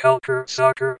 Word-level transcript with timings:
Culture 0.00 0.46
Soccer. 0.48 0.98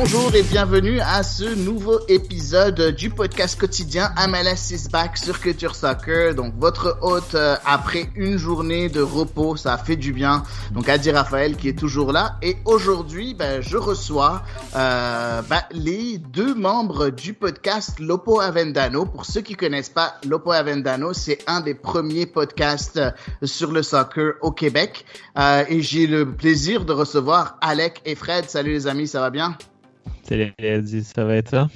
Bonjour 0.00 0.32
et 0.36 0.44
bienvenue 0.44 1.00
à 1.00 1.24
ce 1.24 1.56
nouveau 1.56 1.98
épisode 2.06 2.94
du 2.94 3.10
podcast 3.10 3.58
quotidien 3.58 4.14
MLS 4.28 4.70
is 4.70 4.88
back 4.88 5.16
sur 5.16 5.40
Culture 5.40 5.74
Soccer. 5.74 6.36
Donc 6.36 6.54
votre 6.56 6.98
hôte 7.02 7.34
euh, 7.34 7.56
après 7.66 8.08
une 8.14 8.36
journée 8.36 8.88
de 8.88 9.00
repos, 9.00 9.56
ça 9.56 9.76
fait 9.76 9.96
du 9.96 10.12
bien. 10.12 10.44
Donc 10.70 10.88
Adi 10.88 11.10
Raphaël 11.10 11.56
qui 11.56 11.68
est 11.68 11.76
toujours 11.76 12.12
là. 12.12 12.36
Et 12.42 12.58
aujourd'hui, 12.64 13.34
ben, 13.34 13.60
je 13.60 13.76
reçois 13.76 14.44
euh, 14.76 15.42
ben, 15.42 15.62
les 15.72 16.18
deux 16.18 16.54
membres 16.54 17.10
du 17.10 17.34
podcast 17.34 17.98
Lopo 17.98 18.38
Avendano. 18.38 19.04
Pour 19.04 19.26
ceux 19.26 19.40
qui 19.40 19.56
connaissent 19.56 19.88
pas, 19.90 20.14
Lopo 20.24 20.52
Avendano, 20.52 21.12
c'est 21.12 21.38
un 21.48 21.60
des 21.60 21.74
premiers 21.74 22.26
podcasts 22.26 22.98
euh, 22.98 23.10
sur 23.42 23.72
le 23.72 23.82
soccer 23.82 24.34
au 24.42 24.52
Québec. 24.52 25.04
Euh, 25.36 25.64
et 25.68 25.82
j'ai 25.82 26.06
le 26.06 26.24
plaisir 26.24 26.84
de 26.84 26.92
recevoir 26.92 27.58
Alec 27.60 28.00
et 28.04 28.14
Fred. 28.14 28.48
Salut 28.48 28.70
les 28.70 28.86
amis, 28.86 29.08
ça 29.08 29.18
va 29.18 29.30
bien? 29.30 29.58
Ça 30.22 31.24
va 31.24 31.36
être 31.36 31.50
ça? 31.50 31.68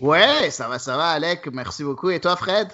Ouais, 0.00 0.50
ça 0.50 0.68
va, 0.68 0.78
ça 0.78 0.96
va, 0.96 1.10
Alec. 1.10 1.48
Merci 1.52 1.84
beaucoup. 1.84 2.10
Et 2.10 2.20
toi, 2.20 2.36
Fred? 2.36 2.68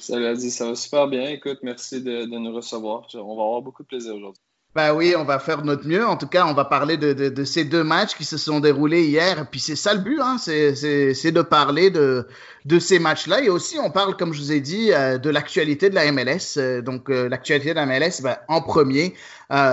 Salut 0.00 0.26
Adi, 0.26 0.50
ça 0.50 0.68
va 0.68 0.74
super 0.74 1.06
bien. 1.06 1.28
Écoute, 1.28 1.58
merci 1.62 2.02
de, 2.02 2.24
de 2.24 2.38
nous 2.38 2.52
recevoir. 2.54 3.06
On 3.14 3.36
va 3.36 3.42
avoir 3.42 3.62
beaucoup 3.62 3.82
de 3.82 3.88
plaisir 3.88 4.14
aujourd'hui. 4.14 4.42
Ben 4.74 4.92
oui, 4.94 5.14
on 5.16 5.24
va 5.24 5.38
faire 5.38 5.64
notre 5.64 5.86
mieux. 5.86 6.06
En 6.06 6.16
tout 6.16 6.26
cas, 6.26 6.46
on 6.46 6.52
va 6.52 6.64
parler 6.64 6.96
de, 6.96 7.12
de, 7.12 7.28
de 7.30 7.44
ces 7.44 7.64
deux 7.64 7.84
matchs 7.84 8.14
qui 8.14 8.24
se 8.24 8.36
sont 8.36 8.60
déroulés 8.60 9.06
hier. 9.06 9.40
Et 9.40 9.44
puis 9.44 9.60
c'est 9.60 9.76
ça 9.76 9.94
le 9.94 10.00
but, 10.00 10.20
hein, 10.20 10.36
c'est 10.38 11.32
de 11.32 11.42
parler 11.42 11.90
de, 11.90 12.26
de 12.68 12.78
ces 12.78 12.98
matchs-là. 12.98 13.42
Et 13.42 13.48
aussi, 13.48 13.78
on 13.82 13.90
parle, 13.90 14.14
comme 14.16 14.34
je 14.34 14.40
vous 14.40 14.52
ai 14.52 14.60
dit, 14.60 14.92
euh, 14.92 15.16
de 15.16 15.30
l'actualité 15.30 15.88
de 15.88 15.94
la 15.94 16.12
MLS. 16.12 16.58
Euh, 16.58 16.82
donc, 16.82 17.08
euh, 17.08 17.26
l'actualité 17.28 17.70
de 17.70 17.76
la 17.76 17.86
MLS, 17.86 18.20
ben, 18.22 18.36
en 18.46 18.60
premier, 18.60 19.14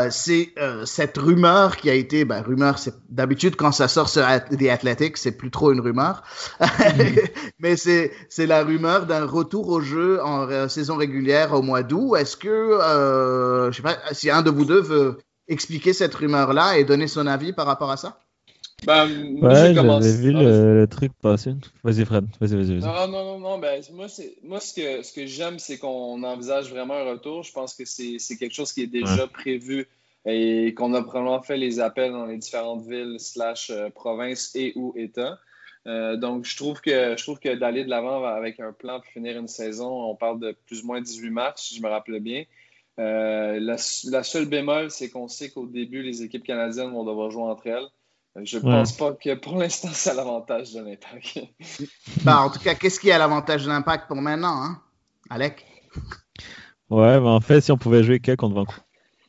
c'est 0.09 0.53
cette 0.86 1.17
rumeur 1.17 1.75
qui 1.75 1.89
a 1.89 1.94
été, 1.94 2.23
ben, 2.23 2.42
rumeur, 2.42 2.80
c'est 2.80 2.94
d'habitude 3.09 3.58
quand 3.58 3.73
ça 3.73 3.89
sort 3.89 4.08
sur 4.08 4.23
The 4.23 4.70
Athletic, 4.70 5.17
c'est 5.17 5.33
plus 5.33 5.52
trop 5.52 5.73
une 5.73 5.81
rumeur, 5.81 6.23
mais 7.59 7.75
c'est 7.75 8.14
c'est 8.30 8.45
la 8.45 8.64
rumeur 8.64 9.05
d'un 9.05 9.25
retour 9.25 9.67
au 9.67 9.81
jeu 9.81 10.23
en 10.23 10.70
saison 10.70 10.95
régulière 10.95 11.52
au 11.52 11.61
mois 11.61 11.83
d'août. 11.83 12.16
Est-ce 12.16 12.38
que, 12.38 12.80
je 13.70 13.75
sais 13.75 13.83
pas, 13.83 13.98
si 14.14 14.30
un 14.30 14.42
de 14.42 14.50
vous 14.50 14.64
deux 14.64 14.81
veut 14.81 15.17
expliquer 15.50 15.92
cette 15.92 16.16
rumeur-là 16.16 16.77
et 16.77 16.86
donner 16.86 17.09
son 17.09 17.27
avis 17.27 17.52
par 17.52 17.66
rapport 17.66 17.92
à 17.92 17.98
ça? 17.98 18.25
Ben, 18.84 19.09
ouais, 19.42 19.73
j'avais 19.73 20.12
vu 20.12 20.34
ah, 20.36 20.44
le, 20.44 20.80
le, 20.81 20.88
truc 20.88 21.12
passer. 21.22 21.54
Vas-y, 21.84 22.06
Fred. 22.06 22.26
Vas-y, 22.40 22.56
vas-y. 22.56 22.80
Vas 22.80 23.08
non, 23.08 23.12
non, 23.12 23.26
non, 23.26 23.40
non. 23.40 23.58
Ben, 23.58 23.82
moi, 23.94 24.08
moi, 24.44 24.59
ce 24.59 24.73
que, 24.73 25.02
ce 25.02 25.14
que 25.14 25.26
j'aime, 25.26 25.59
c'est 25.59 25.78
qu'on 25.78 26.22
envisage 26.23 26.70
vraiment 26.70 26.95
un 26.95 27.04
retour. 27.04 27.44
Je 27.44 27.52
pense 27.52 27.73
que 27.73 27.86
c'est 27.86 28.20
quelque 28.38 28.54
chose 28.54 28.73
qui 28.73 28.82
est 28.84 28.88
déjà 28.88 29.23
ouais. 29.23 29.30
prévu 29.30 29.88
et 30.26 30.73
qu'on 30.73 30.94
a 30.94 31.02
probablement 31.04 31.42
fait 31.42 31.58
les 31.58 31.80
appels 31.80 32.12
dans 32.12 32.26
les 32.26 32.38
différentes 32.38 32.86
villes, 32.88 33.20
slash 33.20 33.70
euh, 33.70 33.90
provinces 33.90 34.56
et 34.56 34.73
ou 34.76 34.94
États. 34.98 35.39
Euh, 35.88 36.17
donc, 36.17 36.45
je 36.45 36.58
trouve 36.58 36.82
que, 36.82 37.16
je 37.16 37.23
trouve 37.23 37.39
que 37.39 37.54
d'aller 37.54 37.84
de 37.84 37.89
l'avant 37.89 38.23
avec 38.23 38.60
un 38.60 38.73
plan 38.73 39.00
pour 39.00 39.12
finir 39.12 39.38
une 39.38 39.48
saison, 39.48 40.10
on 40.10 40.16
parle 40.16 40.39
de 40.39 40.56
plus 40.66 40.84
ou 40.84 40.88
moins 40.88 41.00
18 41.00 41.30
matchs, 41.30 41.62
si 41.62 41.76
je 41.76 41.82
me 41.82 41.89
rappelle 41.89 42.20
bien. 42.20 42.44
Euh, 42.98 43.60
la, 43.60 43.76
la, 44.06 44.23
seule 44.23 44.45
bémol, 44.45 44.89
c'est 44.89 45.10
qu'on 45.10 45.28
sait 45.28 45.50
qu'au 45.50 45.67
début, 45.67 46.02
les 46.02 46.23
équipes 46.23 46.44
canadiennes 46.45 46.92
vont 46.92 47.04
devoir 47.04 47.30
jouer 47.30 47.44
entre 47.44 47.67
elles. 47.67 47.88
Je 48.44 48.58
pense 48.58 48.91
pas 48.91 49.14
que 49.14 49.36
pour 49.36 49.58
l'instant, 49.58 49.89
c'est 49.94 50.14
l'avantage 50.14 50.73
de 50.73 50.81
l'impact. 50.81 51.39
bah, 52.23 52.42
en 52.42 52.50
tout 52.50 52.59
cas, 52.59 52.75
qu'est-ce 52.75 53.00
qui 53.00 53.09
est 53.09 53.17
l'avantage 53.17 53.64
de 53.64 53.69
l'impact 53.69 54.08
pour 54.08 54.17
maintenant, 54.17 54.61
hein? 54.61 54.81
Alec? 55.30 55.66
Ouais, 56.89 57.19
bah, 57.19 57.30
en 57.30 57.39
fait, 57.39 57.61
si 57.61 57.72
on 57.72 57.77
pouvait 57.77 58.03
jouer 58.03 58.19
que 58.19 58.36
contre 58.36 58.55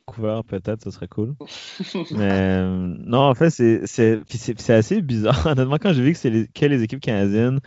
Vancouver, 0.07 0.41
peut-être, 0.47 0.83
ce 0.83 0.91
serait 0.91 1.07
cool. 1.07 1.35
Mais 2.11 2.63
non, 2.63 3.21
en 3.21 3.33
fait, 3.33 3.49
c'est 3.49 4.69
assez 4.69 5.01
bizarre. 5.01 5.45
Honnêtement, 5.47 5.77
quand 5.77 5.93
j'ai 5.93 6.03
vu 6.03 6.11
que 6.11 6.19
c'est 6.19 6.29
les, 6.29 6.47
que 6.47 6.65
les 6.65 6.83
équipes 6.83 7.01
canadiennes, 7.01 7.61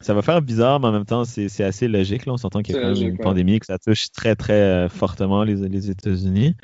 ça 0.00 0.14
va 0.14 0.22
faire 0.22 0.42
bizarre, 0.42 0.80
mais 0.80 0.88
en 0.88 0.92
même 0.92 1.06
temps, 1.06 1.24
c'est 1.24 1.64
assez 1.64 1.88
logique. 1.88 2.26
Là. 2.26 2.34
On 2.34 2.36
s'entend 2.36 2.60
qu'il 2.60 2.74
y 2.74 2.78
a 2.78 2.82
quand 2.82 2.94
même 2.94 3.08
une 3.08 3.18
pandémie, 3.18 3.58
que 3.58 3.66
ça 3.66 3.78
touche 3.78 4.10
très, 4.12 4.36
très 4.36 4.52
euh, 4.52 4.88
fortement 4.90 5.44
les, 5.44 5.54
les 5.68 5.90
États-Unis. 5.90 6.56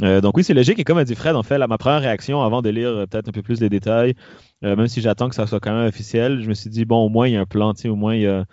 Euh, 0.00 0.20
donc 0.20 0.36
oui, 0.36 0.44
c'est 0.44 0.54
logique. 0.54 0.78
Et 0.78 0.84
comme 0.84 0.98
a 0.98 1.04
dit 1.04 1.14
Fred, 1.14 1.36
en 1.36 1.42
fait, 1.42 1.58
ma 1.58 1.78
première 1.78 2.00
réaction 2.00 2.42
avant 2.42 2.62
de 2.62 2.70
lire 2.70 2.88
euh, 2.88 3.06
peut-être 3.06 3.28
un 3.28 3.32
peu 3.32 3.42
plus 3.42 3.60
les 3.60 3.68
détails, 3.68 4.14
euh, 4.64 4.74
même 4.74 4.88
si 4.88 5.00
j'attends 5.00 5.28
que 5.28 5.34
ça 5.34 5.46
soit 5.46 5.60
quand 5.60 5.72
même 5.72 5.86
officiel, 5.86 6.42
je 6.42 6.48
me 6.48 6.54
suis 6.54 6.70
dit, 6.70 6.84
bon, 6.84 7.04
au 7.04 7.08
moins, 7.08 7.28
il 7.28 7.34
y 7.34 7.36
a 7.36 7.40
un 7.40 7.46
plan, 7.46 7.72
au 7.84 7.96
moins, 7.96 8.14
il 8.14 8.22
y 8.22 8.26
a, 8.26 8.44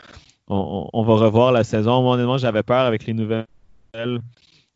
on, 0.48 0.90
on, 0.92 1.04
va 1.04 1.16
revoir 1.16 1.52
la 1.52 1.64
saison. 1.64 2.02
Moi, 2.02 2.16
honnêtement, 2.16 2.38
j'avais 2.38 2.64
peur 2.64 2.86
avec 2.86 3.06
les 3.06 3.14
nouvelles 3.14 3.46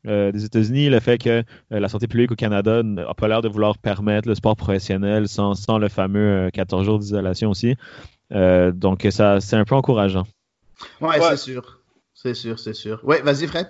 des 0.05 0.43
États-Unis, 0.43 0.89
le 0.89 0.99
fait 0.99 1.17
que 1.17 1.43
la 1.69 1.87
santé 1.87 2.07
publique 2.07 2.31
au 2.31 2.35
Canada 2.35 2.83
n'a 2.83 3.13
pas 3.13 3.29
l'air 3.29 3.41
de 3.41 3.47
vouloir 3.47 3.77
permettre 3.77 4.27
le 4.27 4.35
sport 4.35 4.57
professionnel 4.57 5.29
sans, 5.29 5.53
sans 5.55 5.77
le 5.77 5.87
fameux 5.87 6.49
14 6.51 6.83
jours 6.83 6.99
d'isolation 6.99 7.49
aussi. 7.49 7.75
donc, 8.31 9.07
ça, 9.11 9.39
c'est 9.39 9.55
un 9.55 9.63
peu 9.63 9.75
encourageant. 9.75 10.25
Ouais, 10.99 11.19
ouais. 11.19 11.21
c'est 11.21 11.37
sûr. 11.37 11.79
C'est 12.13 12.33
sûr, 12.33 12.59
c'est 12.59 12.73
sûr. 12.73 12.99
Ouais, 13.03 13.21
vas-y, 13.21 13.47
Fred. 13.47 13.67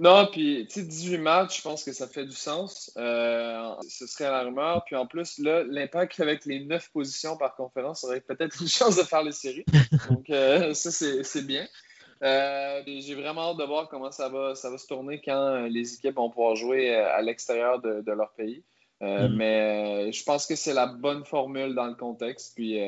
Non, 0.00 0.26
puis, 0.26 0.66
tu 0.66 0.80
sais, 0.80 0.86
18 0.86 1.18
matchs, 1.18 1.58
je 1.58 1.62
pense 1.62 1.84
que 1.84 1.92
ça 1.92 2.08
fait 2.08 2.24
du 2.24 2.34
sens. 2.34 2.90
Euh, 2.96 3.74
ce 3.88 4.06
serait 4.06 4.30
la 4.30 4.42
rumeur. 4.42 4.82
Puis 4.86 4.96
en 4.96 5.06
plus, 5.06 5.38
là, 5.38 5.62
l'impact 5.64 6.18
avec 6.20 6.46
les 6.46 6.64
9 6.64 6.90
positions 6.90 7.36
par 7.36 7.54
conférence 7.54 8.02
aurait 8.04 8.20
peut-être 8.20 8.60
une 8.60 8.68
chance 8.68 8.96
de 8.96 9.02
faire 9.02 9.22
les 9.22 9.32
séries. 9.32 9.64
Donc, 10.08 10.30
euh, 10.30 10.72
ça, 10.72 10.90
c'est 10.90 11.46
bien. 11.46 11.66
Euh, 12.22 12.82
J'ai 12.86 13.14
vraiment 13.14 13.50
hâte 13.50 13.58
de 13.58 13.64
voir 13.64 13.88
comment 13.88 14.10
ça 14.10 14.28
va, 14.28 14.54
ça 14.54 14.70
va 14.70 14.78
se 14.78 14.86
tourner 14.86 15.20
quand 15.22 15.66
les 15.66 15.94
équipes 15.94 16.16
vont 16.16 16.30
pouvoir 16.30 16.56
jouer 16.56 16.94
à 16.94 17.20
l'extérieur 17.20 17.80
de, 17.80 18.00
de, 18.00 18.12
leur 18.12 18.32
pays. 18.32 18.64
Mm. 19.02 19.36
Mais 19.36 20.12
je 20.12 20.24
pense 20.24 20.46
que 20.46 20.56
c'est 20.56 20.74
la 20.74 20.86
bonne 20.86 21.24
formule 21.24 21.74
dans 21.74 21.86
le 21.86 21.94
contexte. 21.94 22.54
Puis 22.54 22.78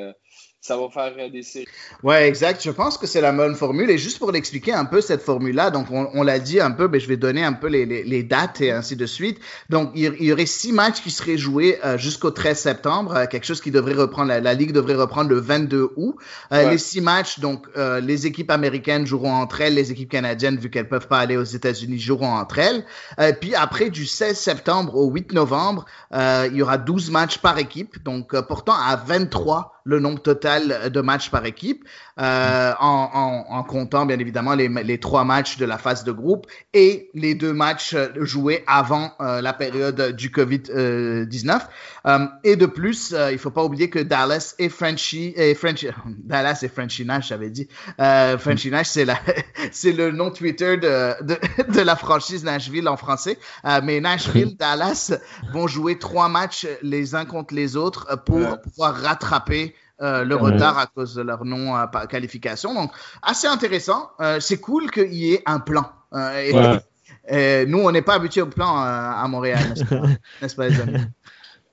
ça 0.63 0.77
va 0.77 0.89
faire 0.89 1.13
des 1.29 1.43
séries. 1.43 1.67
Ouais, 2.05 2.29
exact. 2.29 2.63
Je 2.63 2.71
pense 2.71 2.97
que 2.97 3.09
c'est 3.09 3.21
la 3.21 3.33
bonne 3.33 3.57
formule. 3.57 3.91
Et 3.91 3.99
juste 3.99 4.21
pour 4.21 4.31
l'expliquer 4.31 4.73
un 4.73 4.85
peu 4.85 5.01
cette 5.01 5.21
formule-là, 5.21 5.73
donc 5.73 5.91
on, 5.91 6.09
on 6.15 6.23
l'a 6.23 6.39
dit 6.39 6.61
un 6.61 6.71
peu, 6.71 6.87
mais 6.87 7.01
je 7.01 7.09
vais 7.09 7.17
donner 7.17 7.43
un 7.43 7.53
peu 7.53 7.67
les, 7.67 7.85
les, 7.85 8.05
les, 8.05 8.23
dates 8.23 8.61
et 8.61 8.71
ainsi 8.71 8.95
de 8.95 9.05
suite. 9.05 9.41
Donc 9.71 9.91
il, 9.97 10.15
il 10.21 10.27
y 10.27 10.33
aurait 10.33 10.47
six 10.47 10.71
matchs 10.71 11.03
qui 11.03 11.11
seraient 11.11 11.37
joués 11.37 11.81
euh, 11.85 11.99
jusqu'au 11.99 12.31
13 12.31 12.57
septembre, 12.57 13.17
euh, 13.17 13.27
quelque 13.27 13.45
chose 13.45 13.61
qui 13.61 13.73
devrait 13.73 13.95
reprendre, 13.95 14.29
la, 14.29 14.39
la, 14.39 14.55
ligue 14.55 14.71
devrait 14.71 14.95
reprendre 14.95 15.31
le 15.31 15.41
22 15.41 15.91
août. 15.97 16.15
Euh, 16.53 16.65
ouais. 16.65 16.71
Les 16.71 16.79
six 16.79 17.01
matchs, 17.01 17.41
donc 17.41 17.67
euh, 17.77 17.99
les 18.01 18.29
équipes 18.29 18.53
américaines 18.53 19.05
joueront 19.05 19.35
entre 19.35 19.63
elles, 19.63 19.75
les 19.75 19.91
équipes 19.91 20.11
canadiennes, 20.11 20.59
vu 20.59 20.71
qu'elles 20.71 20.89
peuvent 20.89 21.09
pas 21.09 21.19
aller 21.19 21.37
aux 21.37 21.43
États-Unis, 21.43 21.99
joueront 21.99 22.35
entre 22.35 22.61
elles. 22.61 22.85
Euh, 23.19 23.33
puis 23.33 23.57
après, 23.57 23.91
du 23.91 24.07
16 24.07 24.39
septembre 24.39 24.95
au 24.95 25.11
8 25.11 25.33
novembre, 25.33 25.87
il 26.13 26.55
y 26.55 26.63
aura 26.63 26.79
12 26.79 27.11
matchs 27.11 27.39
par 27.39 27.59
équipe, 27.59 28.01
donc 28.05 28.39
portant 28.47 28.75
à 28.75 28.95
23 28.95 29.81
le 29.85 29.99
nombre 29.99 30.21
total 30.21 30.52
de 30.61 31.01
matchs 31.01 31.31
par 31.31 31.45
équipe, 31.47 31.85
euh, 32.21 32.73
en, 32.79 33.11
en, 33.49 33.57
en, 33.57 33.63
comptant 33.63 34.05
bien 34.05 34.19
évidemment 34.19 34.55
les, 34.55 34.69
les, 34.69 34.99
trois 34.99 35.25
matchs 35.25 35.57
de 35.57 35.65
la 35.65 35.79
phase 35.79 36.05
de 36.05 36.13
groupe 36.13 36.47
et 36.75 37.09
les 37.15 37.35
deux 37.35 37.55
matchs 37.55 37.97
joués 38.17 38.65
avant 38.67 39.13
euh, 39.23 39.41
la 39.41 39.55
période 39.55 40.15
du 40.15 40.29
Covid-19. 40.29 41.61
Euh, 42.07 42.27
et 42.45 42.57
de 42.57 42.67
plus, 42.67 43.15
il 43.31 43.39
faut 43.39 43.51
pas 43.51 43.65
oublier 43.65 43.89
que 43.89 43.99
Dallas 43.99 44.55
et 44.59 44.69
Frenchy 44.69 45.33
et 45.37 45.57
Dallas 46.19 46.61
et 46.63 46.69
Frenchy 46.69 47.07
Nash, 47.07 47.29
j'avais 47.29 47.49
dit. 47.49 47.67
Frenchy 47.97 48.71
Nash, 48.71 48.89
c'est 49.73 49.93
le 49.93 50.11
nom 50.11 50.31
Twitter 50.31 50.77
de, 50.77 51.25
de, 51.25 51.39
de, 51.73 51.81
la 51.81 51.97
franchise 51.97 52.45
Nashville 52.45 52.89
en 52.89 52.99
français. 52.99 53.39
mais 53.83 54.01
Nashville, 54.01 54.55
Dallas 54.59 55.13
vont 55.53 55.67
jouer 55.67 55.99
trois 55.99 56.29
matchs 56.29 56.67
les 56.83 57.15
uns 57.15 57.25
contre 57.25 57.55
les 57.55 57.77
autres 57.77 58.23
pour 58.27 58.61
pouvoir 58.61 58.97
rattraper 58.97 59.75
euh, 60.03 60.25
le 60.25 60.35
retard 60.35 60.79
à 60.79 60.87
cause 60.87 61.15
de 61.15 61.23
leur 61.23 61.45
non 61.45 61.77
euh. 61.77 62.75
Donc, 62.75 62.93
assez 63.23 63.47
intéressant. 63.47 64.11
Euh, 64.21 64.41
c'est 64.41 64.59
cool 64.59 64.91
qu'il 64.91 65.15
y 65.15 65.35
ait 65.35 65.43
un 65.47 65.61
plan. 65.61 65.91
Et, 66.13 66.53
ouais. 66.53 66.81
et, 67.29 67.67
nous, 67.67 67.79
on 67.79 67.93
n'est 67.93 68.03
pas 68.03 68.15
habitués 68.15 68.43
au 68.43 68.47
plan 68.47 68.77
à 68.77 69.27
Montréal, 69.29 69.61
n'est-ce 69.69 69.85
pas, 69.85 70.03
n'est-ce 70.43 70.57
pas, 70.57 70.69
les 70.69 70.81
amis? 70.81 71.05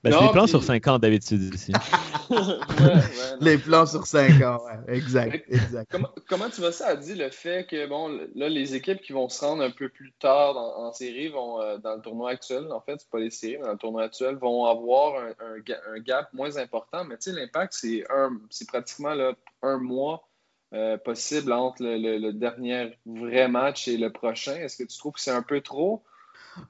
Ben, 0.03 0.13
c'est 0.13 0.21
les 0.21 0.31
plans 0.31 0.43
puis... 0.43 0.51
sur 0.51 0.63
5 0.63 0.87
ans 0.87 0.99
d'habitude 0.99 1.53
ici. 1.53 1.73
ouais, 2.29 2.37
ouais, 2.37 3.01
les 3.41 3.57
plans 3.57 3.85
sur 3.85 4.07
5 4.07 4.41
ans, 4.43 4.61
ouais. 4.65 4.95
Exact, 4.95 5.45
exact. 5.49 5.89
Comment, 5.91 6.09
comment, 6.27 6.49
tu 6.49 6.61
vois 6.61 6.71
ça, 6.71 6.95
dit 6.95 7.15
le 7.15 7.29
fait 7.29 7.67
que 7.67 7.85
bon, 7.85 8.07
là, 8.35 8.47
les 8.47 8.75
équipes 8.75 9.01
qui 9.01 9.11
vont 9.11 9.27
se 9.27 9.43
rendre 9.43 9.61
un 9.61 9.71
peu 9.71 9.89
plus 9.89 10.13
tard 10.13 10.53
dans, 10.53 10.87
en 10.87 10.93
série 10.93 11.27
vont, 11.27 11.61
euh, 11.61 11.77
dans 11.79 11.95
le 11.95 12.01
tournoi 12.01 12.31
actuel, 12.31 12.71
en 12.71 12.79
fait, 12.79 12.95
c'est 12.99 13.09
pas 13.09 13.19
les 13.19 13.29
séries, 13.29 13.57
mais 13.57 13.65
dans 13.65 13.73
le 13.73 13.77
tournoi 13.77 14.03
actuel, 14.03 14.35
vont 14.35 14.65
avoir 14.65 15.21
un, 15.21 15.29
un, 15.45 15.93
un 15.93 15.99
gap 15.99 16.31
moins 16.33 16.55
important. 16.55 17.03
Mais 17.03 17.17
tu 17.17 17.31
sais, 17.31 17.37
l'impact, 17.37 17.73
c'est 17.73 18.67
pratiquement 18.67 19.13
là, 19.13 19.33
un 19.61 19.79
mois 19.79 20.29
euh, 20.71 20.97
possible 20.97 21.51
entre 21.51 21.81
le, 21.81 21.97
le, 21.97 22.19
le, 22.19 22.31
dernier 22.31 22.95
vrai 23.05 23.47
match 23.47 23.87
et 23.87 23.97
le 23.97 24.11
prochain. 24.11 24.55
Est-ce 24.55 24.77
que 24.77 24.87
tu 24.87 24.97
trouves 24.99 25.13
que 25.13 25.19
c'est 25.19 25.31
un 25.31 25.41
peu 25.41 25.61
trop? 25.61 26.03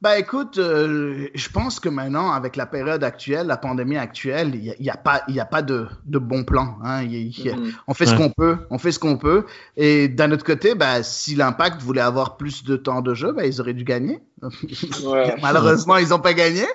Bah 0.02 0.18
écoute, 0.18 0.58
euh, 0.58 1.28
je 1.34 1.50
pense 1.50 1.80
que 1.80 1.90
maintenant, 1.90 2.32
avec 2.32 2.56
la 2.56 2.66
période 2.66 3.04
actuelle, 3.04 3.48
la 3.48 3.58
pandémie 3.58 3.98
actuelle, 3.98 4.56
il 4.56 4.76
n'y 4.80 4.90
a, 4.90 4.94
a, 4.94 4.98
pas, 4.98 5.24
y 5.28 5.40
a 5.40 5.46
pas 5.46 5.62
de, 5.62 5.88
de 6.06 6.20
bon 6.20 6.44
plan. 6.44 6.78
Hein. 6.84 7.04
Mm-hmm. 7.04 7.74
On 7.88 7.94
fait 7.94 8.06
ce 8.06 8.16
qu'on 8.16 8.30
peut, 8.30 8.58
on 8.70 8.78
fait 8.78 8.92
ce 8.92 9.00
qu'on 9.00 9.18
peut. 9.18 9.46
Et 9.78 10.08
d'un 10.08 10.32
autre 10.32 10.46
côté, 10.46 10.76
bah, 10.76 11.04
si 11.04 11.36
l'Impact 11.36 11.82
voulait 11.82 12.02
avoir 12.02 12.38
plus 12.38 12.64
de 12.64 12.76
temps 12.76 13.02
de 13.02 13.14
jeu, 13.14 13.32
bah, 13.32 13.46
ils 13.46 13.60
auraient 13.62 13.74
dû 13.74 13.84
gagner. 13.84 14.22
Malheureusement, 15.42 15.98
ils 15.98 16.10
n'ont 16.10 16.20
pas 16.20 16.34
gagné. 16.34 16.66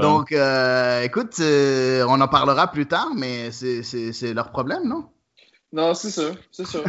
Donc, 0.00 0.32
euh, 0.32 1.02
écoute, 1.02 1.36
euh, 1.40 2.04
on 2.08 2.20
en 2.20 2.28
parlera 2.28 2.70
plus 2.70 2.86
tard, 2.86 3.10
mais 3.16 3.50
c'est 3.52 4.34
leur 4.34 4.50
problème, 4.50 4.88
non? 4.88 5.06
Non, 5.72 5.94
c'est 5.94 6.10
sûr, 6.10 6.34
c'est 6.50 6.66
sûr. 6.66 6.84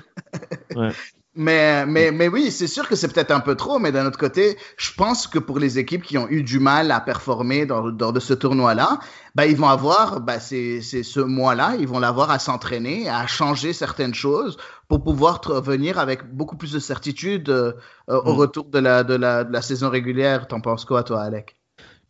ouais. 0.76 0.90
Mais, 1.36 1.88
mais, 1.88 2.12
mais 2.12 2.28
oui, 2.28 2.52
c'est 2.52 2.68
sûr 2.68 2.88
que 2.88 2.96
c'est 2.96 3.12
peut-être 3.12 3.32
un 3.32 3.40
peu 3.40 3.56
trop, 3.56 3.80
mais 3.80 3.92
d'un 3.92 4.06
autre 4.06 4.20
côté, 4.20 4.56
je 4.78 4.92
pense 4.96 5.26
que 5.26 5.40
pour 5.40 5.58
les 5.58 5.80
équipes 5.80 6.04
qui 6.04 6.16
ont 6.20 6.30
eu 6.30 6.44
du 6.44 6.60
mal 6.60 6.92
à 6.92 7.02
performer 7.02 7.66
dans, 7.66 7.90
dans 7.90 8.12
de 8.12 8.20
ce 8.20 8.36
tournoi-là, 8.36 9.00
bah, 9.34 9.48
ils 9.48 9.56
vont 9.56 9.68
avoir, 9.68 10.22
bah, 10.22 10.40
c'est, 10.40 10.82
ce 10.82 11.20
mois-là, 11.20 11.76
ils 11.80 11.88
vont 11.88 11.98
l'avoir 11.98 12.30
à 12.30 12.38
s'entraîner, 12.38 13.10
à 13.10 13.26
changer 13.26 13.74
certaines 13.74 14.14
choses 14.14 14.58
pour 14.88 15.04
pouvoir 15.04 15.42
venir 15.64 15.98
avec 15.98 16.24
beaucoup 16.36 16.56
plus 16.56 16.72
de 16.72 16.78
certitude 16.80 17.50
euh, 17.50 17.74
au 18.08 18.34
mm. 18.34 18.38
retour 18.38 18.66
de 18.66 18.78
la, 18.78 19.04
de, 19.04 19.16
la, 19.16 19.44
de 19.44 19.52
la 19.52 19.62
saison 19.64 19.90
régulière. 19.90 20.48
T'en 20.48 20.62
penses 20.62 20.86
quoi, 20.86 21.02
toi, 21.02 21.24
Alec? 21.24 21.56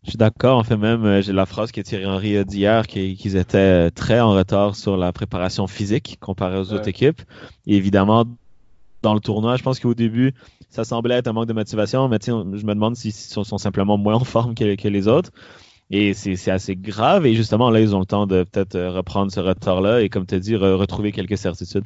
Je 0.04 0.10
suis 0.10 0.18
d'accord. 0.18 0.58
En 0.58 0.66
fait, 0.66 0.76
même, 0.76 1.06
euh, 1.06 1.22
j'ai 1.22 1.32
la 1.32 1.46
phrase 1.46 1.72
que 1.72 1.80
Thierry 1.80 2.06
Henry 2.06 2.44
d'hier, 2.44 2.88
qu'ils 2.88 3.38
étaient 3.38 3.90
très 3.92 4.20
en 4.20 4.32
retard 4.32 4.76
sur 4.76 4.98
la 4.98 5.14
préparation 5.14 5.66
physique 5.68 6.18
comparé 6.20 6.58
aux 6.58 6.74
autres 6.74 6.90
équipes. 6.90 7.22
Et 7.68 7.78
évidemment, 7.78 8.26
dans 9.04 9.14
le 9.14 9.20
tournoi. 9.20 9.58
Je 9.58 9.64
pense 9.64 9.80
qu'au 9.80 9.94
début, 9.94 10.34
ça 10.70 10.84
semblait 10.84 11.16
être 11.16 11.28
un 11.28 11.34
manque 11.34 11.48
de 11.48 11.54
motivation, 11.54 12.10
mais 12.10 12.18
je 12.26 12.32
me 12.32 12.74
demande 12.74 12.96
s'ils 12.96 13.14
sont, 13.14 13.44
simplement 13.60 13.98
moins 13.98 14.16
en 14.16 14.24
forme 14.24 14.56
que, 14.56 14.88
les 14.88 15.08
autres. 15.08 15.30
Et 15.92 16.16
c'est 16.16 16.50
assez 16.50 16.76
grave. 16.76 17.28
Et 17.28 17.36
justement, 17.36 17.70
là, 17.70 17.80
ils 17.80 17.96
ont 17.96 18.00
le 18.00 18.06
temps 18.06 18.26
de 18.26 18.44
peut-être 18.44 18.76
euh, 18.76 18.90
reprendre 18.90 19.32
ce 19.32 19.40
retard-là 19.40 20.02
et, 20.02 20.10
comme 20.10 20.26
tu 20.26 20.34
as 20.34 20.40
dit, 20.40 20.56
retrouver 20.56 21.12
quelques 21.12 21.38
certitudes. 21.38 21.86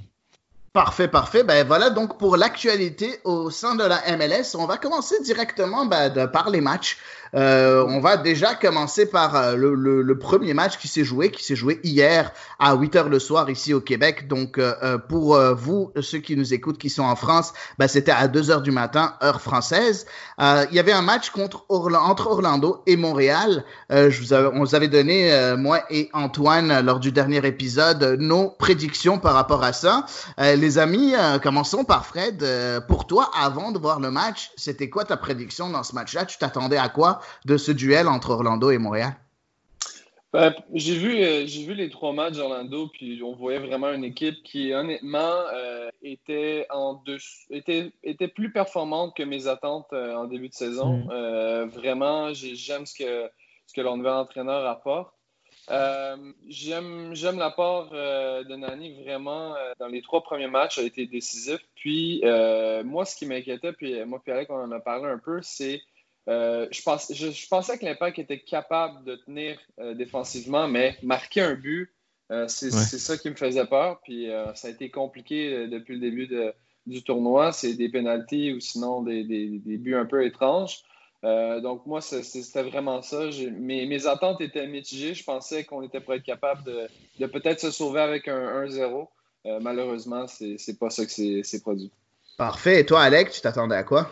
Parfait, 0.72 1.08
parfait. 1.08 1.44
Ben 1.44 1.66
voilà 1.66 1.90
donc 1.90 2.20
pour 2.20 2.38
l'actualité 2.38 3.20
au 3.24 3.50
sein 3.50 3.74
de 3.74 3.84
la 3.84 4.00
MLS. 4.16 4.56
On 4.56 4.68
va 4.68 4.78
commencer 4.78 5.16
directement 5.24 5.88
ben, 5.88 6.28
par 6.28 6.52
les 6.52 6.62
matchs. 6.62 6.98
Euh, 7.36 7.86
on 7.88 8.00
va 8.00 8.18
déjà 8.18 8.56
commencer 8.56 9.10
par 9.10 9.36
euh, 9.36 9.56
le, 9.56 10.20
premier 10.20 10.54
match 10.54 10.78
qui 10.78 10.88
s'est 10.88 11.04
joué, 11.04 11.30
qui 11.30 11.44
s'est 11.44 11.56
joué 11.56 11.80
hier 11.84 12.32
à 12.60 12.76
8 12.76 12.96
heures 12.96 13.10
le 13.10 13.20
soir 13.20 13.50
ici 13.50 13.74
au 13.74 13.82
Québec. 13.82 14.28
Donc 14.28 14.58
euh, 14.58 14.98
pour 14.98 15.38
vous, 15.56 15.92
ceux 16.02 16.20
qui 16.20 16.36
nous 16.36 16.54
écoutent, 16.54 16.78
qui 16.78 16.90
sont 16.90 17.04
en 17.04 17.16
France, 17.16 17.54
ben, 17.78 17.88
c'était 17.88 18.12
à 18.12 18.28
2 18.28 18.52
heures 18.52 18.62
du 18.62 18.72
matin, 18.72 19.14
heure 19.24 19.42
française. 19.42 20.06
il 20.40 20.68
y 20.72 20.80
avait 20.80 20.92
un 20.92 21.02
match 21.02 21.30
contre 21.30 21.66
entre 21.70 22.28
Orlando 22.28 22.84
et 22.88 22.98
Montréal. 22.98 23.64
je 23.90 24.20
vous 24.20 24.34
on 24.34 24.60
vous 24.60 24.76
avait 24.76 24.88
donné, 24.88 25.56
moi 25.58 25.82
et 25.90 26.10
Antoine, 26.14 26.82
lors 26.82 27.00
du 27.00 27.12
dernier 27.12 27.46
épisode, 27.46 28.18
nos 28.20 28.50
prédictions 28.50 29.20
par 29.20 29.34
rapport 29.34 29.64
à 29.64 29.74
ça. 29.74 30.06
les 30.38 30.78
amis, 30.78 31.14
commençons 31.44 31.84
par 31.84 32.06
Fred. 32.06 32.44
pour 32.88 33.08
toi, 33.08 33.30
avant 33.40 33.72
de 33.72 33.80
voir 33.80 34.00
le 34.00 34.12
match, 34.12 34.52
c'était 34.56 34.90
quoi 34.90 35.06
ta 35.06 35.18
prédiction 35.18 35.70
dans 35.70 35.84
ce 35.84 35.94
match-là? 35.94 36.26
Tu 36.26 36.38
t'attendais 36.38 36.78
à 36.78 36.90
quoi? 36.90 37.17
De 37.46 37.58
ce 37.58 37.72
duel 37.72 38.08
entre 38.08 38.32
Orlando 38.32 38.72
et 38.72 38.78
Montréal? 38.78 39.16
Ben, 40.34 40.54
j'ai 40.74 40.96
vu, 40.96 41.24
euh, 41.24 41.48
j'ai 41.48 41.64
vu 41.64 41.74
les 41.74 41.90
trois 41.90 42.12
matchs 42.12 42.36
d'Orlando, 42.36 42.90
puis 42.90 43.24
on 43.24 43.34
voyait 43.34 43.60
vraiment 43.60 43.92
une 43.94 44.04
équipe 44.04 44.36
qui, 44.44 44.74
honnêtement, 44.74 45.36
euh, 45.54 45.90
était, 46.04 46.68
en 46.70 47.02
était, 47.50 47.94
était 48.04 48.28
plus 48.28 48.52
performante 48.52 49.16
que 49.16 49.24
mes 49.24 49.48
attentes 49.48 49.88
euh, 49.94 50.16
en 50.16 50.26
début 50.26 50.50
de 50.50 50.54
saison. 50.54 50.98
Mm. 51.06 51.70
vraiment, 51.70 52.34
j'aime 52.34 52.86
ce 52.86 52.94
que, 52.94 53.32
ce 53.68 53.74
que 53.74 53.82
leur 53.82 53.96
nouvel 53.96 54.14
entraîneur 54.14 54.66
apporte. 54.68 55.14
j'aime, 56.50 57.16
j'aime 57.16 57.40
l'apport 57.40 57.90
de 57.90 58.56
Nani 58.56 59.02
vraiment 59.02 59.56
dans 59.80 59.88
les 59.88 60.02
trois 60.02 60.24
premiers 60.24 60.48
matchs 60.48 60.78
a 60.78 60.84
été 60.84 61.08
décisif. 61.08 61.60
Puis 61.76 62.22
moi, 62.84 63.06
ce 63.06 63.16
qui 63.16 63.26
m'inquiétait, 63.26 63.72
puis 63.72 64.04
moi 64.06 64.20
puis 64.22 64.34
Alec, 64.34 64.50
on 64.52 64.62
en 64.62 64.72
a 64.72 64.80
parlé 64.82 65.10
un 65.10 65.20
peu, 65.20 65.40
c'est 65.42 65.82
euh, 66.28 66.68
je, 66.72 66.82
pense, 66.82 67.12
je, 67.14 67.48
pensais 67.48 67.78
que 67.78 67.86
l'Impact 67.86 68.20
était 68.20 68.40
capable 68.40 69.04
de 69.06 69.16
tenir 69.16 69.58
euh, 69.80 69.94
défensivement, 69.94 70.68
mais 70.68 70.98
marquer 71.02 71.42
un 71.42 71.54
but, 71.54 71.94
euh, 72.32 72.48
c'est 72.50 72.72
ça 72.72 73.18
qui 73.18 73.30
me 73.30 73.36
faisait 73.36 73.66
peur. 73.66 74.02
Puis 74.04 74.28
ça 74.56 74.68
a 74.68 74.72
été 74.72 74.90
compliqué 74.90 75.68
depuis 75.68 75.96
le 75.96 76.02
début 76.02 76.30
du 76.86 77.04
tournoi. 77.04 77.54
C'est 77.54 77.76
des 77.76 77.88
pénalties 77.90 78.54
ou 78.54 78.60
sinon 78.60 79.02
des, 79.02 79.24
buts 79.24 79.96
un 79.96 80.06
peu 80.06 80.26
étranges. 80.26 80.84
donc 81.24 81.86
moi, 81.86 82.02
c'était 82.02 82.64
vraiment 82.64 83.02
ça. 83.02 83.30
Mes, 83.58 83.86
mes, 83.86 84.08
attentes 84.08 84.42
étaient 84.42 84.68
mitigées. 84.68 85.14
Je 85.14 85.24
pensais 85.24 85.64
qu'on 85.64 85.82
était 85.84 86.02
pour 86.02 86.16
être 86.16 86.24
capable 86.24 86.64
de, 87.18 87.26
peut-être 87.28 87.62
se 87.62 87.72
sauver 87.72 88.02
avec 88.02 88.28
un 88.28 88.66
1-0. 88.66 89.08
malheureusement, 89.62 90.26
c'est 90.28 90.78
pas 90.78 90.90
ça 90.90 91.06
que 91.06 91.12
c'est 91.44 91.62
produit. 91.62 91.92
Parfait. 92.38 92.82
Et 92.82 92.86
toi, 92.86 93.04
Alex, 93.04 93.36
tu 93.36 93.42
t'attendais 93.42 93.78
à 93.78 93.84
quoi? 93.84 94.12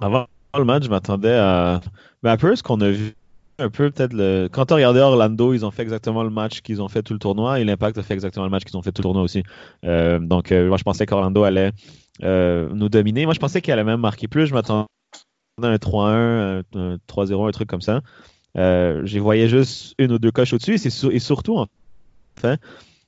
Avant 0.00 0.26
le 0.58 0.64
match, 0.64 0.84
je 0.84 0.90
m'attendais 0.90 1.34
à. 1.34 1.80
Ben, 2.22 2.32
un 2.32 2.36
peu 2.36 2.54
ce 2.56 2.62
qu'on 2.62 2.80
a 2.80 2.90
vu. 2.90 3.14
Un 3.58 3.68
peu 3.68 3.90
peut-être 3.90 4.12
le. 4.12 4.48
Quand 4.50 4.66
tu 4.66 4.74
regardé 4.74 5.00
Orlando, 5.00 5.52
ils 5.52 5.64
ont 5.64 5.70
fait 5.70 5.82
exactement 5.82 6.22
le 6.22 6.30
match 6.30 6.60
qu'ils 6.62 6.80
ont 6.80 6.88
fait 6.88 7.02
tout 7.02 7.12
le 7.12 7.18
tournoi 7.18 7.60
et 7.60 7.64
l'Impact 7.64 7.98
a 7.98 8.02
fait 8.02 8.14
exactement 8.14 8.44
le 8.46 8.50
match 8.50 8.64
qu'ils 8.64 8.76
ont 8.76 8.82
fait 8.82 8.92
tout 8.92 9.02
le 9.02 9.04
tournoi 9.04 9.22
aussi. 9.22 9.42
Euh, 9.84 10.18
donc, 10.18 10.50
euh, 10.50 10.68
moi, 10.68 10.76
je 10.76 10.82
pensais 10.82 11.06
qu'Orlando 11.06 11.44
allait 11.44 11.72
euh, 12.22 12.68
nous 12.72 12.88
dominer. 12.88 13.26
Moi, 13.26 13.34
je 13.34 13.38
pensais 13.38 13.60
qu'il 13.60 13.72
allait 13.72 13.84
même 13.84 14.00
marquer 14.00 14.28
plus. 14.28 14.46
Je 14.46 14.54
m'attendais 14.54 14.86
à 15.62 15.66
un 15.66 15.76
3-1, 15.76 16.62
un 16.74 16.96
3-0, 17.06 17.48
un 17.48 17.50
truc 17.50 17.68
comme 17.68 17.82
ça. 17.82 18.00
J'y 19.04 19.18
voyais 19.18 19.48
juste 19.48 19.94
une 19.98 20.12
ou 20.12 20.18
deux 20.18 20.30
coches 20.30 20.54
au-dessus 20.54 20.74
et, 20.74 21.14
et 21.14 21.18
surtout, 21.18 21.58
en 21.58 21.66
fait, 22.36 22.58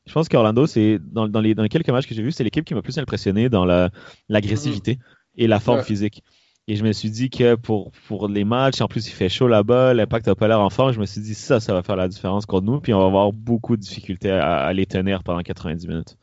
je 0.07 0.13
pense 0.13 0.29
qu'Orlando, 0.29 0.67
c'est 0.67 0.99
dans, 1.01 1.29
dans, 1.29 1.41
les, 1.41 1.55
dans 1.55 1.67
quelques 1.69 1.89
matchs 1.89 2.07
que 2.07 2.15
j'ai 2.15 2.23
vus, 2.23 2.33
c'est 2.33 2.45
l'équipe 2.45 2.65
qui 2.65 2.75
m'a 2.75 2.83
plus 2.83 2.99
impressionné 2.99 3.49
dans 3.49 3.65
l'agressivité 4.29 4.99
et 5.37 5.47
la 5.47 5.61
forme 5.61 5.83
physique. 5.83 6.23
Et 6.73 6.77
je 6.77 6.85
me 6.85 6.93
suis 6.93 7.11
dit 7.11 7.29
que 7.29 7.55
pour, 7.55 7.93
les 8.31 8.45
matchs, 8.45 8.81
en 8.81 8.89
plus 8.89 9.07
il 9.07 9.11
fait 9.11 9.29
chaud 9.29 9.47
là-bas, 9.47 9.93
l'impact 9.93 10.27
n'a 10.27 10.35
pas 10.35 10.49
l'air 10.49 10.59
en 10.59 10.71
forme. 10.71 10.95
Je 10.95 11.01
me 11.01 11.05
suis 11.05 11.21
dit 11.21 11.35
ça, 11.35 11.61
ça 11.61 11.75
va 11.75 11.83
faire 11.83 11.97
la 11.97 12.09
différence 12.09 12.47
contre 12.47 12.65
nous. 12.65 12.81
Puis 12.81 12.95
on 12.95 12.99
va 12.99 13.05
avoir 13.05 13.31
beaucoup 13.31 13.77
de 13.77 13.83
difficultés 13.83 14.31
à, 14.31 14.73
les 14.73 14.87
tenir 14.87 15.23
pendant 15.23 15.43
90 15.43 15.87
minutes. 15.87 16.17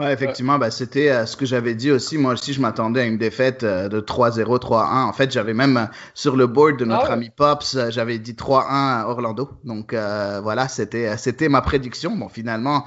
Ouais, 0.00 0.12
effectivement, 0.12 0.58
bah, 0.58 0.70
c'était 0.70 1.10
euh, 1.10 1.26
ce 1.26 1.36
que 1.36 1.44
j'avais 1.44 1.74
dit 1.74 1.90
aussi. 1.90 2.16
Moi 2.16 2.32
aussi, 2.32 2.54
je 2.54 2.60
m'attendais 2.60 3.00
à 3.00 3.04
une 3.04 3.18
défaite 3.18 3.64
euh, 3.64 3.88
de 3.88 4.00
3-0, 4.00 4.44
3-1. 4.44 5.04
En 5.04 5.12
fait, 5.12 5.30
j'avais 5.30 5.52
même 5.52 5.76
euh, 5.76 5.84
sur 6.14 6.36
le 6.36 6.46
board 6.46 6.78
de 6.78 6.86
notre 6.86 7.10
ah 7.10 7.14
ami 7.14 7.30
Pops, 7.30 7.76
j'avais 7.90 8.18
dit 8.18 8.32
3-1 8.32 8.64
à 8.68 9.04
Orlando. 9.08 9.50
Donc 9.64 9.92
voilà, 9.92 10.68
c'était 10.68 11.16
c'était 11.16 11.48
ma 11.48 11.60
prédiction. 11.60 12.16
Bon, 12.16 12.28
finalement, 12.28 12.84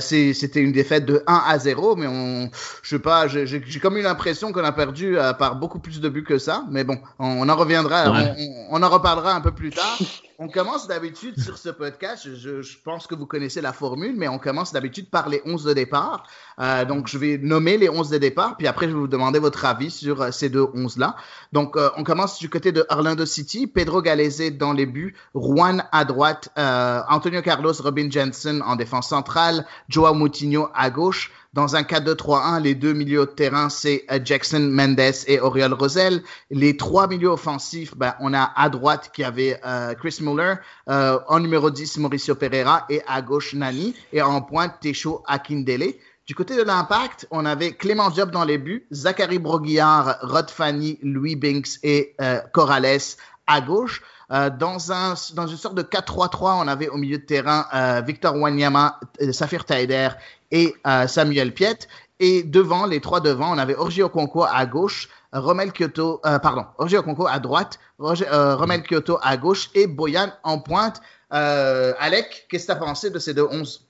c'était 0.00 0.60
une 0.60 0.72
défaite 0.72 1.06
de 1.06 1.22
1 1.26 1.42
à 1.46 1.58
0, 1.58 1.96
mais 1.96 2.06
on, 2.06 2.50
je 2.82 2.88
sais 2.88 2.98
pas, 2.98 3.26
j'ai 3.26 3.62
comme 3.80 3.96
eu 3.96 4.02
l'impression 4.02 4.52
qu'on 4.52 4.64
a 4.64 4.72
perdu 4.72 5.16
par 5.38 5.56
beaucoup 5.56 5.80
plus 5.80 6.00
de 6.00 6.08
buts 6.08 6.24
que 6.24 6.38
ça. 6.38 6.64
Mais 6.70 6.84
bon, 6.84 6.98
on, 7.18 7.48
en 7.48 7.56
reviendra, 7.56 8.12
on, 8.70 8.82
en 8.82 8.88
reparlera 8.88 9.34
un 9.34 9.40
peu 9.40 9.52
plus 9.52 9.70
tard. 9.70 9.98
On 10.38 10.48
commence 10.48 10.88
d'habitude 10.88 11.38
sur 11.40 11.58
ce 11.58 11.68
podcast, 11.68 12.28
je, 12.34 12.60
je, 12.60 12.78
pense 12.82 13.06
que 13.06 13.14
vous 13.14 13.26
connaissez 13.26 13.60
la 13.60 13.72
formule, 13.72 14.14
mais 14.16 14.26
on 14.26 14.38
commence 14.38 14.72
d'habitude 14.72 15.08
par 15.08 15.28
les 15.28 15.40
11 15.44 15.62
de 15.64 15.72
départ. 15.72 16.26
Euh, 16.58 16.84
donc, 16.84 17.06
je 17.06 17.18
vais 17.18 17.38
nommer 17.38 17.78
les 17.78 17.88
11 17.88 18.10
de 18.10 18.18
départ, 18.18 18.56
puis 18.56 18.66
après, 18.66 18.86
je 18.86 18.92
vais 18.92 18.98
vous 18.98 19.06
demander 19.06 19.38
votre 19.38 19.64
avis 19.64 19.92
sur 19.92 20.22
euh, 20.22 20.30
ces 20.32 20.48
deux 20.48 20.64
11-là. 20.64 21.14
Donc, 21.52 21.76
euh, 21.76 21.90
on 21.96 22.02
commence 22.02 22.38
du 22.40 22.50
côté 22.50 22.72
de 22.72 22.84
Orlando 22.88 23.24
City, 23.26 23.68
Pedro 23.68 24.02
Galese 24.02 24.50
dans 24.58 24.72
les 24.72 24.86
buts, 24.86 25.14
Juan 25.36 25.84
à 25.92 26.04
droite, 26.04 26.48
euh, 26.58 27.00
Antonio 27.08 27.40
Carlos, 27.40 27.74
Robin 27.78 28.10
Jensen 28.10 28.60
en 28.62 28.74
défense 28.74 29.08
centrale, 29.08 29.64
Joao 29.88 30.14
Moutinho 30.14 30.68
à 30.74 30.90
gauche, 30.90 31.30
dans 31.54 31.76
un 31.76 31.82
4-2-3-1, 31.82 32.60
les 32.60 32.74
deux 32.74 32.92
milieux 32.92 33.20
de 33.20 33.30
terrain, 33.30 33.68
c'est 33.68 34.04
euh, 34.10 34.18
Jackson 34.22 34.58
Mendes 34.58 34.98
et 35.28 35.38
Oriol 35.38 35.72
Rosel. 35.72 36.22
Les 36.50 36.76
trois 36.76 37.06
milieux 37.06 37.28
offensifs, 37.28 37.96
ben, 37.96 38.14
on 38.20 38.34
a 38.34 38.52
à 38.56 38.68
droite 38.68 39.12
qui 39.14 39.22
avait 39.22 39.60
euh, 39.64 39.94
Chris 39.94 40.18
Muller, 40.20 40.54
euh, 40.90 41.20
en 41.28 41.38
numéro 41.38 41.70
10 41.70 41.98
Mauricio 41.98 42.34
Pereira 42.34 42.84
et 42.90 43.02
à 43.06 43.22
gauche 43.22 43.54
Nani 43.54 43.94
et 44.12 44.20
en 44.20 44.42
pointe 44.42 44.80
Techo 44.80 45.22
Akindele. 45.28 45.94
Du 46.26 46.34
côté 46.34 46.56
de 46.56 46.62
l'impact, 46.62 47.28
on 47.30 47.46
avait 47.46 47.72
Clément 47.72 48.10
Diop 48.10 48.32
dans 48.32 48.44
les 48.44 48.58
buts, 48.58 48.86
Zachary 48.90 49.38
Broguillard, 49.38 50.16
Rod 50.22 50.50
Fanny, 50.50 50.98
Louis 51.02 51.36
Binks 51.36 51.78
et 51.82 52.16
Corrales 52.52 52.98
à 53.46 53.60
gauche. 53.60 54.02
Dans, 54.30 54.92
un, 54.92 55.14
dans 55.34 55.46
une 55.46 55.56
sorte 55.56 55.74
de 55.74 55.82
4-3-3, 55.82 56.62
on 56.64 56.68
avait 56.68 56.88
au 56.88 56.96
milieu 56.96 57.18
de 57.18 57.24
terrain 57.24 57.66
Victor 58.02 58.34
Wanyama, 58.36 58.98
Safir 59.32 59.64
Taider 59.64 60.08
et 60.54 60.74
euh, 60.86 61.06
Samuel 61.06 61.52
Piet. 61.52 61.88
Et 62.20 62.44
devant, 62.44 62.86
les 62.86 63.00
trois 63.00 63.20
devant, 63.20 63.52
on 63.52 63.58
avait 63.58 63.74
Orgio 63.74 64.06
Okonkwo 64.06 64.44
à 64.44 64.64
gauche, 64.66 65.08
Romel 65.32 65.72
Kyoto, 65.72 66.20
euh, 66.24 66.38
pardon, 66.38 66.64
Orgio 66.78 67.00
Okonkwo 67.00 67.26
à 67.26 67.40
droite, 67.40 67.80
euh, 68.00 68.54
Romel 68.54 68.82
Kyoto 68.82 69.18
à 69.20 69.36
gauche 69.36 69.70
et 69.74 69.86
Boyan 69.88 70.32
en 70.44 70.60
pointe. 70.60 71.02
Alec, 71.30 72.46
qu'est-ce 72.48 72.68
que 72.68 72.72
tu 72.72 72.78
as 72.78 72.80
pensé 72.80 73.10
de 73.10 73.18
ces 73.18 73.34
deux 73.34 73.46
11 73.50 73.84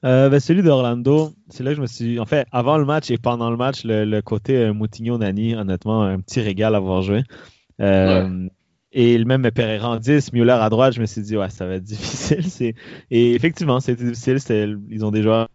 ben, 0.00 0.38
celui 0.38 0.62
d'Orlando, 0.62 1.32
c'est 1.48 1.64
là 1.64 1.70
que 1.70 1.76
je 1.76 1.80
me 1.80 1.86
suis. 1.86 2.20
En 2.20 2.24
fait, 2.24 2.46
avant 2.52 2.78
le 2.78 2.84
match 2.84 3.10
et 3.10 3.18
pendant 3.18 3.50
le 3.50 3.56
match, 3.56 3.82
le, 3.84 4.20
côté 4.20 4.72
Moutinho-Nani, 4.72 5.56
honnêtement, 5.56 6.02
un 6.02 6.20
petit 6.20 6.40
régal 6.40 6.74
à 6.74 6.78
avoir 6.78 7.02
joué. 7.02 7.22
Et 8.92 9.22
même 9.24 9.50
Pereira 9.50 9.90
en 9.90 9.96
10, 9.96 10.32
Muller 10.32 10.52
à 10.52 10.70
droite, 10.70 10.94
je 10.94 11.00
me 11.00 11.06
suis 11.06 11.22
dit, 11.22 11.36
ouais, 11.36 11.50
ça 11.50 11.66
va 11.66 11.74
être 11.74 11.84
difficile. 11.84 12.74
Et 13.10 13.34
effectivement, 13.34 13.80
c'était 13.80 14.04
difficile. 14.04 14.80
Ils 14.88 15.04
ont 15.04 15.10
des 15.10 15.22
joueurs 15.22 15.48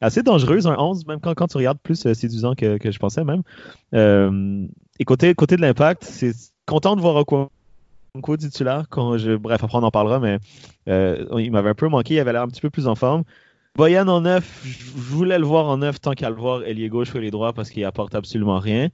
assez 0.00 0.22
dangereux, 0.22 0.66
un 0.66 0.76
11, 0.78 1.06
même 1.06 1.20
quand, 1.20 1.46
tu 1.46 1.56
regardes 1.56 1.78
plus 1.78 2.06
euh, 2.06 2.14
séduisant 2.14 2.54
que, 2.54 2.78
que, 2.78 2.90
je 2.90 2.98
pensais 2.98 3.24
même. 3.24 3.42
Euh, 3.94 4.66
et 4.98 5.04
côté, 5.04 5.34
côté 5.34 5.56
de 5.56 5.60
l'impact, 5.60 6.04
c'est 6.04 6.34
content 6.66 6.96
de 6.96 7.00
voir 7.00 7.16
Okonkwo 7.16 8.36
titulaire. 8.38 8.86
Quand 8.88 9.18
je, 9.18 9.32
bref, 9.36 9.62
après 9.62 9.78
on 9.78 9.82
en 9.82 9.90
parlera, 9.90 10.18
mais 10.20 10.38
euh, 10.88 11.24
il 11.38 11.52
m'avait 11.52 11.70
un 11.70 11.74
peu 11.74 11.88
manqué. 11.88 12.14
Il 12.14 12.20
avait 12.20 12.32
l'air 12.32 12.42
un 12.42 12.48
petit 12.48 12.60
peu 12.60 12.70
plus 12.70 12.86
en 12.86 12.94
forme. 12.94 13.24
Boyan 13.76 14.08
en 14.08 14.22
neuf, 14.22 14.62
je 14.64 14.84
voulais 15.14 15.38
le 15.38 15.46
voir 15.46 15.66
en 15.66 15.78
neuf 15.78 16.00
tant 16.00 16.12
qu'à 16.12 16.28
le 16.28 16.34
voir 16.34 16.64
ailier 16.64 16.88
gauche 16.88 17.14
ou 17.14 17.18
les 17.18 17.30
droit 17.30 17.52
parce 17.52 17.70
qu'il 17.70 17.84
apporte 17.84 18.14
absolument 18.14 18.58
rien. 18.58 18.88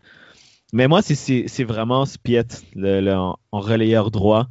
Mais 0.73 0.89
moi, 0.89 1.01
c'est 1.03 1.65
vraiment 1.65 2.07
Spiet 2.07 2.47
le, 2.75 3.13
en, 3.13 3.39
relayeur 3.53 4.11
droit. 4.11 4.49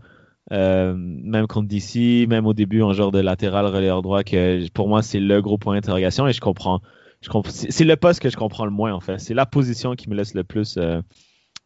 Euh, 0.51 0.93
même 0.95 1.48
contre 1.48 1.67
DC, 1.67 2.27
même 2.29 2.45
au 2.45 2.53
début 2.53 2.84
en 2.84 2.93
genre 2.93 3.12
de 3.12 3.19
latéral 3.19 3.65
relayeur 3.65 4.03
droit, 4.03 4.24
que 4.24 4.69
pour 4.69 4.88
moi 4.88 5.01
c'est 5.01 5.19
le 5.19 5.41
gros 5.41 5.57
point 5.57 5.74
d'interrogation 5.74 6.27
et 6.27 6.34
je 6.34 6.39
comprends. 6.39 6.81
Je 7.22 7.29
c'est 7.72 7.84
le 7.84 7.95
poste 7.95 8.19
que 8.19 8.29
je 8.29 8.38
comprends 8.38 8.65
le 8.65 8.72
moins 8.72 8.93
en 8.93 9.00
fait. 9.00 9.17
C'est 9.17 9.34
la 9.34 9.48
position 9.48 9.95
qui 9.95 10.07
me 10.07 10.15
laisse 10.15 10.36
le 10.36 10.43
plus 10.43 10.77
euh, 10.77 11.01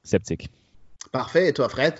sceptique. 0.03 0.49
Parfait. 1.11 1.49
Et 1.49 1.53
toi, 1.53 1.67
Fred? 1.67 1.95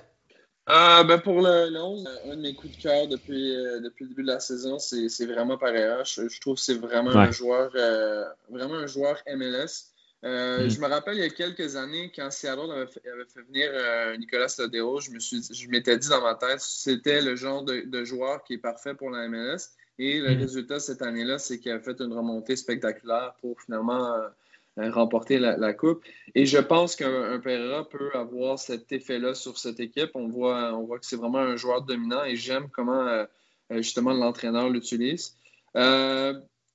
Euh, 0.70 1.04
ben 1.04 1.18
pour 1.18 1.42
le, 1.42 1.76
11, 1.78 2.08
un 2.32 2.36
de 2.38 2.42
mes 2.42 2.54
coups 2.54 2.78
de 2.78 2.82
cœur 2.82 3.08
depuis, 3.08 3.56
depuis 3.84 4.06
le 4.06 4.10
début 4.12 4.22
de 4.22 4.28
la 4.28 4.40
saison, 4.40 4.80
c'est 4.80 5.26
vraiment 5.26 5.58
Pareja. 5.58 6.04
Je, 6.06 6.30
je 6.30 6.40
trouve 6.40 6.56
que 6.56 6.62
c'est 6.62 6.76
vraiment 6.76 7.12
un 7.12 7.32
joueur 7.32 7.72
vraiment 8.50 8.76
un 8.76 8.88
joueur 8.88 9.18
MLS. 9.36 9.90
Euh, 10.26 10.66
mm. 10.66 10.70
Je 10.70 10.80
me 10.82 10.88
rappelle 10.88 11.16
il 11.16 11.22
y 11.22 11.26
a 11.26 11.30
quelques 11.30 11.76
années, 11.76 12.12
quand 12.14 12.30
Seattle 12.30 12.72
avait 12.72 12.88
fait, 12.88 13.02
venir 13.48 13.70
euh, 13.74 14.18
Nicolas 14.18 14.54
Lodero, 14.58 15.00
je, 15.00 15.12
me 15.12 15.20
suis, 15.20 15.42
je 15.50 15.70
m'étais 15.70 15.98
dit 15.98 16.10
dans 16.10 16.22
ma 16.22 16.36
tête 16.36 16.60
c'était 16.60 17.22
le 17.22 17.36
genre 17.36 17.64
de, 17.64 18.04
joueur 18.04 18.44
qui 18.44 18.54
est 18.56 18.58
parfait 18.58 18.94
pour 18.94 19.10
la 19.10 19.28
MLS. 19.30 19.72
Et 19.98 20.20
le 20.20 20.36
mm. 20.36 20.40
résultat 20.40 20.80
cette 20.80 21.02
année-là, 21.02 21.40
c'est 21.40 21.60
qu'il 21.60 21.72
a 21.72 21.80
fait 21.80 22.00
une 22.02 22.14
remontée 22.14 22.56
spectaculaire 22.56 23.34
pour 23.42 23.60
finalement 23.62 24.14
euh, 24.14 24.92
remporter 24.92 25.40
la, 25.40 25.74
Coupe. 25.74 26.04
Et 26.36 26.46
je 26.46 26.58
pense 26.58 26.96
qu'un 26.96 27.40
Pereira 27.40 27.88
peut 27.88 28.12
avoir 28.14 28.60
cet 28.60 28.92
effet-là 28.92 29.34
sur 29.34 29.58
cette 29.58 29.80
équipe. 29.80 30.12
On 30.16 30.28
voit, 30.28 30.74
on 30.74 30.84
voit 30.84 31.00
que 31.00 31.06
c'est 31.06 31.18
vraiment 31.18 31.40
un 31.40 31.58
joueur 31.58 31.82
dominant 31.82 32.24
et 32.24 32.38
j'aime 32.38 32.70
comment 32.70 33.26
justement 33.72 34.14
l'entraîneur 34.14 34.70
l'utilise. 34.70 35.36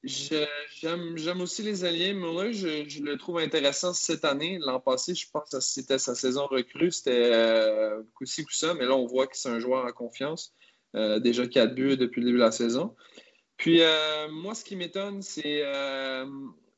J'aime 0.04 1.40
aussi 1.40 1.62
les 1.62 1.84
alliés. 1.84 2.12
Muller, 2.12 2.52
je, 2.52 2.88
je, 2.88 3.02
le 3.02 3.16
trouve 3.16 3.38
intéressant 3.38 3.94
cette 3.94 4.24
année. 4.24 4.58
L'an 4.60 4.80
passé, 4.80 5.14
je 5.14 5.26
pense 5.30 5.50
que 5.50 5.60
c'était 5.60 5.98
sa 5.98 6.14
saison 6.14 6.46
recrue. 6.46 6.92
C'était 6.92 7.30
euh, 7.32 8.02
coup-ci, 8.14 8.44
coup-ça. 8.44 8.74
Mais 8.74 8.84
là, 8.84 8.94
on 8.94 9.06
voit 9.06 9.26
que 9.26 9.36
c'est 9.36 9.48
un 9.48 9.58
joueur 9.58 9.84
en 9.84 9.92
confiance. 9.92 10.52
Euh, 10.94 11.18
déjà 11.18 11.46
quatre 11.46 11.74
buts 11.74 11.96
depuis 11.96 12.20
le 12.20 12.26
début 12.26 12.38
de 12.38 12.44
la 12.44 12.52
saison. 12.52 12.94
Puis, 13.56 13.82
euh, 13.82 14.28
moi, 14.30 14.54
ce 14.54 14.64
qui 14.64 14.76
m'étonne, 14.76 15.22
c'est 15.22 15.62
euh, 15.64 16.26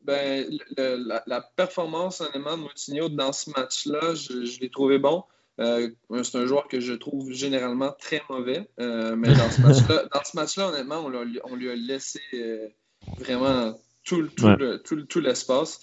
ben, 0.02 0.46
la, 0.78 1.40
performance, 1.56 2.20
honnêtement, 2.20 2.56
de 2.56 2.62
Moutinho 2.62 3.08
dans 3.08 3.32
ce 3.32 3.50
match-là. 3.50 4.14
Je, 4.14 4.60
l'ai 4.60 4.70
trouvé 4.70 4.98
bon. 4.98 5.24
c'est 5.58 6.36
un 6.36 6.46
joueur 6.46 6.68
que 6.68 6.80
je 6.80 6.94
trouve 6.94 7.32
généralement 7.32 7.92
très 7.98 8.22
mauvais. 8.30 8.68
mais 8.78 9.28
dans 9.34 10.24
ce 10.24 10.36
match-là, 10.36 10.68
honnêtement, 10.68 11.04
on, 11.04 11.12
on, 11.44 11.56
lui 11.56 11.70
a 11.70 11.74
laissé 11.74 12.20
vraiment 13.18 13.74
tout, 14.06 14.28
tout, 15.08 15.20
l'espace. 15.20 15.80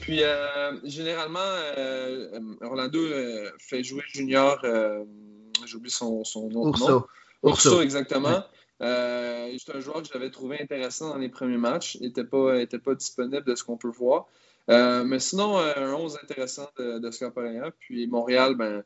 Puis, 0.00 0.22
euh, 0.22 0.72
généralement, 0.84 1.40
euh, 1.76 2.40
Orlando 2.62 3.00
euh, 3.00 3.50
fait 3.58 3.82
jouer 3.82 4.02
Junior, 4.12 4.64
j'oublie 5.66 5.90
son, 5.90 6.24
son 6.24 6.48
nom. 6.48 6.68
Urso. 6.68 7.06
Urso, 7.42 7.82
exactement. 7.82 8.44
c'est 8.80 9.74
un 9.74 9.80
joueur 9.80 10.02
que 10.02 10.08
j'avais 10.12 10.30
trouvé 10.30 10.60
intéressant 10.60 11.10
dans 11.10 11.18
les 11.18 11.28
premiers 11.28 11.58
matchs. 11.58 11.96
Il 11.96 12.06
n'était 12.06 12.24
pas, 12.24 12.60
était 12.60 12.78
pas 12.78 12.94
disponible 12.94 13.44
de 13.44 13.54
ce 13.54 13.64
qu'on 13.64 13.76
peut 13.76 13.90
voir. 13.90 14.26
mais 14.68 15.18
sinon, 15.18 15.58
un 15.58 15.92
11 15.92 16.18
intéressant 16.22 16.68
de, 16.78 16.98
de. 17.00 17.70
Puis 17.80 18.06
Montréal, 18.06 18.54
ben, 18.54 18.84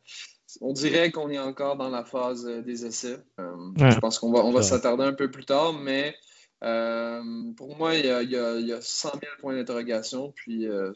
on 0.62 0.72
dirait 0.72 1.10
qu'on 1.12 1.28
est 1.28 1.38
encore 1.38 1.76
dans 1.76 1.90
la 1.90 2.04
phase 2.04 2.46
des 2.46 2.86
essais. 2.86 3.18
Je 3.36 3.98
pense 3.98 4.18
qu'on 4.18 4.32
va, 4.32 4.40
on 4.40 4.50
va 4.50 4.62
s'attarder 4.62 5.04
un 5.04 5.12
peu 5.12 5.30
plus 5.30 5.44
tard, 5.44 5.74
mais 5.74 6.16
euh, 6.64 7.52
pour 7.56 7.76
moi, 7.76 7.94
il 7.94 8.06
y, 8.06 8.10
a, 8.10 8.22
il, 8.22 8.78
100 8.80 9.10
000 9.10 9.20
points 9.40 9.54
d'interrogation. 9.54 10.32
Puis, 10.32 10.66
euh, 10.66 10.92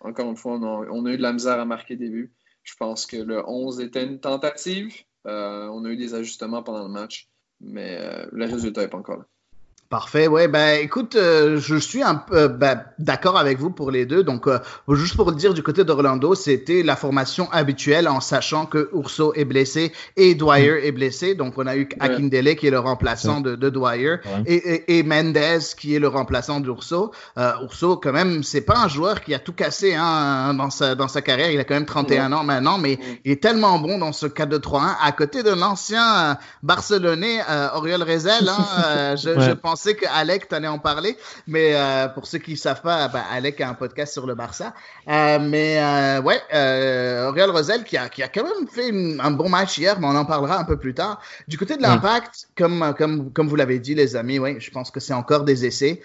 encore 0.00 0.30
une 0.30 0.36
fois, 0.36 0.54
on 0.54 1.06
a, 1.06 1.10
eu 1.10 1.16
de 1.16 1.22
la 1.22 1.32
misère 1.32 1.60
à 1.60 1.64
marquer 1.64 1.96
des 1.96 2.08
buts. 2.08 2.32
Je 2.62 2.74
pense 2.76 3.06
que 3.06 3.16
le 3.16 3.46
11 3.48 3.80
était 3.80 4.04
une 4.04 4.20
tentative. 4.20 4.94
Euh, 5.26 5.68
on 5.68 5.84
a 5.84 5.90
eu 5.90 5.96
des 5.96 6.14
ajustements 6.14 6.62
pendant 6.62 6.84
le 6.84 6.92
match, 6.92 7.28
mais 7.60 8.00
le 8.32 8.44
résultat 8.46 8.82
n'est 8.82 8.88
pas 8.88 8.98
encore 8.98 9.18
là. 9.18 9.26
Parfait, 9.88 10.26
ouais, 10.26 10.48
ben 10.48 10.80
écoute, 10.82 11.14
euh, 11.14 11.60
je 11.60 11.76
suis 11.76 12.02
un 12.02 12.16
peu 12.16 12.36
euh, 12.36 12.48
ben, 12.48 12.82
d'accord 12.98 13.38
avec 13.38 13.60
vous 13.60 13.70
pour 13.70 13.92
les 13.92 14.04
deux. 14.04 14.24
Donc, 14.24 14.48
euh, 14.48 14.58
juste 14.90 15.14
pour 15.14 15.30
le 15.30 15.36
dire, 15.36 15.54
du 15.54 15.62
côté 15.62 15.84
d'Orlando, 15.84 16.34
c'était 16.34 16.82
la 16.82 16.96
formation 16.96 17.48
habituelle 17.52 18.08
en 18.08 18.20
sachant 18.20 18.66
que 18.66 18.90
Urso 18.92 19.32
est 19.34 19.44
blessé 19.44 19.92
et 20.16 20.34
Dwyer 20.34 20.84
est 20.84 20.90
blessé. 20.90 21.36
Donc, 21.36 21.56
on 21.56 21.68
a 21.68 21.76
eu 21.76 21.88
Akindele 22.00 22.56
qui 22.56 22.66
est 22.66 22.72
le 22.72 22.80
remplaçant 22.80 23.40
de, 23.40 23.54
de 23.54 23.70
Dwyer 23.70 24.16
et, 24.44 24.98
et, 24.98 25.04
Mendez 25.04 25.58
qui 25.78 25.94
est 25.94 26.00
le 26.00 26.08
remplaçant 26.08 26.58
d'Urso. 26.58 27.12
Urso, 27.36 27.96
quand 27.96 28.12
même, 28.12 28.42
c'est 28.42 28.62
pas 28.62 28.78
un 28.78 28.88
joueur 28.88 29.20
qui 29.20 29.34
a 29.34 29.38
tout 29.38 29.52
cassé 29.52 29.94
hein, 29.94 30.52
dans, 30.54 30.70
sa, 30.70 30.96
dans 30.96 31.06
sa 31.06 31.22
carrière. 31.22 31.52
Il 31.52 31.60
a 31.60 31.64
quand 31.64 31.74
même 31.74 31.86
31 31.86 32.32
ans 32.32 32.42
maintenant, 32.42 32.78
mais 32.78 32.98
il 33.24 33.30
est 33.30 33.40
tellement 33.40 33.78
bon 33.78 33.98
dans 33.98 34.12
ce 34.12 34.26
4-2-3-1 34.26 34.96
à 35.00 35.12
côté 35.12 35.44
de 35.44 35.50
l'ancien 35.50 36.38
Barcelonais 36.64 37.38
Oriol 37.74 38.02
Rezel. 38.02 38.48
Hein, 38.48 39.14
je, 39.14 39.38
je 39.38 39.52
pense 39.52 39.75
pensais 39.76 39.94
que 39.94 40.06
Alec 40.08 40.48
t'allais 40.48 40.68
en 40.68 40.78
parler, 40.78 41.18
mais 41.46 41.74
euh, 41.74 42.08
pour 42.08 42.26
ceux 42.26 42.38
qui 42.38 42.52
ne 42.52 42.56
savent 42.56 42.80
pas, 42.80 43.08
ben, 43.08 43.22
Alec 43.30 43.60
a 43.60 43.68
un 43.68 43.74
podcast 43.74 44.10
sur 44.10 44.26
le 44.26 44.34
Barça. 44.34 44.72
Euh, 45.06 45.38
mais 45.38 45.78
euh, 45.78 46.22
ouais, 46.22 46.40
euh, 46.54 47.28
Auriel 47.28 47.50
Rosel 47.50 47.84
qui 47.84 47.98
a, 47.98 48.08
qui 48.08 48.22
a 48.22 48.28
quand 48.28 48.44
même 48.44 48.66
fait 48.68 48.90
un 49.20 49.30
bon 49.30 49.50
match 49.50 49.76
hier, 49.76 50.00
mais 50.00 50.06
on 50.06 50.16
en 50.16 50.24
parlera 50.24 50.58
un 50.58 50.64
peu 50.64 50.78
plus 50.78 50.94
tard. 50.94 51.20
Du 51.46 51.58
côté 51.58 51.76
de 51.76 51.82
l'impact, 51.82 52.48
comme, 52.56 52.94
comme, 52.96 53.30
comme 53.34 53.48
vous 53.48 53.56
l'avez 53.56 53.78
dit, 53.78 53.94
les 53.94 54.16
amis, 54.16 54.38
ouais, 54.38 54.56
je 54.58 54.70
pense 54.70 54.90
que 54.90 54.98
c'est 54.98 55.12
encore 55.12 55.44
des 55.44 55.66
essais. 55.66 56.00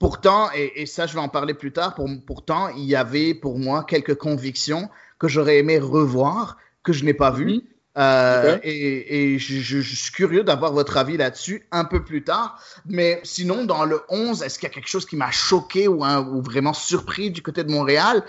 pourtant, 0.00 0.48
et, 0.52 0.82
et, 0.82 0.86
ça 0.86 1.06
je 1.06 1.14
vais 1.14 1.20
en 1.20 1.28
parler 1.28 1.54
plus 1.54 1.72
tard, 1.72 1.94
pour, 1.94 2.08
pourtant, 2.26 2.70
il 2.70 2.86
y 2.86 2.96
avait 2.96 3.34
pour 3.34 3.60
moi 3.60 3.84
quelques 3.84 4.16
convictions 4.16 4.90
que 5.20 5.28
j'aurais 5.28 5.58
aimé 5.58 5.78
revoir, 5.78 6.56
que 6.82 6.92
je 6.92 7.04
n'ai 7.04 7.14
pas 7.14 7.30
vues. 7.30 7.54
Mhm. 7.54 7.62
Euh, 7.98 8.58
et, 8.62 9.38
je, 9.38 9.80
suis 9.80 10.12
curieux 10.12 10.44
d'avoir 10.44 10.72
votre 10.72 10.96
avis 10.96 11.16
là-dessus 11.16 11.66
un 11.70 11.84
peu 11.84 12.02
plus 12.04 12.24
tard. 12.24 12.58
Mais 12.86 13.20
sinon, 13.22 13.64
dans 13.64 13.84
le 13.84 14.00
11, 14.08 14.42
est-ce 14.42 14.58
qu'il 14.58 14.68
y 14.68 14.72
a 14.72 14.74
quelque 14.74 14.88
chose 14.88 15.06
qui 15.06 15.16
m'a 15.16 15.30
choqué 15.30 15.88
ou, 15.88 16.04
ou, 16.04 16.42
vraiment 16.42 16.72
surpris 16.72 17.30
du 17.30 17.42
côté 17.42 17.64
de 17.64 17.70
Montréal? 17.70 18.24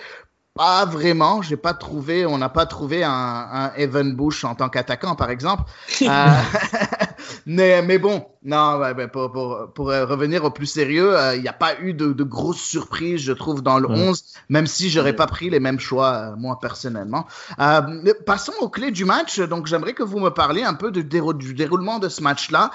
Pas 0.56 0.86
vraiment, 0.86 1.42
j'ai 1.42 1.58
pas 1.58 1.74
trouvé, 1.74 2.28
on 2.28 2.38
n'a 2.38 2.50
pas 2.50 2.68
trouvé 2.68 3.04
un, 3.04 3.10
un, 3.12 3.74
Evan 3.76 4.14
Bush 4.14 4.44
en 4.44 4.54
tant 4.54 4.70
qu'attaquant, 4.70 5.16
par 5.16 5.32
exemple. 5.32 5.64
euh, 6.04 6.08
mais, 7.46 7.82
mais 7.82 7.98
bon, 7.98 8.26
non, 8.46 8.82
pour, 9.12 9.32
pour, 9.32 9.74
pour, 9.74 9.86
revenir 9.88 10.44
au 10.44 10.52
plus 10.52 10.66
sérieux, 10.66 11.18
euh, 11.18 11.36
il 11.36 11.42
n'y 11.42 11.48
a 11.48 11.54
pas 11.54 11.80
eu 11.80 11.94
de, 11.94 12.12
de 12.12 12.24
grosses 12.24 12.62
surprises, 12.62 13.22
je 13.22 13.32
trouve, 13.32 13.62
dans 13.62 13.80
le 13.80 13.90
11, 13.90 14.22
même 14.50 14.68
si 14.68 14.90
j'aurais 14.90 15.16
pas 15.16 15.28
pris 15.28 15.50
les 15.50 15.62
mêmes 15.62 15.80
choix, 15.80 16.14
euh, 16.14 16.36
moi, 16.36 16.60
personnellement. 16.60 17.26
Euh, 17.60 18.14
passons 18.26 18.52
aux 18.60 18.68
clés 18.68 18.92
du 18.92 19.06
match. 19.06 19.40
Donc, 19.40 19.68
j'aimerais 19.68 19.94
que 19.94 20.04
vous 20.04 20.20
me 20.20 20.30
parliez 20.30 20.64
un 20.64 20.74
peu 20.74 20.92
du, 20.92 21.06
du 21.06 21.54
déroulement 21.54 22.00
de 22.00 22.10
ce 22.10 22.22
match-là. 22.22 22.72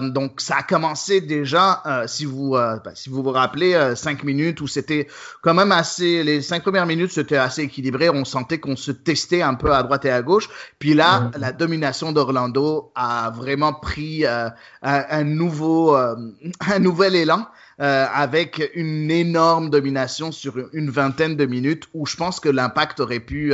donc, 0.00 0.40
ça 0.40 0.56
a 0.58 0.62
commencé 0.62 1.22
déjà, 1.22 1.82
si, 2.06 2.26
vous, 2.26 2.50
bah, 2.52 2.82
si 2.94 3.08
vous 3.08 3.22
vous 3.22 3.30
rappelez, 3.30 3.94
cinq 3.96 4.22
minutes 4.22 4.60
où 4.60 4.66
c'était 4.66 5.08
quand 5.40 5.54
même 5.54 5.72
assez, 5.72 6.24
les 6.24 6.42
cinq 6.42 6.62
premières 6.62 6.86
minutes, 6.86 7.12
c'était 7.12 7.36
assez 7.36 7.62
équilibré. 7.62 8.10
On 8.10 8.24
sentait 8.24 8.58
qu'on 8.58 8.76
se 8.76 8.92
testait 8.92 9.42
un 9.42 9.54
peu 9.54 9.72
à 9.72 9.82
droite 9.82 10.04
et 10.04 10.10
à 10.10 10.20
gauche. 10.20 10.48
Puis 10.78 10.92
là, 10.92 11.30
la 11.38 11.52
domination 11.52 12.12
d'Orlando 12.12 12.92
a 12.94 13.30
vraiment 13.30 13.72
pris 13.86 14.26
euh, 14.26 14.50
un, 14.82 15.22
nouveau, 15.22 15.96
euh, 15.96 16.16
un 16.68 16.78
nouvel 16.80 17.14
élan. 17.14 17.46
Euh, 17.78 18.06
avec 18.10 18.70
une 18.74 19.10
énorme 19.10 19.68
domination 19.68 20.32
sur 20.32 20.54
une 20.72 20.88
vingtaine 20.88 21.36
de 21.36 21.44
minutes 21.44 21.84
où 21.92 22.06
je 22.06 22.16
pense 22.16 22.40
que 22.40 22.48
l'impact 22.48 23.00
aurait 23.00 23.20
pu, 23.20 23.52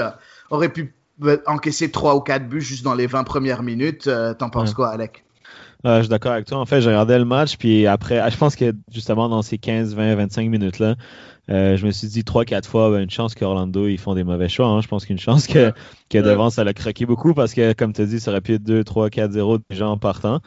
aurait 0.48 0.68
pu 0.68 0.94
encaisser 1.46 1.90
trois 1.90 2.14
ou 2.14 2.20
quatre 2.20 2.48
buts 2.48 2.60
juste 2.60 2.84
dans 2.84 2.94
les 2.94 3.08
20 3.08 3.24
premières 3.24 3.64
minutes. 3.64 4.08
T'en 4.38 4.48
penses 4.48 4.74
quoi, 4.74 4.90
Alec? 4.90 5.24
Je 5.84 6.00
suis 6.00 6.08
d'accord 6.08 6.32
avec 6.32 6.46
toi. 6.46 6.58
En 6.58 6.66
fait, 6.66 6.80
j'ai 6.80 6.88
regardé 6.88 7.18
le 7.18 7.24
match, 7.24 7.56
puis 7.56 7.86
après, 7.86 8.30
je 8.30 8.36
pense 8.36 8.56
que 8.56 8.72
justement 8.92 9.28
dans 9.28 9.42
ces 9.42 9.58
15, 9.58 9.94
20, 9.94 10.14
25 10.14 10.48
minutes-là, 10.48 10.96
euh, 11.50 11.76
je 11.76 11.84
me 11.84 11.90
suis 11.90 12.08
dit 12.08 12.22
trois, 12.24 12.44
quatre 12.44 12.68
fois, 12.68 12.90
ben, 12.90 13.02
une 13.02 13.10
chance 13.10 13.34
qu'Orlando, 13.34 13.88
ils 13.88 13.98
font 13.98 14.14
des 14.14 14.24
mauvais 14.24 14.48
choix. 14.48 14.66
Hein. 14.66 14.80
Je 14.80 14.88
pense 14.88 15.04
qu'une 15.06 15.18
chance 15.18 15.46
que, 15.46 15.72
que 16.08 16.18
devant, 16.18 16.50
ça 16.50 16.62
l'a 16.64 16.72
craqué 16.72 17.04
beaucoup 17.04 17.34
parce 17.34 17.52
que, 17.52 17.72
comme 17.72 17.92
tu 17.92 18.02
as 18.02 18.06
dit, 18.06 18.20
ça 18.20 18.30
aurait 18.30 18.40
pu 18.40 18.54
être 18.54 18.62
2, 18.62 18.84
3, 18.84 19.10
4, 19.10 19.32
0 19.32 19.58
déjà 19.68 19.88
en 19.88 19.98
partant. 19.98 20.40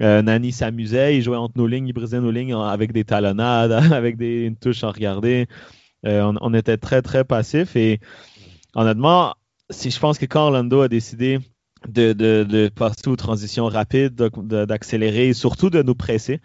Euh, 0.00 0.22
Nani 0.22 0.52
s'amusait, 0.52 1.16
il 1.16 1.22
jouait 1.22 1.36
entre 1.36 1.58
nos 1.58 1.66
lignes, 1.66 1.88
il 1.88 1.92
brisait 1.92 2.20
nos 2.20 2.30
lignes 2.30 2.54
avec 2.54 2.92
des 2.92 3.04
talonnades, 3.04 3.72
avec 3.92 4.16
des, 4.16 4.44
une 4.44 4.56
touche 4.56 4.84
à 4.84 4.90
regarder. 4.90 5.46
Euh, 6.06 6.22
on, 6.22 6.36
on, 6.40 6.54
était 6.54 6.76
très, 6.76 7.02
très 7.02 7.24
passif 7.24 7.74
et 7.74 7.98
honnêtement, 8.76 9.34
je 9.70 9.98
pense 9.98 10.18
que 10.18 10.26
quand 10.26 10.42
Orlando 10.42 10.82
a 10.82 10.88
décidé 10.88 11.40
de, 11.86 12.12
de, 12.12 12.68
passer 12.68 13.08
aux 13.08 13.16
transitions 13.16 13.66
rapides, 13.66 14.14
d'accélérer 14.14 15.28
et 15.28 15.34
surtout 15.34 15.70
de 15.70 15.82
nous 15.82 15.94
presser, 15.94 16.40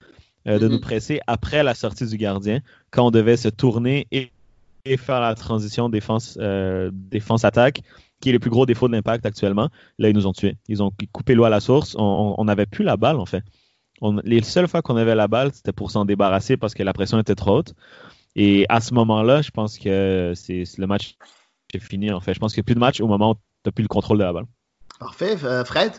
euh, 0.48 0.60
de 0.60 0.68
nous 0.68 0.78
mm-hmm. 0.78 0.82
presser 0.82 1.20
après 1.28 1.64
la 1.64 1.74
sortie 1.74 2.06
du 2.06 2.18
gardien, 2.18 2.62
quand 2.92 3.08
on 3.08 3.12
devait 3.12 3.38
se 3.38 3.50
tourner 3.50 4.08
et, 4.12 4.32
faire 4.98 5.22
la 5.22 5.34
transition 5.34 5.88
défense, 5.88 6.38
euh, 6.42 6.92
défense-attaque, 6.94 7.82
qui 8.20 8.30
est 8.30 8.34
le 8.34 8.40
plus 8.40 8.50
gros 8.50 8.66
défaut 8.66 8.88
de 8.88 8.94
l'impact 8.94 9.26
actuellement. 9.26 9.70
Là, 9.98 10.10
ils 10.10 10.16
nous 10.16 10.28
ont 10.28 10.34
tués. 10.34 10.58
Ils 10.68 10.84
ont 10.84 10.92
coupé 11.12 11.36
l'eau 11.36 11.46
à 11.46 11.50
la 11.50 11.60
source. 11.60 11.96
On 11.98 12.44
n'avait 12.46 12.66
plus 12.66 12.84
la 12.84 12.98
balle, 12.98 13.18
en 13.18 13.26
fait. 13.26 13.44
les 14.24 14.42
seules 14.42 14.68
fois 14.68 14.82
qu'on 14.82 14.98
avait 14.98 15.16
la 15.16 15.28
balle, 15.28 15.52
c'était 15.54 15.72
pour 15.72 15.92
s'en 15.92 16.06
débarrasser 16.06 16.58
parce 16.58 16.74
que 16.74 16.84
la 16.84 16.94
pression 16.94 17.20
était 17.20 17.36
trop 17.36 17.60
haute. 17.60 17.74
Et 18.36 18.66
à 18.70 18.82
ce 18.82 18.94
moment-là, 18.94 19.42
je 19.42 19.52
pense 19.52 19.78
que 19.78 20.34
c'est 20.36 20.64
le 20.78 20.88
match 20.88 21.16
est 21.74 21.80
fini, 21.80 22.12
en 22.12 22.20
fait. 22.20 22.34
Je 22.34 22.40
pense 22.40 22.54
qu'il 22.54 22.62
n'y 22.62 22.66
a 22.66 22.68
plus 22.68 22.76
de 22.76 22.80
match 22.80 23.02
au 23.02 23.08
moment 23.08 23.32
où 23.32 23.34
tu 23.36 23.40
n'as 23.66 23.72
plus 23.72 23.84
le 23.84 23.88
contrôle 23.88 24.18
de 24.18 24.24
la 24.24 24.34
balle. 24.34 24.46
Parfait. 25.04 25.36
Euh, 25.44 25.66
Fred? 25.66 25.92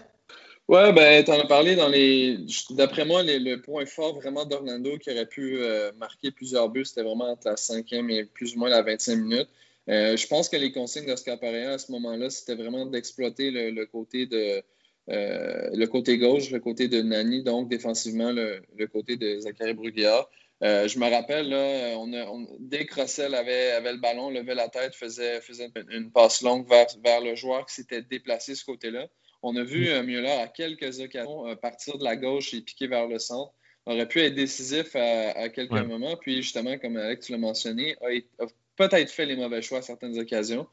Ouais, 0.66 0.90
ben, 0.94 1.22
tu 1.22 1.30
en 1.30 1.38
as 1.38 1.46
parlé 1.46 1.76
dans 1.76 1.88
les. 1.88 2.38
D'après 2.70 3.04
moi, 3.04 3.22
le 3.22 3.56
point 3.56 3.84
fort 3.84 4.14
vraiment 4.14 4.46
d'Orlando 4.46 4.96
qui 4.96 5.10
aurait 5.10 5.26
pu 5.26 5.58
euh, 5.58 5.92
marquer 5.98 6.30
plusieurs 6.30 6.70
buts, 6.70 6.86
c'était 6.86 7.02
vraiment 7.02 7.30
entre 7.30 7.48
la 7.48 7.58
cinquième 7.58 8.08
et 8.08 8.24
plus 8.24 8.54
ou 8.54 8.60
moins 8.60 8.70
la 8.70 8.80
25 8.80 9.16
minutes. 9.16 9.48
Euh, 9.90 10.16
je 10.16 10.26
pense 10.26 10.48
que 10.48 10.56
les 10.56 10.72
consignes 10.72 11.04
d'Oscar 11.04 11.38
Pareja 11.38 11.72
à 11.72 11.78
ce 11.78 11.92
moment-là, 11.92 12.30
c'était 12.30 12.54
vraiment 12.54 12.86
d'exploiter 12.86 13.50
le, 13.50 13.84
côté 13.84 14.24
de. 14.24 14.62
le 15.06 15.84
côté 15.84 16.16
gauche, 16.16 16.50
le 16.50 16.60
côté 16.60 16.88
de 16.88 17.02
Nani, 17.02 17.42
donc 17.42 17.68
défensivement 17.68 18.32
le, 18.32 18.86
côté 18.86 19.18
de 19.18 19.40
Zachary 19.40 19.74
Bruguière. 19.74 20.24
Je 20.64 20.98
me 20.98 21.10
rappelle, 21.10 21.48
là, 21.48 21.96
on 21.98 22.46
dès 22.58 22.86
que 22.86 23.00
Russell 23.00 23.34
avait, 23.34 23.72
avait, 23.72 23.92
le 23.92 23.98
ballon, 23.98 24.30
levait 24.30 24.54
la 24.54 24.68
tête, 24.68 24.94
faisait, 24.94 25.40
faisait 25.40 25.70
une, 25.90 26.10
passe 26.10 26.40
longue 26.42 26.66
vers, 26.66 26.86
vers 27.04 27.20
le 27.20 27.34
joueur 27.34 27.66
qui 27.66 27.74
s'était 27.74 28.02
déplacé 28.02 28.54
ce 28.54 28.64
côté-là. 28.64 29.08
On 29.46 29.54
a 29.56 29.62
vu 29.62 29.90
mm. 29.90 30.02
Müller 30.02 30.30
à 30.30 30.48
quelques 30.48 31.00
occasions 31.00 31.46
euh, 31.46 31.54
partir 31.54 31.98
de 31.98 32.04
la 32.04 32.16
gauche 32.16 32.54
et 32.54 32.62
piquer 32.62 32.86
vers 32.86 33.06
le 33.06 33.18
centre. 33.18 33.52
Aurait 33.84 34.08
pu 34.08 34.20
être 34.20 34.34
décisif 34.34 34.96
à, 34.96 35.50
quelques 35.50 35.70
moments. 35.70 36.16
Puis 36.16 36.36
justement, 36.36 36.78
comme 36.78 36.96
Alex 36.96 37.28
l'a 37.28 37.36
mentionné, 37.36 37.94
a, 38.00 38.46
peut-être 38.76 39.10
fait 39.10 39.26
les 39.26 39.36
mauvais 39.36 39.60
choix 39.60 39.78
à 39.78 39.82
certaines 39.82 40.18
occasions. 40.18 40.66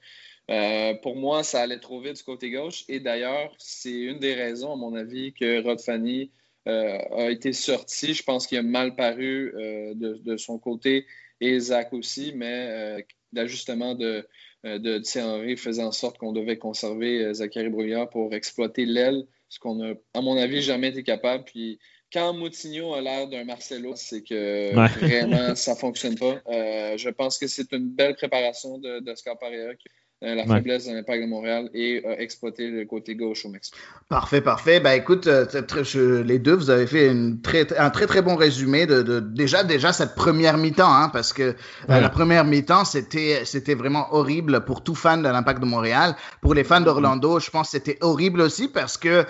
Euh, 0.50 0.94
pour 0.94 1.18
moi, 1.18 1.44
ça 1.44 1.62
allait 1.62 1.80
trop 1.80 2.00
vite 2.00 2.16
du 2.16 2.24
côté 2.24 2.50
gauche. 2.50 2.86
Et 2.88 3.02
d'ailleurs, 3.02 3.54
c'est 3.58 3.92
une 3.92 4.20
des 4.20 4.34
raisons, 4.34 4.72
à 4.72 4.78
mon 4.78 4.96
avis, 4.96 5.34
que 5.34 5.62
Rod 5.62 5.82
Fanny 5.82 6.24
euh, 6.24 6.28
a 6.66 7.30
été 7.30 7.54
sorti. 7.54 8.14
Je 8.14 8.24
pense 8.24 8.48
qu'il 8.48 8.58
a 8.58 8.64
mal 8.64 8.96
paru 8.96 9.54
de, 9.96 10.38
son 10.38 10.60
côté 10.60 11.06
et 11.40 11.60
Zach 11.60 11.94
aussi, 11.94 12.34
mais 12.36 13.04
l'ajustement 13.34 13.96
de, 13.96 14.28
euh, 14.66 14.78
de 14.78 15.00
Thierry 15.00 15.58
faisait 15.58 15.84
en 15.84 15.92
sorte 15.92 16.18
qu'on 16.18 16.34
devait 16.34 16.58
conserver 16.58 17.24
euh, 17.24 17.34
Zachary 17.34 17.70
Brouillard 17.70 18.10
pour 18.10 18.34
exploiter 18.34 18.86
l'aile, 18.86 19.26
ce 19.50 19.60
qu'on 19.60 19.82
a, 19.84 19.94
à 20.14 20.22
mon 20.22 20.38
avis, 20.38 20.62
jamais 20.62 20.90
été 20.90 21.04
capable. 21.04 21.46
Puis 21.46 21.80
quand 22.14 22.34
Moutinho 22.34 22.94
a 22.94 23.02
l'air 23.02 23.28
d'un 23.28 23.44
Marcelo, 23.44 23.94
c'est 23.96 24.22
que 24.22 24.74
vraiment, 25.00 25.56
ça 25.56 25.74
ne 25.74 25.78
fonctionne 25.78 26.18
pas. 26.18 26.42
Euh, 26.48 26.98
je 26.98 27.10
pense 27.10 27.40
que 27.40 27.48
c'est 27.48 27.72
une 27.72 27.90
belle 27.90 28.16
préparation 28.16 28.78
de, 28.78 29.00
de 29.00 29.16
Scarparia 29.16 29.60
euh, 29.60 29.74
la 30.22 30.46
faiblesse 30.46 30.88
de 30.88 30.94
l'impact 30.94 31.24
de 31.24 31.28
Montréal 31.28 31.70
et 31.74 32.04
euh, 32.06 32.16
exploiter 32.20 32.70
le 32.70 32.86
côté 32.86 33.16
gauche 33.16 33.44
au 33.46 33.50
Mexique. 33.50 33.74
Parfait, 34.08 34.42
parfait. 34.42 34.80
Ben 34.80 34.92
écoute, 34.92 35.26
euh, 35.26 36.24
les 36.24 36.38
deux, 36.38 36.54
vous 36.54 36.70
avez 36.70 36.86
fait 36.86 37.08
une 37.08 37.42
très, 37.42 37.76
un 37.78 37.90
très 37.90 38.06
très 38.06 38.22
bon 38.22 38.36
résumé 38.36 38.86
de, 38.86 39.02
de 39.02 39.20
déjà 39.20 39.64
déjà 39.64 39.92
cette 39.92 40.14
première 40.14 40.58
mi-temps, 40.58 40.94
hein, 40.94 41.10
parce 41.10 41.34
que 41.34 41.56
la 41.88 42.10
première 42.10 42.46
mi-temps 42.46 42.86
c'était 42.86 43.42
c'était 43.46 43.74
vraiment 43.74 44.14
horrible 44.14 44.64
pour 44.64 44.84
tout 44.84 44.96
fan 44.96 45.24
de 45.24 45.28
l'impact 45.28 45.60
de 45.60 45.66
Montréal. 45.66 46.16
Pour 46.42 46.54
les 46.54 46.64
fans 46.64 46.82
d'Orlando, 46.82 47.40
je 47.40 47.50
pense 47.50 47.68
que 47.68 47.72
c'était 47.72 47.98
horrible 48.02 48.42
aussi 48.42 48.68
parce 48.68 48.98
que 48.98 49.26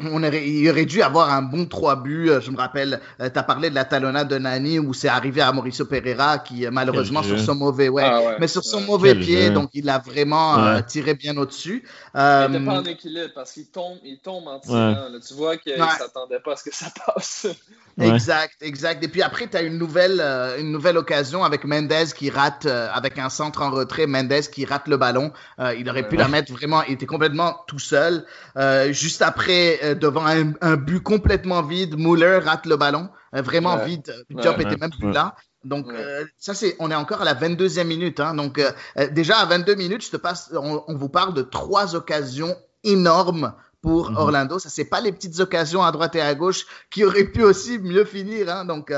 on 0.00 0.22
aurait, 0.22 0.48
il 0.48 0.68
aurait 0.70 0.84
dû 0.84 1.02
avoir 1.02 1.32
un 1.32 1.42
bon 1.42 1.66
trois 1.66 1.96
buts. 1.96 2.30
Je 2.40 2.50
me 2.50 2.56
rappelle, 2.56 3.00
tu 3.18 3.24
as 3.24 3.42
parlé 3.42 3.68
de 3.70 3.74
la 3.74 3.84
talonnade 3.84 4.28
de 4.28 4.38
Nani 4.38 4.78
où 4.78 4.94
c'est 4.94 5.08
arrivé 5.08 5.40
à 5.40 5.50
Mauricio 5.52 5.86
Pereira 5.86 6.38
qui 6.38 6.66
malheureusement 6.70 7.22
sur 7.22 7.38
son 7.38 7.56
mauvais 7.56 7.88
ouais, 7.88 8.04
ah 8.04 8.36
mais 8.38 8.48
sur 8.48 8.62
son 8.62 8.80
mauvais 8.80 9.14
pied, 9.16 9.50
donc 9.50 9.70
il 9.74 9.88
a 9.88 10.03
vraiment 10.04 10.58
euh, 10.58 10.80
tiré 10.80 11.14
bien 11.14 11.36
au-dessus. 11.36 11.86
Euh, 12.14 12.46
il 12.48 12.52
n'était 12.52 12.64
pas 12.64 12.80
en 12.80 12.84
équilibre 12.84 13.32
parce 13.34 13.52
qu'il 13.52 13.66
tombe, 13.66 13.98
il 14.04 14.18
tombe 14.18 14.46
en 14.46 14.60
tirant. 14.60 15.08
tu 15.26 15.34
vois 15.34 15.56
qu'il 15.56 15.72
ne 15.72 15.78
s'attendait 15.78 16.40
pas 16.40 16.52
à 16.52 16.56
ce 16.56 16.64
que 16.64 16.74
ça 16.74 16.86
passe. 17.06 17.46
Exact, 18.00 18.56
exact. 18.60 19.02
Et 19.04 19.08
puis 19.08 19.22
après, 19.22 19.48
tu 19.48 19.56
as 19.56 19.62
une 19.62 19.78
nouvelle, 19.78 20.20
euh, 20.20 20.58
une 20.58 20.72
nouvelle 20.72 20.96
occasion 20.98 21.44
avec 21.44 21.64
Mendez 21.64 22.06
qui 22.16 22.30
rate, 22.30 22.66
avec 22.66 23.18
un 23.18 23.28
centre 23.28 23.62
en 23.62 23.70
retrait, 23.70 24.06
Mendez 24.06 24.42
qui 24.52 24.64
rate 24.64 24.88
le 24.88 24.96
ballon. 24.96 25.32
il 25.76 25.88
aurait 25.88 26.08
pu 26.08 26.16
la 26.16 26.28
mettre 26.28 26.52
vraiment, 26.52 26.82
il 26.84 26.94
était 26.94 27.06
complètement 27.06 27.56
tout 27.66 27.78
seul. 27.78 28.24
juste 28.90 29.22
après, 29.22 29.94
devant 29.94 30.26
un, 30.26 30.76
but 30.76 31.00
complètement 31.00 31.62
vide, 31.62 31.98
Muller 31.98 32.38
rate 32.38 32.66
le 32.66 32.76
ballon. 32.76 33.08
vraiment 33.32 33.76
vide. 33.78 34.14
Job 34.30 34.60
était 34.60 34.76
même 34.76 34.90
plus 34.90 35.12
là. 35.12 35.34
Donc, 35.64 35.90
euh, 35.90 36.24
ça, 36.38 36.54
c'est, 36.54 36.76
on 36.78 36.90
est 36.90 36.94
encore 36.94 37.22
à 37.22 37.24
la 37.24 37.34
22e 37.34 37.84
minute. 37.84 38.20
Hein, 38.20 38.34
donc, 38.34 38.58
euh, 38.58 38.70
euh, 38.98 39.08
déjà 39.08 39.38
à 39.38 39.46
22 39.46 39.74
minutes, 39.74 40.04
je 40.04 40.10
te 40.10 40.16
passe, 40.16 40.50
on, 40.54 40.94
vous 40.94 41.08
parle 41.08 41.34
de 41.34 41.42
trois 41.42 41.94
occasions 41.94 42.54
énormes 42.82 43.54
pour 43.80 44.10
mhm. 44.10 44.16
Orlando. 44.16 44.58
Ça, 44.58 44.68
c'est 44.68 44.84
pas 44.84 45.00
les 45.00 45.12
petites 45.12 45.40
occasions 45.40 45.82
à 45.82 45.92
droite 45.92 46.14
et 46.16 46.20
à 46.20 46.34
gauche 46.34 46.66
qui 46.90 47.04
auraient 47.04 47.24
pu 47.24 47.42
aussi 47.42 47.78
mieux 47.78 48.04
finir. 48.04 48.48
Hein, 48.50 48.64
donc, 48.64 48.92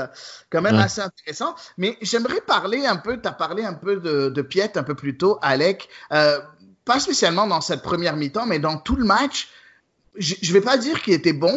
quand 0.49 0.61
même 0.61 0.75
assez 0.75 1.01
intéressant. 1.01 1.55
Mais 1.77 1.97
j'aimerais 2.01 2.41
parler 2.41 2.85
un 2.85 2.97
peu, 2.97 3.19
tu 3.19 3.27
as 3.27 3.33
parlé 3.33 3.63
un 3.63 3.73
peu 3.73 3.97
de, 3.97 4.29
de 4.29 4.41
Piet 4.41 4.77
un 4.77 4.83
peu 4.83 4.95
plus 4.95 5.17
tôt, 5.17 5.39
Alec. 5.41 5.89
pas 6.09 6.99
spécialement 6.99 7.47
dans 7.47 7.61
cette 7.61 7.81
première 7.81 8.15
mi-temps, 8.15 8.45
mais 8.45 8.59
dans 8.59 8.77
tout 8.77 8.95
le 8.95 9.05
match. 9.05 9.49
Je, 10.15 10.33
je 10.41 10.51
vais 10.51 10.61
pas 10.61 10.77
dire 10.77 11.03
qu'il 11.03 11.13
était 11.13 11.33
bon, 11.33 11.55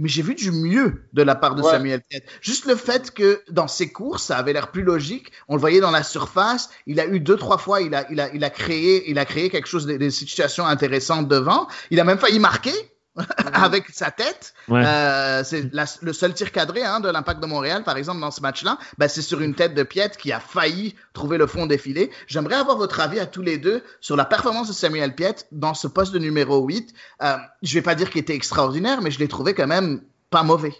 mais 0.00 0.08
j'ai 0.08 0.22
vu 0.22 0.34
du 0.34 0.50
mieux 0.50 1.04
de 1.12 1.22
la 1.22 1.34
part 1.34 1.54
de 1.54 1.62
Samuel 1.62 2.00
Piet. 2.00 2.24
Juste 2.40 2.64
le 2.64 2.74
fait 2.74 3.10
que 3.10 3.42
dans 3.50 3.68
ses 3.68 3.92
courses, 3.92 4.24
ça 4.24 4.38
avait 4.38 4.54
l'air 4.54 4.70
plus 4.70 4.82
logique. 4.82 5.30
On 5.46 5.54
le 5.54 5.60
voyait 5.60 5.80
dans 5.80 5.90
la 5.90 6.02
surface. 6.02 6.70
Il 6.86 6.98
a 7.00 7.06
eu 7.06 7.20
deux, 7.20 7.36
trois 7.36 7.58
fois, 7.58 7.82
il 7.82 7.94
a, 7.94 8.10
il 8.10 8.18
a, 8.18 8.34
il 8.34 8.42
a 8.42 8.50
créé, 8.50 9.10
il 9.10 9.18
a 9.18 9.26
créé 9.26 9.50
quelque 9.50 9.68
chose, 9.68 9.84
des 9.84 10.10
situations 10.10 10.64
intéressantes 10.64 11.28
devant. 11.28 11.68
Il 11.90 12.00
a 12.00 12.04
même 12.04 12.18
failli 12.18 12.38
marquer. 12.38 12.72
avec 13.52 13.88
sa 13.90 14.10
tête. 14.10 14.54
Euh, 14.70 15.42
c'est 15.44 15.70
le 15.72 16.12
seul 16.12 16.34
tir 16.34 16.52
cadré 16.52 16.82
hein, 16.82 17.00
de 17.00 17.08
l'Impact 17.08 17.40
de 17.40 17.46
Montréal, 17.46 17.82
par 17.84 17.96
exemple, 17.96 18.20
dans 18.20 18.30
ce 18.30 18.40
match-là. 18.40 18.78
Ben, 18.98 19.08
c'est 19.08 19.22
sur 19.22 19.40
une 19.40 19.54
tête 19.54 19.74
de 19.74 19.82
Piet 19.82 20.10
qui 20.18 20.32
a 20.32 20.40
failli 20.40 20.94
trouver 21.12 21.38
le 21.38 21.46
fond 21.46 21.66
défilé. 21.66 22.10
J'aimerais 22.26 22.56
avoir 22.56 22.76
votre 22.76 23.00
avis 23.00 23.18
à 23.18 23.26
tous 23.26 23.42
les 23.42 23.58
deux 23.58 23.82
sur 24.00 24.16
la 24.16 24.24
performance 24.24 24.68
de 24.68 24.72
Samuel 24.72 25.14
Piet 25.14 25.34
dans 25.52 25.74
ce 25.74 25.88
poste 25.88 26.12
de 26.12 26.18
numéro 26.18 26.64
8. 26.64 26.94
Euh, 27.22 27.36
je 27.62 27.74
vais 27.74 27.82
pas 27.82 27.94
dire 27.94 28.10
qu'il 28.10 28.20
était 28.20 28.34
extraordinaire, 28.34 29.02
mais 29.02 29.10
je 29.10 29.18
l'ai 29.18 29.28
trouvé 29.28 29.54
quand 29.54 29.66
même 29.66 30.02
pas 30.30 30.42
mauvais. 30.42 30.74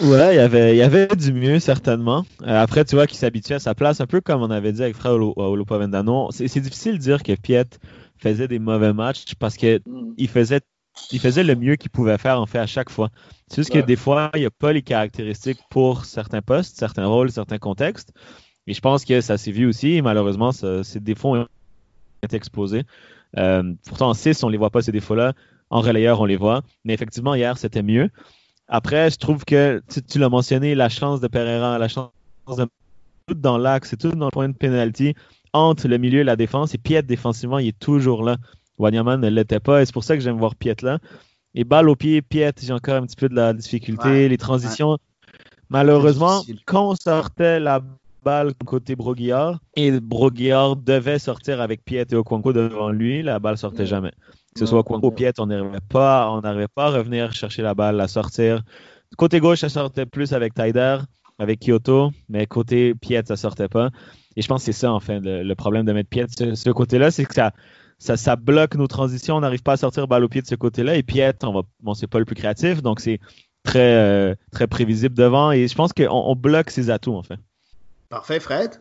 Ouais, 0.00 0.34
il 0.34 0.36
y 0.36 0.38
avait, 0.38 0.74
il 0.74 0.76
y 0.76 0.82
avait 0.82 1.08
du 1.08 1.32
mieux, 1.32 1.58
certainement. 1.58 2.24
Euh, 2.42 2.62
après, 2.62 2.84
tu 2.84 2.94
vois 2.94 3.08
qu'il 3.08 3.18
s'habituait 3.18 3.56
à 3.56 3.58
sa 3.58 3.74
place, 3.74 4.00
un 4.00 4.06
peu 4.06 4.20
comme 4.20 4.40
on 4.40 4.50
avait 4.50 4.72
dit 4.72 4.82
avec 4.82 4.94
Frère 4.94 5.14
Olopa 5.14 5.78
Vendano. 5.78 6.28
C'est 6.30 6.60
difficile 6.60 6.92
de 6.92 6.98
dire 6.98 7.22
que 7.24 7.34
Piet 7.34 7.66
faisait 8.20 8.48
des 8.48 8.58
mauvais 8.58 8.92
matchs 8.92 9.34
parce 9.38 9.56
qu'il 9.56 9.80
mm. 9.86 10.26
faisait, 10.26 10.60
il 11.12 11.20
faisait 11.20 11.44
le 11.44 11.54
mieux 11.56 11.76
qu'il 11.76 11.90
pouvait 11.90 12.18
faire, 12.18 12.40
en 12.40 12.46
fait, 12.46 12.58
à 12.58 12.66
chaque 12.66 12.90
fois. 12.90 13.10
C'est 13.48 13.56
juste 13.56 13.72
que 13.72 13.78
des 13.78 13.96
fois, 13.96 14.30
il 14.34 14.40
n'y 14.40 14.46
a 14.46 14.50
pas 14.50 14.72
les 14.72 14.82
caractéristiques 14.82 15.60
pour 15.70 16.04
certains 16.04 16.42
postes, 16.42 16.78
certains 16.78 17.06
rôles, 17.06 17.30
certains 17.30 17.58
contextes. 17.58 18.12
Et 18.66 18.74
je 18.74 18.80
pense 18.80 19.04
que 19.04 19.20
ça 19.20 19.38
s'est 19.38 19.52
vu 19.52 19.66
aussi. 19.66 20.02
Malheureusement, 20.02 20.52
ces 20.52 21.00
défauts 21.00 21.36
ont 21.36 21.48
été 22.22 22.36
exposés. 22.36 22.84
Euh, 23.38 23.74
pourtant, 23.86 24.10
en 24.10 24.14
6, 24.14 24.42
on 24.44 24.48
ne 24.48 24.52
les 24.52 24.58
voit 24.58 24.70
pas, 24.70 24.82
ces 24.82 24.92
défauts-là. 24.92 25.34
En 25.70 25.80
relayeur, 25.80 26.20
on 26.20 26.24
les 26.24 26.36
voit. 26.36 26.62
Mais 26.84 26.94
effectivement, 26.94 27.34
hier, 27.34 27.56
c'était 27.58 27.82
mieux. 27.82 28.10
Après, 28.68 29.10
je 29.10 29.16
trouve 29.16 29.44
que 29.44 29.82
tu, 30.08 30.18
l'as 30.18 30.28
mentionné, 30.28 30.74
la 30.74 30.88
chance 30.88 31.20
de 31.20 31.28
Pereira, 31.28 31.78
la 31.78 31.88
chance 31.88 32.10
de 32.56 32.66
tout 33.26 33.34
dans 33.34 33.58
l'axe, 33.58 33.90
c'est 33.90 33.96
tout 33.96 34.10
dans 34.10 34.26
le 34.26 34.30
point 34.30 34.48
de 34.48 34.54
penalty 34.54 35.14
entre 35.52 35.88
le 35.88 35.98
milieu 35.98 36.20
et 36.20 36.24
la 36.24 36.36
défense. 36.36 36.74
Et 36.74 36.78
Piet, 36.78 37.02
défensivement, 37.02 37.58
il 37.58 37.68
est 37.68 37.78
toujours 37.78 38.22
là. 38.22 38.36
Wanyaman 38.78 39.20
ne 39.20 39.28
l'était 39.28 39.60
pas. 39.60 39.82
Et 39.82 39.86
c'est 39.86 39.92
pour 39.92 40.04
ça 40.04 40.16
que 40.16 40.22
j'aime 40.22 40.38
voir 40.38 40.54
Piet 40.54 40.76
là. 40.82 40.98
Et 41.54 41.64
balle 41.64 41.88
au 41.88 41.96
pied, 41.96 42.22
Piet, 42.22 42.52
j'ai 42.62 42.72
encore 42.72 42.94
un 42.94 43.06
petit 43.06 43.16
peu 43.16 43.28
de 43.28 43.34
la 43.34 43.52
difficulté. 43.52 44.28
les 44.28 44.38
transitions. 44.38 44.98
Malheureusement, 45.68 46.42
quand 46.66 46.90
on 46.90 46.94
sortait 46.94 47.60
la 47.60 47.80
balle 48.24 48.52
côté 48.64 48.96
Broguillard, 48.96 49.58
et 49.76 49.98
Broguillard 49.98 50.76
devait 50.76 51.18
sortir 51.18 51.60
avec 51.60 51.84
Piet 51.84 52.06
et 52.10 52.14
Okonko 52.14 52.52
devant 52.52 52.90
lui, 52.90 53.22
la 53.22 53.38
balle 53.38 53.56
sortait 53.56 53.86
jamais 53.86 54.12
que 54.54 54.60
ce 54.60 54.66
soit 54.66 54.82
quoi 54.82 54.98
ou 55.02 55.10
Piet, 55.10 55.32
on 55.38 55.46
n'arrivait 55.46 55.78
pas, 55.88 56.30
on 56.30 56.40
n'arrivait 56.40 56.68
pas 56.68 56.86
à 56.86 56.90
revenir 56.90 57.32
chercher 57.32 57.62
la 57.62 57.74
balle, 57.74 58.00
à 58.00 58.08
sortir. 58.08 58.62
Côté 59.16 59.40
gauche, 59.40 59.60
ça 59.60 59.68
sortait 59.68 60.06
plus 60.06 60.32
avec 60.32 60.54
Tyder, 60.54 60.98
avec 61.40 61.60
Kyoto, 61.60 62.10
mais 62.28 62.46
côté 62.46 62.94
Piet, 62.94 63.22
ça 63.26 63.36
sortait 63.36 63.68
pas. 63.68 63.90
Et 64.36 64.42
je 64.42 64.46
pense 64.46 64.60
que 64.60 64.66
c'est 64.72 64.78
ça, 64.78 64.92
en 64.92 65.00
fait, 65.00 65.20
le, 65.20 65.54
problème 65.54 65.86
de 65.86 65.92
mettre 65.92 66.10
Piet. 66.10 66.26
Ce, 66.28 66.70
côté-là, 66.70 67.10
c'est 67.10 67.24
que 67.24 67.34
ça, 67.34 67.52
ça, 67.98 68.36
bloque 68.36 68.74
nos 68.74 68.86
transitions. 68.86 69.36
On 69.36 69.40
n'arrive 69.40 69.62
pas 69.62 69.72
à 69.72 69.76
sortir 69.78 70.06
balle 70.06 70.22
au 70.22 70.28
pied 70.28 70.42
de 70.42 70.46
ce 70.46 70.54
côté-là. 70.54 70.96
Et 70.96 71.02
Piet, 71.02 71.34
on 71.42 71.52
va, 71.52 71.62
bon, 71.80 71.94
c'est 71.94 72.06
pas 72.06 72.18
le 72.18 72.26
plus 72.26 72.36
créatif, 72.36 72.82
donc 72.82 73.00
c'est 73.00 73.20
très, 73.64 73.94
euh, 73.94 74.34
très 74.52 74.66
prévisible 74.66 75.14
devant. 75.14 75.50
Et 75.50 75.66
je 75.66 75.74
pense 75.74 75.92
qu'on 75.92 76.08
on 76.08 76.36
bloque 76.36 76.70
ses 76.70 76.90
atouts, 76.90 77.16
en 77.16 77.22
fait. 77.22 77.38
Parfait, 78.10 78.38
Fred. 78.38 78.72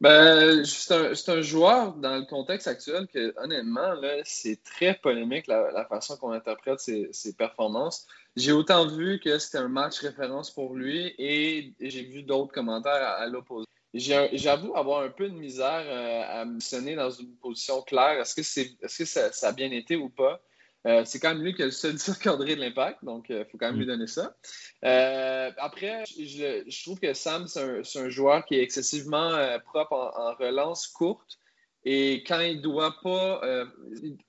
Ben, 0.00 0.64
c'est 0.64 0.94
un, 0.94 1.34
un, 1.34 1.42
joueur 1.42 1.94
dans 1.94 2.16
le 2.16 2.24
contexte 2.24 2.68
actuel 2.68 3.08
que, 3.12 3.34
honnêtement, 3.42 3.94
c'est 4.22 4.62
très 4.62 4.94
polémique 4.94 5.48
la, 5.48 5.84
façon 5.88 6.16
qu'on 6.16 6.30
interprète 6.30 6.78
ses, 6.78 7.08
ses 7.10 7.32
performances. 7.32 8.06
J'ai 8.36 8.52
autant 8.52 8.86
vu 8.86 9.18
que 9.18 9.38
c'était 9.38 9.58
un 9.58 9.68
match 9.68 9.98
référence 9.98 10.50
pour 10.50 10.74
lui 10.74 11.14
et 11.18 11.74
j'ai 11.80 12.02
vu 12.02 12.22
d'autres 12.22 12.52
commentaires 12.52 12.92
à, 12.92 13.26
l'opposé. 13.26 13.66
J'avoue 13.94 14.76
avoir 14.76 15.02
un 15.02 15.08
peu 15.08 15.28
de 15.28 15.34
misère 15.34 15.84
euh, 15.86 16.40
à 16.40 16.44
me 16.44 16.60
sonner 16.60 16.94
dans 16.94 17.10
une 17.10 17.34
position 17.36 17.82
claire. 17.82 18.20
Est-ce 18.20 18.34
que, 18.34 18.42
c'est, 18.42 18.70
est-ce 18.82 18.98
que 18.98 19.04
ça, 19.04 19.32
ça, 19.32 19.48
a 19.48 19.52
bien 19.52 19.70
été 19.72 19.96
ou 19.96 20.08
pas? 20.08 20.40
Euh, 20.86 21.02
c'est 21.04 21.18
quand 21.18 21.34
même 21.34 21.42
lui 21.42 21.54
qui 21.54 21.62
a 21.62 21.66
le 21.66 21.70
seul 21.70 21.98
circadré 21.98 22.54
de 22.54 22.60
l'impact, 22.60 23.04
donc 23.04 23.26
il 23.28 23.36
euh, 23.36 23.44
faut 23.44 23.58
quand 23.58 23.66
même 23.66 23.76
lui 23.76 23.84
mm. 23.84 23.88
donner 23.88 24.06
ça. 24.06 24.36
Euh, 24.84 25.50
après, 25.58 26.04
je, 26.06 26.82
trouve 26.82 27.00
que 27.00 27.12
Sam, 27.14 27.46
c'est 27.48 27.98
un, 27.98 28.08
joueur 28.08 28.44
qui 28.44 28.54
est 28.56 28.62
excessivement 28.62 29.58
propre 29.64 30.12
en, 30.16 30.34
relance 30.34 30.86
courte. 30.86 31.37
Et 31.84 32.24
quand 32.26 32.40
il 32.40 32.60
doit 32.60 32.96
pas, 33.02 33.40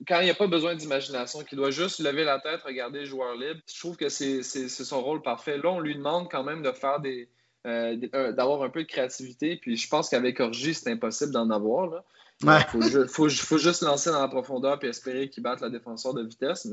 quand 0.06 0.20
il 0.20 0.24
n'y 0.24 0.30
a 0.30 0.34
pas 0.34 0.46
besoin 0.46 0.74
d'imagination, 0.74 1.42
qu'il 1.44 1.58
doit 1.58 1.70
juste 1.70 1.98
lever 1.98 2.24
la 2.24 2.38
tête, 2.38 2.62
regarder 2.62 3.00
le 3.00 3.04
joueur 3.06 3.34
libre, 3.34 3.60
je 3.66 3.78
trouve 3.78 3.96
que 3.96 4.08
c'est 4.08 4.42
son 4.42 5.02
rôle 5.02 5.20
parfait. 5.20 5.58
Là, 5.58 5.70
on 5.70 5.80
lui 5.80 5.94
demande 5.94 6.30
quand 6.30 6.44
même 6.44 6.62
de 6.62 6.72
faire 6.72 7.00
des, 7.00 7.28
d'avoir 7.64 8.62
un 8.62 8.70
peu 8.70 8.82
de 8.82 8.88
créativité. 8.88 9.56
Puis 9.56 9.76
je 9.76 9.88
pense 9.88 10.08
qu'avec 10.08 10.40
Orgy, 10.40 10.74
c'est 10.74 10.90
impossible 10.90 11.32
d'en 11.32 11.50
avoir. 11.50 11.88
Là. 11.88 12.04
Il 12.42 13.08
faut, 13.08 13.28
juste 13.28 13.82
lancer 13.82 14.10
dans 14.10 14.22
la 14.22 14.28
profondeur 14.28 14.82
et 14.82 14.88
espérer 14.88 15.28
qu'il 15.28 15.42
batte 15.42 15.60
la 15.60 15.68
défenseur 15.68 16.14
de 16.14 16.22
vitesse. 16.22 16.66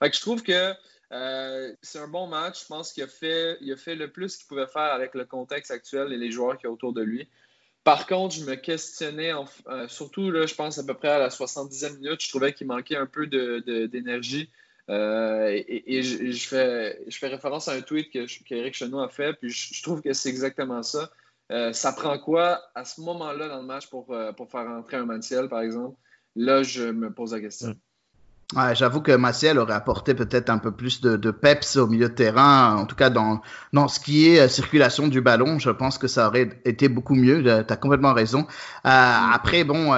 je 0.00 0.20
trouve 0.20 0.42
que 0.42 0.72
euh, 1.12 1.72
c'est 1.82 1.98
un 1.98 2.06
bon 2.06 2.28
match. 2.28 2.62
Je 2.62 2.66
pense 2.66 2.92
qu'il 2.92 3.02
a 3.02 3.08
fait, 3.08 3.58
il 3.60 3.72
a 3.72 3.76
fait 3.76 3.96
le 3.96 4.10
plus 4.10 4.36
qu'il 4.36 4.46
pouvait 4.46 4.68
faire 4.68 4.92
avec 4.92 5.14
le 5.14 5.24
contexte 5.24 5.72
actuel 5.72 6.12
et 6.12 6.16
les 6.16 6.30
joueurs 6.30 6.56
qui 6.58 6.66
y 6.66 6.68
autour 6.68 6.92
de 6.92 7.02
lui. 7.02 7.28
Par 7.90 8.06
contre, 8.06 8.36
je 8.36 8.44
me 8.44 8.54
questionnais, 8.54 9.32
euh, 9.66 9.88
surtout, 9.88 10.30
là, 10.30 10.46
je 10.46 10.54
pense 10.54 10.78
à 10.78 10.84
peu 10.84 10.94
près 10.94 11.08
à 11.08 11.18
la 11.18 11.28
70e 11.28 11.96
minute, 11.96 12.20
je 12.20 12.28
trouvais 12.28 12.52
qu'il 12.52 12.68
manquait 12.68 12.94
un 12.94 13.06
peu 13.06 13.26
d'énergie. 13.26 14.48
Euh, 14.88 15.60
et, 15.66 16.00
je, 16.00 16.48
fais, 16.48 17.26
référence 17.26 17.66
à 17.66 17.72
un 17.72 17.80
tweet 17.80 18.12
qu'Éric 18.12 18.74
Chenot 18.74 19.00
a 19.00 19.08
fait, 19.08 19.32
puis 19.32 19.50
je 19.50 19.82
trouve 19.82 20.02
que 20.02 20.12
c'est 20.12 20.28
exactement 20.28 20.84
ça. 20.84 21.10
Euh, 21.50 21.72
ça 21.72 21.92
prend 21.92 22.16
quoi 22.20 22.62
à 22.76 22.84
ce 22.84 23.00
moment-là 23.00 23.48
dans 23.48 23.60
le 23.60 23.66
match 23.66 23.88
pour, 23.90 24.06
faire 24.06 24.68
entrer 24.68 24.96
un 24.96 25.06
Manciel, 25.06 25.48
par 25.48 25.62
exemple? 25.62 25.98
Là, 26.36 26.62
je 26.62 26.84
me 26.84 27.12
pose 27.12 27.32
la 27.32 27.40
question. 27.40 27.74
Ouais, 28.56 28.74
J'avoue 28.74 29.00
que 29.00 29.12
Maciel 29.12 29.58
aurait 29.58 29.74
apporté 29.74 30.14
peut-être 30.14 30.50
un 30.50 30.58
peu 30.58 30.72
plus 30.72 31.00
de, 31.00 31.16
de, 31.16 31.30
peps 31.30 31.76
au 31.76 31.86
milieu 31.86 32.08
de 32.08 32.14
terrain, 32.14 32.76
en 32.76 32.84
tout 32.84 32.96
cas 32.96 33.08
dans, 33.08 33.40
dans 33.72 33.86
ce 33.86 34.00
qui 34.00 34.28
est 34.28 34.40
euh, 34.40 34.48
circulation 34.48 35.06
du 35.06 35.20
ballon. 35.20 35.60
Je 35.60 35.70
pense 35.70 35.98
que 35.98 36.08
ça 36.08 36.26
aurait 36.26 36.60
été 36.64 36.88
beaucoup 36.88 37.14
mieux. 37.14 37.42
Tu 37.42 37.72
as 37.72 37.76
complètement 37.76 38.12
raison. 38.12 38.46
après, 38.82 39.62
bon, 39.62 39.96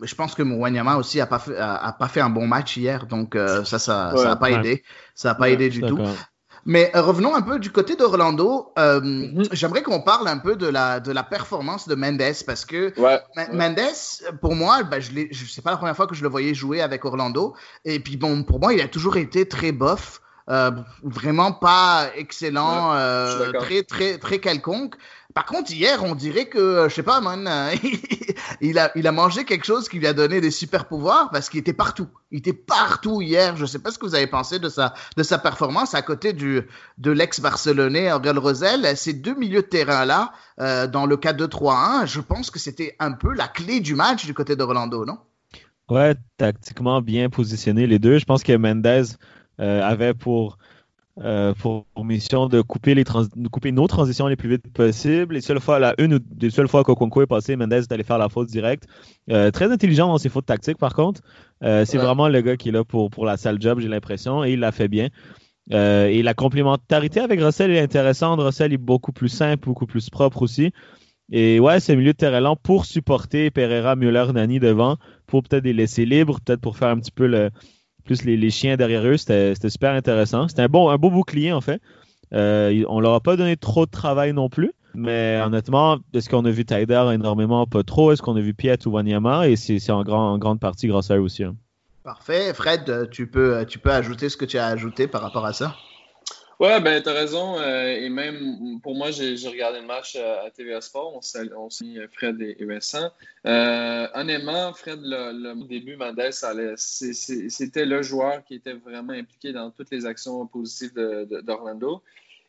je 0.00 0.14
pense 0.14 0.34
que 0.34 0.42
Mwanyama 0.42 0.96
aussi 0.96 1.20
a 1.20 1.26
pas 1.26 1.38
fait, 1.38 1.58
a, 1.58 1.94
pas 1.98 2.08
fait 2.08 2.20
un 2.20 2.30
bon 2.30 2.46
match 2.46 2.76
hier, 2.78 3.06
donc 3.06 3.36
ça, 3.36 3.64
ça, 3.64 3.78
ça 4.16 4.30
a 4.30 4.36
pas 4.36 4.50
aidé. 4.50 4.82
Ça 5.14 5.32
a 5.32 5.34
pas 5.34 5.50
aidé 5.50 5.68
du 5.68 5.82
tout. 5.82 5.98
Mais 6.64 6.90
euh, 6.94 7.02
revenons 7.02 7.34
un 7.34 7.42
peu 7.42 7.58
du 7.58 7.70
côté 7.70 7.96
d'Orlando. 7.96 8.72
Euh, 8.78 9.00
mhm. 9.00 9.44
J'aimerais 9.52 9.82
qu'on 9.82 10.00
parle 10.00 10.28
un 10.28 10.38
peu 10.38 10.56
de 10.56 10.66
la, 10.66 11.00
de 11.00 11.12
la 11.12 11.22
performance 11.22 11.88
de 11.88 11.94
Mendes 11.94 12.22
parce 12.46 12.64
que 12.64 12.92
Mendes, 13.52 13.80
pour 14.40 14.54
moi, 14.54 14.82
ben, 14.82 15.00
je 15.00 15.12
ne 15.12 15.48
sais 15.48 15.62
pas 15.62 15.70
la 15.70 15.76
première 15.76 15.96
fois 15.96 16.06
que 16.06 16.14
je 16.14 16.22
le 16.22 16.28
voyais 16.28 16.54
jouer 16.54 16.80
avec 16.80 17.04
Orlando. 17.04 17.54
Et 17.84 18.00
puis 18.00 18.16
bon, 18.16 18.44
pour 18.44 18.60
moi, 18.60 18.72
il 18.72 18.80
a 18.80 18.88
toujours 18.88 19.16
été 19.16 19.46
très 19.46 19.72
bof. 19.72 20.21
Euh, 20.50 20.72
vraiment 21.02 21.52
pas 21.52 22.10
excellent, 22.16 22.94
euh, 22.94 23.52
très 23.52 23.82
très 23.82 24.18
très 24.18 24.38
quelconque. 24.38 24.96
Par 25.34 25.46
contre, 25.46 25.72
hier, 25.72 26.04
on 26.04 26.14
dirait 26.14 26.46
que, 26.46 26.58
euh, 26.58 26.88
je 26.88 26.94
sais 26.94 27.02
pas, 27.02 27.20
man, 27.20 27.48
il, 28.60 28.78
a, 28.78 28.90
il 28.94 29.06
a 29.06 29.12
mangé 29.12 29.44
quelque 29.44 29.64
chose 29.64 29.88
qui 29.88 29.98
lui 29.98 30.06
a 30.06 30.12
donné 30.12 30.40
des 30.40 30.50
super 30.50 30.86
pouvoirs 30.86 31.30
parce 31.30 31.48
qu'il 31.48 31.60
était 31.60 31.72
partout. 31.72 32.08
Il 32.30 32.38
était 32.38 32.52
partout 32.52 33.22
hier. 33.22 33.56
Je 33.56 33.64
sais 33.64 33.78
pas 33.78 33.90
ce 33.90 33.98
que 33.98 34.04
vous 34.04 34.14
avez 34.14 34.26
pensé 34.26 34.58
de 34.58 34.68
sa, 34.68 34.92
de 35.16 35.22
sa 35.22 35.38
performance 35.38 35.94
à 35.94 36.02
côté 36.02 36.32
du, 36.32 36.62
de 36.98 37.10
l'ex-barcelonais 37.10 38.12
Aurel 38.12 38.38
Rosel. 38.38 38.96
Ces 38.96 39.14
deux 39.14 39.34
milieux 39.34 39.62
de 39.62 39.66
terrain-là, 39.66 40.32
euh, 40.60 40.86
dans 40.86 41.06
le 41.06 41.16
4-2-3-1, 41.16 42.06
je 42.06 42.20
pense 42.20 42.50
que 42.50 42.58
c'était 42.58 42.94
un 42.98 43.12
peu 43.12 43.32
la 43.32 43.48
clé 43.48 43.80
du 43.80 43.94
match 43.94 44.26
du 44.26 44.34
côté 44.34 44.54
d'Orlando, 44.54 45.06
non? 45.06 45.18
Ouais, 45.88 46.14
tactiquement 46.36 47.00
bien 47.00 47.30
positionné 47.30 47.86
les 47.86 47.98
deux. 47.98 48.18
Je 48.18 48.24
pense 48.24 48.42
que 48.42 48.56
Mendez 48.56 49.04
avait 49.62 50.14
pour 50.14 50.58
euh, 51.20 51.52
pour, 51.52 51.84
mission 52.02 52.48
de 52.48 52.62
couper, 52.62 52.94
les 52.94 53.04
de 53.04 53.48
couper 53.48 53.70
nos 53.70 53.86
transitions 53.86 54.28
les 54.28 54.36
plus 54.36 54.48
vite 54.48 54.72
possible. 54.72 55.34
Les 55.34 55.42
seules 55.42 55.60
fois, 55.60 55.78
la 55.78 55.94
une 55.98 56.14
ou 56.14 56.18
des 56.18 56.48
seules 56.48 56.68
fois 56.68 56.84
qu'Okonko 56.84 57.20
est 57.20 57.26
passé, 57.26 57.54
Mendes 57.54 57.74
est 57.74 57.92
allé 57.92 58.02
faire 58.02 58.16
la 58.16 58.30
faute 58.30 58.48
directe. 58.48 58.84
Euh, 59.30 59.50
très 59.50 59.70
intelligent 59.70 60.08
dans 60.08 60.16
ses 60.16 60.30
fautes 60.30 60.46
tactiques, 60.46 60.78
par 60.78 60.94
contre. 60.94 61.20
Euh, 61.64 61.84
c'est 61.84 61.98
vraiment 61.98 62.28
le 62.28 62.40
gars 62.40 62.56
qui 62.56 62.70
est 62.70 62.72
là 62.72 62.82
pour, 62.82 63.10
pour 63.10 63.26
la 63.26 63.36
sale 63.36 63.60
job, 63.60 63.78
j'ai 63.80 63.88
l'impression, 63.88 64.42
et 64.42 64.52
il 64.52 64.60
l'a 64.60 64.72
fait 64.72 64.88
bien. 64.88 65.08
et 65.70 66.22
la 66.22 66.34
complémentarité 66.34 67.20
avec 67.20 67.42
Russell 67.42 67.70
est 67.72 67.80
intéressante. 67.80 68.40
Russell 68.40 68.72
est 68.72 68.78
beaucoup 68.78 69.12
plus 69.12 69.28
simple, 69.28 69.66
beaucoup 69.66 69.86
plus 69.86 70.08
propre 70.08 70.40
aussi. 70.40 70.72
Et 71.30 71.60
ouais, 71.60 71.78
c'est 71.78 71.94
milieu 71.94 72.12
de 72.12 72.16
terrain 72.16 72.40
lent 72.40 72.56
pour 72.56 72.86
supporter 72.86 73.50
Pereira, 73.50 73.96
Müller, 73.96 74.32
Nani 74.32 74.60
devant, 74.60 74.96
pour 75.26 75.42
peut-être 75.42 75.64
les 75.64 75.72
laisser 75.74 76.06
libres, 76.06 76.40
peut-être 76.40 76.60
pour 76.60 76.78
faire 76.78 76.88
un 76.88 76.98
petit 76.98 77.12
peu 77.12 77.26
le, 77.26 77.50
plus 78.04 78.24
les, 78.24 78.50
chiens 78.50 78.76
derrière 78.76 79.06
eux. 79.06 79.16
C'était 79.16 79.54
super 79.68 79.92
intéressant. 79.92 80.48
C'était 80.48 80.62
un, 80.62 80.68
bon, 80.68 80.94
beau 80.96 81.10
bouclier, 81.10 81.52
en 81.52 81.60
fait. 81.60 81.80
Euh, 82.32 82.84
on 82.88 83.00
leur 83.00 83.14
a 83.14 83.20
pas 83.20 83.36
donné 83.36 83.56
trop 83.56 83.86
de 83.86 83.90
travail 83.90 84.32
non 84.32 84.48
plus. 84.48 84.72
Mais 84.94 85.40
honnêtement, 85.42 85.98
est-ce 86.12 86.28
qu'on 86.28 86.44
a 86.44 86.50
vu 86.50 86.64
Taider 86.64 87.10
énormément? 87.14 87.66
Pas 87.66 87.82
trop. 87.82 88.12
Est-ce 88.12 88.20
qu'on 88.20 88.36
a 88.36 88.40
vu 88.40 88.52
Piet 88.52 88.86
ou 88.86 88.90
Wanyama? 88.90 89.48
Et 89.48 89.56
c'est 89.56 89.90
en, 89.90 90.02
grand, 90.02 90.32
en 90.32 90.38
grande 90.38 90.60
partie 90.60 90.86
grâce 90.86 91.10
à 91.10 91.16
eux 91.16 91.20
aussi. 91.20 91.44
Hein. 91.44 91.56
Parfait. 92.04 92.52
Fred, 92.52 93.08
tu 93.10 93.26
peux 93.26 93.64
ajouter 93.86 94.28
ce 94.28 94.36
que 94.36 94.44
tu 94.44 94.58
as 94.58 94.66
ajouté 94.66 95.06
par 95.06 95.22
rapport 95.22 95.46
à 95.46 95.52
ça? 95.52 95.76
Ouais, 96.62 96.80
ben, 96.80 97.02
t'as 97.02 97.12
raison. 97.12 97.58
Euh, 97.58 97.88
et 97.88 98.08
même 98.08 98.78
pour 98.84 98.94
moi, 98.94 99.10
j'ai 99.10 99.34
regardé 99.48 99.80
le 99.80 99.86
match 99.86 100.14
euh, 100.14 100.46
à, 100.46 100.50
TVA 100.52 100.80
Sport. 100.80 101.16
On 101.16 101.20
s'est 101.20 101.42
mis 101.82 101.98
Fred 102.12 102.40
et. 102.40 102.56
Euh, 102.60 104.08
honnêtement, 104.14 104.72
Fred, 104.72 105.00
le, 105.02 105.66
début, 105.66 105.96
Mendes, 105.96 106.30
c'était 106.76 107.84
le 107.84 108.02
joueur 108.02 108.44
qui 108.44 108.54
était 108.54 108.74
vraiment 108.74 109.12
impliqué 109.12 109.52
dans 109.52 109.72
toutes 109.72 109.90
les 109.90 110.06
actions 110.06 110.46
positives 110.46 110.94
d'Orlando. 110.94 112.00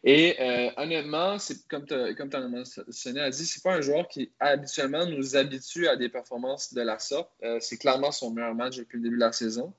et 0.04 0.38
honnêtement, 0.78 1.38
comme 1.68 1.88
tu 1.88 1.96
as 1.96 2.48
mentionné, 2.48 3.20
a 3.20 3.32
dit, 3.32 3.46
c'est 3.48 3.64
pas 3.64 3.74
un 3.74 3.82
joueur 3.82 4.08
qui 4.08 4.32
habituellement 4.40 5.08
nous 5.08 5.36
habitue 5.36 5.88
à 5.88 5.96
des 5.96 6.10
performances 6.10 6.72
de 6.76 6.82
la 6.82 7.00
sorte. 7.00 7.32
c'est 7.62 7.78
clairement 7.78 8.12
son 8.12 8.30
meilleur 8.30 8.54
match 8.54 8.78
depuis 8.78 8.98
le 8.98 9.06
début 9.06 9.16
de 9.16 9.22
la 9.22 9.32
saison. 9.32 9.74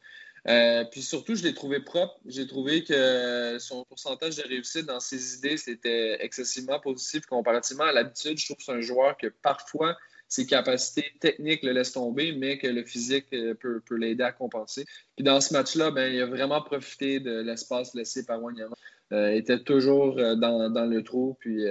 Euh, 0.47 0.85
puis 0.85 1.03
surtout, 1.03 1.35
je 1.35 1.43
l'ai 1.43 1.55
trouvé 1.55 1.81
propre. 1.81 2.19
J'ai 2.27 2.47
trouvé 2.47 2.85
que 2.85 3.57
son 3.59 3.85
pourcentage 3.85 4.37
de 4.37 4.43
réussite 4.43 4.87
dans 4.87 5.01
ses 5.01 5.37
idées, 5.37 5.57
c'était 5.57 6.23
excessivement 6.23 6.79
positif 6.81 7.25
comparativement 7.27 7.85
à 7.85 7.93
l'habitude. 7.93 8.39
Je 8.39 8.45
trouve 8.45 8.59
que 8.59 8.65
c'est 8.65 8.73
un 8.73 8.81
joueur 8.81 9.17
que 9.17 9.29
parfois, 9.29 9.97
ses 10.29 10.47
capacités 10.47 11.13
techniques 11.21 11.63
le 11.63 11.73
laissent 11.73 11.93
tomber, 11.93 12.33
mais 12.33 12.59
que 12.59 12.67
le 12.67 12.85
physique 12.85 13.27
euh, 13.33 13.55
peut, 13.55 13.83
l'aider 13.97 14.25
à 14.25 14.33
compenser. 14.33 14.85
Puis 15.17 15.25
dans 15.25 15.41
ce 15.41 15.55
match-là, 15.55 15.91
ben, 15.91 16.13
il 16.13 16.21
a 16.21 16.27
vraiment 16.27 16.61
profité 16.61 17.21
de 17.21 17.41
l'espace 17.41 17.95
laissé 17.95 18.27
par 18.27 18.43
Wanyama. 18.43 18.75
Euh, 19.13 19.33
il 19.33 19.39
était 19.39 19.63
toujours 19.63 20.17
dans, 20.17 20.89
le 20.91 21.03
trou. 21.03 21.37
Puis 21.41 21.65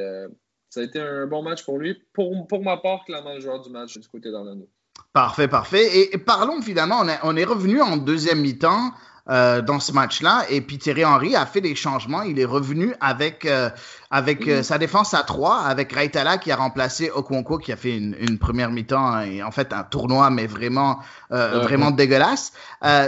ça 0.69 0.79
a 0.79 0.83
été 0.83 0.99
un 0.99 1.27
bon 1.27 1.43
match 1.43 1.63
pour 1.63 1.77
lui. 1.77 2.01
Pour, 2.13 2.47
pour 2.47 2.63
ma 2.63 2.77
part, 2.77 3.05
clairement, 3.05 3.33
le 3.33 3.39
joueur 3.39 3.61
du 3.61 3.69
match 3.69 3.97
du 3.97 4.07
côté 4.07 4.31
d'Orlando. 4.31 4.67
Parfait, 5.13 5.47
parfait. 5.47 6.09
Et, 6.11 6.17
parlons 6.17 6.61
finalement, 6.61 6.97
on 7.01 7.07
est, 7.07 7.19
on 7.21 7.35
est 7.35 7.43
revenu 7.43 7.81
en 7.81 7.97
deuxième 7.97 8.41
mi-temps. 8.41 8.91
Euh, 9.29 9.61
dans 9.61 9.79
ce 9.79 9.93
match-là. 9.93 10.43
Et 10.49 10.59
puis 10.59 10.77
Thierry 10.77 11.05
Henry 11.05 11.33
a 11.33 11.45
fait 11.45 11.61
des 11.61 11.75
changements. 11.75 12.23
Il 12.23 12.41
est 12.41 12.45
revenu 12.45 12.93
avec, 12.99 13.45
euh, 13.45 13.69
avec 14.13 14.47
euh, 14.47 14.61
sa 14.61 14.77
défense 14.77 15.13
à 15.13 15.23
3, 15.23 15.61
avec 15.61 15.91
Raitala 15.91 16.37
qui 16.37 16.51
a 16.51 16.55
remplacé 16.55 17.09
Okonko 17.09 17.57
qui 17.57 17.71
a 17.71 17.75
fait 17.75 17.97
une, 17.97 18.15
une 18.19 18.37
première 18.37 18.69
mi-temps 18.69 19.21
et 19.21 19.41
en 19.41 19.51
fait 19.51 19.73
un 19.73 19.83
tournoi, 19.83 20.29
mais 20.29 20.45
vraiment, 20.45 20.99
vraiment 21.29 21.89
dégueulasse. 21.89 22.53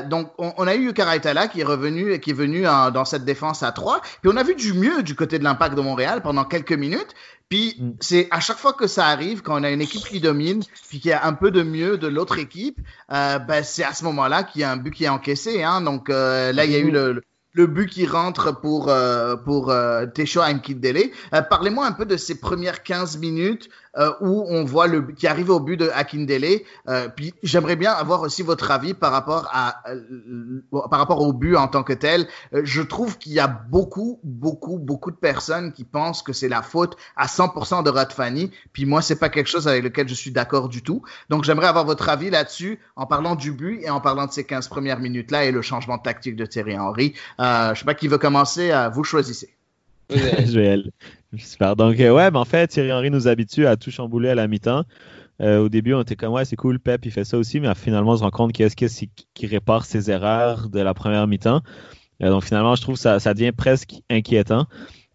donc 0.10 0.32
on, 0.40 0.52
on, 0.58 0.66
a 0.66 0.76
eu 0.76 0.88
Yuka 0.88 1.06
Raitala 1.06 1.48
qui 1.48 1.62
est 1.62 1.66
revenu, 1.66 2.20
qui 2.20 2.32
est 2.32 2.34
venu 2.34 2.64
dans 2.64 3.06
cette 3.06 3.24
défense 3.24 3.62
à 3.62 3.72
3. 3.72 4.02
Puis 4.22 4.32
on 4.34 4.38
a 4.38 4.44
vu 4.44 4.56
du 4.56 4.74
mieux 4.74 5.04
du 5.04 5.16
côté 5.16 5.38
de 5.38 5.44
l'impact 5.44 5.76
de 5.76 5.82
Montréal 5.82 6.22
pendant 6.24 6.44
quelques 6.44 6.72
minutes. 6.74 7.14
Puis 7.50 7.76
mm. 7.80 7.92
c'est 8.00 8.28
à 8.32 8.40
chaque 8.40 8.58
fois 8.58 8.74
que 8.74 8.88
ça 8.88 9.06
arrive, 9.08 9.42
quand 9.42 9.60
on 9.60 9.64
a 9.64 9.70
une 9.70 9.82
équipe 9.82 10.04
qui 10.06 10.20
domine, 10.20 10.64
puis 10.90 11.00
qu'il 11.00 11.12
y 11.12 11.14
a 11.14 11.26
un 11.26 11.34
peu 11.34 11.52
de 11.52 11.64
mieux 11.64 11.98
de 11.98 12.08
l'autre 12.08 12.40
équipe, 12.40 12.80
euh, 13.12 13.40
ben, 13.40 13.64
c'est 13.64 13.84
à 13.84 13.94
ce 13.94 14.04
moment-là 14.06 14.44
qu'il 14.44 14.62
y 14.62 14.64
a 14.64 14.72
un 14.72 14.78
but 14.78 14.92
qui 14.92 15.06
est 15.06 15.10
encaissé. 15.10 15.64
Hein. 15.64 15.82
Donc 15.82 16.10
euh, 16.10 16.52
là, 16.52 16.66
il 16.66 16.72
y 16.72 16.76
a 16.76 16.80
eu 16.80 16.92
le, 16.92 17.22
le 17.56 17.68
but 17.68 17.90
qui 17.90 18.06
rentre 18.06 18.60
pour, 18.60 18.90
euh, 18.90 19.36
pour 19.38 19.72
euh, 19.72 20.06
Tesho. 20.06 20.42
Euh, 20.42 21.42
Parlez-moi 21.50 21.88
un 21.88 21.94
peu 21.94 22.06
de 22.06 22.18
ces 22.18 22.40
premières 22.40 22.84
15 22.84 23.18
minutes 23.18 23.70
euh, 23.98 24.12
où 24.22 24.46
on 24.50 24.64
voit 24.64 24.88
le 24.88 25.02
qui 25.02 25.28
arrive 25.28 25.50
au 25.50 25.60
but 25.60 25.78
de 25.78 25.90
Akindele. 25.94 26.62
Euh, 26.88 27.08
puis 27.10 27.34
j'aimerais 27.44 27.76
bien 27.76 27.92
avoir 27.92 28.22
aussi 28.22 28.42
votre 28.42 28.72
avis 28.72 28.94
par 28.94 29.12
rapport 29.12 29.50
à 29.52 29.82
euh, 29.90 30.64
par 30.72 31.00
rapport 31.00 31.22
au 31.22 31.34
but 31.34 31.56
en 31.56 31.68
tant 31.68 31.84
que 31.84 31.94
tel. 31.94 32.28
Euh, 32.54 32.62
je 32.64 32.82
trouve 32.82 33.18
qu'il 33.18 33.34
y 33.34 33.40
a 33.40 33.48
beaucoup, 33.48 34.20
beaucoup, 34.24 34.78
beaucoup 34.78 35.12
de 35.12 35.16
personnes 35.16 35.72
qui 35.72 35.84
pensent 35.84 36.22
que 36.22 36.34
c'est 36.34 36.50
la 36.50 36.62
faute 36.62 36.98
à 37.16 37.28
100% 37.28 37.84
de 37.84 37.90
Radfani. 37.90 38.52
Puis 38.74 38.86
moi, 38.86 39.02
c'est 39.02 39.20
pas 39.20 39.30
quelque 39.30 39.48
chose 39.48 39.68
avec 39.68 39.84
lequel 39.84 40.08
je 40.08 40.14
suis 40.14 40.32
d'accord 40.32 40.70
du 40.70 40.82
tout. 40.82 41.02
Donc 41.30 41.44
j'aimerais 41.44 41.68
avoir 41.68 41.86
votre 41.86 42.10
avis 42.10 42.30
là-dessus 42.30 42.80
en 42.96 43.06
parlant 43.06 43.36
du 43.36 43.52
but 43.52 43.82
et 43.82 43.90
en 43.90 44.02
parlant 44.02 44.26
de 44.26 44.32
ces 44.32 44.44
15 44.44 44.68
premières 44.68 45.00
minutes 45.00 45.32
là 45.32 45.46
et 45.46 45.52
le 45.52 45.62
changement 45.62 45.98
de 45.98 46.04
tactique 46.04 46.36
de 46.36 46.46
Thierry 46.46 46.78
Henry. 46.78 47.14
Euh, 47.40 47.74
je 47.74 47.80
sais 47.80 47.86
pas 47.86 47.94
qui 47.94 48.08
veut 48.08 48.18
commencer. 48.18 48.72
Euh, 48.72 48.90
vous 48.90 49.04
choisissez. 49.04 49.50
Joël. 50.10 50.92
Super. 51.38 51.76
Donc, 51.76 52.00
euh, 52.00 52.12
ouais, 52.12 52.32
mais 52.32 52.38
en 52.38 52.46
fait, 52.46 52.68
Thierry 52.68 52.92
Henry 52.92 53.12
nous 53.12 53.28
habitue 53.28 53.66
à 53.68 53.76
tout 53.76 53.92
chambouler 53.92 54.30
à 54.30 54.36
la 54.36 54.48
mi-temps. 54.48 54.84
Euh, 55.42 55.60
au 55.60 55.70
début, 55.70 55.94
on 55.94 56.02
était 56.02 56.16
comme, 56.16 56.34
ouais, 56.34 56.46
c'est 56.46 56.56
cool, 56.56 56.80
Pep, 56.80 57.06
il 57.06 57.12
fait 57.12 57.26
ça 57.26 57.38
aussi, 57.38 57.60
mais 57.60 57.74
finalement, 57.76 58.12
on 58.12 58.18
se 58.18 58.24
rend 58.24 58.32
compte 58.32 58.54
qu'est-ce 58.54 58.76
que 58.76 58.88
c'est 58.88 59.10
qui 59.34 59.48
répare 59.48 59.86
ses 59.86 60.10
erreurs 60.10 60.70
de 60.70 60.80
la 60.80 60.94
première 60.94 61.28
mi-temps. 61.28 61.62
Euh, 62.24 62.30
donc, 62.30 62.46
finalement, 62.46 62.76
je 62.76 62.82
trouve 62.82 62.96
que 62.96 63.02
ça, 63.02 63.20
ça 63.20 63.34
devient 63.34 63.52
presque 63.52 63.96
inquiétant. 64.10 64.68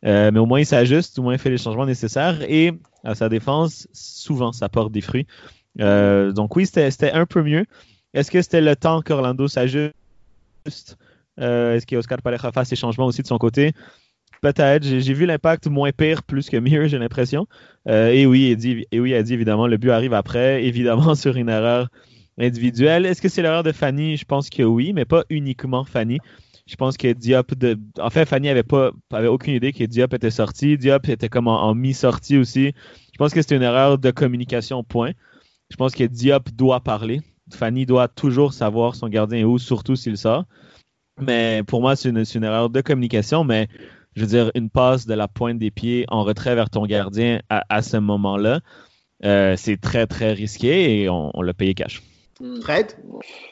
Euh, 0.05 0.31
mais 0.33 0.39
au 0.39 0.47
moins, 0.47 0.61
il 0.61 0.67
s'ajuste, 0.67 1.19
au 1.19 1.23
moins, 1.23 1.35
il 1.35 1.39
fait 1.39 1.51
les 1.51 1.59
changements 1.59 1.87
nécessaires 1.87 2.43
et 2.43 2.73
à 3.05 3.15
sa 3.15 3.29
défense, 3.29 3.89
souvent, 3.93 4.53
ça 4.53 4.69
porte 4.69 4.93
des 4.93 5.01
fruits. 5.01 5.27
Euh, 5.81 6.33
donc, 6.33 6.57
oui, 6.57 6.67
c'était 6.67 7.13
un 7.13 7.27
peu 7.27 7.43
mieux. 7.43 7.65
Est-ce 8.13 8.31
que 8.31 8.43
c'était 8.43 8.61
le 8.61 8.77
temps 8.77 9.03
qu'Orlando 9.03 9.47
s'ajuste? 9.49 9.95
Euh, 11.39 11.75
Est-ce 11.75 11.87
qu'Oscar 11.87 12.21
Pareja 12.21 12.51
fasse 12.53 12.69
ses 12.69 12.77
changements 12.77 13.07
aussi 13.07 13.23
de 13.23 13.27
son 13.27 13.39
côté? 13.39 13.73
Peut-être. 14.41 14.85
J'ai 14.85 15.13
vu 15.13 15.27
l'impact 15.27 15.67
moins 15.67 15.93
pire 15.93 16.23
plus 16.23 16.49
que 16.49 16.57
mieux, 16.57 16.87
j'ai 16.87 16.99
l'impression. 16.99 17.47
Euh, 17.89 18.09
et 18.09 18.27
oui, 18.27 18.57
dit, 18.57 18.87
et 18.91 19.01
oui, 19.01 19.15
a 19.15 19.23
dit 19.23 19.35
évidemment, 19.35 19.67
le 19.67 19.77
but 19.77 19.91
arrive 19.91 20.15
après, 20.15 20.65
évidemment 20.67 21.15
sur 21.15 21.37
une 21.37 21.49
erreur 21.49 21.89
individuelle. 22.39 23.05
Est-ce 23.05 23.21
que 23.21 23.29
c'est 23.29 23.43
l'erreur 23.43 23.63
de 23.63 23.73
Fanny? 23.73 24.17
Je 24.17 24.25
pense 24.25 24.49
que 24.49 24.63
oui, 24.63 24.93
mais 24.95 25.05
pas 25.05 25.25
uniquement 25.29 25.85
Fanny. 25.85 26.19
Je 26.67 26.77
pense 26.77 26.97
que 26.97 27.13
Diop, 27.13 27.55
de... 27.55 27.79
en 27.99 28.11
fait, 28.11 28.27
Fanny 28.27 28.49
avait 28.49 28.63
pas, 28.63 28.93
avait 29.13 29.29
aucune 29.29 29.55
idée 29.55 29.73
que 29.73 29.85
Diop 29.85 30.15
était 30.15 30.31
sorti. 30.31 30.79
Diop 30.79 31.09
était 31.09 31.29
comme 31.29 31.49
en, 31.49 31.75
mi-sortie 31.75 32.39
aussi. 32.39 32.73
Je 33.13 33.19
pense 33.19 33.35
que 33.35 33.43
c'était 33.43 33.57
une 33.57 33.63
erreur 33.63 33.99
de 33.99 34.11
communication. 34.11 34.85
Point. 34.85 35.13
Je 35.71 35.77
pense 35.77 35.95
que 35.95 36.05
Diop 36.05 36.51
doit 36.53 36.81
parler. 36.81 37.21
Fanny 37.53 37.87
doit 37.87 38.09
toujours 38.09 38.53
savoir 38.53 38.95
son 38.95 39.09
gardien 39.09 39.39
est 39.39 39.45
où, 39.45 39.59
surtout 39.59 39.97
s'il 39.97 40.17
sort. 40.17 40.45
Mais 41.21 41.63
pour 41.67 41.81
moi, 41.81 41.97
c'est 41.97 42.09
une, 42.09 42.25
une 42.35 42.45
erreur 42.45 42.71
de 42.71 42.81
communication. 42.81 43.43
Mais 43.43 43.69
je 44.17 44.23
veux 44.23 44.27
dire, 44.27 44.51
une 44.55 44.71
passe 44.71 45.07
de 45.07 45.15
la 45.15 45.29
pointe 45.29 45.59
des 45.59 45.71
pieds 45.71 46.05
en 46.09 46.25
retrait 46.25 46.55
vers 46.55 46.71
ton 46.71 46.85
gardien 46.87 47.41
à, 47.49 47.65
à 47.69 47.83
ce 47.83 47.97
moment-là, 47.97 48.61
euh, 49.25 49.55
c'est 49.57 49.77
très, 49.81 50.07
très 50.07 50.33
risqué 50.33 51.01
et 51.03 51.09
on, 51.09 51.31
on 51.35 51.43
l'a 51.43 51.55
payé 51.55 51.75
cash. 51.75 52.03
Fred? 52.63 52.97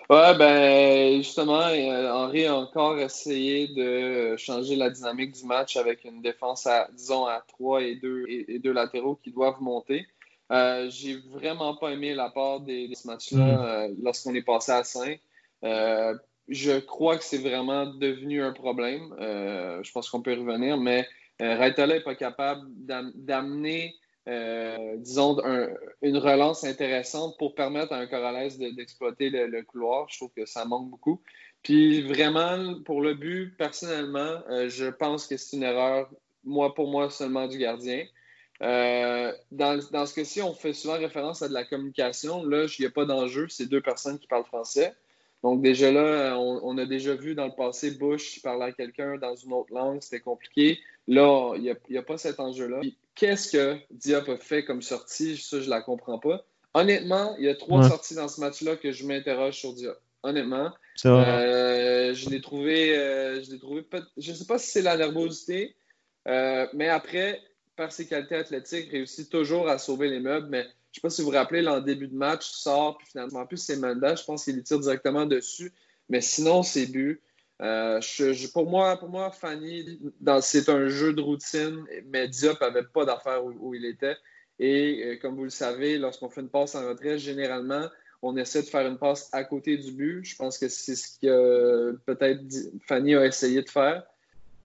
Ouais, 0.08 0.34
ben 0.38 1.18
justement, 1.18 1.60
euh, 1.60 2.10
Henri 2.10 2.46
a 2.46 2.56
encore 2.56 2.98
essayé 2.98 3.68
de 3.68 4.34
changer 4.38 4.76
la 4.76 4.88
dynamique 4.88 5.32
du 5.32 5.44
match 5.44 5.76
avec 5.76 6.04
une 6.04 6.22
défense 6.22 6.66
à, 6.66 6.88
disons, 6.96 7.26
à 7.26 7.42
3 7.48 7.82
et 7.82 7.96
2 7.96 8.24
et, 8.28 8.54
et 8.54 8.58
deux 8.58 8.72
latéraux 8.72 9.16
qui 9.22 9.30
doivent 9.30 9.60
monter. 9.60 10.06
Euh, 10.50 10.88
J'ai 10.88 11.18
vraiment 11.30 11.76
pas 11.76 11.90
aimé 11.90 12.14
la 12.14 12.30
part 12.30 12.60
des, 12.60 12.88
de 12.88 12.94
ce 12.94 13.06
match-là 13.06 13.44
Mm. 13.44 13.60
euh, 13.66 13.94
lorsqu'on 14.02 14.34
est 14.34 14.40
passé 14.42 14.72
à 14.72 14.82
5. 14.84 15.20
Euh, 15.64 16.14
je 16.48 16.78
crois 16.78 17.18
que 17.18 17.24
c'est 17.24 17.38
vraiment 17.38 17.86
devenu 17.86 18.42
un 18.42 18.52
problème. 18.52 19.14
Euh, 19.20 19.82
je 19.82 19.92
pense 19.92 20.08
qu'on 20.08 20.22
peut 20.22 20.32
y 20.32 20.36
revenir, 20.36 20.78
mais 20.78 21.06
euh, 21.42 21.86
n'est 21.86 22.00
pas 22.00 22.14
capable 22.14 22.62
d'am- 22.74 23.12
d'amener, 23.14 23.94
euh, 24.28 24.96
disons, 24.96 25.38
un- 25.44 25.68
une 26.02 26.16
relance 26.16 26.64
intéressante 26.64 27.36
pour 27.38 27.54
permettre 27.54 27.92
à 27.92 27.98
un 27.98 28.06
Corrales 28.06 28.56
de- 28.58 28.74
d'exploiter 28.74 29.30
le, 29.30 29.62
couloir. 29.62 30.08
Je 30.08 30.16
trouve 30.16 30.32
que 30.34 30.46
ça 30.46 30.64
manque 30.64 30.90
beaucoup. 30.90 31.22
Puis 31.62 32.02
vraiment, 32.02 32.80
pour 32.82 33.02
le 33.02 33.14
but, 33.14 33.54
personnellement, 33.58 34.40
euh, 34.50 34.68
je 34.68 34.86
pense 34.86 35.26
que 35.26 35.36
c'est 35.36 35.56
une 35.56 35.64
erreur, 35.64 36.08
moi 36.44 36.74
pour 36.74 36.90
moi, 36.90 37.10
seulement 37.10 37.46
du 37.46 37.58
gardien. 37.58 38.04
Dans, 38.60 39.80
dans 39.92 40.06
ce 40.06 40.14
cas-ci, 40.14 40.42
on 40.42 40.52
fait 40.54 40.72
souvent 40.72 40.98
référence 40.98 41.42
à 41.42 41.48
de 41.48 41.54
la 41.54 41.64
communication. 41.64 42.42
Là, 42.44 42.66
il 42.66 42.82
n'y 42.82 42.86
a 42.86 42.90
pas 42.90 43.04
d'enjeu, 43.04 43.48
c'est 43.48 43.66
deux 43.66 43.80
personnes 43.82 44.18
qui 44.18 44.26
parlent 44.26 44.46
français. 44.46 44.94
Donc 45.42 45.62
déjà 45.62 45.92
là, 45.92 46.36
on, 46.38 46.60
on 46.62 46.78
a 46.78 46.84
déjà 46.86 47.14
vu 47.14 47.34
dans 47.34 47.46
le 47.46 47.54
passé 47.56 47.92
Bush 47.92 48.42
parler 48.42 48.64
à 48.64 48.72
quelqu'un 48.72 49.16
dans 49.18 49.36
une 49.36 49.52
autre 49.52 49.72
langue, 49.72 50.02
c'était 50.02 50.20
compliqué. 50.20 50.80
Là, 51.06 51.54
il 51.56 51.62
n'y 51.62 51.96
a, 51.96 52.02
pas 52.02 52.18
cet 52.18 52.40
enjeu-là. 52.40 52.80
Qu'est-ce 53.14 53.52
que 53.52 53.76
Diop 53.90 54.28
a 54.28 54.36
fait 54.36 54.64
comme 54.64 54.82
sortie? 54.82 55.36
Ça, 55.36 55.60
je 55.60 55.64
ne 55.64 55.70
la 55.70 55.80
comprends 55.80 56.18
pas. 56.18 56.44
Honnêtement, 56.74 57.34
il 57.38 57.44
y 57.44 57.48
a 57.48 57.54
trois 57.54 57.82
Ouais. 57.82 57.88
sorties 57.88 58.14
dans 58.14 58.28
ce 58.28 58.40
match-là 58.40 58.76
que 58.76 58.92
je 58.92 59.06
m'interroge 59.06 59.54
sur 59.54 59.72
Diop. 59.72 59.96
Honnêtement. 60.22 60.72
Euh, 61.06 62.12
je 62.12 62.28
l'ai 62.28 62.40
trouvé, 62.40 62.98
euh, 62.98 63.42
je 63.42 63.52
l'ai 63.52 63.58
trouvé, 63.58 63.86
je 64.16 64.32
sais 64.32 64.44
pas 64.46 64.58
si 64.58 64.70
c'est 64.70 64.82
la 64.82 64.96
nervosité, 64.96 65.76
euh, 66.26 66.66
mais 66.74 66.88
après, 66.88 67.40
par 67.76 67.92
ses 67.92 68.06
qualités 68.06 68.34
athlétiques, 68.34 68.90
réussit 68.90 69.30
toujours 69.30 69.68
à 69.68 69.78
sauver 69.78 70.08
les 70.08 70.18
meubles. 70.18 70.48
Mais 70.50 70.66
sais 70.98 71.02
pas 71.02 71.10
si 71.10 71.22
vous 71.22 71.28
vous 71.30 71.34
rappelez, 71.36 71.62
là, 71.62 71.74
en 71.78 71.80
début 71.80 72.08
de 72.08 72.14
match, 72.14 72.50
sort, 72.50 72.98
puis 72.98 73.06
finalement, 73.10 73.40
en 73.40 73.46
plus, 73.46 73.56
c'est 73.58 73.76
Manda, 73.76 74.14
je 74.14 74.24
pense 74.24 74.44
qu'il 74.44 74.62
tire 74.62 74.78
directement 74.80 75.26
dessus. 75.26 75.72
Mais 76.08 76.20
sinon, 76.20 76.62
c'est 76.62 76.86
but. 76.86 77.20
Euh, 77.60 78.00
je- 78.00 78.32
je- 78.32 78.48
pour 78.48 78.70
moi, 78.70 78.96
pour 78.98 79.08
moi, 79.08 79.30
Fanny, 79.32 80.00
c'est 80.42 80.68
un 80.68 80.88
jeu 80.88 81.12
de 81.12 81.20
routine, 81.20 81.84
mais 82.06 82.28
Diop 82.28 82.60
n'avait 82.60 82.84
pas 82.84 83.04
d'affaire 83.04 83.44
où, 83.44 83.74
il 83.74 83.84
était. 83.84 84.16
Et 84.60 85.04
euh, 85.04 85.16
comme 85.20 85.36
vous 85.36 85.44
le 85.44 85.50
savez, 85.50 85.98
lorsqu'on 85.98 86.28
fait 86.30 86.40
une 86.40 86.48
passe 86.48 86.74
en 86.76 86.88
retrait, 86.88 87.18
généralement, 87.18 87.86
on 88.22 88.36
essaie 88.36 88.62
de 88.62 88.68
faire 88.68 88.86
une 88.86 88.98
passe 88.98 89.28
à 89.32 89.44
côté 89.44 89.76
du 89.76 89.92
but. 89.92 90.24
Je 90.24 90.36
pense 90.36 90.58
que 90.58 90.68
c'est 90.68 90.96
ce 90.96 91.18
que 91.20 91.26
euh, 91.26 91.92
peut-être 92.06 92.40
Fanny 92.86 93.14
a 93.14 93.24
essayé 93.26 93.62
de 93.62 93.68
faire. 93.70 94.04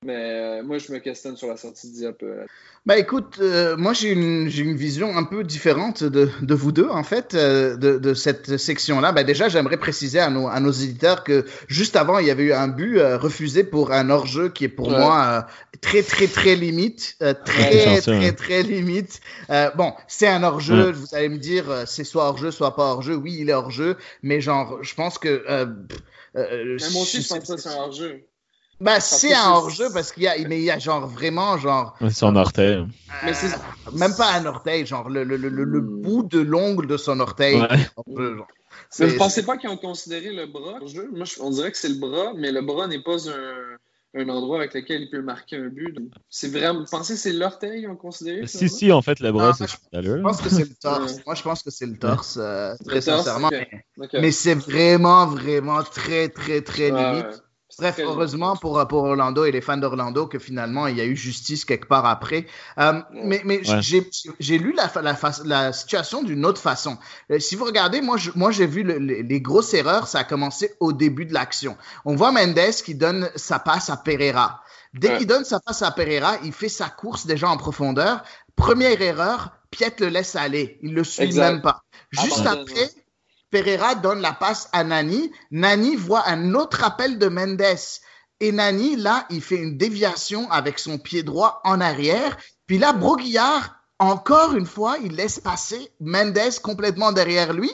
Mais 0.06 0.60
euh, 0.60 0.64
moi, 0.64 0.78
je 0.80 0.92
me 0.92 1.00
questionne 1.00 1.38
sur 1.38 1.48
la 1.48 1.58
sortie 1.58 1.90
de 1.92 1.96
Diop. 1.96 2.24
euh, 2.24 2.46
Bah 2.86 2.98
écoute, 2.98 3.38
euh, 3.40 3.78
moi 3.78 3.94
j'ai 3.94 4.10
une, 4.12 4.50
j'ai 4.50 4.64
une 4.64 4.76
vision 4.76 5.16
un 5.16 5.24
peu 5.24 5.44
différente 5.46 6.04
de, 6.04 6.30
de 6.42 6.54
vous 6.54 6.74
deux 6.74 6.90
en 6.90 7.04
fait, 7.04 7.34
euh, 7.34 7.78
de, 7.78 7.98
de 7.98 8.14
cette 8.14 8.58
section-là. 8.58 9.14
Bah 9.14 9.24
déjà, 9.24 9.48
j'aimerais 9.48 9.78
préciser 9.78 10.20
à 10.20 10.30
nos, 10.30 10.48
à 10.50 10.60
nos 10.60 10.72
éditeurs 10.72 11.24
que 11.24 11.46
juste 11.68 11.96
avant, 11.96 12.20
il 12.20 12.28
y 12.28 12.32
avait 12.32 12.44
eu 12.44 12.54
un 12.54 12.68
but 12.68 12.98
euh, 13.00 13.18
refusé 13.18 13.64
pour 13.64 13.94
un 13.94 14.10
hors-jeu 14.10 14.50
qui 14.50 14.66
est 14.66 14.70
pour 14.70 14.90
Ouais. 14.90 14.98
moi 15.00 15.46
euh, 15.48 15.78
très 15.80 16.04
très 16.04 16.28
très 16.28 16.56
limite, 16.56 17.16
euh, 17.22 17.34
très 17.46 17.86
Ouais, 17.88 18.02
très 18.02 18.28
hein. 18.28 18.34
très 18.34 18.64
limite. 18.64 19.22
Euh, 19.50 19.70
bon, 19.76 19.94
c'est 20.10 20.28
un 20.28 20.44
hors-jeu, 20.44 20.88
Ouais. 20.88 20.92
vous 20.92 21.16
allez 21.16 21.30
me 21.30 21.38
dire, 21.38 21.66
c'est 21.86 22.04
soit 22.04 22.26
hors-jeu, 22.28 22.52
soit 22.52 22.76
pas 22.76 22.84
hors-jeu. 22.92 23.16
Oui, 23.16 23.38
il 23.40 23.50
est 23.50 23.54
hors-jeu, 23.54 23.96
mais 24.24 24.42
genre, 24.42 24.80
je 24.84 24.94
pense 24.96 25.18
que... 25.18 25.46
Euh, 25.50 25.68
euh, 26.36 26.78
Mais 26.82 26.90
moi 26.92 27.04
aussi, 27.04 27.18
je 27.22 27.28
c'est- 27.28 27.40
pense 27.40 27.48
que 27.48 27.58
c'est 27.58 27.70
un 27.70 27.76
hors-jeu. 27.78 28.26
Bah, 28.80 29.00
c'est 29.00 29.34
un 29.34 29.38
c'est- 29.44 29.48
hors-jeu 29.50 29.88
parce 29.94 30.12
qu'il 30.12 30.24
y 30.24 30.28
a, 30.28 30.36
mais 30.48 30.58
il 30.60 30.64
y 30.66 30.72
a 30.72 30.80
genre 30.80 31.08
vraiment 31.08 31.58
genre 31.58 31.96
Ouais, 32.02 32.10
Son 32.10 32.36
orteil. 32.36 32.86
Mais 33.24 33.34
c'est- 33.34 33.54
euh, 33.54 33.92
même 33.94 34.16
pas 34.16 34.34
un 34.34 34.46
orteil, 34.46 34.86
genre 34.86 35.10
le, 35.10 35.24
le, 35.24 35.38
le, 35.38 35.50
le, 35.50 35.82
Hmm. 35.82 36.02
bout 36.02 36.24
de 36.24 36.40
l'ongle 36.40 36.88
de 36.88 36.98
son 36.98 37.20
orteil. 37.20 37.62
Ouais. 37.62 37.68
Un. 38.18 38.36
Mais 38.36 38.44
C'est- 38.90 39.08
vous 39.08 39.18
pensez 39.18 39.46
pas 39.46 39.58
qu'ils 39.58 39.70
ont 39.70 39.78
considéré 39.78 40.34
le 40.34 40.48
bras 40.48 40.78
hors-jeu? 40.82 41.10
Moi, 41.14 41.26
on 41.40 41.50
dirait 41.52 41.72
que 41.72 41.78
c'est 41.78 41.90
le 41.90 41.96
bras, 42.00 42.34
mais 42.36 42.52
le 42.52 42.62
bras 42.62 42.88
n'est 42.88 43.02
pas 43.02 43.30
un, 43.30 44.20
un 44.20 44.30
endroit 44.30 44.58
avec 44.58 44.74
lequel 44.74 45.04
il 45.04 45.10
peut 45.10 45.22
marquer 45.22 45.58
un 45.58 45.68
but. 45.70 45.94
Donc, 45.94 46.10
C'est 46.30 46.50
vraiment. 46.50 46.80
Vous 46.82 46.86
pensez 46.90 47.14
que 47.14 47.20
c'est 47.20 47.34
l'orteil 47.34 47.82
qu'ils 47.82 47.90
ont 47.90 47.96
considéré? 47.96 48.46
Si, 48.48 48.68
si, 48.70 48.92
en 48.92 49.02
fait, 49.02 49.20
le 49.20 49.32
bras, 49.32 49.48
Non, 49.50 49.54
c'est 49.54 49.68
je- 49.68 50.22
pense 50.22 50.42
que 50.42 50.50
c'est 50.50 50.68
le 50.70 50.76
torse. 50.76 51.16
Moi, 51.26 51.36
je 51.36 51.44
pense 51.44 51.64
que 51.64 51.72
c'est 51.72 51.86
le 51.86 51.98
torse, 51.98 52.38
euh, 52.42 52.74
Le 52.82 52.86
très 52.86 53.02
torse, 53.02 53.24
sincèrement. 53.24 53.50
Mais, 54.14 54.32
c'est 54.32 54.56
vraiment, 54.56 55.28
vraiment 55.28 55.82
très, 55.84 56.30
très, 56.30 56.62
très 56.62 56.92
Ouais, 56.92 57.12
limite. 57.12 57.26
ouais. 57.26 57.32
Bref, 57.80 57.96
Très 57.96 58.04
heureusement 58.04 58.56
pour, 58.56 58.88
pour 58.88 59.04
Orlando 59.04 59.46
et 59.46 59.52
les 59.52 59.62
fans 59.62 59.78
d'Orlando 59.78 60.28
que 60.28 60.38
finalement 60.40 60.88
il 60.88 60.98
y 60.98 61.02
a 61.02 61.06
eu 61.06 61.16
justice 61.16 61.66
quelque 61.66 61.88
part 61.88 62.06
après. 62.06 62.46
Euh, 62.78 63.02
mais 63.12 63.42
mais 63.46 63.68
Ouais. 63.70 63.82
j'ai 63.82 64.10
j'ai 64.40 64.58
lu 64.58 64.74
la, 64.74 64.92
la, 65.02 65.18
la 65.46 65.74
situation 65.74 66.22
d'une 66.24 66.46
autre 66.46 66.62
façon. 66.62 66.98
Euh, 67.32 67.40
si 67.40 67.56
vous 67.56 67.66
regardez, 67.66 68.02
moi 68.02 68.18
je- 68.18 68.32
moi 68.36 68.52
j'ai 68.52 68.68
vu 68.68 68.84
le- 68.84 69.00
le- 69.00 69.22
les 69.22 69.42
grosses 69.42 69.74
erreurs, 69.74 70.08
ça 70.08 70.20
a 70.20 70.24
commencé 70.24 70.74
au 70.80 70.94
début 70.94 71.26
de 71.26 71.34
l'action. 71.34 71.76
On 72.06 72.16
voit 72.16 72.32
Mendes 72.32 72.60
qui 72.86 72.96
donne 72.96 73.30
sa 73.36 73.60
passe 73.60 73.90
à 73.90 73.98
Pereira. 73.98 74.62
Dès 74.94 75.10
Ouais. 75.14 75.18
qu'il 75.18 75.28
donne 75.28 75.44
sa 75.46 75.60
passe 75.60 75.82
à 75.82 75.90
Pereira, 75.92 76.36
il 76.44 76.54
fait 76.54 76.70
sa 76.70 76.90
course 76.90 77.26
déjà 77.26 77.50
en 77.50 77.58
profondeur. 77.58 78.24
Première 78.56 79.02
erreur, 79.02 79.52
Piet 79.72 79.96
le 80.00 80.10
laisse 80.10 80.36
aller. 80.36 80.78
Il 80.84 80.94
le 80.94 81.04
suit 81.04 81.24
Exact. 81.24 81.52
même 81.54 81.62
pas. 81.64 81.82
Juste 82.12 82.42
Abandonne, 82.46 82.60
après. 82.70 82.90
Pereira 83.54 83.94
donne 83.94 84.20
la 84.20 84.34
passe 84.34 84.68
à 84.74 84.84
Nani. 84.84 85.32
Nani 85.52 85.96
voit 85.96 86.28
un 86.28 86.56
autre 86.56 86.84
appel 86.84 87.20
de 87.20 87.28
Mendes. 87.28 87.62
Et 88.40 88.52
Nani, 88.52 88.96
là, 88.96 89.28
il 89.30 89.44
fait 89.44 89.58
une 89.58 89.78
déviation 89.78 90.50
avec 90.50 90.80
son 90.80 90.98
pied 90.98 91.22
droit 91.22 91.62
en 91.64 91.80
arrière. 91.80 92.36
Puis 92.66 92.80
là, 92.80 92.94
Broguillard 92.94 93.76
encore 94.00 94.56
une 94.56 94.66
fois, 94.66 94.98
il 95.04 95.16
laisse 95.16 95.40
passer 95.40 95.92
Mendes 96.02 96.60
complètement 96.62 97.12
derrière 97.12 97.54
lui. 97.54 97.72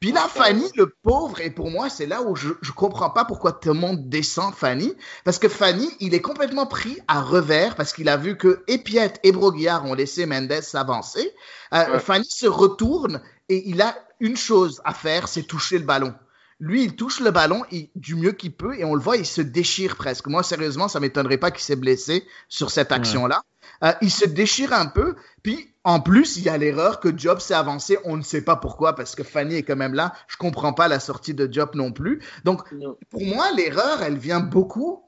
Puis 0.00 0.12
là, 0.12 0.26
Fanny, 0.28 0.64
le 0.74 0.94
pauvre, 1.02 1.40
et 1.40 1.50
pour 1.50 1.70
moi, 1.70 1.88
c'est 1.88 2.06
là 2.06 2.22
où 2.22 2.34
je, 2.34 2.48
je 2.60 2.72
comprends 2.72 3.10
pas 3.10 3.24
pourquoi 3.24 3.52
tout 3.52 3.68
le 3.68 3.74
monde 3.74 4.08
descend 4.08 4.52
Fanny. 4.52 4.92
Parce 5.24 5.38
que 5.38 5.48
Fanny, 5.48 5.88
il 6.00 6.12
est 6.12 6.20
complètement 6.20 6.66
pris 6.66 6.98
à 7.06 7.22
revers 7.22 7.76
parce 7.76 7.92
qu'il 7.92 8.08
a 8.08 8.16
vu 8.16 8.36
que 8.36 8.64
Epiette 8.66 9.20
et 9.22 9.32
Broguillard 9.32 9.86
ont 9.86 9.94
laissé 9.94 10.26
Mendes 10.26 10.60
s'avancer. 10.60 11.32
Euh, 11.72 11.98
Fanny 11.98 12.28
se 12.28 12.46
retourne 12.46 13.22
et 13.48 13.68
il 13.68 13.80
a 13.80 13.94
une 14.20 14.36
chose 14.36 14.80
à 14.84 14.94
faire, 14.94 15.28
c'est 15.28 15.42
toucher 15.42 15.78
le 15.78 15.84
ballon. 15.84 16.14
Lui, 16.60 16.84
il 16.84 16.94
touche 16.94 17.20
le 17.20 17.30
ballon 17.30 17.62
du 17.94 18.14
mieux 18.14 18.32
qu'il 18.32 18.52
peut 18.52 18.78
et 18.78 18.84
on 18.84 18.94
le 18.94 19.00
voit, 19.00 19.16
il 19.16 19.24
se 19.24 19.40
déchire 19.40 19.96
presque. 19.96 20.26
Moi, 20.26 20.42
sérieusement, 20.42 20.88
ça 20.88 21.00
m'étonnerait 21.00 21.38
pas 21.38 21.50
qu'il 21.50 21.62
s'est 21.62 21.76
blessé 21.76 22.26
sur 22.48 22.70
cette 22.70 22.92
action-là. 22.92 23.42
Euh, 23.82 23.92
il 24.02 24.10
se 24.10 24.26
déchire 24.26 24.74
un 24.74 24.86
peu, 24.86 25.16
puis 25.42 25.72
en 25.84 26.00
plus, 26.00 26.36
il 26.36 26.42
y 26.42 26.50
a 26.50 26.58
l'erreur 26.58 27.00
que 27.00 27.16
Job 27.16 27.38
s'est 27.38 27.54
avancé. 27.54 27.98
On 28.04 28.18
ne 28.18 28.22
sait 28.22 28.42
pas 28.42 28.56
pourquoi, 28.56 28.94
parce 28.94 29.14
que 29.14 29.22
Fanny 29.22 29.54
est 29.54 29.62
quand 29.62 29.76
même 29.76 29.94
là. 29.94 30.12
Je 30.28 30.36
comprends 30.36 30.74
pas 30.74 30.86
la 30.86 31.00
sortie 31.00 31.32
de 31.32 31.50
Job 31.50 31.70
non 31.74 31.92
plus. 31.92 32.22
Donc, 32.44 32.62
pour 33.08 33.24
moi, 33.24 33.50
l'erreur, 33.52 34.02
elle 34.02 34.18
vient 34.18 34.40
beaucoup 34.40 35.02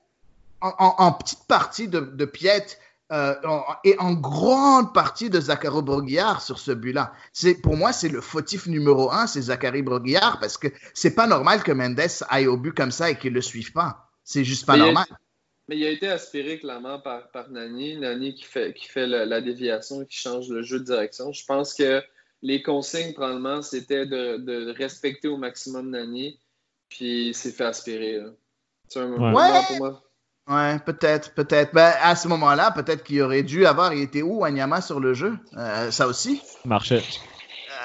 en, 0.63 1.13
petite 1.13 1.45
partie 1.49 1.89
de, 1.89 2.01
de 2.01 2.25
euh, 3.13 3.35
et 3.85 3.95
en 3.99 4.15
grande 4.15 4.95
partie 4.95 5.29
de 5.29 5.39
Zachary 5.39 5.83
Broguillard 5.83 6.41
sur 6.41 6.59
ce 6.59 6.73
but-là. 6.73 7.13
C'est 7.35 7.55
pour 7.55 7.77
moi, 7.77 7.93
c'est 7.93 8.09
le 8.09 8.23
fautif 8.23 8.67
numéro 8.67 9.13
un, 9.13 9.27
c'est 9.27 9.43
Zachary 9.43 9.83
Broguillard, 9.83 10.41
parce 10.41 10.57
que 10.57 10.69
c'est 10.95 11.15
pas 11.15 11.27
normal 11.27 11.63
que 11.63 11.73
Mendes 11.73 12.01
aille 12.31 12.47
au 12.47 12.57
but 12.57 12.73
comme 12.73 12.91
ça 12.91 13.11
et 13.11 13.19
qu'il 13.19 13.35
le 13.35 13.43
suive 13.43 13.73
pas. 13.73 14.09
C'est 14.25 14.45
juste 14.45 14.65
pas 14.65 14.79
normal. 14.79 15.05
Mais 15.69 15.77
il 15.77 15.85
a 15.85 15.91
été 15.91 16.09
aspiré 16.09 16.59
clairement 16.59 17.01
par, 17.01 17.31
par 17.31 17.51
Nani, 17.51 17.99
Nani 17.99 18.35
qui 18.35 18.45
fait, 18.45 18.73
qui 18.73 18.89
fait 18.89 19.07
la, 19.07 19.41
déviation, 19.43 20.05
qui 20.07 20.17
change 20.17 20.49
le 20.49 20.63
jeu 20.63 20.81
de 20.81 20.85
direction. 20.85 21.33
Je 21.33 21.45
pense 21.45 21.75
que 21.75 22.03
les 22.41 22.63
consignes, 22.63 23.13
probablement, 23.13 23.61
c'était 23.61 24.07
de, 24.07 24.73
respecter 24.73 25.29
au 25.29 25.37
maximum 25.37 25.91
Nani, 25.91 26.41
puis 26.89 27.29
il 27.29 27.35
s'est 27.35 27.53
fait 27.53 27.65
aspirer. 27.65 28.23
C'est 28.89 29.01
un 29.01 29.09
moment 29.09 29.63
pour 29.67 29.77
moi. 29.77 30.03
Ouais, 30.49 30.79
peut-être, 30.81 31.35
peut-être. 31.35 31.73
Ben, 31.73 31.93
à 32.03 32.17
ce 32.17 32.27
moment-là, 32.29 32.73
peut-être 32.73 33.05
qu'il 33.05 33.23
aurait 33.23 33.43
dû 33.45 33.65
avoir. 33.65 33.93
Il 33.95 34.03
était 34.03 34.23
où, 34.23 34.41
Wanyama, 34.41 34.81
sur 34.81 34.99
le 35.01 35.15
jeu? 35.15 35.39
Euh, 35.57 35.91
Ça 35.91 36.07
aussi? 36.07 36.43
Marchait. 36.65 37.03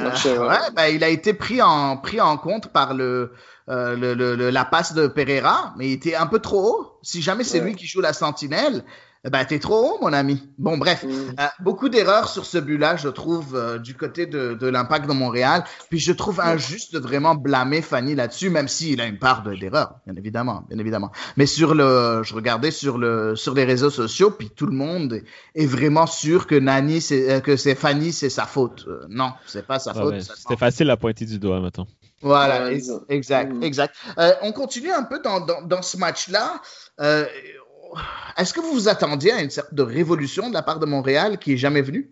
Euh, 0.01 0.47
ouais, 0.47 0.71
ben, 0.75 0.87
il 0.87 1.03
a 1.03 1.09
été 1.09 1.33
pris 1.33 1.61
en, 1.61 1.97
pris 1.97 2.21
en 2.21 2.37
compte 2.37 2.71
par 2.71 2.93
le, 2.93 3.33
euh, 3.69 3.95
le, 3.95 4.13
le, 4.13 4.49
la 4.49 4.65
passe 4.65 4.93
de 4.93 5.07
Pereira, 5.07 5.73
mais 5.77 5.87
il 5.89 5.93
était 5.93 6.15
un 6.15 6.27
peu 6.27 6.39
trop 6.39 6.61
haut. 6.61 6.99
Si 7.01 7.21
jamais 7.21 7.43
c'est 7.43 7.59
lui 7.59 7.75
qui 7.75 7.87
joue 7.87 8.01
la 8.01 8.13
sentinelle, 8.13 8.83
ben, 9.29 9.45
t'es 9.45 9.59
trop 9.59 9.75
haut, 9.75 9.97
mon 10.01 10.13
ami. 10.13 10.43
Bon, 10.57 10.77
bref, 10.77 11.03
mm. 11.03 11.09
euh, 11.39 11.43
beaucoup 11.59 11.89
d'erreurs 11.89 12.29
sur 12.29 12.45
ce 12.45 12.57
but-là, 12.57 12.95
je 12.95 13.09
trouve, 13.09 13.55
euh, 13.55 13.77
du 13.77 13.95
côté 13.95 14.25
de, 14.25 14.53
de 14.53 14.67
l'impact 14.67 15.07
de 15.07 15.13
Montréal. 15.13 15.63
Puis 15.89 15.99
je 15.99 16.11
trouve 16.11 16.39
injuste 16.39 16.93
de 16.93 16.99
vraiment 16.99 17.35
blâmer 17.35 17.81
Fanny 17.81 18.15
là-dessus, 18.15 18.49
même 18.49 18.67
s'il 18.67 19.01
a 19.01 19.05
une 19.05 19.19
part 19.19 19.43
d'erreur, 19.43 19.95
bien 20.05 20.15
évidemment, 20.15 20.63
bien 20.69 20.79
évidemment. 20.79 21.11
Mais 21.35 21.45
sur 21.45 21.75
le, 21.75 22.21
je 22.23 22.33
regardais 22.33 22.71
sur 22.71 22.97
le, 22.97 23.35
sur 23.35 23.53
les 23.53 23.65
réseaux 23.65 23.89
sociaux, 23.89 24.31
puis 24.31 24.49
tout 24.49 24.65
le 24.65 24.75
monde 24.75 25.21
est 25.55 25.65
vraiment 25.65 26.07
sûr 26.07 26.47
que 26.47 26.55
Nani, 26.55 27.01
c'est, 27.01 27.41
que 27.43 27.55
c'est 27.57 27.75
Fanny, 27.75 28.11
c'est 28.11 28.29
sa 28.29 28.45
faute. 28.45 28.87
non, 29.09 29.31
c'est 29.45 29.65
pas 29.65 29.79
sa 29.79 29.93
faute. 29.93 30.21
C'était 30.21 30.57
facile 30.57 30.89
à 30.89 30.97
pointer 30.97 31.25
du 31.25 31.39
doigt, 31.39 31.59
maintenant. 31.59 31.87
Voilà, 32.21 32.71
exact, 33.09 33.53
mm. 33.53 33.63
exact. 33.63 33.95
Euh, 34.17 34.33
on 34.41 34.51
continue 34.51 34.91
un 34.91 35.03
peu 35.03 35.19
dans, 35.21 35.39
dans, 35.39 35.61
dans 35.61 35.81
ce 35.81 35.97
match-là. 35.97 36.61
Est-ce 38.37 38.53
que 38.53 38.59
vous 38.59 38.73
vous 38.73 38.87
attendiez 38.87 39.31
à 39.31 39.41
une 39.41 39.49
sorte 39.49 39.73
de 39.73 39.81
révolution 39.81 40.49
de 40.49 40.53
la 40.53 40.61
part 40.61 40.79
de 40.79 40.85
Montréal 40.85 41.37
qui 41.37 41.53
est 41.53 41.57
jamais 41.57 41.81
venue? 41.81 42.11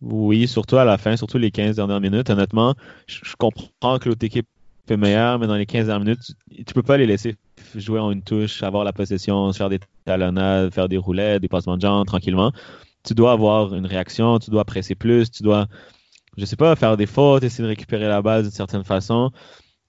Oui, 0.00 0.46
surtout 0.46 0.76
à 0.76 0.84
la 0.84 0.98
fin, 0.98 1.16
surtout 1.16 1.38
les 1.38 1.50
15 1.50 1.76
dernières 1.76 2.00
minutes. 2.00 2.28
Honnêtement, 2.30 2.74
je, 3.06 3.20
comprends 3.38 3.98
que 3.98 4.08
l'autre 4.08 4.24
équipe 4.24 4.46
est 4.88 4.96
meilleure, 4.96 5.38
mais 5.38 5.46
dans 5.46 5.54
les 5.54 5.66
15 5.66 5.86
dernières 5.86 6.04
minutes, 6.04 6.20
tu, 6.50 6.64
tu 6.64 6.74
peux 6.74 6.82
pas 6.82 6.96
les 6.96 7.06
laisser 7.06 7.36
jouer 7.74 8.00
en 8.00 8.10
une 8.10 8.22
touche, 8.22 8.62
avoir 8.62 8.84
la 8.84 8.92
possession, 8.92 9.52
faire 9.52 9.70
des 9.70 9.80
talonnades, 10.04 10.72
faire 10.74 10.88
des 10.88 10.98
roulettes, 10.98 11.40
des 11.40 11.48
passements 11.48 11.76
de 11.76 11.82
jambes 11.82 12.06
tranquillement. 12.06 12.52
Tu 13.02 13.14
dois 13.14 13.32
avoir 13.32 13.74
une 13.74 13.86
réaction, 13.86 14.38
tu 14.38 14.50
dois 14.50 14.64
presser 14.64 14.94
plus, 14.94 15.30
tu 15.30 15.42
dois 15.42 15.66
je 16.36 16.44
sais 16.44 16.56
pas, 16.56 16.74
faire 16.76 16.96
des 16.96 17.06
fautes, 17.06 17.44
essayer 17.44 17.62
de 17.62 17.68
récupérer 17.68 18.08
la 18.08 18.22
base 18.22 18.44
d'une 18.44 18.52
certaine 18.52 18.84
façon. 18.84 19.30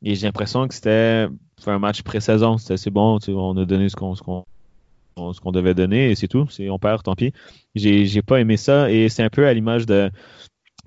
Et 0.04 0.16
j'ai 0.16 0.28
l'impression 0.28 0.68
que 0.68 0.74
c'était 0.74 1.28
un 1.66 1.80
match 1.80 2.04
pré-saison. 2.04 2.58
C'était 2.58 2.74
assez 2.74 2.92
bon. 2.92 3.20
On 3.28 3.58
a 3.58 3.66
donné 3.66 3.90
ce 3.90 3.96
qu'on 3.96 4.14
ce 5.18 5.40
qu'on 5.40 5.52
devait 5.52 5.74
donner 5.74 6.12
et 6.12 6.16
c'est 6.16 6.28
tout. 6.28 6.48
C'est 6.50 6.70
on 6.70 6.80
perd, 6.80 7.04
tant 7.04 7.16
pis. 7.16 7.32
J'ai 7.76 8.06
j'ai 8.06 8.22
pas 8.22 8.40
aimé 8.40 8.58
ça 8.58 8.92
et 8.92 9.10
c'est 9.10 9.24
un 9.24 9.30
peu 9.30 9.48
à 9.48 9.54
l'image 9.54 9.86
de 9.86 10.12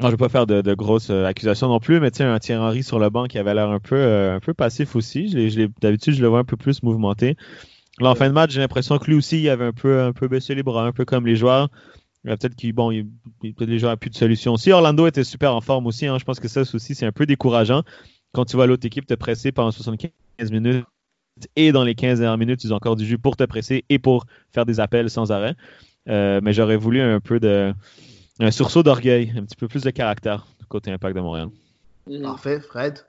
non, 0.00 0.06
je 0.08 0.12
vais 0.12 0.16
pas 0.16 0.28
faire 0.28 0.46
de, 0.46 0.74
grosses 0.74 1.10
euh, 1.10 1.24
accusations 1.24 1.66
non 1.66 1.80
plus, 1.80 1.98
mais 1.98 2.12
tiens, 2.12 2.32
un 2.32 2.38
Thierry 2.38 2.62
Henry 2.62 2.82
sur 2.84 3.00
le 3.00 3.10
banc 3.10 3.24
qui 3.24 3.36
avait 3.36 3.52
l'air 3.52 3.68
un 3.68 3.80
peu 3.80 3.96
euh, 3.96 4.36
un 4.36 4.40
peu 4.40 4.54
passif 4.54 4.94
aussi. 4.94 5.28
Je 5.28 5.68
D'habitude, 5.80 6.14
je 6.14 6.22
le 6.22 6.28
vois 6.28 6.38
un 6.38 6.44
peu 6.44 6.56
plus 6.56 6.84
mouvementé. 6.84 7.36
Là, 7.98 8.10
en 8.10 8.14
fin 8.14 8.28
de 8.28 8.32
match, 8.32 8.52
j'ai 8.52 8.60
l'impression 8.60 8.96
que 8.98 9.06
lui 9.06 9.14
aussi, 9.14 9.40
il 9.40 9.48
avait 9.48 9.64
un 9.64 9.72
peu 9.72 10.00
un 10.00 10.12
peu 10.12 10.28
baissé 10.28 10.54
les 10.54 10.62
bras, 10.62 10.86
un 10.86 10.92
peu 10.92 11.04
comme 11.04 11.26
les 11.26 11.34
joueurs. 11.34 11.68
Peut-être 12.22 12.54
qu'il 12.54 12.72
bon, 12.72 12.92
il, 12.92 13.06
peut-être 13.40 13.70
les 13.70 13.96
plus 13.96 14.10
de 14.10 14.14
solutions. 14.14 14.56
Si 14.56 14.70
Orlando 14.70 15.06
était 15.08 15.24
super 15.24 15.54
en 15.54 15.60
forme 15.60 15.86
aussi, 15.86 16.06
hein, 16.06 16.16
je 16.18 16.24
pense 16.24 16.38
que 16.38 16.48
ça 16.48 16.60
aussi, 16.60 16.94
c'est 16.94 17.06
un 17.06 17.12
peu 17.12 17.26
décourageant 17.26 17.82
quand 18.32 18.44
tu 18.44 18.56
vois 18.56 18.66
l'autre 18.66 18.86
équipe 18.86 19.06
te 19.06 19.14
presser 19.14 19.50
pendant 19.50 19.72
75 19.72 20.52
minutes 20.52 20.84
et 21.56 21.72
dans 21.72 21.84
les 21.84 21.94
15 21.94 22.20
dernières 22.20 22.38
minutes, 22.38 22.64
ils 22.64 22.72
ont 22.72 22.76
encore 22.76 22.96
du 22.96 23.06
jus 23.06 23.18
pour 23.18 23.36
te 23.36 23.44
presser 23.44 23.84
et 23.88 23.98
pour 23.98 24.26
faire 24.50 24.66
des 24.66 24.80
appels 24.80 25.10
sans 25.10 25.30
arrêt. 25.30 25.54
Euh, 26.08 26.40
mais 26.42 26.52
j'aurais 26.52 26.76
voulu 26.76 27.00
un 27.00 27.20
peu 27.20 27.38
de 27.38 27.72
un 28.40 28.50
sursaut 28.50 28.82
d'orgueil, 28.82 29.32
un 29.36 29.44
petit 29.44 29.56
peu 29.56 29.68
plus 29.68 29.82
de 29.82 29.90
caractère 29.90 30.46
du 30.60 30.66
côté 30.66 30.90
Impact 30.90 31.16
de 31.16 31.20
Montréal. 31.20 31.48
Parfait, 32.22 32.60
Fred? 32.60 33.04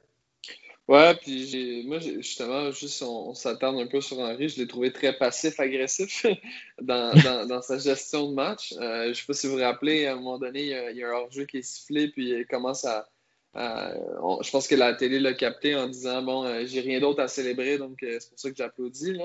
Ouais, 0.90 1.14
puis 1.14 1.84
moi, 1.86 2.00
justement, 2.00 2.72
juste 2.72 3.04
on, 3.04 3.36
s'attarde 3.36 3.78
un 3.78 3.86
peu 3.86 4.02
sur 4.02 4.18
Henri. 4.18 4.50
Je 4.50 4.58
l'ai 4.58 4.68
trouvé 4.68 4.92
très 4.92 5.16
passif-agressif 5.16 6.26
dans, 6.82 7.46
dans, 7.48 7.62
sa 7.62 7.78
gestion 7.78 8.30
de 8.30 8.34
match. 8.34 8.74
Euh, 8.82 9.10
je 9.10 9.20
sais 9.20 9.26
pas 9.28 9.34
si 9.34 9.46
vous 9.46 9.54
vous 9.54 9.62
rappelez, 9.62 10.08
à 10.08 10.14
un 10.14 10.16
moment 10.16 10.40
donné, 10.40 10.64
il 10.64 10.98
y 10.98 11.04
a, 11.04 11.10
un 11.10 11.12
hors-jeu 11.12 11.46
qui 11.46 11.58
est 11.58 11.62
sifflé, 11.62 12.08
puis 12.08 12.32
il 12.32 12.48
commence 12.48 12.86
à. 12.86 13.08
Je 13.56 14.52
pense 14.52 14.68
que 14.68 14.76
la 14.76 14.94
télé 14.94 15.20
l'a 15.20 15.34
capté 15.34 15.76
en 15.76 15.88
disant 15.88 16.22
Bon, 16.22 16.44
euh, 16.44 16.64
j'ai 16.66 16.82
rien 16.82 17.00
d'autre 17.00 17.22
à 17.22 17.28
célébrer, 17.28 17.78
donc 17.78 18.02
euh, 18.04 18.18
c'est 18.20 18.30
pour 18.30 18.40
ça 18.40 18.50
que 18.50 18.56
j'applaudis. 18.56 19.18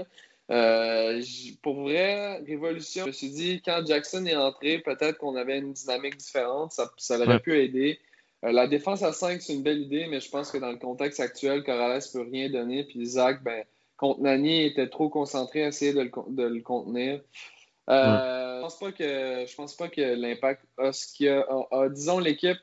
pour 1.63 1.83
vrai, 1.83 2.39
Révolution, 2.47 3.05
je 3.05 3.09
me 3.09 3.13
suis 3.13 3.31
dit, 3.31 3.63
quand 3.65 3.85
Jackson 3.87 4.25
est 4.27 4.37
entré, 4.37 4.79
peut-être 4.79 5.19
qu'on 5.19 5.37
avait 5.37 5.59
une 5.59 5.73
dynamique 5.73 6.17
différente, 6.17 6.73
ça, 6.73 6.91
ça 6.97 7.19
aurait 7.19 7.41
pu 7.41 7.59
aider. 7.59 7.99
Euh, 8.45 8.53
la 8.53 8.67
défense 8.67 9.03
à 9.03 9.13
5, 9.13 9.41
c'est 9.41 9.55
une 9.55 9.63
belle 9.63 9.81
idée, 9.81 10.07
mais 10.07 10.21
je 10.21 10.29
pense 10.29 10.51
que 10.51 10.59
dans 10.59 10.71
le 10.71 10.77
contexte 10.77 11.21
actuel, 11.21 11.65
Corrales 11.65 12.03
ne 12.03 12.13
peut 12.13 12.29
rien 12.31 12.51
donner. 12.51 12.85
Puis 12.85 13.05
Zach, 13.07 13.43
ben, 13.43 13.65
contre 13.97 14.21
Nani, 14.21 14.65
était 14.65 14.89
trop 14.89 15.09
concentré 15.09 15.65
à 15.65 15.69
essayer 15.69 15.93
de 15.95 16.01
le, 16.01 16.61
contenir. 16.61 17.21
Euh, 17.89 18.57
je 18.57 18.63
pense 18.63 18.79
pas 18.79 18.93
que 18.93 19.45
je 19.47 19.55
pense 19.55 19.77
pas 19.77 19.89
que 19.89 20.01
l'impact 20.01 20.63
a 20.79 20.93
ce 20.93 21.13
qu'il 21.13 21.29
a, 21.29 21.89
disons 21.91 22.19
l'équipe 22.19 22.57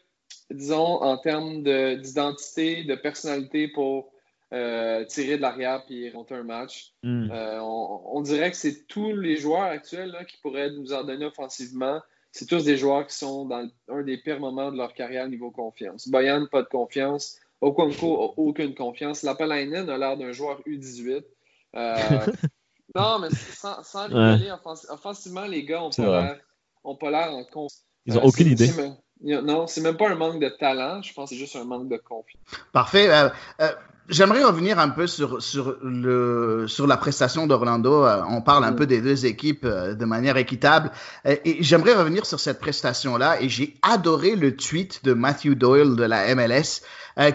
disons 0.53 1.01
en 1.01 1.17
termes 1.17 1.63
d'identité 1.63 2.83
de, 2.83 2.95
personnalité 2.95 3.67
pour 3.67 4.11
euh, 4.53 5.05
tirer 5.05 5.37
de 5.37 5.41
l'arrière 5.41 5.85
puis 5.85 6.11
monter 6.13 6.35
un 6.35 6.43
match 6.43 6.93
mm. 7.03 7.31
on, 7.31 8.21
dirait 8.21 8.51
que 8.51 8.57
c'est 8.57 8.85
tous 8.87 9.15
les 9.15 9.37
joueurs 9.37 9.61
actuels 9.61 10.15
qui 10.27 10.37
pourraient 10.37 10.71
nous 10.71 10.93
en 10.93 11.03
donner 11.03 11.25
offensivement 11.25 12.01
c'est 12.31 12.45
tous 12.45 12.63
des 12.63 12.77
joueurs 12.77 13.07
qui 13.07 13.15
sont 13.15 13.45
dans 13.45 13.67
un 13.89 14.03
des 14.03 14.17
pires 14.17 14.39
moments 14.39 14.71
de 14.71 14.77
leur 14.77 14.93
carrière 14.93 15.27
niveau 15.27 15.51
confiance. 15.51 16.07
Boyan, 16.07 16.47
pas 16.49 16.61
de 16.61 16.67
confiance. 16.67 17.37
Okonko, 17.59 18.33
aucune 18.37 18.73
confiance. 18.73 19.23
Lapalainen 19.23 19.89
a 19.89 19.97
l'air 19.97 20.17
d'un 20.17 20.31
joueur 20.31 20.61
U18. 20.65 21.23
Euh, 21.75 21.95
non, 22.95 23.19
mais 23.19 23.29
sans, 23.31 23.83
sans 23.83 24.07
rigoler, 24.07 24.51
offensivement, 24.89 25.45
les 25.45 25.65
gars 25.65 25.83
ont 25.83 26.95
pas 26.95 27.11
l'air 27.11 27.33
en 27.33 27.43
confiance. 27.43 27.85
Ils 28.05 28.13
n'ont 28.15 28.23
aucune 28.23 28.47
idée. 28.47 28.71
Non, 29.23 29.67
c'est 29.67 29.81
même 29.81 29.97
pas 29.97 30.10
un 30.10 30.15
manque 30.15 30.39
de 30.39 30.49
talent, 30.49 31.01
je 31.01 31.13
pense 31.13 31.29
que 31.29 31.36
c'est 31.36 31.39
juste 31.39 31.55
un 31.55 31.63
manque 31.63 31.88
de 31.88 31.97
confiance. 31.97 32.41
Parfait. 32.71 33.10
Euh, 33.10 33.29
euh, 33.62 33.71
J'aimerais 34.10 34.43
revenir 34.43 34.79
un 34.79 34.89
peu 34.89 35.07
sur, 35.07 35.41
sur, 35.41 35.77
le, 35.84 36.65
sur 36.67 36.88
la 36.88 36.97
prestation 36.97 37.47
d'Orlando. 37.47 38.03
Euh, 38.03 38.21
on 38.27 38.41
parle 38.41 38.65
un 38.65 38.71
mm. 38.71 38.75
peu 38.75 38.86
des 38.88 38.99
deux 38.99 39.25
équipes 39.25 39.65
de 39.65 40.05
manière 40.05 40.38
équitable. 40.38 40.91
Et 41.23 41.63
j'aimerais 41.63 41.93
revenir 41.93 42.25
sur 42.25 42.39
cette 42.39 42.60
prestation-là. 42.60 43.41
Et 43.41 43.47
j'ai 43.47 43.75
adoré 43.84 44.36
le 44.36 44.55
tweet 44.55 45.05
de 45.05 45.13
Matthew 45.13 45.55
Doyle 45.55 45.95
de 45.95 46.03
la 46.03 46.34
MLS 46.36 46.81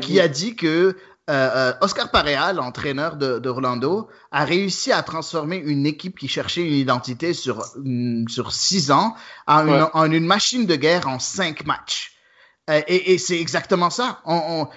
qui 0.01 0.21
a 0.21 0.29
dit 0.29 0.57
que 0.57 0.97
Oscar 1.29 2.11
Pareja, 2.11 2.53
l'entraîneur 2.53 3.17
d'Orlando, 3.17 4.09
a 4.31 4.45
réussi 4.45 4.93
à 4.93 5.03
transformer 5.03 5.57
une 5.57 5.87
équipe 5.87 6.19
qui 6.19 6.29
cherchait 6.29 6.63
une 6.63 6.75
identité 6.75 7.35
sur, 7.35 7.65
mm, 7.77 8.29
sur 8.29 8.53
six 8.53 8.91
ans 8.91 9.15
en, 9.47 9.67
une, 9.67 9.87
en 9.93 10.11
une 10.11 10.27
machine 10.27 10.67
de 10.67 10.77
guerre 10.77 11.09
en 11.09 11.19
cinq 11.19 11.67
matchs. 11.67 12.13
et, 12.69 13.13
et 13.13 13.19
c'est 13.19 13.41
exactement 13.41 13.91
ça. 13.91 14.21
On, 14.25 14.41
on, 14.63 14.69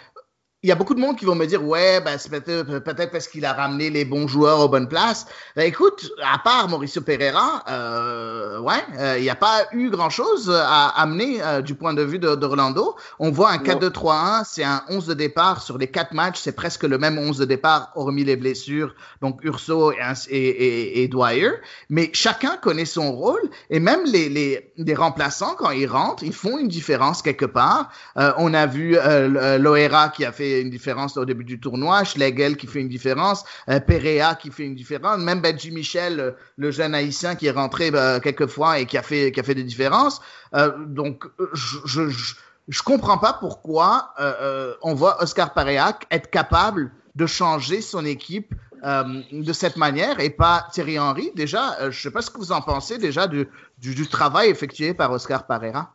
il 0.61 0.67
y 0.67 0.73
a 0.73 0.75
beaucoup 0.75 0.93
de 0.93 0.99
monde 0.99 1.15
qui 1.15 1.23
vont 1.23 1.35
me 1.35 1.45
dire 1.45 1.63
ouais 1.63 2.01
ben 2.01 2.17
c'est 2.17 2.29
peut-être 2.29 2.79
peut-être 2.79 3.11
parce 3.11 3.29
qu'il 3.29 3.45
a 3.45 3.53
ramené 3.53 3.89
les 3.89 4.03
bons 4.03 4.27
joueurs 4.27 4.59
aux 4.59 4.67
bonnes 4.67 4.89
places. 4.89 5.25
Ben 5.55 5.63
écoute, 5.63 6.11
à 6.21 6.37
part 6.39 6.67
Mauricio 6.67 7.01
Pereira, 7.01 7.63
euh, 7.69 8.59
ouais, 8.59 8.83
euh, 8.97 9.15
il 9.17 9.21
n'y 9.21 9.29
a 9.29 9.35
pas 9.35 9.67
eu 9.71 9.89
grand-chose 9.89 10.51
à 10.51 10.87
amener 11.01 11.41
euh, 11.41 11.61
du 11.61 11.75
point 11.75 11.93
de 11.93 12.01
vue 12.03 12.19
d'Orlando. 12.19 12.97
On 13.19 13.31
voit 13.31 13.51
un 13.51 13.57
4-2-3-1, 13.57 14.43
c'est 14.45 14.65
un 14.65 14.83
11 14.89 15.07
de 15.07 15.13
départ 15.13 15.61
sur 15.61 15.77
les 15.77 15.87
quatre 15.87 16.13
matchs, 16.13 16.39
c'est 16.41 16.51
presque 16.51 16.83
le 16.83 16.97
même 16.97 17.17
11 17.17 17.37
de 17.37 17.45
départ 17.45 17.93
hormis 17.95 18.25
les 18.25 18.35
blessures, 18.35 18.93
donc 19.21 19.39
Urso 19.43 19.93
et, 19.93 19.97
et, 20.29 21.03
et, 21.03 21.07
Dwyer. 21.07 21.51
Mais 21.89 22.09
chacun 22.11 22.57
connaît 22.57 22.83
son 22.83 23.13
rôle 23.13 23.49
et 23.69 23.79
même 23.79 24.03
les, 24.03 24.27
les, 24.27 24.73
les 24.75 24.93
remplaçants 24.93 25.55
quand 25.57 25.71
ils 25.71 25.87
rentrent, 25.87 26.23
ils 26.23 26.33
font 26.33 26.57
une 26.57 26.67
différence 26.67 27.21
quelque 27.21 27.45
part. 27.45 27.91
Euh, 28.17 28.33
on 28.37 28.53
a 28.53 28.65
vu 28.65 28.97
Loera 29.57 30.09
qui 30.09 30.25
a 30.25 30.33
fait 30.33 30.48
une 30.57 30.69
différence 30.69 31.17
au 31.17 31.25
début 31.25 31.43
du 31.43 31.59
tournoi, 31.59 32.03
Schlegel 32.03 32.57
qui 32.57 32.67
fait 32.67 32.81
une 32.81 32.89
différence, 32.89 33.43
euh, 33.69 33.79
Perea 33.79 34.35
qui 34.35 34.51
fait 34.51 34.65
une 34.65 34.75
différence, 34.75 35.19
même 35.19 35.41
Benji 35.41 35.71
Michel, 35.71 36.19
euh, 36.19 36.31
le 36.57 36.71
jeune 36.71 36.95
haïtien 36.95 37.35
qui 37.35 37.47
est 37.47 37.51
rentré 37.51 37.91
euh, 37.93 38.19
quelques 38.19 38.47
fois 38.47 38.79
et 38.79 38.85
qui 38.85 38.97
a 38.97 39.03
fait, 39.03 39.31
qui 39.31 39.39
a 39.39 39.43
fait 39.43 39.55
des 39.55 39.63
différences. 39.63 40.21
Donc, 40.87 41.25
je, 41.53 41.77
je, 41.85 42.33
je, 42.67 42.81
comprends 42.81 43.19
pas 43.19 43.33
pourquoi 43.33 44.13
on 44.81 44.95
voit 44.95 45.21
Oscar 45.21 45.53
Perea 45.53 45.99
être 46.09 46.31
capable 46.31 46.91
de 47.15 47.27
changer 47.27 47.81
son 47.81 48.03
équipe 48.03 48.55
de 48.83 49.53
cette 49.53 49.77
manière 49.77 50.19
et 50.19 50.31
pas 50.31 50.67
Thierry 50.71 50.97
Henry. 50.97 51.31
Déjà, 51.35 51.91
je 51.91 52.01
sais 52.01 52.09
pas 52.09 52.23
ce 52.23 52.31
que 52.31 52.39
vous 52.39 52.51
en 52.51 52.61
pensez 52.61 52.97
déjà 52.97 53.27
du, 53.27 53.47
du, 53.77 54.07
travail 54.07 54.49
effectué 54.49 54.95
par 54.95 55.11
Oscar 55.11 55.45
Pereira. 55.45 55.93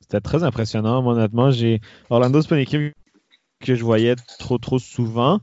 C'était 0.00 0.20
très 0.20 0.42
impressionnant, 0.42 1.06
honnêtement. 1.06 1.52
J'ai 1.52 1.80
Orlando, 2.10 2.42
c'est 2.42 2.48
pas 2.48 2.56
une 2.56 2.62
équipe 2.62 2.92
que 3.62 3.74
je 3.74 3.84
voyais 3.84 4.14
trop 4.38 4.58
trop 4.58 4.78
souvent. 4.78 5.40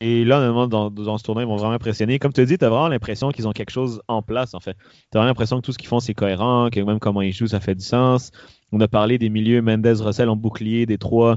Et, 0.00 0.24
là, 0.24 0.66
dans, 0.66 1.18
ce 1.18 1.22
tournoi, 1.22 1.42
ils 1.42 1.46
m'ont 1.46 1.56
vraiment 1.56 1.72
impressionné. 1.72 2.18
Comme 2.18 2.32
tu 2.32 2.44
dis, 2.46 2.56
tu 2.56 2.64
as 2.64 2.70
vraiment 2.70 2.88
l'impression 2.88 3.30
qu'ils 3.30 3.46
ont 3.46 3.52
quelque 3.52 3.70
chose 3.70 4.00
en 4.08 4.22
place, 4.22 4.54
en 4.54 4.60
fait. 4.60 4.74
Tu 4.74 4.86
as 4.86 5.18
vraiment 5.18 5.26
l'impression 5.26 5.60
que 5.60 5.66
tout 5.66 5.72
ce 5.72 5.78
qu'ils 5.78 5.88
font, 5.88 6.00
c'est 6.00 6.14
cohérent, 6.14 6.70
que 6.70 6.80
même 6.80 6.98
comment 6.98 7.22
ils 7.22 7.32
jouent, 7.32 7.48
ça 7.48 7.60
fait 7.60 7.74
du 7.74 7.84
sens. 7.84 8.32
On 8.72 8.80
a 8.80 8.88
parlé 8.88 9.18
des 9.18 9.28
milieux 9.28 9.60
Mendez, 9.60 9.94
Russell 10.00 10.28
en 10.28 10.36
bouclier, 10.36 10.86
des 10.86 10.98
trois 10.98 11.36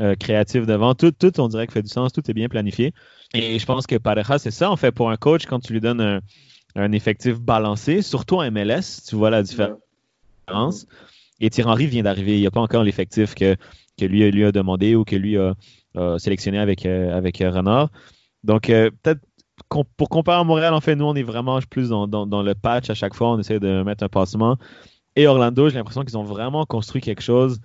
euh, 0.00 0.14
créatifs 0.14 0.66
devant. 0.66 0.94
Tout, 0.94 1.12
tout, 1.12 1.38
on 1.40 1.48
dirait 1.48 1.66
que 1.66 1.72
fait 1.72 1.82
du 1.82 1.90
sens, 1.90 2.12
tout 2.12 2.22
est 2.30 2.34
bien 2.34 2.48
planifié. 2.48 2.94
Et 3.34 3.58
je 3.58 3.66
pense 3.66 3.86
que 3.86 3.96
Pareja, 3.96 4.38
c'est 4.38 4.50
ça, 4.50 4.70
en 4.70 4.76
fait, 4.76 4.92
pour 4.92 5.10
un 5.10 5.16
coach, 5.16 5.46
quand 5.46 5.60
tu 5.60 5.72
lui 5.72 5.80
donnes 5.80 6.00
un, 6.00 6.20
un 6.76 6.92
effectif 6.92 7.40
balancé, 7.40 8.02
surtout 8.02 8.36
en 8.36 8.50
MLS, 8.50 9.02
tu 9.06 9.16
vois 9.16 9.30
la 9.30 9.42
différence. 9.42 10.86
Et 11.40 11.50
Thierry 11.50 11.70
Henry 11.70 11.86
vient 11.86 12.02
d'arriver. 12.02 12.36
Il 12.36 12.40
n'y 12.40 12.46
a 12.46 12.50
pas 12.50 12.60
encore 12.60 12.84
l'effectif 12.84 13.34
que 13.34 13.56
que 14.00 14.04
lui, 14.06 14.30
lui 14.30 14.44
a 14.44 14.52
demandé 14.52 14.94
ou 14.94 15.04
que 15.04 15.16
lui 15.16 15.36
a, 15.36 15.54
sélectionné 16.18 16.58
avec, 16.58 16.86
euh, 16.86 17.16
avec 17.16 17.38
Renard. 17.38 17.90
Donc, 18.44 18.70
euh, 18.70 18.90
peut-être 19.02 19.20
pour 19.96 20.08
comparer 20.08 20.40
à 20.40 20.44
Montréal, 20.44 20.72
en 20.72 20.80
fait, 20.80 20.96
nous, 20.96 21.04
on 21.04 21.14
est 21.14 21.22
vraiment 21.22 21.58
plus 21.68 21.90
dans, 21.90 22.06
le 22.06 22.54
patch 22.54 22.88
à 22.90 22.94
chaque 22.94 23.14
fois. 23.14 23.32
On 23.32 23.38
essaie 23.38 23.60
de 23.60 23.82
mettre 23.82 24.02
un 24.04 24.08
passement. 24.08 24.56
Et 25.16 25.26
Orlando, 25.26 25.68
j'ai 25.68 25.76
l'impression 25.76 26.02
qu'ils 26.02 26.16
ont 26.16 26.24
vraiment 26.24 26.64
construit 26.64 27.02
quelque 27.02 27.22
chose. 27.22 27.60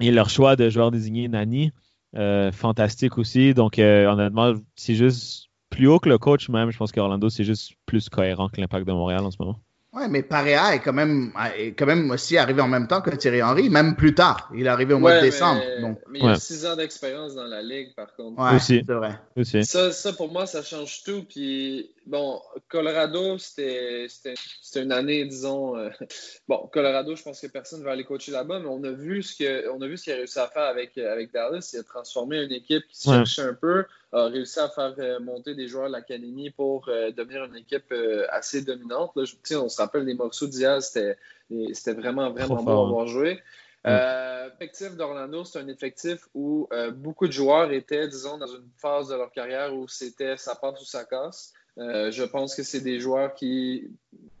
Et 0.00 0.10
leur 0.10 0.30
choix 0.30 0.56
de 0.56 0.70
joueur 0.70 0.90
désigné, 0.90 1.28
Nani, 1.28 1.72
euh, 2.16 2.50
fantastique 2.50 3.18
aussi. 3.18 3.52
Donc, 3.52 3.78
honnêtement, 3.78 4.54
c'est 4.74 4.94
juste 4.94 5.48
plus 5.68 5.86
haut 5.86 5.98
que 5.98 6.08
le 6.08 6.18
coach 6.18 6.48
même. 6.48 6.70
Je 6.70 6.78
pense 6.78 6.92
qu'Orlando, 6.92 7.28
c'est 7.28 7.44
juste 7.44 7.72
plus 7.84 8.08
cohérent 8.08 8.48
que 8.48 8.60
l'impact 8.60 8.86
de 8.86 8.92
Montréal 8.92 9.24
en 9.24 9.30
ce 9.30 9.36
moment. 9.38 9.60
Ouais, 9.94 10.06
mais 10.06 10.22
Parea 10.22 10.74
est 10.74 10.80
quand 10.80 10.92
même 10.92 11.32
est 11.56 11.68
quand 11.68 11.86
même 11.86 12.10
aussi 12.10 12.36
arrivé 12.36 12.60
en 12.60 12.68
même 12.68 12.86
temps 12.86 13.00
que 13.00 13.08
Thierry 13.16 13.42
Henry, 13.42 13.70
même 13.70 13.96
plus 13.96 14.14
tard. 14.14 14.50
Il 14.54 14.66
est 14.66 14.68
arrivé 14.68 14.92
au 14.92 14.98
mois 14.98 15.16
de 15.16 15.22
décembre. 15.22 15.62
Mais, 15.64 15.80
donc. 15.80 15.98
mais 16.10 16.18
il 16.18 16.28
a 16.28 16.36
six 16.36 16.66
ans 16.66 16.76
d'expérience 16.76 17.34
dans 17.34 17.46
la 17.46 17.62
ligue, 17.62 17.94
par 17.94 18.14
contre. 18.14 18.38
Ouais, 18.38 18.58
c'est 18.58 18.82
vrai. 18.86 19.18
Aussi. 19.34 19.64
Ça, 19.64 19.90
ça, 19.90 20.12
pour 20.12 20.30
moi, 20.30 20.44
ça 20.44 20.62
change 20.62 21.02
tout. 21.04 21.24
Puis, 21.24 21.90
bon, 22.04 22.38
Colorado, 22.68 23.38
c'était 23.38 24.08
une 24.76 24.92
année, 24.92 25.24
disons. 25.24 25.78
Euh, 25.78 25.88
bon, 26.48 26.68
Colorado, 26.70 27.16
je 27.16 27.22
pense 27.22 27.40
que 27.40 27.46
personne 27.46 27.80
ne 27.80 27.84
va 27.86 27.92
aller 27.92 28.04
coacher 28.04 28.32
là-bas, 28.32 28.60
mais 28.60 28.68
on 28.68 28.84
a 28.84 28.90
vu 28.90 29.22
ce 29.22 29.34
qu'il 29.34 29.46
a 29.46 30.16
réussi 30.16 30.38
à 30.38 30.48
faire 30.48 30.64
avec, 30.64 30.98
avec 30.98 31.32
Dallas. 31.32 31.70
Il 31.72 31.78
a 31.78 31.82
transformé 31.82 32.42
une 32.42 32.52
équipe 32.52 32.86
qui 32.88 33.00
se 33.00 33.08
cherchait 33.08 33.42
un 33.42 33.54
peu, 33.54 33.86
a 34.12 34.26
réussi 34.26 34.58
à 34.58 34.68
faire 34.68 34.94
euh, 34.98 35.20
monter 35.20 35.54
des 35.54 35.68
joueurs 35.68 35.88
de 35.88 35.92
l'académie 35.92 36.50
pour 36.50 36.88
euh, 36.88 37.10
devenir 37.10 37.44
une 37.44 37.56
équipe 37.56 37.92
assez 38.30 38.62
dominante. 38.62 39.12
Là, 39.16 39.24
je, 39.24 39.56
on 39.56 39.68
se 39.68 39.80
rappelle 39.80 40.04
les 40.04 40.14
morceaux 40.14 40.46
d'Iaz, 40.46 40.90
c'était 40.90 41.92
vraiment, 41.94 42.30
vraiment 42.30 42.62
bon 42.62 42.84
à 42.84 42.86
avoir 42.86 43.06
joué. 43.06 43.40
L'effectif 43.84 44.96
d'Orlando, 44.96 45.44
c'est 45.44 45.60
un 45.60 45.68
effectif 45.68 46.28
où 46.34 46.68
beaucoup 46.96 47.26
de 47.26 47.32
joueurs 47.32 47.72
étaient, 47.72 48.08
disons, 48.08 48.38
dans 48.38 48.46
une 48.46 48.68
phase 48.76 49.08
de 49.08 49.14
leur 49.14 49.30
carrière 49.30 49.74
où 49.74 49.88
c'était 49.88 50.36
ça 50.36 50.54
passe 50.54 50.80
ou 50.80 50.84
ça 50.84 51.04
casse. 51.04 51.54
Euh, 51.78 52.10
je 52.10 52.24
pense 52.24 52.54
que 52.54 52.62
c'est 52.62 52.80
des 52.80 52.98
joueurs 52.98 53.34
qui 53.34 53.88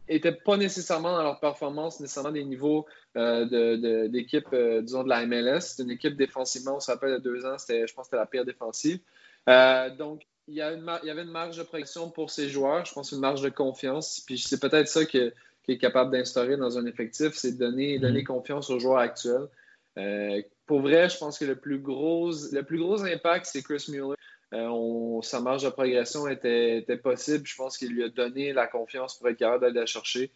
n'étaient 0.08 0.32
pas 0.32 0.56
nécessairement 0.56 1.12
dans 1.12 1.22
leur 1.22 1.38
performance, 1.38 2.00
nécessairement 2.00 2.32
des 2.32 2.44
niveaux 2.44 2.86
euh, 3.16 4.08
d'équipe, 4.08 4.48
euh, 4.52 4.82
disons, 4.82 5.04
de 5.04 5.08
la 5.08 5.24
MLS. 5.24 5.60
C'est 5.60 5.82
une 5.82 5.90
équipe 5.90 6.16
défensivement, 6.16 6.76
on 6.76 6.80
se 6.80 6.90
rappelle, 6.90 7.10
il 7.10 7.12
y 7.12 7.16
a 7.16 7.20
deux 7.20 7.46
ans, 7.46 7.56
je 7.58 7.94
pense 7.94 7.94
que 7.94 8.02
c'était 8.04 8.16
la 8.16 8.26
pire 8.26 8.44
défensive. 8.44 8.98
Donc, 9.98 10.22
il 10.46 10.54
y, 10.54 10.62
avait 10.62 11.22
une 11.22 11.30
marge 11.30 11.58
de 11.58 11.62
progression 11.62 12.10
pour 12.10 12.30
ces 12.30 12.48
joueurs, 12.48 12.84
je 12.84 12.92
pense 12.92 13.12
une 13.12 13.20
marge 13.20 13.42
de 13.42 13.50
confiance. 13.50 14.20
Puis 14.26 14.38
c'est 14.38 14.60
peut-être 14.60 14.88
ça 14.88 15.04
qui 15.04 15.18
est 15.68 15.78
capable 15.78 16.10
d'instaurer 16.10 16.56
dans 16.56 16.78
un 16.78 16.86
effectif, 16.86 17.34
c'est 17.34 17.52
de 17.52 17.58
donner, 17.58 17.98
donner 17.98 18.24
confiance 18.24 18.70
aux 18.70 18.78
joueurs 18.78 18.98
actuels. 18.98 19.48
pour 20.66 20.80
vrai, 20.80 21.08
je 21.08 21.18
pense 21.18 21.38
que 21.38 21.44
le 21.44 21.56
plus 21.56 21.78
gros, 21.78 22.30
le 22.52 22.62
plus 22.62 22.78
gros 22.78 23.04
impact, 23.04 23.46
c'est 23.46 23.62
Chris 23.62 23.84
Mueller. 23.88 24.14
Euh, 24.54 25.20
sa 25.22 25.40
marge 25.40 25.64
de 25.64 25.68
progression 25.68 26.26
était, 26.28 26.82
possible. 27.02 27.46
Je 27.46 27.56
pense 27.56 27.76
qu'il 27.76 27.90
lui 27.90 28.04
a 28.04 28.08
donné 28.08 28.52
la 28.52 28.66
confiance 28.66 29.16
pour 29.16 29.28
être 29.28 29.36
capable 29.36 29.62
d'aller 29.62 29.80
la 29.80 29.86
chercher. 29.86 30.30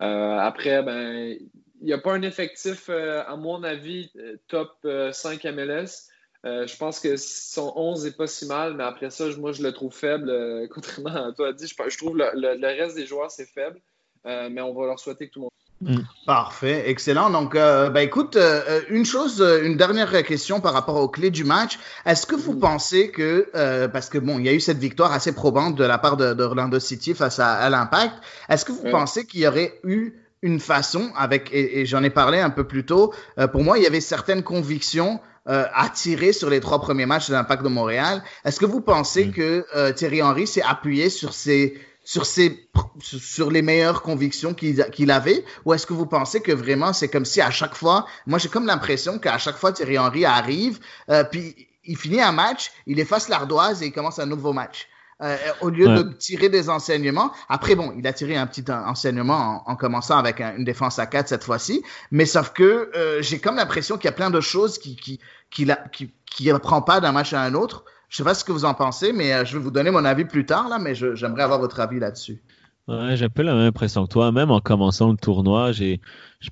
Euh, 0.00 0.38
après, 0.38 0.82
ben, 0.82 1.36
il 1.80 1.86
n'y 1.86 1.92
a 1.92 1.98
pas 1.98 2.12
un 2.12 2.22
effectif, 2.22 2.88
euh, 2.88 3.22
à 3.26 3.36
mon 3.36 3.62
avis, 3.62 4.10
top 4.48 4.86
5 5.12 5.44
MLS. 5.44 6.08
Je 6.44 6.76
pense 6.76 7.00
que 7.00 7.16
son 7.16 7.72
11 7.76 8.04
n'est 8.04 8.10
pas 8.10 8.26
si 8.26 8.46
mal, 8.46 8.74
mais 8.74 8.84
après 8.84 9.10
ça, 9.10 9.24
moi, 9.38 9.52
je 9.52 9.62
le 9.62 9.72
trouve 9.72 9.94
faible. 9.94 10.32
contrairement 10.74 11.28
à 11.28 11.32
toi, 11.32 11.52
dit, 11.52 11.66
je, 11.66 11.74
je 11.88 11.98
trouve 11.98 12.16
le, 12.16 12.30
le, 12.34 12.66
reste 12.66 12.96
des 12.96 13.06
joueurs, 13.06 13.30
c'est 13.30 13.46
faible. 13.46 13.80
mais 14.24 14.60
on 14.60 14.74
va 14.74 14.86
leur 14.86 14.98
souhaiter 14.98 15.28
que 15.28 15.32
tout 15.32 15.38
le 15.40 15.42
monde 15.44 15.52
Mm. 15.82 16.02
Parfait, 16.26 16.88
excellent. 16.88 17.30
Donc, 17.30 17.54
euh, 17.54 17.90
ben, 17.90 18.00
écoute, 18.00 18.36
euh, 18.36 18.62
euh, 18.68 18.80
une 18.88 19.04
chose, 19.04 19.44
une 19.62 19.76
dernière 19.76 20.22
question 20.22 20.60
par 20.60 20.72
rapport 20.72 20.96
aux 20.96 21.08
clés 21.08 21.30
du 21.30 21.44
match. 21.44 21.78
Est-ce 22.06 22.26
que 22.26 22.36
vous 22.36 22.54
mm. 22.54 22.60
pensez 22.60 23.10
que, 23.10 23.48
parce 23.88 24.08
que 24.08 24.18
bon, 24.18 24.38
il 24.38 24.46
y 24.46 24.48
a 24.48 24.52
eu 24.52 24.60
cette 24.60 24.78
victoire 24.78 25.12
assez 25.12 25.32
probante 25.32 25.74
de 25.74 25.84
la 25.84 25.98
part 25.98 26.16
d'Orlando 26.16 26.78
City 26.78 27.14
face 27.14 27.38
à, 27.38 27.68
l'Impact, 27.70 28.14
est-ce 28.48 28.64
que 28.64 28.72
vous 28.72 28.90
pensez 28.90 29.26
qu'il 29.26 29.40
y 29.40 29.46
aurait 29.46 29.80
eu 29.84 30.14
une 30.42 30.58
façon 30.58 31.12
avec, 31.16 31.50
et, 31.52 31.86
j'en 31.86 32.02
ai 32.02 32.10
parlé 32.10 32.40
un 32.40 32.50
peu 32.50 32.64
plus 32.64 32.84
tôt, 32.84 33.12
pour 33.52 33.62
moi, 33.62 33.78
il 33.78 33.84
y 33.84 33.86
avait 33.86 34.00
certaines 34.00 34.42
convictions 34.42 35.20
à 35.46 35.88
tirer 35.88 36.32
sur 36.32 36.50
les 36.50 36.60
trois 36.60 36.80
premiers 36.80 37.06
matchs 37.06 37.28
de 37.28 37.34
l'Impact 37.34 37.62
de 37.62 37.68
Montréal. 37.68 38.22
Est-ce 38.44 38.60
que 38.60 38.66
vous 38.66 38.80
pensez 38.80 39.26
mm. 39.26 39.32
que 39.32 39.92
Thierry 39.92 40.22
Henry 40.22 40.46
s'est 40.46 40.62
appuyé 40.62 41.10
sur 41.10 41.34
ces 41.34 41.74
sur, 42.04 42.26
ses, 42.26 42.68
sur 43.00 43.50
les 43.50 43.62
meilleures 43.62 44.02
convictions 44.02 44.54
qu'il 44.54 45.10
avait? 45.10 45.44
Ou 45.64 45.74
est-ce 45.74 45.86
que 45.86 45.92
vous 45.92 46.06
pensez 46.06 46.40
que 46.40 46.52
vraiment 46.52 46.92
c'est 46.92 47.08
comme 47.08 47.24
si 47.24 47.40
à 47.40 47.50
chaque 47.50 47.74
fois, 47.74 48.06
moi 48.26 48.38
j'ai 48.38 48.48
comme 48.48 48.66
l'impression 48.66 49.18
qu'à 49.18 49.38
chaque 49.38 49.56
fois 49.56 49.72
Thierry 49.72 49.98
Henry 49.98 50.24
arrive, 50.24 50.80
euh, 51.10 51.24
puis 51.24 51.68
il 51.84 51.96
finit 51.96 52.20
un 52.20 52.32
match, 52.32 52.70
il 52.86 53.00
efface 53.00 53.28
l'ardoise 53.28 53.82
et 53.82 53.86
il 53.86 53.92
commence 53.92 54.18
un 54.18 54.26
nouveau 54.26 54.52
match. 54.52 54.88
Euh, 55.22 55.36
au 55.60 55.68
lieu 55.68 55.86
de 55.86 56.02
tirer 56.14 56.48
des 56.48 56.68
enseignements. 56.68 57.30
Après, 57.48 57.76
bon, 57.76 57.92
il 57.96 58.04
a 58.08 58.12
tiré 58.12 58.36
un 58.36 58.44
petit 58.48 58.64
enseignement 58.68 59.62
en, 59.66 59.76
commençant 59.76 60.18
avec 60.18 60.40
une 60.40 60.64
défense 60.64 60.98
à 60.98 61.06
4 61.06 61.28
cette 61.28 61.44
fois-ci, 61.44 61.84
mais 62.10 62.26
sauf 62.26 62.52
que 62.52 62.90
euh, 62.96 63.22
j'ai 63.22 63.38
comme 63.38 63.54
l'impression 63.54 63.98
qu'il 63.98 64.06
y 64.06 64.08
a 64.08 64.12
plein 64.12 64.30
de 64.30 64.40
choses 64.40 64.78
qui 64.78 64.96
qui 64.96 65.20
qui, 65.48 65.70
qui, 66.26 66.50
pas 66.86 67.00
d'un 67.00 67.12
match 67.12 67.32
à 67.34 67.40
un 67.40 67.54
autre. 67.54 67.84
Je 68.08 68.16
sais 68.16 68.24
pas 68.24 68.34
ce 68.34 68.42
que 68.42 68.50
vous 68.50 68.64
en 68.64 68.74
pensez, 68.74 69.12
mais 69.12 69.32
euh, 69.32 69.44
je 69.44 69.56
vais 69.56 69.62
vous 69.62 69.70
donner 69.70 69.92
mon 69.92 70.04
avis 70.04 70.24
plus 70.24 70.44
tard, 70.44 70.68
là, 70.68 70.80
mais 70.80 70.96
j'aimerais 70.96 71.44
avoir 71.44 71.60
votre 71.60 71.78
avis 71.78 72.00
là-dessus. 72.00 72.42
Ouais, 72.88 73.16
j'ai 73.16 73.26
un 73.26 73.28
peu 73.28 73.42
la 73.42 73.54
même 73.54 73.68
impression 73.68 74.04
que 74.06 74.12
toi. 74.12 74.32
Même 74.32 74.50
en 74.50 74.58
commençant 74.58 75.12
le 75.12 75.16
tournoi, 75.16 75.70
j'ai 75.70 76.00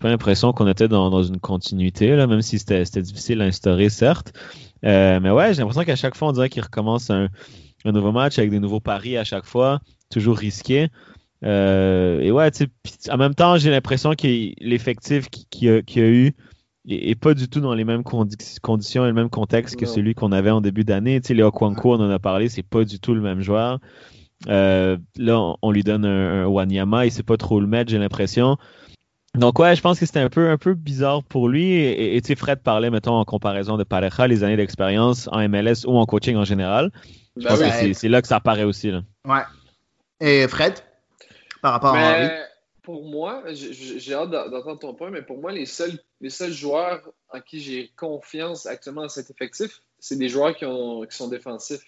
pas 0.00 0.10
l'impression 0.10 0.52
qu'on 0.52 0.68
était 0.68 0.86
dans, 0.86 1.22
une 1.24 1.40
continuité, 1.40 2.14
là, 2.14 2.28
même 2.28 2.40
si 2.40 2.60
c'était 2.60 2.84
difficile 3.02 3.42
à 3.42 3.46
instaurer, 3.46 3.88
certes. 3.88 4.32
Mais 4.84 5.28
ouais, 5.28 5.54
j'ai 5.54 5.62
l'impression 5.62 5.82
qu'à 5.82 5.96
chaque 5.96 6.14
fois, 6.14 6.28
on 6.28 6.32
dirait 6.32 6.48
qu'il 6.48 6.62
recommence 6.62 7.10
un, 7.10 7.26
nouveau 7.84 8.12
match 8.12 8.38
avec 8.38 8.50
des 8.50 8.60
nouveaux 8.60 8.80
paris 8.80 9.16
à 9.16 9.24
chaque 9.24 9.46
fois, 9.46 9.80
toujours 10.10 10.36
risqué. 10.36 10.88
Euh, 11.44 12.20
et 12.20 12.30
ouais, 12.30 12.50
en 13.10 13.16
même 13.16 13.34
temps, 13.34 13.56
j'ai 13.56 13.70
l'impression 13.70 14.14
que 14.14 14.26
l'effectif 14.62 15.28
qu'il 15.30 15.64
y, 15.64 16.00
a 16.00 16.08
eu 16.08 16.32
et, 16.86 17.14
pas 17.14 17.34
du 17.34 17.48
tout 17.48 17.60
dans 17.60 17.74
les 17.74 17.84
mêmes 17.84 18.02
conditions 18.02 19.04
et 19.04 19.08
le 19.08 19.14
même 19.14 19.30
contexte 19.30 19.76
que 19.76 19.86
celui 19.86 20.14
qu'on 20.14 20.32
avait 20.32 20.50
en 20.50 20.60
début 20.60 20.84
d'année. 20.84 21.20
Tu 21.20 21.28
sais, 21.28 21.34
Léo 21.34 21.50
Kwanko, 21.50 21.94
on 21.94 22.00
en 22.00 22.10
a 22.10 22.18
parlé, 22.18 22.48
c'est 22.48 22.62
pas 22.62 22.84
du 22.84 22.98
tout 23.00 23.14
le 23.14 23.20
même 23.20 23.40
joueur. 23.40 23.78
Euh, 24.48 24.96
là, 25.16 25.54
on, 25.60 25.70
lui 25.70 25.82
donne 25.82 26.04
un, 26.04 26.46
Wanyama, 26.46 27.06
il 27.06 27.12
sait 27.12 27.22
pas 27.22 27.36
trop 27.36 27.60
le 27.60 27.66
mettre, 27.66 27.90
j'ai 27.90 27.98
l'impression. 27.98 28.56
Donc 29.34 29.58
ouais, 29.60 29.76
je 29.76 29.80
pense 29.80 30.00
que 30.00 30.06
c'était 30.06 30.20
un 30.20 30.28
peu, 30.28 30.50
un 30.50 30.56
peu 30.56 30.74
bizarre 30.74 31.22
pour 31.22 31.48
lui. 31.48 31.74
Et 31.74 32.20
tu 32.22 32.28
sais, 32.28 32.34
Fred 32.34 32.60
parlait, 32.60 32.90
mettons, 32.90 33.14
en 33.14 33.24
comparaison 33.24 33.76
de 33.76 33.84
Pareja, 33.84 34.26
les 34.26 34.42
années 34.42 34.56
d'expérience 34.56 35.28
en 35.30 35.46
MLS 35.48 35.86
ou 35.86 35.96
en 35.96 36.06
coaching 36.06 36.36
en 36.36 36.44
général. 36.44 36.90
Je 37.36 37.46
pense 37.46 37.58
ben 37.58 37.70
que 37.70 37.92
c'est 37.92 38.08
là 38.08 38.22
que 38.22 38.28
ça 38.28 38.36
apparaît 38.36 38.64
aussi. 38.64 38.90
Là. 38.90 39.02
Ouais. 39.24 39.42
Et 40.20 40.46
Fred, 40.48 40.74
par 41.62 41.72
rapport 41.72 41.94
à 41.94 42.12
Henry? 42.12 42.28
Pour 42.82 43.04
moi, 43.04 43.44
j'ai 43.52 44.14
hâte 44.14 44.30
d'entendre 44.30 44.78
ton 44.78 44.94
point, 44.94 45.10
mais 45.10 45.22
pour 45.22 45.38
moi, 45.38 45.52
les 45.52 45.66
seuls, 45.66 45.98
les 46.20 46.30
seuls 46.30 46.52
joueurs 46.52 47.12
en 47.28 47.40
qui 47.40 47.60
j'ai 47.60 47.92
confiance 47.96 48.66
actuellement 48.66 49.02
dans 49.02 49.08
cet 49.08 49.30
effectif, 49.30 49.82
c'est 49.98 50.16
des 50.16 50.28
joueurs 50.28 50.56
qui, 50.56 50.64
ont, 50.64 51.02
qui 51.02 51.16
sont 51.16 51.28
défensifs. 51.28 51.84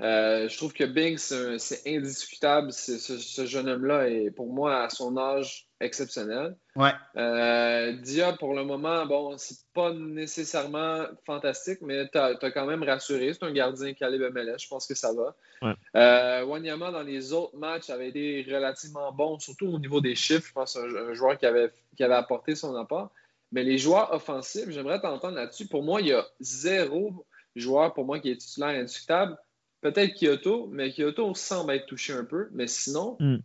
Euh, 0.00 0.48
je 0.48 0.56
trouve 0.56 0.72
que 0.72 0.84
Bing, 0.84 1.18
c'est 1.18 1.82
indiscutable. 1.86 2.72
Ce, 2.72 3.44
jeune 3.46 3.68
homme-là 3.68 4.08
est, 4.08 4.30
pour 4.30 4.52
moi, 4.52 4.82
à 4.82 4.88
son 4.88 5.16
âge, 5.18 5.68
exceptionnel. 5.80 6.56
Ouais. 6.76 6.92
Euh, 7.16 7.92
Dia, 7.92 8.32
pour 8.34 8.54
le 8.54 8.64
moment, 8.64 9.04
bon, 9.06 9.36
c'est 9.36 9.58
pas 9.74 9.92
nécessairement 9.92 11.04
fantastique, 11.26 11.80
mais 11.82 12.08
tu 12.10 12.18
as, 12.18 12.34
quand 12.36 12.66
même 12.66 12.82
rassuré. 12.82 13.32
C'est 13.32 13.44
un 13.44 13.52
gardien 13.52 13.92
calibre 13.94 14.30
MLS. 14.30 14.58
Je 14.58 14.68
pense 14.68 14.86
que 14.86 14.94
ça 14.94 15.12
va. 15.12 15.34
Ouais. 15.62 15.74
Euh, 15.96 16.44
Wanyama, 16.44 16.90
dans 16.90 17.02
les 17.02 17.32
autres 17.32 17.56
matchs, 17.56 17.90
avait 17.90 18.08
été 18.08 18.46
relativement 18.50 19.12
bon, 19.12 19.38
surtout 19.38 19.66
au 19.66 19.78
niveau 19.78 20.00
des 20.00 20.14
chiffres. 20.14 20.46
Je 20.48 20.52
pense 20.52 20.76
un, 20.76 20.84
un 20.84 21.14
joueur 21.14 21.38
qui 21.38 21.46
avait, 21.46 21.72
qui 21.96 22.04
avait 22.04 22.14
apporté 22.14 22.54
son 22.54 22.74
apport. 22.76 23.10
Mais 23.52 23.64
les 23.64 23.78
joueurs 23.78 24.12
offensifs, 24.14 24.70
j'aimerais 24.70 25.00
t'entendre 25.00 25.34
là-dessus. 25.34 25.66
Pour 25.66 25.82
moi, 25.82 26.00
il 26.00 26.08
y 26.08 26.12
a 26.12 26.24
zéro 26.40 27.26
joueur 27.56 27.92
pour 27.94 28.04
moi 28.04 28.20
qui 28.20 28.30
est 28.30 28.36
titulaire 28.36 28.80
indiscutable. 28.80 29.36
Peut-être 29.80 30.14
Kyoto, 30.14 30.68
mais 30.70 30.90
Kyoto 30.90 31.34
semble 31.34 31.72
être 31.72 31.86
touché 31.86 32.12
un 32.12 32.24
peu. 32.24 32.48
Mais 32.52 32.66
sinon. 32.66 33.16
Hmm. 33.18 33.38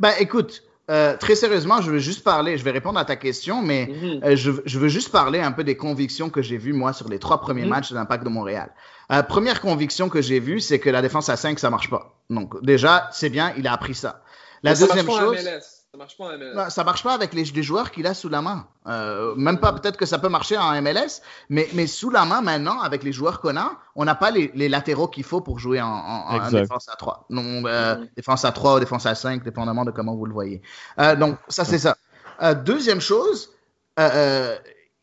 Ben, 0.00 0.12
écoute, 0.18 0.62
euh, 0.90 1.16
très 1.18 1.34
sérieusement, 1.34 1.82
je 1.82 1.90
veux 1.90 1.98
juste 1.98 2.24
parler, 2.24 2.56
je 2.56 2.64
vais 2.64 2.70
répondre 2.70 2.98
à 2.98 3.04
ta 3.04 3.16
question, 3.16 3.60
mais 3.60 3.86
mhm. 3.86 4.20
euh, 4.24 4.36
je, 4.36 4.52
je, 4.64 4.78
veux 4.78 4.88
juste 4.88 5.10
parler 5.10 5.40
un 5.40 5.52
peu 5.52 5.62
des 5.62 5.76
convictions 5.76 6.30
que 6.30 6.40
j'ai 6.40 6.56
vues, 6.56 6.72
moi, 6.72 6.94
sur 6.94 7.08
les 7.10 7.18
trois 7.18 7.42
premiers 7.42 7.64
mhm. 7.64 7.68
matchs 7.68 7.90
de 7.90 7.94
l'Impact 7.94 8.24
de 8.24 8.30
Montréal. 8.30 8.72
Euh, 9.12 9.22
première 9.22 9.60
conviction 9.60 10.08
que 10.08 10.22
j'ai 10.22 10.40
vue, 10.40 10.60
c'est 10.60 10.78
que 10.78 10.88
la 10.88 11.02
défense 11.02 11.28
à 11.28 11.36
5, 11.36 11.58
ça 11.58 11.68
marche 11.68 11.90
pas. 11.90 12.18
Donc, 12.30 12.62
déjà, 12.62 13.08
c'est 13.12 13.28
bien, 13.28 13.52
il 13.58 13.66
a 13.66 13.74
appris 13.74 13.94
ça. 13.94 14.22
La 14.62 14.74
deuxième 14.74 15.06
chose. 15.06 15.36
Ça 15.90 15.96
marche 15.96 16.18
pas 16.18 16.24
en 16.24 16.38
MLS. 16.38 16.70
Ça 16.70 16.84
marche 16.84 17.02
pas 17.02 17.14
avec 17.14 17.32
les, 17.32 17.62
joueurs 17.62 17.90
qu'il 17.90 18.06
a 18.06 18.12
sous 18.12 18.28
la 18.28 18.42
main. 18.42 18.66
Euh, 18.86 19.34
même 19.36 19.58
pas, 19.58 19.72
peut-être 19.72 19.96
que 19.96 20.04
ça 20.04 20.18
peut 20.18 20.28
marcher 20.28 20.58
en 20.58 20.82
MLS, 20.82 21.22
mais, 21.48 21.66
mais 21.72 21.86
sous 21.86 22.10
la 22.10 22.26
main 22.26 22.42
maintenant, 22.42 22.80
avec 22.82 23.02
les 23.02 23.12
joueurs 23.12 23.40
qu'on 23.40 23.56
a, 23.56 23.72
on 23.96 24.04
n'a 24.04 24.14
pas 24.14 24.30
les, 24.30 24.50
les 24.54 24.68
latéraux 24.68 25.08
qu'il 25.08 25.24
faut 25.24 25.40
pour 25.40 25.58
jouer 25.58 25.80
en, 25.80 25.88
en, 25.88 26.50
défense 26.50 26.90
à 26.90 26.96
3. 26.96 27.24
Non, 27.30 27.64
euh, 27.64 28.04
défense 28.16 28.44
à 28.44 28.52
3 28.52 28.76
ou 28.76 28.80
défense 28.80 29.06
à 29.06 29.14
5, 29.14 29.42
dépendamment 29.42 29.86
de 29.86 29.90
comment 29.90 30.14
vous 30.14 30.26
le 30.26 30.32
voyez. 30.34 30.60
Euh, 31.00 31.16
donc, 31.16 31.38
ça, 31.48 31.64
c'est 31.64 31.78
ça. 31.78 31.96
Euh, 32.42 32.54
deuxième 32.54 33.00
chose, 33.00 33.50
euh, 33.98 34.58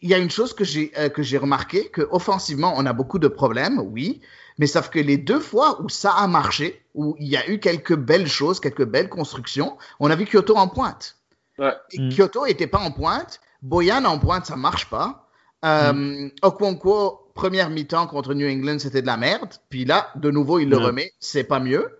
il 0.05 0.11
y 0.11 0.13
a 0.13 0.19
une 0.19 0.29
chose 0.29 0.53
que 0.53 0.63
j'ai 0.63 0.91
que 1.15 1.23
j'ai 1.23 1.39
remarqué, 1.39 1.89
que 1.89 2.07
offensivement, 2.11 2.73
on 2.77 2.85
a 2.85 2.93
beaucoup 2.93 3.17
de 3.17 3.27
problèmes, 3.27 3.79
oui, 3.79 4.21
mais 4.59 4.67
sauf 4.67 4.89
que 4.89 4.99
les 4.99 5.17
deux 5.17 5.39
fois 5.39 5.81
où 5.81 5.89
ça 5.89 6.11
a 6.11 6.27
marché, 6.27 6.85
où 6.93 7.15
il 7.19 7.27
y 7.27 7.37
a 7.37 7.49
eu 7.49 7.59
quelques 7.59 7.95
belles 7.95 8.27
choses, 8.27 8.59
quelques 8.59 8.85
belles 8.85 9.09
constructions, 9.09 9.77
on 9.99 10.11
a 10.11 10.15
vu 10.15 10.25
Kyoto 10.25 10.55
en 10.55 10.67
pointe. 10.67 11.17
Ouais. 11.57 11.73
Kyoto 12.11 12.45
n'était 12.45 12.67
pas 12.67 12.79
en 12.79 12.91
pointe. 12.91 13.41
Boyan 13.63 14.05
en 14.05 14.19
pointe, 14.19 14.45
ça 14.45 14.55
marche 14.55 14.89
pas. 14.91 15.27
Euh, 15.65 15.93
mm. 15.93 16.31
Première 17.35 17.69
mi-temps 17.69 18.07
contre 18.07 18.33
New 18.33 18.47
England, 18.47 18.79
c'était 18.79 19.01
de 19.01 19.07
la 19.07 19.17
merde. 19.17 19.53
Puis 19.69 19.85
là, 19.85 20.09
de 20.15 20.31
nouveau, 20.31 20.57
il 20.57 20.69
le 20.69 20.77
remet. 20.77 21.13
C'est 21.19 21.43
pas 21.43 21.59
mieux. 21.59 21.91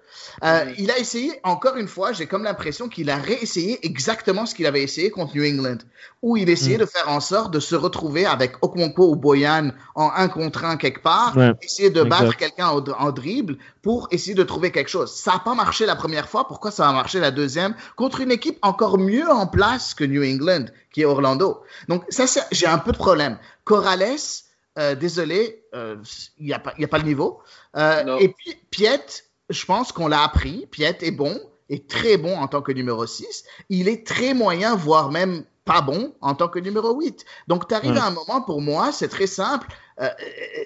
Euh, 0.43 0.65
il 0.77 0.89
a 0.91 0.97
essayé, 0.97 1.39
encore 1.43 1.75
une 1.75 1.87
fois, 1.87 2.13
j'ai 2.13 2.25
comme 2.25 2.43
l'impression 2.43 2.87
qu'il 2.87 3.09
a 3.09 3.17
réessayé 3.17 3.85
exactement 3.85 4.45
ce 4.45 4.55
qu'il 4.55 4.65
avait 4.65 4.81
essayé 4.81 5.11
contre 5.11 5.35
New 5.35 5.43
England, 5.43 5.79
où 6.21 6.37
il 6.37 6.49
essayait 6.49 6.77
mm. 6.77 6.81
de 6.81 6.85
faire 6.85 7.09
en 7.09 7.19
sorte 7.19 7.53
de 7.53 7.59
se 7.59 7.75
retrouver 7.75 8.25
avec 8.25 8.53
Okonkwo 8.61 9.11
ou 9.11 9.15
Boyan 9.17 9.71
en 9.93 10.09
un 10.15 10.27
contre 10.29 10.63
un 10.63 10.77
quelque 10.77 11.01
part, 11.01 11.37
essayer 11.61 11.89
de 11.89 12.03
battre 12.03 12.37
quelqu'un 12.37 12.67
en, 12.67 13.11
dribble 13.11 13.57
pour 13.81 14.07
essayer 14.11 14.35
de 14.35 14.43
trouver 14.43 14.71
quelque 14.71 14.89
chose. 14.89 15.11
Ça 15.11 15.33
n'a 15.33 15.39
pas 15.39 15.53
marché 15.53 15.85
la 15.85 15.95
première 15.95 16.29
fois, 16.29 16.47
pourquoi 16.47 16.71
ça 16.71 16.87
a 16.87 16.93
marché 16.93 17.19
la 17.19 17.31
deuxième? 17.31 17.75
Contre 17.95 18.21
une 18.21 18.31
équipe 18.31 18.57
encore 18.61 18.97
mieux 18.97 19.29
en 19.29 19.47
place 19.47 19.93
que 19.93 20.03
New 20.03 20.23
England, 20.23 20.65
qui 20.91 21.01
est 21.01 21.05
Orlando. 21.05 21.61
Donc 21.87 22.03
ça, 22.09 22.25
j'ai 22.51 22.67
un 22.67 22.77
peu 22.77 22.91
de 22.91 22.97
problème. 22.97 23.37
Corrales, 23.63 24.44
euh, 24.77 24.95
désolé, 24.95 25.63
euh, 25.73 25.95
il 26.37 26.47
n'y 26.47 26.53
a, 26.53 26.59
pas, 26.59 26.73
a 26.77 26.87
pas 26.87 26.97
le 26.97 27.05
niveau. 27.05 27.41
Euh, 27.77 28.17
et 28.17 28.29
puis, 28.29 28.55
Piet, 28.71 29.23
je 29.49 29.65
pense 29.65 29.91
qu'on 29.91 30.07
l'a 30.07 30.23
appris. 30.23 30.67
Piet 30.71 30.97
est 31.01 31.11
bon, 31.11 31.39
est 31.69 31.89
très 31.89 32.17
bon 32.17 32.35
en 32.37 32.47
tant 32.47 32.61
que 32.61 32.71
numéro 32.71 33.05
6. 33.05 33.45
Il 33.69 33.87
est 33.87 34.05
très 34.05 34.33
moyen, 34.33 34.75
voire 34.75 35.11
même 35.11 35.45
pas 35.63 35.81
bon 35.81 36.13
en 36.21 36.35
tant 36.35 36.49
que 36.49 36.59
numéro 36.59 36.93
8. 36.93 37.25
Donc, 37.47 37.67
tu 37.67 37.73
arrives 37.73 37.97
à 37.97 38.05
un 38.05 38.11
moment, 38.11 38.41
pour 38.41 38.61
moi, 38.61 38.91
c'est 38.91 39.07
très 39.07 39.27
simple. 39.27 39.67
Euh, 40.01 40.09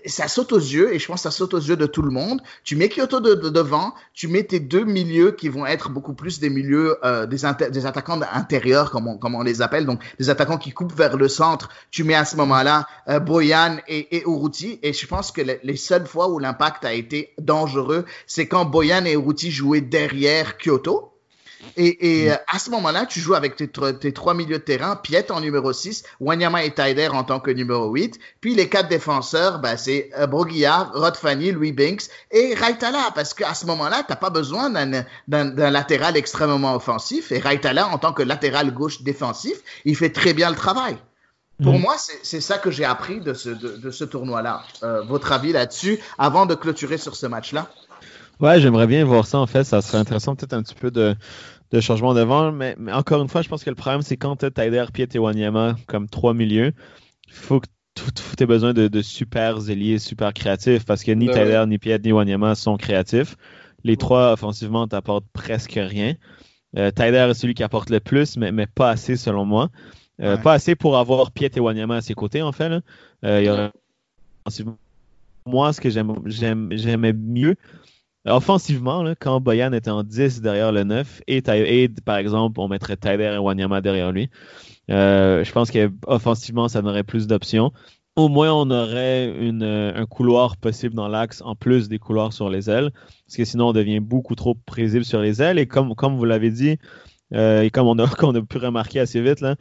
ça 0.05 0.27
saute 0.27 0.51
aux 0.53 0.57
yeux, 0.57 0.93
et 0.93 0.99
je 0.99 1.05
pense 1.05 1.17
que 1.17 1.29
ça 1.29 1.31
saute 1.31 1.53
aux 1.53 1.59
yeux 1.59 1.75
de 1.75 1.85
tout 1.85 2.01
le 2.01 2.09
monde. 2.09 2.41
Tu 2.63 2.75
mets 2.75 2.89
Kyoto 2.89 3.19
de, 3.19 3.35
devant, 3.49 3.93
tu 4.13 4.27
mets 4.27 4.43
tes 4.43 4.59
deux 4.59 4.85
milieux 4.85 5.31
qui 5.31 5.49
vont 5.49 5.65
être 5.65 5.89
beaucoup 5.89 6.13
plus 6.13 6.39
des 6.39 6.49
milieux, 6.49 6.97
euh, 7.03 7.27
des, 7.27 7.45
attaquants 7.45 8.19
intérieurs, 8.33 8.89
comme 8.91 9.07
on, 9.07 9.43
les 9.43 9.61
appelle, 9.61 9.85
donc 9.85 10.01
des 10.17 10.29
attaquants 10.29 10.57
qui 10.57 10.71
coupent 10.71 10.95
vers 10.95 11.15
le 11.15 11.27
centre. 11.27 11.69
Tu 11.91 12.03
mets 12.03 12.15
à 12.15 12.25
ce 12.25 12.35
moment-là 12.37 12.87
euh, 13.07 13.19
Boyan 13.19 13.77
et, 13.87 14.17
et 14.17 14.23
Uruti, 14.23 14.79
et 14.81 14.93
je 14.93 15.05
pense 15.05 15.31
que 15.31 15.41
les 15.41 15.77
seules 15.77 16.07
fois 16.07 16.29
où 16.29 16.39
l'impact 16.39 16.83
a 16.85 16.93
été 16.93 17.33
dangereux, 17.37 18.05
c'est 18.25 18.47
quand 18.47 18.65
Boyan 18.65 19.05
et 19.05 19.13
Uruti 19.13 19.51
jouaient 19.51 19.81
derrière 19.81 20.57
Kyoto 20.57 21.08
et, 21.75 22.25
et 22.25 22.29
mm. 22.29 22.37
à 22.47 22.59
ce 22.59 22.69
moment-là, 22.71 23.05
tu 23.05 23.19
joues 23.19 23.35
avec 23.35 23.55
tes, 23.55 23.67
tes, 23.67 24.13
trois 24.13 24.33
milieux 24.33 24.57
de 24.57 24.63
terrain, 24.63 24.95
Piet 24.95 25.31
en 25.31 25.41
numéro 25.41 25.73
6, 25.73 26.03
Wanyama 26.19 26.63
et 26.63 26.71
Taider 26.71 27.07
en 27.07 27.23
tant 27.23 27.39
que 27.39 27.51
numéro 27.51 27.89
8. 27.91 28.19
Puis 28.41 28.55
les 28.55 28.69
quatre 28.69 28.89
défenseurs, 28.89 29.59
ben, 29.59 29.77
c'est 29.77 30.09
euh, 30.17 30.27
Broguillard, 30.27 30.91
Rod 30.93 31.15
Fanny, 31.15 31.51
Louis 31.51 31.71
Binks 31.71 32.03
et 32.31 32.53
Raitala. 32.53 33.09
Parce 33.15 33.33
qu'à 33.33 33.53
ce 33.53 33.65
moment-là, 33.65 34.03
t'as 34.07 34.15
pas 34.15 34.29
besoin 34.29 34.69
d'un 34.69 35.69
latéral 35.71 36.17
extrêmement 36.17 36.75
offensif. 36.75 37.31
Et 37.31 37.39
Raitala, 37.39 37.87
en 37.87 37.97
tant 37.97 38.13
que 38.13 38.23
latéral 38.23 38.73
gauche 38.73 39.01
défensif, 39.01 39.57
il 39.85 39.95
fait 39.95 40.11
très 40.11 40.33
bien 40.33 40.49
le 40.49 40.55
travail. 40.55 40.97
Pour 41.61 41.77
mm. 41.77 41.81
moi, 41.81 41.95
c'est 42.23 42.41
ça 42.41 42.57
que 42.57 42.71
j'ai 42.71 42.85
appris 42.85 43.19
de 43.19 43.33
ce, 43.33 43.49
de, 43.49 43.75
de 43.75 43.91
ce 43.91 44.05
tournoi-là. 44.05 44.63
Euh, 44.83 45.01
votre 45.03 45.31
avis 45.33 45.51
là-dessus, 45.51 45.99
avant 46.17 46.45
de 46.45 46.55
clôturer 46.55 46.97
sur 46.97 47.15
ce 47.15 47.27
match-là? 47.27 47.69
Ouais, 48.39 48.59
j'aimerais 48.61 48.87
bien 48.87 49.03
voir 49.03 49.25
ça 49.25 49.39
en 49.39 49.47
fait. 49.47 49.63
Ça 49.63 49.81
serait 49.81 49.97
intéressant 49.97 50.35
peut-être 50.35 50.53
un 50.53 50.63
petit 50.63 50.75
peu 50.75 50.91
de, 50.91 51.15
de 51.71 51.79
changement 51.79 52.13
devant. 52.13 52.51
Mais, 52.51 52.75
mais 52.77 52.91
encore 52.93 53.21
une 53.21 53.27
fois, 53.27 53.41
je 53.41 53.49
pense 53.49 53.63
que 53.63 53.69
le 53.69 53.75
problème, 53.75 54.01
c'est 54.01 54.17
quand 54.17 54.37
tu 54.37 54.45
as 54.45 54.51
Taider, 54.51 54.85
Piet 54.93 55.09
et 55.13 55.19
Wanyama 55.19 55.75
comme 55.87 56.07
trois 56.07 56.33
milieux, 56.33 56.73
il 57.27 57.33
faut 57.33 57.59
que 57.59 57.67
tu 57.95 58.43
aies 58.43 58.45
besoin 58.45 58.73
de, 58.73 58.87
de, 58.87 59.01
super 59.01 59.69
ailiers, 59.69 59.99
super 59.99 60.33
créatifs, 60.33 60.85
parce 60.85 61.03
que 61.03 61.11
ni 61.11 61.27
ben 61.27 61.33
Taider, 61.33 61.63
ni 61.67 61.77
Piet, 61.77 61.99
ni 61.99 62.11
Wanyama 62.11 62.55
sont 62.55 62.77
créatifs. 62.77 63.35
Les 63.83 63.97
trois, 63.97 64.33
offensivement, 64.33 64.87
t'apportent 64.87 65.27
presque 65.33 65.77
rien. 65.77 66.15
Euh, 66.77 66.91
Taider 66.91 67.27
est 67.29 67.33
celui 67.33 67.53
qui 67.53 67.63
apporte 67.63 67.89
le 67.89 67.99
plus, 67.99 68.37
mais, 68.37 68.51
mais 68.51 68.67
pas 68.67 68.89
assez 68.89 69.17
selon 69.17 69.45
moi. 69.45 69.69
Euh, 70.21 70.35
Pas 70.37 70.53
assez 70.53 70.75
pour 70.75 70.97
avoir 70.97 71.31
Piet 71.31 71.51
et 71.55 71.59
Wanyama 71.59 71.97
à 71.97 72.01
ses 72.01 72.13
côtés, 72.13 72.41
en 72.41 72.51
fait. 72.51 72.69
Là. 72.69 72.81
Euh, 73.23 73.41
il 73.41 73.47
y 73.47 73.49
aurait... 73.49 73.71
Moi, 75.45 75.71
ce 75.73 75.81
que 75.81 75.89
j'aimais 75.89 77.13
mieux, 77.13 77.55
Offensivement, 78.25 79.03
quand 79.19 79.39
Boyan 79.39 79.71
était 79.71 79.89
en 79.89 80.03
10 80.03 80.41
derrière 80.41 80.71
le 80.71 80.83
9 80.83 81.21
et, 81.27 81.41
par 82.03 82.17
exemple, 82.17 82.59
on 82.59 82.67
mettrait 82.67 82.97
Tyler 82.97 83.33
et 83.35 83.37
Wanyama 83.37 83.81
derrière 83.81 84.11
lui, 84.11 84.29
euh, 84.91 85.43
je 85.43 85.51
pense 85.51 85.71
qu'offensivement, 85.71 86.67
ça 86.67 86.81
donnerait 86.81 87.03
plus 87.03 87.27
d'options. 87.27 87.71
Au 88.15 88.27
moins, 88.27 88.51
on 88.51 88.69
aurait 88.71 89.33
un 89.95 90.05
couloir 90.05 90.57
possible 90.57 90.95
dans 90.95 91.07
l'axe 91.07 91.41
en 91.41 91.55
plus 91.55 91.87
des 91.87 91.99
couloirs 91.99 92.33
sur 92.33 92.49
les 92.49 92.69
ailes, 92.69 92.91
parce 93.25 93.37
que 93.37 93.45
sinon, 93.45 93.69
on 93.69 93.73
devient 93.73 94.01
beaucoup 94.01 94.35
trop 94.35 94.55
prévisible 94.65 95.05
sur 95.05 95.21
les 95.21 95.41
ailes. 95.41 95.57
Et 95.57 95.67
comme, 95.67 95.95
comme 95.95 96.17
vous 96.17 96.25
l'avez 96.25 96.51
dit, 96.51 96.77
euh, 97.33 97.61
et 97.61 97.69
comme 97.69 97.87
on 97.87 97.97
a, 97.99 98.03
a 98.37 98.41
pu 98.41 98.57
remarquer 98.57 98.99
assez 98.99 99.21
vite, 99.21 99.39
là, 99.39 99.55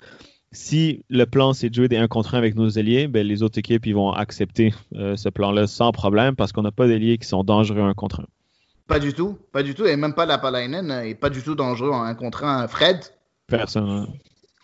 si 0.50 1.04
le 1.08 1.26
plan 1.26 1.52
c'est 1.52 1.68
de 1.68 1.74
jouer 1.74 1.88
des 1.88 1.98
1 1.98 2.08
contre 2.08 2.34
1 2.34 2.38
avec 2.38 2.54
nos 2.56 2.78
alliés, 2.78 3.06
ben, 3.06 3.26
les 3.26 3.42
autres 3.42 3.58
équipes 3.58 3.86
ils 3.86 3.94
vont 3.94 4.12
accepter 4.12 4.72
euh, 4.94 5.14
ce 5.14 5.28
plan-là 5.28 5.66
sans 5.66 5.92
problème 5.92 6.36
parce 6.36 6.52
qu'on 6.52 6.62
n'a 6.62 6.72
pas 6.72 6.88
d'alliés 6.88 7.18
qui 7.18 7.28
sont 7.28 7.44
dangereux 7.44 7.82
1 7.82 7.92
contre 7.94 8.20
1. 8.20 8.24
Pas 8.88 8.98
du 8.98 9.12
tout, 9.12 9.38
pas 9.52 9.62
du 9.62 9.74
tout. 9.74 9.86
Et 9.86 9.96
même 9.96 10.14
pas 10.14 10.24
la 10.24 10.38
Palainen 10.38 10.90
est 10.90 11.14
pas 11.14 11.28
du 11.28 11.42
tout 11.42 11.54
dangereux 11.54 11.90
en 11.90 12.02
un 12.02 12.14
contre 12.14 12.44
un. 12.44 12.66
Fred? 12.66 12.98
Personne. 13.46 14.06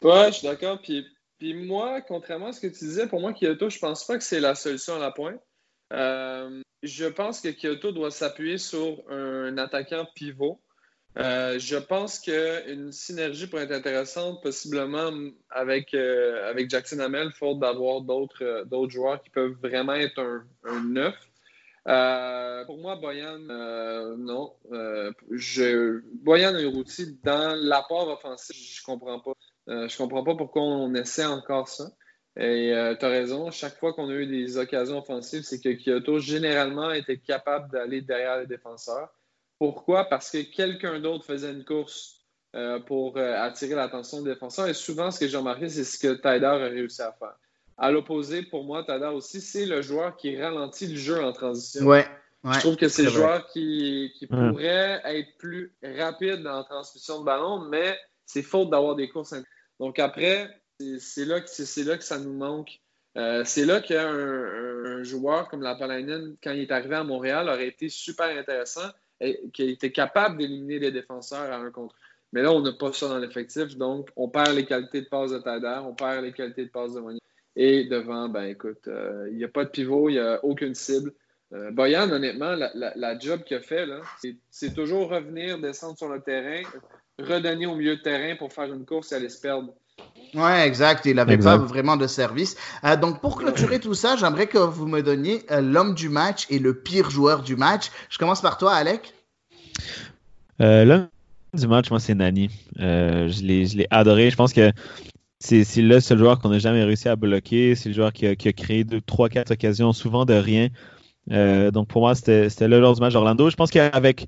Ouais, 0.02 0.28
je 0.28 0.38
suis 0.38 0.48
d'accord. 0.48 0.80
Puis, 0.80 1.06
puis 1.38 1.52
moi, 1.52 2.00
contrairement 2.00 2.48
à 2.48 2.52
ce 2.52 2.60
que 2.60 2.66
tu 2.66 2.84
disais, 2.84 3.06
pour 3.06 3.20
moi, 3.20 3.34
Kyoto, 3.34 3.68
je 3.68 3.78
pense 3.78 4.06
pas 4.06 4.16
que 4.16 4.24
c'est 4.24 4.40
la 4.40 4.54
solution 4.54 4.96
à 4.96 4.98
la 4.98 5.10
pointe. 5.10 5.40
Euh, 5.92 6.62
je 6.82 7.04
pense 7.04 7.42
que 7.42 7.48
Kyoto 7.48 7.92
doit 7.92 8.10
s'appuyer 8.10 8.56
sur 8.56 9.02
un 9.10 9.58
attaquant 9.58 10.06
pivot. 10.14 10.58
Euh, 11.18 11.58
je 11.58 11.76
pense 11.76 12.18
qu'une 12.18 12.92
synergie 12.92 13.46
pourrait 13.46 13.64
être 13.64 13.72
intéressante, 13.72 14.42
possiblement 14.42 15.12
avec, 15.50 15.92
euh, 15.92 16.50
avec 16.50 16.70
Jackson 16.70 16.98
Hamel, 16.98 17.30
faute 17.30 17.60
d'avoir 17.60 18.00
d'autres 18.00 18.88
joueurs 18.88 19.22
qui 19.22 19.30
peuvent 19.30 19.56
vraiment 19.62 19.94
être 19.94 20.18
un, 20.18 20.44
un 20.64 20.80
neuf. 20.82 21.14
Euh, 21.86 22.64
pour 22.64 22.78
moi, 22.78 22.96
Boyan, 22.96 23.40
euh, 23.50 24.16
non. 24.16 24.54
Euh, 24.72 25.12
je, 25.30 26.00
Boyan 26.22 26.56
et 26.56 26.64
Routy, 26.64 27.18
dans 27.22 27.54
l'apport 27.56 28.08
offensif, 28.08 28.56
je 28.56 28.82
comprends 28.82 29.20
pas. 29.20 29.32
Euh, 29.68 29.88
je 29.88 29.96
comprends 29.96 30.24
pas 30.24 30.34
pourquoi 30.34 30.62
on 30.62 30.94
essaie 30.94 31.24
encore 31.26 31.68
ça. 31.68 31.90
Et 32.36 32.72
tu 32.98 33.04
as 33.04 33.08
raison, 33.08 33.50
chaque 33.52 33.78
fois 33.78 33.92
qu'on 33.92 34.08
a 34.08 34.14
eu 34.14 34.26
des 34.26 34.58
occasions 34.58 34.98
offensives, 34.98 35.42
c'est 35.42 35.60
que 35.60 35.68
Kyoto 35.68 36.18
généralement 36.18 36.90
était 36.90 37.18
capable 37.18 37.70
d'aller 37.70 38.00
derrière 38.00 38.40
les 38.40 38.46
défenseurs. 38.48 39.08
Pourquoi? 39.60 40.06
Parce 40.06 40.32
que 40.32 40.42
quelqu'un 40.42 40.98
d'autre 40.98 41.24
faisait 41.24 41.52
une 41.52 41.64
course 41.64 42.24
pour 42.86 43.18
attirer 43.18 43.76
l'attention 43.76 44.20
des 44.22 44.32
défenseurs. 44.32 44.66
Et 44.66 44.74
souvent, 44.74 45.12
ce 45.12 45.20
que 45.20 45.28
j'ai 45.28 45.36
remarqué, 45.36 45.68
c'est 45.68 45.84
ce 45.84 45.96
que 45.96 46.14
Tyder 46.14 46.46
a 46.46 46.56
réussi 46.56 47.02
à 47.02 47.12
faire. 47.12 47.36
À 47.76 47.90
l'opposé, 47.90 48.42
pour 48.42 48.64
moi, 48.64 48.84
Tyder 48.84 49.06
aussi, 49.06 49.40
c'est 49.40 49.66
le 49.66 49.82
joueur 49.82 50.16
qui 50.16 50.40
ralentit 50.40 50.86
le 50.86 50.96
jeu 50.96 51.22
en 51.22 51.32
transition. 51.32 51.84
Ouais. 51.86 52.06
je 52.44 52.60
trouve 52.60 52.76
que 52.76 52.88
c'est 52.88 53.02
le 53.02 53.10
joueur 53.10 53.46
qui, 53.48 54.12
qui 54.18 54.26
pourrait 54.26 55.00
être 55.04 55.36
plus 55.38 55.74
rapide 55.82 56.46
en 56.46 56.62
transmission 56.62 57.20
de 57.20 57.24
ballon, 57.24 57.68
mais 57.68 57.96
c'est 58.26 58.42
faute 58.42 58.70
d'avoir 58.70 58.94
des 58.94 59.08
courses. 59.08 59.34
Donc 59.80 59.98
après, 59.98 60.48
c'est 60.98 61.24
là, 61.24 61.40
que, 61.40 61.88
là 61.88 61.98
que 61.98 62.04
ça 62.04 62.18
nous 62.18 62.32
manque. 62.32 62.80
Euh, 63.16 63.42
c'est 63.44 63.64
là 63.64 63.80
qu'un 63.80 64.08
un, 64.08 65.02
joueur 65.04 65.48
comme 65.48 65.62
la 65.62 65.76
Palainen, 65.76 66.36
quand 66.42 66.50
il 66.50 66.62
est 66.62 66.72
arrivé 66.72 66.96
à 66.96 67.04
Montréal, 67.04 67.48
aurait 67.48 67.68
été 67.68 67.88
super 67.88 68.26
intéressant 68.36 68.88
et 69.20 69.40
qu'il 69.52 69.70
était 69.70 69.92
capable 69.92 70.38
d'éliminer 70.38 70.80
les 70.80 70.90
défenseurs 70.90 71.52
à 71.52 71.56
un 71.56 71.70
contre. 71.70 71.94
Mais 72.32 72.42
là, 72.42 72.52
on 72.52 72.60
n'a 72.60 72.72
pas 72.72 72.92
ça 72.92 73.08
dans 73.08 73.18
l'effectif, 73.18 73.76
donc 73.76 74.10
on 74.16 74.28
perd 74.28 74.54
les 74.56 74.64
qualités 74.64 75.02
de 75.02 75.06
passe 75.06 75.30
de 75.30 75.38
Tader, 75.38 75.80
on 75.84 75.94
perd 75.94 76.24
les 76.24 76.32
qualités 76.32 76.64
de 76.64 76.70
passe 76.70 76.94
de 76.94 77.00
Moigny. 77.00 77.20
Et 77.56 77.84
devant, 77.84 78.28
ben 78.28 78.44
écoute, 78.44 78.88
euh, 78.88 79.28
il 79.30 79.36
n'y 79.36 79.44
a 79.44 79.48
pas 79.48 79.64
de 79.64 79.70
pivot, 79.70 80.08
il 80.08 80.14
n'y 80.14 80.18
a 80.18 80.44
aucune 80.44 80.74
cible. 80.74 81.12
Euh, 81.52 81.70
Boyan, 81.70 82.10
honnêtement, 82.10 82.56
la, 82.56 82.70
la 82.74 83.18
job 83.18 83.44
qu'il 83.44 83.56
a 83.56 83.60
fait, 83.60 83.86
c'est 84.50 84.74
toujours 84.74 85.08
revenir, 85.08 85.60
descendre 85.60 85.96
sur 85.96 86.08
le 86.08 86.20
terrain, 86.20 86.62
redonner 87.18 87.66
au 87.66 87.76
milieu 87.76 87.96
de 87.96 88.02
terrain 88.02 88.34
pour 88.36 88.52
faire 88.52 88.72
une 88.72 88.84
course 88.84 89.12
et 89.12 89.16
aller 89.16 89.28
se 89.28 89.40
perdre. 89.40 89.72
Ouais, 90.34 90.66
exact. 90.66 91.06
Il 91.06 91.14
n'avait 91.14 91.38
pas 91.38 91.56
vraiment 91.56 91.96
de 91.96 92.08
service. 92.08 92.56
Euh, 92.82 92.96
donc, 92.96 93.20
pour 93.20 93.36
clôturer 93.36 93.78
tout 93.78 93.94
ça, 93.94 94.16
j'aimerais 94.16 94.48
que 94.48 94.58
vous 94.58 94.86
me 94.86 95.00
donniez 95.00 95.42
euh, 95.52 95.60
l'homme 95.60 95.94
du 95.94 96.08
match 96.08 96.46
et 96.50 96.58
le 96.58 96.74
pire 96.74 97.08
joueur 97.08 97.42
du 97.42 97.54
match. 97.54 97.90
Je 98.10 98.18
commence 98.18 98.40
par 98.40 98.58
toi, 98.58 98.74
Alec. 98.74 99.14
Euh, 100.60 100.84
l'homme 100.84 101.08
du 101.52 101.68
match, 101.68 101.88
moi, 101.90 102.00
c'est 102.00 102.16
Nani. 102.16 102.50
je 102.76 103.42
l'ai 103.76 103.86
adoré. 103.90 104.30
Je 104.30 104.36
pense 104.36 104.52
que 104.52 104.72
c'est 105.44 105.82
le 105.82 106.00
seul 106.00 106.18
joueur 106.18 106.38
qu'on 106.38 106.48
n'a 106.48 106.58
jamais 106.58 106.84
réussi 106.84 107.08
à 107.08 107.16
bloquer. 107.16 107.74
C'est 107.74 107.90
le 107.90 107.94
joueur 107.94 108.12
qui 108.12 108.26
a, 108.26 108.36
qui 108.36 108.48
a 108.48 108.52
créé 108.52 108.84
deux, 108.84 109.00
trois, 109.00 109.28
quatre 109.28 109.52
occasions, 109.52 109.92
souvent 109.92 110.24
de 110.24 110.34
rien. 110.34 110.68
donc, 111.28 111.88
pour 111.88 112.02
moi, 112.02 112.14
c'était 112.14 112.68
le 112.68 112.78
joueur 112.78 112.94
du 112.94 113.00
match 113.00 113.12
d'Orlando. 113.12 113.50
Je 113.50 113.56
pense 113.56 113.70
qu'avec 113.70 114.26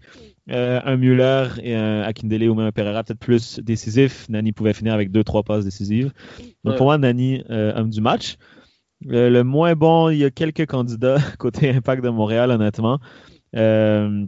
euh, 0.49 0.81
un 0.85 0.97
Muller 0.97 1.49
et 1.61 1.75
un 1.75 2.03
Akindele 2.03 2.49
ou 2.49 2.55
même 2.55 2.67
un 2.67 2.73
Pereira 2.73 3.03
peut-être 3.03 3.19
plus 3.19 3.59
décisif. 3.59 4.29
Nani 4.29 4.53
pouvait 4.53 4.75
finir 4.75 4.95
avec 4.95 5.11
deux, 5.11 5.25
trois 5.25 5.43
passes 5.43 5.65
décisives. 5.65 6.13
Donc 6.65 6.77
pour 6.77 6.87
moi, 6.87 6.99
Nani, 6.99 7.43
euh, 7.51 7.75
homme 7.75 7.91
du 7.91 8.01
match. 8.01 8.37
le 9.05 9.43
moins 9.43 9.75
bon, 9.75 10.09
il 10.11 10.19
y 10.19 10.25
a 10.25 10.31
quelques 10.31 10.67
candidats 10.67 11.19
côté 11.39 11.71
Impact 11.71 12.05
de 12.05 12.11
Montréal, 12.11 12.51
honnêtement. 12.53 13.01
Euh, 13.57 14.25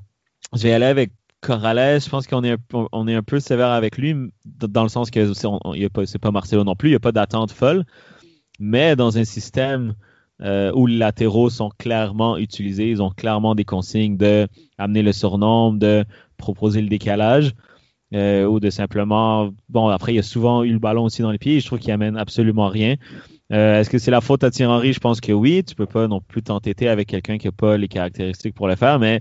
je 0.57 0.63
vais 0.63 0.73
aller 0.73 0.87
avec 0.87 1.13
Corrales. 1.41 2.01
Je 2.01 2.09
pense 2.09 2.27
qu'on 2.27 2.45
est, 2.45 2.57
on 2.93 3.09
est 3.09 3.15
un 3.15 3.23
peu 3.23 3.41
sévère 3.41 3.71
avec 3.71 3.97
lui, 3.99 4.15
dans 4.45 4.83
le 4.83 4.89
sens 4.89 5.11
que 5.11 5.33
c'est 5.33 6.19
pas 6.19 6.31
Marcelo 6.31 6.65
non 6.65 6.75
plus, 6.75 6.89
il 6.89 6.93
n'y 6.93 6.97
a 6.97 7.01
pas 7.01 7.13
d'attente 7.13 7.53
folle. 7.53 7.85
Mais 8.59 8.97
dans 8.97 9.19
un 9.19 9.25
système 9.25 9.95
euh, 10.41 10.71
où 10.73 10.87
les 10.87 10.97
latéraux 10.97 11.51
sont 11.51 11.71
clairement 11.79 12.37
utilisés. 12.37 12.91
Ils 12.91 13.03
ont 13.03 13.11
clairement 13.11 13.57
des 13.57 13.65
consignes 13.65 14.17
de 14.17 14.47
amener 14.79 15.03
le 15.03 15.13
surnombre, 15.13 15.81
de 15.81 16.05
proposer 16.37 16.81
le 16.81 16.89
décalage. 16.89 17.55
Euh, 18.15 18.47
ou 18.47 18.59
de 18.59 18.71
simplement 18.71 19.51
bon 19.69 19.89
après 19.89 20.15
il 20.15 20.17
y 20.17 20.19
a 20.19 20.23
souvent 20.23 20.63
eu 20.63 20.73
le 20.73 20.79
ballon 20.79 21.05
aussi 21.05 21.21
dans 21.21 21.31
les 21.31 21.37
pieds 21.37 21.61
je 21.61 21.67
trouve 21.67 21.79
qu'il 21.79 21.91
amène 21.93 22.17
absolument 22.17 22.69
rien 22.69 22.95
euh, 23.53 23.81
est-ce 23.81 23.91
que 23.91 23.99
c'est 23.99 24.11
la 24.11 24.23
faute 24.23 24.43
à 24.45 24.51
Thierry 24.51 24.73
Henry? 24.73 24.93
Je 24.95 24.99
pense 24.99 25.21
que 25.21 25.31
oui 25.31 25.63
tu 25.63 25.75
peux 25.75 25.85
pas 25.85 26.09
non 26.09 26.23
plus 26.23 26.43
t'entêter 26.43 26.89
avec 26.89 27.09
quelqu'un 27.09 27.37
qui 27.37 27.49
a 27.49 27.53
pas 27.53 27.77
les 27.77 27.87
caractéristiques 27.87 28.55
pour 28.55 28.67
le 28.67 28.77
faire 28.77 28.99
mais 28.99 29.21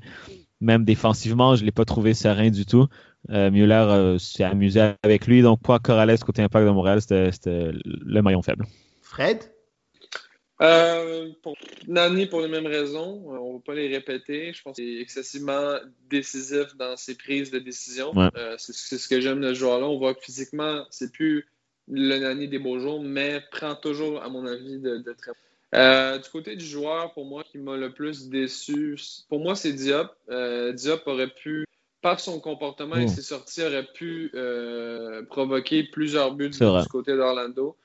même 0.61 0.85
défensivement 0.85 1.55
je 1.55 1.63
l'ai 1.63 1.71
pas 1.71 1.85
trouvé 1.85 2.13
serein 2.13 2.49
du 2.49 2.65
tout 2.65 2.87
Müller 3.29 4.17
s'est 4.19 4.43
amusé 4.43 4.93
avec 5.03 5.27
lui 5.27 5.41
donc 5.41 5.61
pour 5.61 5.79
Corrales 5.81 6.17
côté 6.19 6.41
impact 6.41 6.65
de 6.65 6.71
Montréal 6.71 7.01
c'était 7.01 7.71
le 7.83 8.21
maillon 8.21 8.41
faible 8.41 8.65
Fred? 9.01 9.39
Euh, 10.61 11.31
pour 11.43 11.55
Nani, 11.87 12.25
pour 12.25 12.41
les 12.41 12.47
mêmes 12.47 12.65
raisons, 12.65 13.31
euh, 13.31 13.37
on 13.37 13.53
ne 13.53 13.57
va 13.57 13.63
pas 13.63 13.75
les 13.75 13.87
répéter. 13.87 14.53
Je 14.53 14.61
pense 14.63 14.75
qu'il 14.75 14.97
est 14.97 15.01
excessivement 15.01 15.75
décisif 16.09 16.75
dans 16.77 16.97
ses 16.97 17.15
prises 17.15 17.51
de 17.51 17.59
décision. 17.59 18.11
Euh, 18.17 18.55
c'est 18.57 18.97
ce 18.97 19.07
que 19.07 19.21
j'aime 19.21 19.41
de 19.41 19.49
ce 19.49 19.59
joueur-là. 19.59 19.87
On 19.87 19.99
voit 19.99 20.15
que 20.15 20.21
physiquement, 20.21 20.85
c'est 20.89 21.11
plus 21.11 21.47
le 21.87 22.17
Nani 22.17 22.47
des 22.47 22.59
beaux 22.59 22.79
jours, 22.79 23.01
mais 23.01 23.41
prend 23.51 23.75
toujours, 23.75 24.21
à 24.23 24.29
mon 24.29 24.45
avis, 24.45 24.79
de, 24.79 25.15
très 25.17 25.31
euh, 25.75 26.17
du 26.17 26.29
côté 26.29 26.55
du 26.55 26.65
joueur, 26.65 27.13
pour 27.13 27.25
moi, 27.25 27.43
qui 27.43 27.57
m'a 27.57 27.75
le 27.77 27.91
plus 27.91 28.29
déçu, 28.29 28.97
pour 29.29 29.39
moi, 29.39 29.55
c'est 29.55 29.73
Diop. 29.73 30.11
Diop 30.73 31.07
aurait 31.07 31.33
pu, 31.33 31.65
par 32.01 32.19
son 32.19 32.39
comportement 32.39 32.95
et 32.95 33.05
oh. 33.05 33.07
ses 33.07 33.21
sorties, 33.21 33.63
aurait 33.63 33.87
pu 33.93 34.31
provoquer 35.29 35.83
plusieurs 35.83 36.33
buts 36.33 36.49
du 36.49 36.87
côté 36.89 37.15
d'Orlando. 37.15 37.75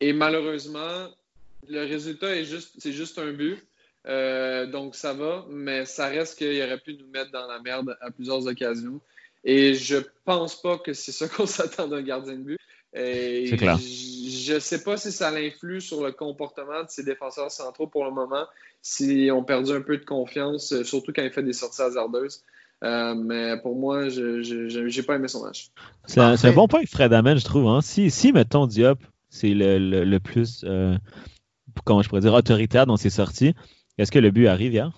Et 0.00 0.12
malheureusement, 0.12 1.08
le 1.68 1.84
résultat 1.84 2.36
est 2.36 2.44
juste, 2.44 2.74
c'est 2.78 2.92
juste 2.92 3.18
un 3.18 3.32
but. 3.32 3.58
Euh, 4.06 4.66
donc 4.66 4.94
ça 4.94 5.14
va, 5.14 5.46
mais 5.48 5.86
ça 5.86 6.08
reste 6.08 6.36
qu'il 6.36 6.62
aurait 6.62 6.78
pu 6.78 6.94
nous 6.94 7.06
mettre 7.06 7.30
dans 7.30 7.46
la 7.46 7.58
merde 7.60 7.96
à 8.00 8.10
plusieurs 8.10 8.46
occasions. 8.46 9.00
Et 9.44 9.74
je 9.74 9.96
pense 10.24 10.60
pas 10.60 10.78
que 10.78 10.92
c'est 10.92 11.12
ça 11.12 11.28
qu'on 11.34 11.46
s'attend 11.46 11.88
d'un 11.88 12.02
gardien 12.02 12.34
de 12.34 12.42
but. 12.42 12.58
C'est 12.94 13.56
clair. 13.56 13.78
Je 14.34 14.54
ne 14.54 14.58
sais 14.58 14.82
pas 14.82 14.96
si 14.96 15.12
ça 15.12 15.30
l'influe 15.30 15.80
sur 15.80 16.04
le 16.04 16.12
comportement 16.12 16.82
de 16.82 16.88
ses 16.88 17.04
défenseurs 17.04 17.50
centraux 17.50 17.86
pour 17.86 18.04
le 18.04 18.10
moment, 18.10 18.44
s'ils 18.82 19.30
ont 19.32 19.44
perdu 19.44 19.72
un 19.72 19.80
peu 19.80 19.96
de 19.96 20.04
confiance, 20.04 20.72
euh, 20.72 20.84
surtout 20.84 21.12
quand 21.14 21.22
il 21.22 21.30
fait 21.30 21.42
des 21.42 21.52
sorties 21.52 21.82
hasardeuses. 21.82 22.42
Euh, 22.82 23.14
mais 23.14 23.56
pour 23.62 23.76
moi, 23.76 24.08
je 24.08 24.98
n'ai 24.98 25.02
pas 25.02 25.16
aimé 25.16 25.28
son 25.28 25.44
match. 25.44 25.68
C'est 26.06 26.20
un, 26.20 26.52
bon 26.52 26.68
point 26.68 26.82
que 26.82 26.90
Fred 26.90 27.12
amène, 27.12 27.38
je 27.38 27.44
trouve. 27.44 27.68
Hein. 27.68 27.80
Si, 27.80 28.10
si, 28.10 28.32
mettons, 28.32 28.66
Diop, 28.66 28.98
c'est 29.30 29.54
le, 29.54 29.78
le, 29.78 30.20
plus 30.20 30.64
comment 31.84 32.02
je 32.02 32.08
pourrais 32.08 32.20
dire, 32.20 32.34
autoritaire 32.34 32.86
dans 32.86 32.96
ses 32.96 33.10
sorties. 33.10 33.54
Est-ce 33.98 34.12
que 34.12 34.18
le 34.18 34.30
but 34.30 34.46
arrive 34.46 34.72
hier? 34.72 34.92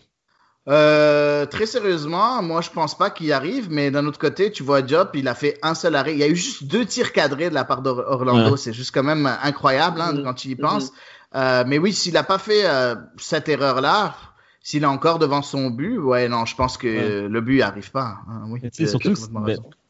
Euh, 0.69 1.47
très 1.47 1.67
sérieusement, 1.67 2.43
moi 2.43 2.61
je 2.61 2.71
pense 2.71 2.99
pas 2.99 3.11
qu'il 3.11 3.33
arrive, 3.33 3.71
mais 3.71 3.93
d'un 3.93 4.05
autre 4.07 4.19
côté, 4.19 4.51
tu 4.51 4.65
vois 4.65 4.85
Job, 4.85 5.11
il 5.15 5.29
a 5.29 5.35
fait 5.35 5.59
un 5.63 5.75
seul 5.75 5.95
arrêt. 5.95 6.13
Il 6.13 6.19
y 6.19 6.25
a 6.25 6.29
eu 6.29 6.35
juste 6.35 6.65
deux 6.65 6.85
tirs 6.85 7.13
cadrés 7.13 7.51
de 7.51 7.55
la 7.55 7.65
part 7.65 7.83
d'Orlando. 7.83 8.57
C'est 8.57 8.73
juste 8.73 8.93
quand 8.93 9.05
même 9.05 9.27
incroyable 9.43 10.01
hein, 10.01 10.13
mm-hmm. 10.13 10.25
quand 10.25 10.35
tu 10.35 10.49
y 10.49 10.57
penses. 10.57 10.91
Mm-hmm. 10.91 11.37
euh, 11.37 11.65
mais 11.69 11.79
oui, 11.79 11.93
s'il 11.93 12.15
n'a 12.15 12.25
pas 12.25 12.39
fait 12.39 12.67
euh, 12.67 12.97
cette 13.17 13.49
erreur-là, 13.49 14.17
s'il 14.61 14.83
est 14.83 14.87
encore 14.87 15.21
devant 15.21 15.43
son 15.43 15.71
but, 15.71 15.99
ouais, 15.99 16.29
non, 16.29 16.45
je 16.47 16.57
pense 16.57 16.77
que 16.77 17.29
le 17.29 17.41
but 17.41 17.59
n'arrive 17.59 17.93
pas. 17.93 18.19
Hein, 18.29 18.47
oui, 18.49 18.61
surtout, 18.73 19.15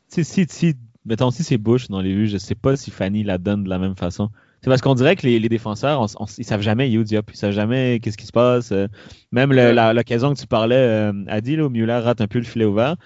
si, 0.09 0.25
si, 0.25 0.47
si, 0.49 0.75
mettons, 1.07 1.31
si 1.31 1.43
c'est 1.43 1.57
Bush 1.57 1.89
dans 1.89 2.03
les 2.03 2.15
vues, 2.15 2.29
je 2.29 2.37
sais 2.37 2.55
pas 2.55 2.77
si 2.77 2.91
Fanny 2.91 3.25
la 3.25 3.39
donne 3.39 3.65
de 3.65 3.71
la 3.71 3.79
même 3.79 3.97
façon. 3.97 4.31
C'est 4.67 4.71
parce 4.71 4.81
qu'on 4.81 4.97
dirait 4.97 5.15
que 5.15 5.25
les, 5.25 5.49
défenseurs, 5.49 6.01
on, 6.01 6.25
ils 6.39 6.45
savent 6.45 6.61
jamais 6.61 6.99
où 6.99 7.05
Diop, 7.05 7.31
ils 7.33 7.37
savent 7.37 7.53
jamais 7.53 8.01
qu'est-ce 8.03 8.17
qui 8.17 8.27
se 8.27 8.33
passe. 8.33 8.73
Euh. 8.73 8.89
même 9.31 9.53
l'occasion 9.53 10.35
que 10.35 10.41
tu 10.41 10.49
parlais, 10.49 10.75
euh, 10.75 11.13
a 11.29 11.41
dit, 11.41 11.55
là, 11.55 11.69
Muller 11.69 12.01
rate 12.01 12.21
un 12.21 12.27
peu 12.27 12.41
le 12.41 12.45
filet 12.45 12.65
ouvert. 12.65 12.97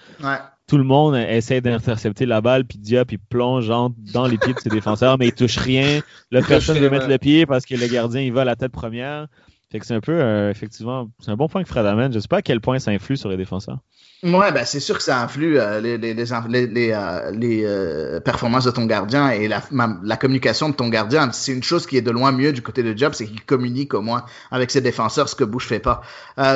Tout 0.65 0.79
le 0.79 0.83
monde 0.83 1.15
essaie 1.15 1.61
d'intercepter 1.61 2.25
la 2.25 2.41
balle, 2.41 2.65
puis 2.65 2.79
Diop, 2.79 3.11
il 3.11 3.19
plonge 3.19 3.67
dans 3.67 4.25
les 4.25 4.39
pieds 4.39 4.55
de 4.55 4.59
ses 4.59 4.69
défenseurs, 4.69 5.19
mais 5.19 5.27
il 5.27 5.33
touche 5.33 5.57
rien. 5.57 6.01
Là, 6.31 6.41
personne 6.41 6.77
ne 6.77 6.81
veut 6.81 6.89
mettre 6.89 7.07
le 7.07 7.19
pied 7.19 7.45
parce 7.45 7.67
que 7.67 7.75
le 7.75 7.85
gardien, 7.85 8.21
il 8.21 8.33
va 8.33 8.41
à 8.41 8.45
la 8.45 8.55
tête 8.55 8.71
première. 8.71 9.27
Fait 9.71 9.79
que 9.79 9.85
c'est 9.85 9.95
un 9.95 10.01
peu, 10.01 10.11
euh, 10.11 10.51
effectivement, 10.51 11.09
c'est 11.19 11.31
un 11.31 11.37
bon 11.37 11.47
point 11.47 11.63
que 11.63 11.69
Fred 11.69 11.85
amène. 11.85 12.11
Je 12.11 12.19
sais 12.19 12.27
pas 12.27 12.37
à 12.37 12.41
quel 12.41 12.59
point 12.59 12.77
ça 12.79 12.91
influe 12.91 13.15
sur 13.15 13.29
les 13.29 13.37
défenseurs. 13.37 13.79
Ouais, 14.23 14.51
ben 14.51 14.65
c'est 14.65 14.81
sûr 14.81 14.97
que 14.97 15.03
ça 15.03 15.19
influe 15.19 15.57
euh, 15.57 15.79
les, 15.79 15.97
les, 15.97 16.13
les, 16.13 16.67
les, 16.67 16.91
euh, 16.91 17.31
les 17.31 17.63
euh, 17.65 18.19
performances 18.19 18.65
de 18.65 18.71
ton 18.71 18.85
gardien 18.85 19.29
et 19.29 19.47
la, 19.47 19.63
la 20.03 20.17
communication 20.17 20.69
de 20.69 20.75
ton 20.75 20.89
gardien. 20.89 21.31
C'est 21.31 21.53
une 21.53 21.63
chose 21.63 21.87
qui 21.87 21.97
est 21.97 22.01
de 22.01 22.11
loin 22.11 22.31
mieux 22.31 22.51
du 22.51 22.61
côté 22.61 22.83
de 22.83 22.95
Job, 22.95 23.13
c'est 23.15 23.25
qu'il 23.25 23.43
communique 23.43 23.93
au 23.95 24.01
moins 24.01 24.25
avec 24.51 24.69
ses 24.69 24.81
défenseurs, 24.81 25.27
ce 25.27 25.35
que 25.35 25.43
Bush 25.45 25.65
fait 25.67 25.79
pas. 25.79 26.01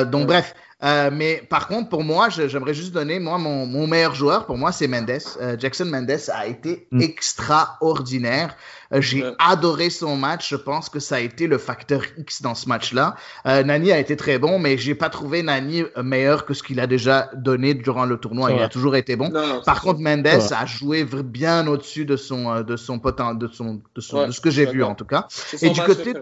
donc 0.04 0.26
bref, 0.26 0.54
euh, 0.84 1.10
mais 1.10 1.42
par 1.48 1.68
contre, 1.68 1.88
pour 1.88 2.04
moi, 2.04 2.28
j'aimerais 2.28 2.74
juste 2.74 2.92
donner, 2.92 3.18
moi, 3.18 3.38
mon, 3.38 3.64
mon, 3.64 3.86
meilleur 3.86 4.14
joueur, 4.14 4.44
pour 4.44 4.58
moi, 4.58 4.72
c'est 4.72 4.88
Mendes. 4.88 5.18
Euh, 5.40 5.56
Jackson 5.58 5.86
Mendes 5.86 6.20
a 6.30 6.46
été 6.46 6.86
mm. 6.90 7.00
extraordinaire. 7.00 8.54
Euh, 8.92 9.00
j'ai 9.00 9.24
adoré 9.38 9.88
son 9.88 10.16
match. 10.16 10.50
Je 10.50 10.56
pense 10.56 10.90
que 10.90 11.00
ça 11.00 11.16
a 11.16 11.20
été 11.20 11.46
le 11.46 11.56
facteur 11.56 12.02
X 12.18 12.42
dans 12.42 12.54
ce 12.54 12.68
match-là. 12.68 13.16
Nani 13.46 13.90
a 13.90 13.98
été 13.98 14.16
très 14.16 14.38
bon, 14.38 14.58
mais 14.58 14.76
j'ai 14.76 14.94
pas 14.94 15.08
trouvé 15.08 15.42
Nani 15.42 15.84
meilleur 16.02 16.44
que 16.44 16.52
ce 16.52 16.62
qu'il 16.62 16.78
a 16.78 16.86
déjà 16.86 17.30
donné 17.34 17.72
durant 17.72 18.04
le 18.04 18.18
tournoi. 18.18 18.52
Il 18.52 18.62
a 18.62 18.68
toujours 18.68 18.96
été 18.96 19.16
bon. 19.16 19.32
par 19.64 19.80
contre, 19.80 20.00
Mendes 20.00 20.26
a 20.26 20.66
joué 20.66 21.04
bien 21.04 21.66
au-dessus 21.66 22.04
de 22.04 22.16
son, 22.16 22.60
de 22.60 22.76
son 22.76 22.98
potent, 22.98 23.38
de 23.38 23.48
son, 23.48 23.80
de, 23.94 24.00
son, 24.00 24.26
de 24.26 24.32
ce 24.32 24.40
que 24.42 24.50
j'ai 24.50 24.66
vu 24.66 24.82
en 24.82 24.94
tout 24.94 25.06
cas. 25.06 25.26
Et 25.62 25.70
du 25.70 25.80
côté, 25.80 26.12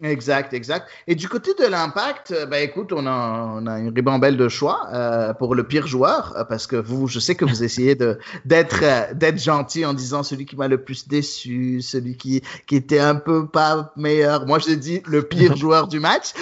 Exact, 0.00 0.54
exact. 0.54 0.88
Et 1.08 1.16
du 1.16 1.28
côté 1.28 1.54
de 1.54 1.66
l'impact, 1.66 2.32
ben 2.48 2.62
écoute, 2.62 2.92
on 2.92 3.04
a, 3.06 3.52
on 3.56 3.66
a 3.66 3.80
une 3.80 3.92
ribambelle 3.92 4.36
de 4.36 4.48
choix 4.48 4.88
euh, 4.92 5.34
pour 5.34 5.56
le 5.56 5.66
pire 5.66 5.88
joueur, 5.88 6.34
euh, 6.36 6.44
parce 6.44 6.68
que 6.68 6.76
vous, 6.76 7.08
je 7.08 7.18
sais 7.18 7.34
que 7.34 7.44
vous 7.44 7.64
essayez 7.64 7.96
de 7.96 8.18
d'être 8.44 8.80
euh, 8.82 9.12
d'être 9.12 9.42
gentil 9.42 9.84
en 9.84 9.94
disant 9.94 10.22
celui 10.22 10.46
qui 10.46 10.54
m'a 10.54 10.68
le 10.68 10.84
plus 10.84 11.08
déçu, 11.08 11.82
celui 11.82 12.16
qui 12.16 12.42
qui 12.68 12.76
était 12.76 13.00
un 13.00 13.16
peu 13.16 13.48
pas 13.48 13.92
meilleur. 13.96 14.46
Moi, 14.46 14.60
je 14.60 14.72
dis 14.72 15.02
le 15.06 15.22
pire 15.22 15.56
joueur 15.56 15.88
du 15.88 15.98
match. 15.98 16.32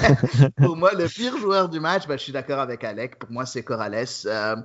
pour 0.56 0.76
moi, 0.76 0.92
le 0.94 1.06
pire 1.06 1.36
joueur 1.36 1.68
du 1.68 1.80
match, 1.80 2.06
ben, 2.06 2.16
je 2.16 2.22
suis 2.22 2.32
d'accord 2.32 2.60
avec 2.60 2.82
Alec. 2.82 3.18
Pour 3.18 3.30
moi, 3.30 3.44
c'est 3.44 3.62
Corrales. 3.62 4.06
Euh, 4.24 4.56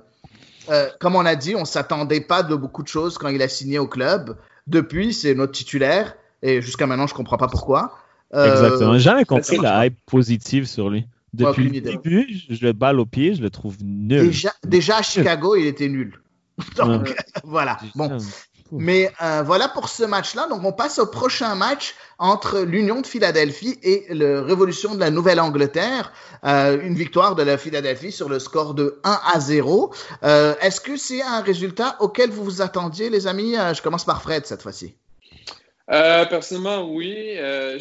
euh, 0.70 0.88
comme 1.00 1.16
on 1.16 1.24
a 1.24 1.34
dit, 1.34 1.54
on 1.54 1.64
s'attendait 1.64 2.20
pas 2.20 2.42
de 2.42 2.54
beaucoup 2.54 2.82
de 2.82 2.88
choses 2.88 3.18
quand 3.18 3.28
il 3.28 3.42
a 3.42 3.48
signé 3.48 3.78
au 3.78 3.86
club. 3.86 4.36
Depuis, 4.66 5.14
c'est 5.14 5.34
notre 5.34 5.52
titulaire, 5.52 6.14
et 6.42 6.60
jusqu'à 6.60 6.86
maintenant, 6.86 7.06
je 7.06 7.14
comprends 7.14 7.38
pas 7.38 7.48
pourquoi. 7.48 7.98
Euh, 8.34 8.52
Exactement. 8.52 8.94
J'ai 8.94 9.00
jamais 9.00 9.24
compris 9.24 9.58
la 9.58 9.86
hype 9.86 9.98
positive 10.06 10.66
sur 10.66 10.90
lui. 10.90 11.06
Depuis 11.34 11.68
le 11.68 11.80
début, 11.80 12.26
je 12.48 12.64
le 12.64 12.72
balle 12.72 13.00
au 13.00 13.06
pied, 13.06 13.34
je 13.34 13.42
le 13.42 13.50
trouve 13.50 13.76
nul. 13.82 14.28
Déjà, 14.28 14.52
déjà 14.64 14.98
à 14.98 15.02
Chicago, 15.02 15.56
il 15.56 15.66
était 15.66 15.88
nul. 15.88 16.20
Donc, 16.76 17.14
voilà. 17.44 17.78
Bon. 17.94 18.18
Mais 18.70 19.10
euh, 19.22 19.42
voilà 19.44 19.68
pour 19.68 19.88
ce 19.88 20.04
match-là. 20.04 20.46
Donc, 20.48 20.62
on 20.64 20.72
passe 20.72 20.98
au 20.98 21.06
prochain 21.06 21.54
match 21.54 21.94
entre 22.18 22.60
l'Union 22.60 23.00
de 23.00 23.06
Philadelphie 23.06 23.78
et 23.82 24.06
le 24.10 24.40
Révolution 24.40 24.94
de 24.94 25.00
la 25.00 25.10
Nouvelle-Angleterre. 25.10 26.12
Euh, 26.44 26.78
une 26.82 26.94
victoire 26.94 27.34
de 27.34 27.42
la 27.42 27.56
Philadelphie 27.56 28.12
sur 28.12 28.28
le 28.28 28.38
score 28.38 28.74
de 28.74 29.00
1 29.04 29.20
à 29.34 29.40
0. 29.40 29.92
Euh, 30.22 30.54
Est-ce 30.60 30.80
que 30.80 30.96
c'est 30.96 31.22
un 31.22 31.40
résultat 31.40 31.96
auquel 32.00 32.30
vous 32.30 32.44
vous 32.44 32.60
attendiez, 32.60 33.08
les 33.08 33.26
amis? 33.26 33.54
Je 33.54 33.80
commence 33.80 34.04
par 34.04 34.20
Fred 34.20 34.44
cette 34.44 34.62
fois-ci. 34.62 34.94
Euh, 35.90 36.26
personnellement, 36.26 36.90
oui. 36.92 37.34
Euh, 37.36 37.78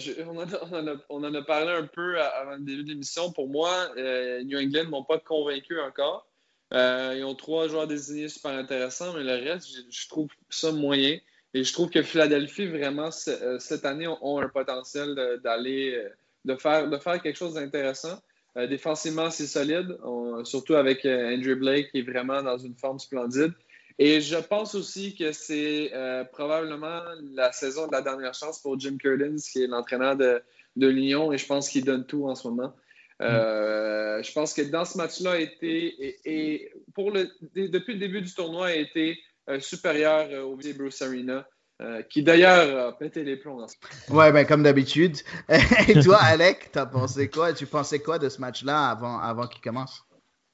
on, 1.10 1.24
en 1.24 1.34
a, 1.34 1.42
parlé 1.42 1.72
un 1.72 1.88
peu 1.88 2.20
avant 2.22 2.56
le 2.56 2.62
début 2.62 2.84
de 2.84 2.90
l'émission. 2.90 3.32
Pour 3.32 3.50
moi, 3.50 3.90
euh, 3.98 4.44
New 4.44 4.58
England 4.58 4.86
ne 4.86 4.90
m'ont 4.90 5.04
pas 5.04 5.20
convaincu 5.20 5.80
encore. 5.80 6.28
Ils 6.72 7.24
ont 7.26 7.36
trois 7.36 7.68
joueurs 7.68 7.88
désignés 7.88 8.30
super 8.30 8.52
intéressants, 8.52 9.14
mais 9.14 9.24
le 9.24 9.52
reste, 9.52 9.68
je, 9.90 10.08
trouve 10.08 10.30
ça 10.50 10.72
moyen. 10.72 11.18
Et 11.54 11.64
je 11.64 11.74
trouve 11.74 11.90
que 11.90 12.02
Philadelphie, 12.02 12.68
vraiment, 12.68 13.10
cette 13.12 13.86
année, 13.86 14.08
ont 14.08 14.40
un 14.40 14.50
potentiel 14.50 15.40
d'aller, 15.44 16.02
de 16.46 16.56
faire, 16.56 17.22
quelque 17.22 17.38
chose 17.38 17.56
d'intéressant. 17.56 18.22
Défensivement, 18.56 19.30
c'est 19.30 19.48
solide, 19.48 19.98
surtout 20.44 20.76
avec 20.76 21.06
Andrew 21.06 21.56
Blake 21.56 21.92
qui 21.92 22.00
est 22.00 22.10
vraiment 22.10 22.42
dans 22.42 22.58
une 22.58 22.76
forme 22.76 23.00
splendide. 23.00 23.54
Et 24.00 24.22
je 24.22 24.38
pense 24.38 24.76
aussi 24.76 25.16
que 25.16 25.32
c'est 25.32 25.92
euh, 25.94 26.24
probablement 26.24 27.02
la 27.34 27.52
saison 27.52 27.88
de 27.88 27.92
la 27.92 28.02
dernière 28.02 28.34
chance 28.34 28.60
pour 28.60 28.80
Jim 28.80 28.98
Curtins, 28.98 29.38
qui 29.52 29.64
est 29.64 29.68
l'entraîneur 29.68 30.16
de, 30.16 30.42
de, 30.76 30.88
Lyon, 30.88 31.32
et 31.32 31.38
je 31.38 31.46
pense 31.46 31.70
qu'il 31.70 31.84
donne 31.84 32.06
tout 32.06 32.28
en 32.28 32.36
ce 32.36 32.48
moment. 32.48 32.76
Euh, 33.22 34.22
je 34.22 34.32
pense 34.34 34.54
que 34.54 34.62
dans 34.62 34.86
ce 34.86 34.98
match-là, 34.98 35.32
a 35.32 35.38
été, 35.40 35.88
et, 36.06 36.20
et 36.26 36.72
pour 36.94 37.12
le, 37.12 37.28
depuis 37.56 37.94
le 37.94 38.00
début 38.00 38.22
du 38.22 38.32
tournoi, 38.32 38.68
a 38.68 38.76
été 38.76 39.18
euh, 39.50 39.60
supérieur 39.60 40.48
au 40.48 40.56
Bruce 40.56 41.02
Arena. 41.02 41.48
Euh, 41.80 42.02
qui 42.02 42.24
d'ailleurs 42.24 42.88
a 42.88 42.98
pété 42.98 43.24
les 43.24 43.38
plombs. 43.38 43.60
Dans 43.60 43.68
ce... 43.68 43.76
Ouais, 44.12 44.32
ben 44.32 44.48
comme 44.48 44.64
d'habitude. 44.64 45.18
Et 45.88 46.00
toi, 46.00 46.18
Alec, 46.18 46.72
t'as 46.72 46.88
pensé 46.88 47.30
quoi? 47.30 47.54
Tu 47.54 47.68
pensais 47.68 48.00
quoi 48.00 48.18
de 48.18 48.30
ce 48.30 48.42
match-là 48.42 48.90
avant, 48.90 49.20
avant 49.20 49.46
qu'il 49.46 49.62
commence? 49.62 50.07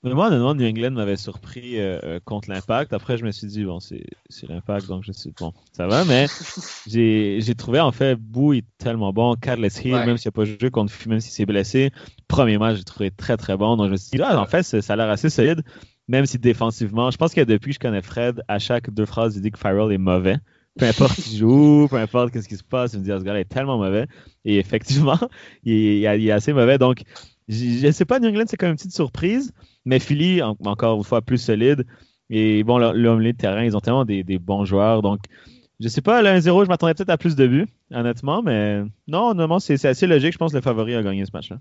Mais 0.03 0.13
moi, 0.13 0.27
honnêtement, 0.27 0.53
New 0.53 0.67
England 0.67 0.91
m'avait 0.91 1.15
surpris 1.15 1.79
euh, 1.79 2.19
contre 2.25 2.49
l'Impact. 2.49 2.91
Après, 2.91 3.17
je 3.17 3.23
me 3.23 3.31
suis 3.31 3.47
dit, 3.47 3.63
bon, 3.63 3.79
c'est 3.79 4.03
l'Impact, 4.49 4.87
donc 4.87 5.03
je 5.05 5.13
suis 5.13 5.31
bon, 5.31 5.53
ça 5.71 5.87
va. 5.87 6.03
Mais 6.03 6.27
j'ai 6.87 7.55
trouvé, 7.55 7.79
en 7.79 7.93
fait, 7.93 8.15
Bou 8.15 8.53
est 8.53 8.65
tellement 8.77 9.13
bon. 9.13 9.35
Carles 9.35 9.65
Hill, 9.65 9.93
ouais. 9.93 10.05
même 10.05 10.17
s'il 10.17 10.27
n'a 10.27 10.31
pas 10.33 10.43
joué 10.43 10.69
contre, 10.71 10.91
même 11.07 11.21
s'il 11.21 11.31
s'est 11.31 11.45
blessé, 11.45 11.91
premier 12.27 12.57
match, 12.57 12.77
j'ai 12.77 12.83
trouvé 12.83 13.11
très, 13.11 13.37
très 13.37 13.55
bon. 13.55 13.77
Donc, 13.77 13.87
je 13.87 13.91
me 13.91 13.97
suis 13.97 14.11
dit, 14.11 14.17
là, 14.17 14.39
en 14.39 14.45
fait, 14.45 14.63
ça 14.63 14.93
a 14.93 14.95
l'air 14.97 15.09
assez 15.09 15.29
solide, 15.29 15.63
même 16.09 16.25
si 16.25 16.37
défensivement, 16.37 17.09
je 17.09 17.17
pense 17.17 17.33
que 17.33 17.41
depuis 17.41 17.69
que 17.69 17.75
je 17.75 17.79
connais 17.79 18.01
Fred, 18.01 18.41
à 18.49 18.59
chaque 18.59 18.89
deux 18.89 19.05
phrases, 19.05 19.37
il 19.37 19.41
dit 19.41 19.51
que 19.51 19.59
Farrell 19.59 19.91
est 19.93 19.97
mauvais. 19.97 20.37
Peu 20.77 20.85
importe 20.85 21.15
qui 21.15 21.37
joue, 21.37 21.87
peu 21.89 21.97
importe 21.97 22.31
qu'est-ce 22.31 22.49
qui 22.49 22.57
se 22.57 22.63
passe, 22.63 22.93
il 22.93 22.99
me 22.99 23.05
dit, 23.05 23.11
ah, 23.11 23.19
ce 23.19 23.23
gars-là 23.23 23.39
est 23.39 23.45
tellement 23.45 23.77
mauvais. 23.77 24.07
Et 24.43 24.57
effectivement, 24.57 25.19
il 25.63 25.73
est, 25.73 26.19
il 26.19 26.27
est 26.27 26.31
assez 26.31 26.51
mauvais. 26.51 26.77
Donc, 26.77 27.03
je 27.47 27.85
ne 27.85 27.91
sais 27.91 28.05
pas, 28.05 28.19
New 28.19 28.29
England, 28.29 28.45
c'est 28.47 28.57
quand 28.57 28.65
même 28.65 28.73
une 28.73 28.77
petite 28.77 28.93
surprise. 28.93 29.53
Mais 29.85 29.99
Philly, 29.99 30.41
en, 30.41 30.57
encore 30.65 30.97
une 30.97 31.03
fois, 31.03 31.21
plus 31.21 31.37
solide. 31.37 31.85
Et 32.29 32.63
bon, 32.63 32.77
le, 32.77 32.93
le 32.93 33.33
terrain, 33.33 33.63
ils 33.63 33.75
ont 33.75 33.79
tellement 33.79 34.05
des, 34.05 34.23
bons 34.39 34.65
joueurs. 34.65 35.01
Donc, 35.01 35.19
je 35.79 35.87
sais 35.87 36.01
pas, 36.01 36.21
le 36.21 36.29
1-0, 36.29 36.63
je 36.63 36.69
m'attendais 36.69 36.93
peut-être 36.93 37.09
à 37.09 37.17
plus 37.17 37.35
de 37.35 37.47
buts, 37.47 37.67
honnêtement. 37.91 38.41
Mais 38.41 38.83
non, 39.07 39.29
honnêtement, 39.31 39.59
c'est 39.59 39.83
assez 39.85 40.07
logique. 40.07 40.33
Je 40.33 40.37
pense 40.37 40.51
que 40.51 40.57
le 40.57 40.61
favori 40.61 40.95
a 40.95 41.03
gagné 41.03 41.25
ce 41.25 41.31
match-là. 41.33 41.59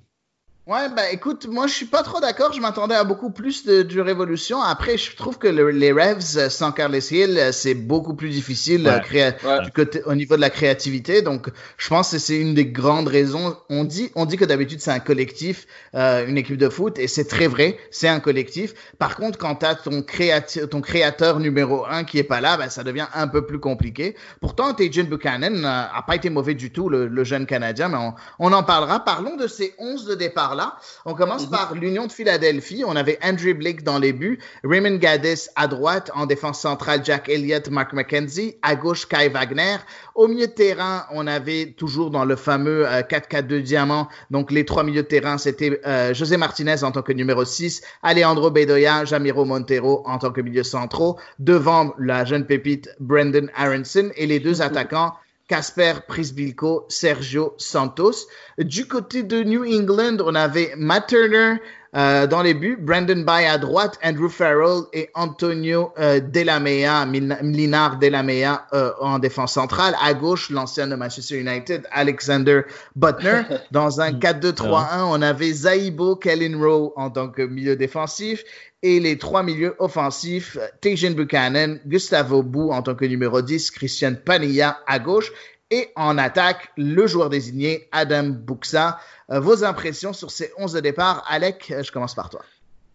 Ouais, 0.68 0.88
bah 0.94 1.10
écoute, 1.10 1.48
moi 1.48 1.66
je 1.66 1.72
suis 1.72 1.86
pas 1.86 2.04
trop 2.04 2.20
d'accord. 2.20 2.52
Je 2.52 2.60
m'attendais 2.60 2.94
à 2.94 3.02
beaucoup 3.02 3.30
plus 3.30 3.66
de, 3.66 3.82
de, 3.82 4.00
Révolution. 4.00 4.62
Après, 4.62 4.96
je 4.96 5.16
trouve 5.16 5.36
que 5.36 5.48
le, 5.48 5.70
les 5.70 5.90
Revs 5.90 6.48
sans 6.50 6.70
Carles 6.70 7.00
Hill, 7.10 7.48
c'est 7.50 7.74
beaucoup 7.74 8.14
plus 8.14 8.28
difficile 8.28 8.86
ouais, 8.86 9.34
ouais. 9.44 9.60
du 9.64 9.72
côté, 9.72 10.04
au 10.04 10.14
niveau 10.14 10.36
de 10.36 10.40
la 10.40 10.50
créativité. 10.50 11.20
Donc, 11.20 11.48
je 11.78 11.88
pense 11.88 12.12
que 12.12 12.18
c'est 12.18 12.38
une 12.38 12.54
des 12.54 12.66
grandes 12.66 13.08
raisons. 13.08 13.56
On 13.70 13.82
dit, 13.82 14.12
on 14.14 14.24
dit 14.24 14.36
que 14.36 14.44
d'habitude 14.44 14.80
c'est 14.80 14.92
un 14.92 15.00
collectif, 15.00 15.66
euh, 15.96 16.28
une 16.28 16.38
équipe 16.38 16.58
de 16.58 16.68
foot, 16.68 16.96
et 17.00 17.08
c'est 17.08 17.26
très 17.26 17.48
vrai, 17.48 17.76
c'est 17.90 18.06
un 18.06 18.20
collectif. 18.20 18.72
Par 19.00 19.16
contre, 19.16 19.38
quand 19.38 19.56
tu 19.56 19.66
as 19.66 19.74
ton, 19.74 20.00
créateur, 20.02 20.68
ton 20.68 20.80
créateur 20.80 21.40
numéro 21.40 21.84
un 21.86 22.04
qui 22.04 22.18
est 22.20 22.24
pas 22.24 22.40
là, 22.40 22.56
ben, 22.56 22.68
ça 22.68 22.84
devient 22.84 23.08
un 23.14 23.26
peu 23.26 23.44
plus 23.46 23.58
compliqué. 23.58 24.14
Pourtant, 24.40 24.74
Tajan 24.74 25.04
Buchanan 25.04 25.64
euh, 25.64 25.82
a 25.92 26.04
pas 26.06 26.14
été 26.14 26.30
mauvais 26.30 26.54
du 26.54 26.70
tout, 26.70 26.88
le, 26.88 27.08
le 27.08 27.24
jeune 27.24 27.46
Canadien, 27.46 27.88
mais 27.88 27.98
on, 27.98 28.14
on 28.38 28.52
en 28.52 28.62
parlera. 28.62 29.04
Parlons 29.04 29.36
de 29.36 29.48
ces 29.48 29.74
11 29.78 30.06
de 30.06 30.14
départ 30.14 30.51
là. 30.54 30.76
On 31.04 31.14
commence 31.14 31.46
mm 31.46 31.46
-hmm. 31.46 31.50
par 31.50 31.74
l'Union 31.74 32.06
de 32.06 32.12
Philadelphie. 32.12 32.84
On 32.86 32.96
avait 32.96 33.18
Andrew 33.22 33.54
Blake 33.54 33.82
dans 33.82 33.98
les 33.98 34.12
buts, 34.12 34.38
Raymond 34.64 34.96
Gaddis 34.96 35.48
à 35.56 35.66
droite, 35.66 36.10
en 36.14 36.26
défense 36.26 36.60
centrale 36.60 37.00
Jack 37.04 37.28
Elliott, 37.28 37.68
Mark 37.70 37.92
McKenzie, 37.92 38.56
à 38.62 38.74
gauche 38.76 39.06
Kai 39.06 39.28
Wagner. 39.28 39.76
Au 40.14 40.28
milieu 40.28 40.46
de 40.46 40.52
terrain, 40.52 41.06
on 41.12 41.26
avait 41.26 41.74
toujours 41.76 42.10
dans 42.10 42.24
le 42.24 42.36
fameux 42.36 42.86
euh, 42.86 43.02
4-4-2 43.02 43.62
diamant, 43.62 44.08
donc 44.30 44.50
les 44.50 44.64
trois 44.64 44.84
milieux 44.84 45.02
de 45.02 45.08
terrain, 45.08 45.38
c'était 45.38 45.80
euh, 45.86 46.14
José 46.14 46.36
Martinez 46.36 46.84
en 46.84 46.92
tant 46.92 47.02
que 47.02 47.12
numéro 47.12 47.44
6, 47.44 47.82
Alejandro 48.02 48.50
Bedoya, 48.50 49.04
Jamiro 49.04 49.44
Montero 49.44 50.02
en 50.06 50.18
tant 50.18 50.30
que 50.30 50.40
milieu 50.40 50.62
centraux, 50.62 51.18
devant 51.38 51.92
la 51.98 52.24
jeune 52.24 52.46
pépite 52.46 52.90
Brendan 53.00 53.50
Aronson 53.56 54.10
et 54.16 54.26
les 54.26 54.40
deux 54.40 54.62
attaquants 54.62 55.12
Casper 55.52 56.00
Prisbilko, 56.08 56.86
Sergio 56.88 57.54
Santos. 57.58 58.26
Du 58.56 58.86
côté 58.86 59.22
de 59.22 59.42
New 59.42 59.64
England, 59.64 60.16
on 60.24 60.34
avait 60.34 60.72
Matt 60.78 61.08
Turner 61.08 61.56
euh, 61.94 62.26
dans 62.26 62.42
les 62.42 62.54
buts, 62.54 62.78
Brandon 62.80 63.22
Bay 63.22 63.46
à 63.46 63.58
droite, 63.58 63.98
Andrew 64.02 64.28
Farrell 64.28 64.84
et 64.94 65.10
Antonio 65.14 65.92
euh, 65.98 66.20
Delamea, 66.20 67.04
Linar 67.42 67.98
Delamea 67.98 68.66
euh, 68.72 68.92
en 69.00 69.18
défense 69.18 69.52
centrale. 69.52 69.94
À 70.02 70.14
gauche, 70.14 70.48
l'ancien 70.48 70.86
de 70.86 70.94
Manchester 70.94 71.38
United, 71.38 71.86
Alexander 71.90 72.62
Butner. 72.96 73.42
Dans 73.72 74.00
un 74.00 74.12
4-2-3-1, 74.12 75.02
on 75.02 75.20
avait 75.20 75.52
Zaibo 75.52 76.16
Kellinrow 76.16 76.94
en 76.96 77.10
tant 77.10 77.28
que 77.28 77.42
milieu 77.42 77.76
défensif 77.76 78.42
et 78.82 78.98
les 78.98 79.16
trois 79.18 79.42
milieux 79.42 79.76
offensifs, 79.78 80.58
Tajan 80.80 81.12
Buchanan, 81.12 81.78
Gustavo 81.86 82.42
Bou 82.42 82.72
en 82.72 82.82
tant 82.82 82.94
que 82.94 83.04
numéro 83.04 83.40
10, 83.40 83.70
Christian 83.70 84.14
Panilla 84.14 84.78
à 84.86 84.98
gauche, 84.98 85.30
et 85.72 85.88
en 85.96 86.18
attaque, 86.18 86.70
le 86.76 87.06
joueur 87.06 87.30
désigné, 87.30 87.88
Adam 87.92 88.28
Buxa. 88.28 88.98
Euh, 89.30 89.40
vos 89.40 89.64
impressions 89.64 90.12
sur 90.12 90.30
ces 90.30 90.50
11 90.58 90.74
de 90.74 90.80
départ? 90.80 91.24
Alec, 91.26 91.74
je 91.82 91.90
commence 91.90 92.14
par 92.14 92.28
toi. 92.28 92.42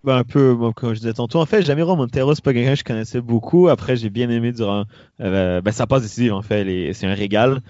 Ben, 0.03 0.17
un 0.17 0.23
peu, 0.23 0.55
comme 0.75 0.93
je 0.93 0.99
disais 0.99 1.13
tantôt, 1.13 1.39
en 1.39 1.47
fait, 1.47 1.63
Jamiro 1.63 1.95
Montero, 1.95 2.35
c'est 2.35 2.43
pas 2.43 2.53
quelqu'un 2.53 2.73
que 2.73 2.79
je 2.79 2.83
connaissais 2.83 3.19
beaucoup. 3.19 3.67
Après, 3.67 3.95
j'ai 3.95 4.11
bien 4.11 4.29
aimé 4.29 4.51
durant 4.51 4.85
euh, 5.21 5.59
ben, 5.59 5.71
sa 5.71 5.87
passe 5.87 6.03
décisive, 6.03 6.33
en 6.33 6.43
fait, 6.43 6.93
c'est 6.93 7.07
un 7.07 7.15
régal. 7.15 7.61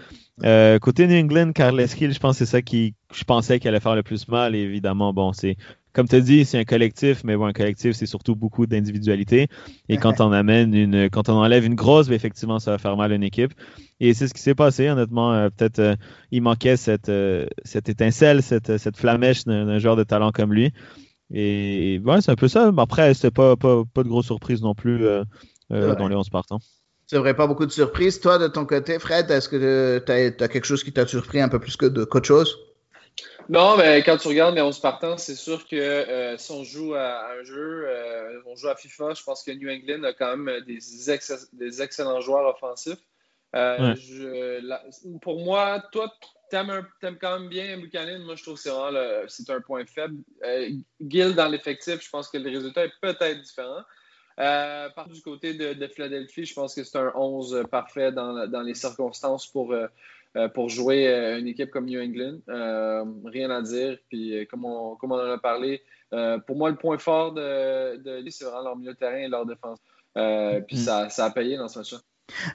Euh, 0.44 0.78
côté 0.78 1.08
New 1.08 1.18
England, 1.18 1.54
Carles 1.54 1.88
Hill, 2.00 2.14
je 2.14 2.20
pense 2.20 2.38
que 2.38 2.46
c'est 2.46 2.52
ça 2.52 2.62
qui 2.62 2.94
je 3.12 3.24
pensais 3.24 3.60
qu'il 3.60 3.70
allait 3.70 3.80
faire 3.80 3.96
le 3.96 4.04
plus 4.04 4.28
mal. 4.28 4.56
Évidemment, 4.56 5.14
bon, 5.14 5.32
c'est 5.34 5.56
comme 5.98 6.08
tu 6.08 6.16
as 6.16 6.22
dit, 6.22 6.46
c'est 6.46 6.60
un 6.60 6.64
collectif, 6.64 7.24
mais 7.24 7.36
bon, 7.36 7.48
un 7.48 7.54
collectif, 7.54 7.96
c'est 7.96 8.06
surtout 8.06 8.36
beaucoup 8.36 8.68
d'individualité. 8.68 9.48
Et 9.90 9.98
quand 9.98 10.22
on 10.22 10.32
amène 10.32 10.76
une, 10.76 11.10
quand 11.10 11.28
on 11.28 11.34
enlève 11.34 11.66
une 11.66 11.74
grosse, 11.74 12.08
ben, 12.08 12.14
effectivement, 12.14 12.60
ça 12.60 12.70
va 12.70 12.78
faire 12.78 12.96
mal 12.96 13.12
à 13.12 13.16
une 13.16 13.24
équipe. 13.24 13.52
Et 14.00 14.14
c'est 14.14 14.28
ce 14.28 14.36
qui 14.36 14.42
s'est 14.44 14.54
passé, 14.54 14.90
honnêtement. 14.90 15.34
Euh, 15.34 15.50
Peut-être 15.50 15.80
euh, 15.80 15.96
il 16.30 16.44
manquait 16.44 16.78
cette, 16.78 17.10
euh, 17.10 17.48
cette 17.66 17.90
étincelle, 17.90 18.44
cette, 18.44 18.78
cette 18.78 18.96
flamèche 18.96 19.46
d'un 19.46 19.80
joueur 19.80 19.96
de 19.96 20.04
talent 20.04 20.32
comme 20.32 20.54
lui. 20.54 20.72
Et 21.34 22.00
ouais, 22.06 22.22
c'est 22.22 22.30
un 22.30 22.36
peu 22.36 22.48
ça. 22.48 22.72
Après, 22.78 23.16
c'était 23.16 23.32
pas, 23.32 23.56
pas, 23.56 23.82
pas 23.92 24.04
de 24.04 24.08
grosse 24.08 24.28
surprise 24.28 24.62
non 24.62 24.76
plus 24.76 25.04
euh, 25.04 25.24
dans 25.72 26.08
les 26.08 26.16
11 26.16 26.30
partants. 26.30 26.60
C'est 27.08 27.18
vrai, 27.18 27.34
pas 27.34 27.48
beaucoup 27.48 27.66
de 27.66 27.72
surprises. 27.72 28.20
Toi, 28.20 28.38
de 28.38 28.46
ton 28.46 28.68
côté, 28.68 29.00
Fred, 29.00 29.32
est-ce 29.32 29.50
que 29.50 29.98
tu 30.06 30.12
as, 30.12 30.16
as, 30.16 30.48
quelque 30.48 30.66
chose 30.66 30.84
qui 30.84 30.94
t'a 30.94 31.08
surpris 31.08 31.42
un 31.42 31.50
peu 31.50 31.58
plus 31.58 31.76
que 31.76 31.88
qu'autre 32.06 32.28
chose? 32.28 32.56
Non, 33.50 33.78
mais 33.78 34.04
quand 34.04 34.18
tu 34.18 34.28
regardes 34.28 34.56
les 34.56 34.62
11 34.62 34.80
partants, 34.80 35.18
c'est 35.18 35.36
sûr 35.36 35.66
que 35.68 35.76
euh, 35.76 36.38
si 36.38 36.52
on 36.52 36.64
joue 36.64 36.96
à, 36.96 37.32
un 37.32 37.44
jeu, 37.44 37.86
euh, 37.88 38.42
on 38.46 38.56
joue 38.56 38.68
à 38.68 38.76
FIFA, 38.76 39.14
je 39.14 39.24
pense 39.24 39.44
que 39.44 39.52
New 39.52 39.70
England 39.70 40.04
a 40.04 40.14
quand 40.14 40.36
même 40.36 40.62
des, 40.66 41.12
ex 41.12 41.50
des 41.54 41.82
excellents 41.82 42.20
joueurs 42.20 42.46
offensifs. 42.54 43.00
pour 45.22 45.40
moi, 45.40 45.82
toi, 45.94 46.14
t'aimes, 46.50 46.86
aimes 47.02 47.18
quand 47.20 47.40
même 47.40 47.48
bien 47.48 47.78
Buchanan. 47.78 48.22
Moi, 48.24 48.36
je 48.36 48.44
trouve 48.44 48.56
que 48.56 48.62
c'est 48.62 48.70
vraiment 48.70 49.26
c'est 49.28 49.50
un 49.50 49.62
point 49.62 49.86
faible. 49.86 50.18
Gill 51.00 51.34
dans 51.34 51.48
l'effectif, 51.48 52.04
je 52.04 52.10
pense 52.10 52.28
que 52.28 52.38
le 52.38 52.50
résultat 52.50 52.86
est 52.86 52.94
peut-être 53.02 53.42
différent. 53.42 53.82
Euh, 54.40 54.90
par 54.90 55.10
du 55.10 55.20
côté 55.22 55.56
de, 55.56 55.88
Philadelphie, 55.88 56.46
je 56.46 56.54
pense 56.54 56.76
que 56.76 56.84
c'est 56.84 56.98
un 56.98 57.12
11 57.16 57.64
parfait 57.72 58.12
dans, 58.12 58.48
dans 58.48 58.62
les 58.62 58.76
circonstances 58.76 59.48
pour, 59.48 59.74
euh, 60.38 60.42
euh, 60.42 60.48
pour 60.48 60.70
jouer 60.70 61.08
une 61.40 61.48
équipe 61.48 61.72
comme 61.72 61.86
New 61.86 62.00
England. 62.00 62.40
rien 63.26 63.50
à 63.50 63.62
dire. 63.62 63.98
Puis, 64.10 64.48
comme 64.48 64.66
on, 64.66 64.96
comme 64.96 65.12
on 65.12 65.16
en 65.16 65.32
a 65.32 65.38
parlé, 65.38 65.82
pour 66.46 66.56
moi, 66.56 66.70
le 66.70 66.78
point 66.78 66.98
fort 66.98 67.34
de, 67.34 67.98
de 67.98 68.30
c'est 68.30 68.46
vraiment 68.46 68.64
leur 68.64 68.76
milieu 68.78 68.94
de 68.94 68.98
terrain 68.98 69.18
et 69.18 69.28
leur 69.28 69.46
défense. 69.46 69.80
puis, 70.14 70.78
mm. 70.78 70.80
ça, 70.80 71.10
ça, 71.10 71.26
a 71.26 71.30
payé 71.32 71.58
dans 71.58 71.68
ce 71.68 71.80
match-là. 71.80 72.00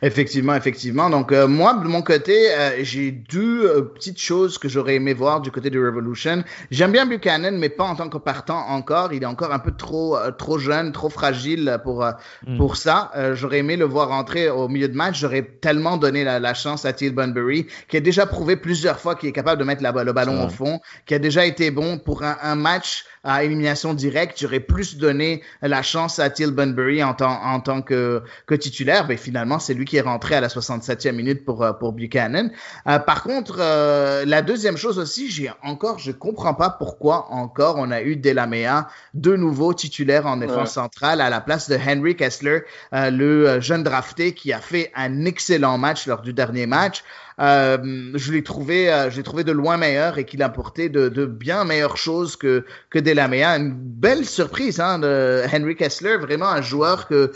Effectivement, 0.02 0.54
effectivement. 0.54 1.08
Donc 1.08 1.32
euh, 1.32 1.48
moi, 1.48 1.74
de 1.74 1.88
mon 1.88 2.02
côté, 2.02 2.52
euh, 2.52 2.82
j'ai 2.82 3.10
deux 3.10 3.64
euh, 3.64 3.82
petites 3.82 4.20
choses 4.20 4.58
que 4.58 4.68
j'aurais 4.68 4.96
aimé 4.96 5.14
voir 5.14 5.40
du 5.40 5.50
côté 5.50 5.70
de 5.70 5.82
Revolution. 5.82 6.44
J'aime 6.70 6.92
bien 6.92 7.06
Buchanan, 7.06 7.56
mais 7.56 7.70
pas 7.70 7.84
en 7.84 7.94
tant 7.94 8.08
que 8.08 8.18
partant 8.18 8.66
encore. 8.68 9.14
Il 9.14 9.22
est 9.22 9.26
encore 9.26 9.52
un 9.52 9.58
peu 9.58 9.72
trop 9.72 10.16
trop 10.38 10.58
jeune, 10.58 10.92
trop 10.92 11.08
fragile 11.08 11.78
pour 11.84 12.04
mm. 12.46 12.58
pour 12.58 12.76
ça. 12.76 13.10
j'aurais 13.34 13.58
aimé 13.58 13.76
le 13.76 13.86
voir 13.86 14.08
rentrer 14.08 14.50
au 14.50 14.68
milieu 14.68 14.88
de 14.88 14.96
match. 14.96 15.20
J'aurais 15.20 15.42
tellement 15.42 15.96
donné 15.96 16.24
la, 16.24 16.54
chance 16.54 16.84
à 16.84 16.92
Till 16.92 17.14
Bunbury, 17.14 17.66
qui 17.88 17.96
a 17.96 18.00
déjà 18.00 18.26
prouvé 18.26 18.56
plusieurs 18.56 19.00
fois 19.00 19.14
qu'il 19.14 19.30
est 19.30 19.32
capable 19.32 19.58
de 19.58 19.64
mettre 19.64 19.82
la, 19.82 19.92
le 20.04 20.12
ballon 20.12 20.44
au 20.44 20.50
fond, 20.50 20.80
qui 21.06 21.14
a 21.14 21.18
déjà 21.18 21.46
été 21.46 21.70
bon 21.70 21.98
pour 21.98 22.22
un, 22.22 22.36
un 22.42 22.56
match 22.56 23.04
à 23.24 23.44
élimination 23.44 23.94
directe. 23.94 24.38
J'aurais 24.40 24.60
plus 24.60 24.96
donné 24.96 25.42
la 25.60 25.82
chance 25.82 26.18
à 26.18 26.30
Till 26.30 26.50
Bunbury 26.50 27.02
en 27.04 27.14
tant 27.14 27.42
en 27.42 27.60
tant 27.60 27.82
que 27.82 28.22
que 28.46 28.54
titulaire. 28.54 29.06
Mais 29.08 29.16
finalement 29.16 29.58
c'est 29.58 29.74
lui 29.74 29.84
qui 29.84 29.96
est 29.96 30.02
rentré 30.02 30.34
à 30.34 30.40
la 30.40 30.48
67e 30.48 31.12
minute 31.12 31.44
pour, 31.44 31.62
euh, 31.62 31.72
pour 31.72 31.92
Buchanan. 31.92 32.50
Euh, 32.86 32.98
par 32.98 33.22
contre, 33.22 33.56
euh, 33.60 34.24
la 34.26 34.42
deuxième 34.42 34.76
chose 34.76 34.98
aussi, 34.98 35.30
j'ai 35.30 35.50
encore, 35.62 35.98
je 35.98 36.12
comprends 36.12 36.54
pas 36.54 36.70
pourquoi 36.70 37.30
encore 37.30 37.76
on 37.78 37.90
a 37.90 38.02
eu 38.02 38.16
Delamea 38.16 38.88
de 39.14 39.36
nouveau 39.36 39.74
titulaire 39.74 40.26
en 40.26 40.36
défense 40.36 40.72
centrale 40.72 41.20
à 41.20 41.30
la 41.30 41.40
place 41.40 41.68
de 41.68 41.76
Henry 41.76 42.16
Kessler, 42.16 42.60
le 42.92 43.60
jeune 43.60 43.82
drafté 43.82 44.32
qui 44.34 44.52
a 44.52 44.60
fait 44.60 44.90
un 44.94 45.24
excellent 45.24 45.78
match 45.78 46.06
lors 46.06 46.22
du 46.22 46.32
dernier 46.32 46.66
match. 46.66 47.02
Euh, 47.40 48.10
je 48.14 48.32
l'ai 48.32 48.42
trouvé, 48.42 48.92
euh, 48.92 49.10
j'ai 49.10 49.22
trouvé 49.22 49.44
de 49.44 49.52
loin 49.52 49.76
meilleur 49.76 50.18
et 50.18 50.24
qu'il 50.24 50.42
a 50.42 50.46
apporté 50.46 50.88
de, 50.88 51.08
de, 51.08 51.26
bien 51.26 51.64
meilleures 51.64 51.96
choses 51.96 52.36
que 52.36 52.64
que 52.90 52.98
Delamea. 52.98 53.56
Une 53.56 53.72
belle 53.72 54.26
surprise 54.26 54.80
hein, 54.80 54.98
de 54.98 55.42
Henry 55.52 55.76
Kessler, 55.76 56.16
vraiment 56.18 56.48
un 56.48 56.62
joueur 56.62 57.08
que 57.08 57.32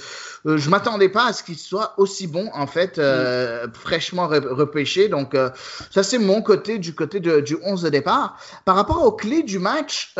euh, 0.46 0.58
je 0.58 0.70
m'attendais 0.70 1.08
pas 1.08 1.26
à 1.26 1.32
ce 1.32 1.42
qu'il 1.42 1.58
soit 1.58 1.94
aussi 1.96 2.26
bon 2.26 2.50
en 2.52 2.66
fait, 2.66 2.98
euh, 2.98 3.66
mm. 3.66 3.72
fraîchement 3.72 4.26
repêché. 4.28 5.08
Donc 5.08 5.36
ça 5.90 6.02
c'est 6.02 6.18
mon 6.18 6.42
côté 6.42 6.78
du 6.78 6.94
côté 6.94 7.20
de, 7.20 7.40
du 7.40 7.56
11 7.62 7.82
de 7.82 7.88
départ. 7.88 8.38
Par 8.64 8.76
rapport 8.76 9.04
aux 9.04 9.12
clés 9.12 9.42
du 9.42 9.58
match 9.58 10.14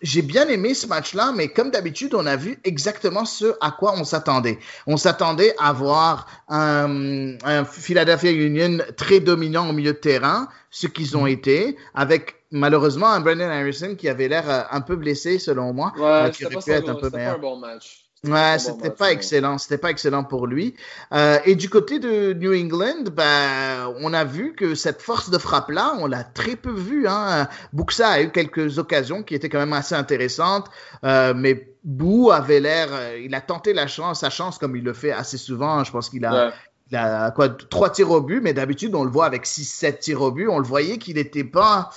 j'ai 0.00 0.22
bien 0.22 0.48
aimé 0.48 0.74
ce 0.74 0.86
match-là, 0.86 1.32
mais 1.34 1.48
comme 1.48 1.70
d'habitude, 1.70 2.14
on 2.14 2.26
a 2.26 2.36
vu 2.36 2.58
exactement 2.64 3.24
ce 3.24 3.56
à 3.60 3.72
quoi 3.72 3.94
on 3.96 4.04
s'attendait. 4.04 4.58
On 4.86 4.96
s'attendait 4.96 5.54
à 5.58 5.72
voir 5.72 6.26
un, 6.48 7.36
un, 7.44 7.64
Philadelphia 7.64 8.30
Union 8.30 8.78
très 8.96 9.20
dominant 9.20 9.68
au 9.68 9.72
milieu 9.72 9.92
de 9.92 9.98
terrain, 9.98 10.48
ce 10.70 10.86
qu'ils 10.86 11.16
ont 11.16 11.24
mm. 11.24 11.28
été, 11.28 11.76
avec 11.94 12.36
malheureusement 12.50 13.08
un 13.08 13.20
Brandon 13.20 13.50
Harrison 13.50 13.94
qui 13.94 14.08
avait 14.08 14.28
l'air 14.28 14.48
euh, 14.48 14.62
un 14.70 14.80
peu 14.80 14.96
blessé 14.96 15.38
selon 15.38 15.72
moi, 15.72 15.92
ouais, 15.98 16.30
qui 16.30 16.46
aurait 16.46 16.56
pu 16.56 16.70
être 16.70 16.88
un 16.88 16.94
peu 16.94 17.10
meilleur. 17.10 17.32
Pas 17.32 17.38
un 17.38 17.50
bon 17.50 17.56
match. 17.56 18.07
Ouais, 18.24 18.58
c'était 18.58 18.90
pas 18.90 19.12
excellent, 19.12 19.58
c'était 19.58 19.78
pas 19.78 19.90
excellent 19.90 20.24
pour 20.24 20.48
lui. 20.48 20.74
Euh, 21.12 21.38
et 21.44 21.54
du 21.54 21.70
côté 21.70 22.00
de 22.00 22.32
New 22.32 22.52
England, 22.52 23.10
ben, 23.12 23.94
on 24.00 24.12
a 24.12 24.24
vu 24.24 24.54
que 24.54 24.74
cette 24.74 25.00
force 25.00 25.30
de 25.30 25.38
frappe 25.38 25.70
là, 25.70 25.94
on 26.00 26.06
l'a 26.06 26.24
très 26.24 26.56
peu 26.56 26.72
vu. 26.72 27.06
Hein. 27.06 27.46
Buxa 27.72 28.08
a 28.08 28.20
eu 28.22 28.30
quelques 28.30 28.78
occasions 28.78 29.22
qui 29.22 29.36
étaient 29.36 29.48
quand 29.48 29.60
même 29.60 29.72
assez 29.72 29.94
intéressantes, 29.94 30.68
euh, 31.04 31.32
mais 31.36 31.68
Bou 31.84 32.32
avait 32.32 32.58
l'air, 32.58 32.88
euh, 32.90 33.20
il 33.22 33.36
a 33.36 33.40
tenté 33.40 33.72
la 33.72 33.86
chance, 33.86 34.20
sa 34.20 34.30
chance 34.30 34.58
comme 34.58 34.74
il 34.74 34.82
le 34.82 34.94
fait 34.94 35.12
assez 35.12 35.38
souvent. 35.38 35.84
Je 35.84 35.92
pense 35.92 36.10
qu'il 36.10 36.24
a, 36.24 36.52
il 36.90 36.96
a 36.96 37.30
quoi, 37.30 37.48
trois 37.50 37.90
tirs 37.90 38.10
au 38.10 38.20
but, 38.20 38.40
mais 38.40 38.52
d'habitude 38.52 38.96
on 38.96 39.04
le 39.04 39.10
voit 39.10 39.26
avec 39.26 39.46
six, 39.46 39.64
sept 39.64 40.00
tirs 40.00 40.22
au 40.22 40.32
but. 40.32 40.48
On 40.48 40.58
le 40.58 40.66
voyait 40.66 40.98
qu'il 40.98 41.14
n'était 41.14 41.44
pas 41.44 41.90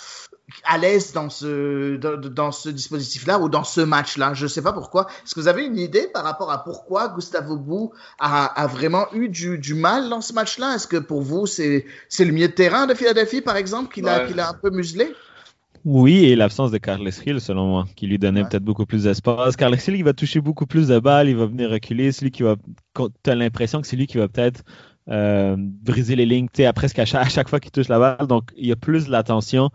à 0.64 0.78
l'aise 0.78 1.14
dans 1.14 1.30
ce, 1.30 1.98
dans, 1.98 2.52
ce 2.52 2.70
dispositif-là 2.70 3.40
ou 3.40 3.50
dans 3.50 3.64
ce 3.64 3.82
match-là. 3.82 4.34
Je 4.34 4.44
ne 4.44 4.48
sais 4.48 4.62
pas 4.62 4.74
pourquoi. 4.74 5.08
Est-ce 5.24 5.36
que 5.36 5.40
vous 5.40 5.48
avez 5.48 5.66
une 5.66 5.78
idée 5.78 6.08
par 6.14 6.24
rapport 6.24 6.52
à 6.52 6.64
pourquoi 6.64 7.10
Gustavo 7.10 7.58
Bou 7.58 7.92
a, 8.20 8.46
a 8.46 8.68
vraiment 8.68 9.06
eu 9.14 9.30
du, 9.30 9.58
du 9.58 9.74
mal 9.74 10.10
dans 10.10 10.22
ce 10.22 10.34
match-là? 10.34 10.76
Est-ce 10.76 10.88
que 10.88 10.98
pour 10.98 11.22
vous, 11.22 11.46
c'est 11.46 11.86
le 12.20 12.32
milieu 12.32 12.48
de 12.48 12.54
terrain 12.54 12.88
de 12.88 12.94
Philadelphie, 12.94 13.42
par 13.42 13.56
exemple, 13.56 13.94
qu'il 13.94 14.08
a, 14.08 14.26
qu'il 14.26 14.40
a 14.40 14.50
un 14.50 14.54
peu 14.54 14.70
muselé? 14.70 15.14
Oui, 15.84 16.26
et 16.26 16.36
l'absence 16.36 16.70
de 16.70 16.78
Carles 16.78 17.10
Hill, 17.26 17.42
selon 17.42 17.68
moi, 17.68 17.86
qui 17.96 18.06
lui 18.06 18.20
donnait 18.20 18.44
peut-être 18.44 18.64
beaucoup 18.64 18.86
plus 18.86 19.04
d'espace. 19.04 19.56
Carles 19.56 19.78
Hill, 19.88 19.96
il 19.96 20.04
va 20.04 20.14
toucher 20.14 20.40
beaucoup 20.40 20.68
plus 20.68 20.88
de 20.90 21.00
balles, 21.00 21.28
il 21.28 21.36
va 21.36 21.48
venir 21.48 21.72
reculer. 21.72 22.12
Celui 22.12 22.30
qui 22.30 22.44
va, 22.44 22.56
tu 22.96 23.30
as 23.30 23.36
l'impression 23.36 23.82
que 23.82 23.88
c'est 23.88 23.96
lui 23.96 24.06
qui 24.06 24.18
va 24.18 24.28
peut-être 24.28 24.62
euh, 25.10 25.56
briser 25.58 26.16
les 26.16 26.28
lignes, 26.28 26.48
tu 26.54 26.62
sais, 26.62 26.74
presque 26.74 27.00
à 27.00 27.06
chaque, 27.06 27.26
à 27.26 27.30
chaque 27.30 27.50
fois 27.50 27.60
qu'il 27.60 27.72
touche 27.72 27.88
la 27.88 27.98
balle. 27.98 28.28
Donc, 28.28 28.52
il 28.56 28.68
y 28.68 28.72
a 28.72 28.76
plus 28.76 29.08
de 29.08 29.12
l'attention 29.12 29.72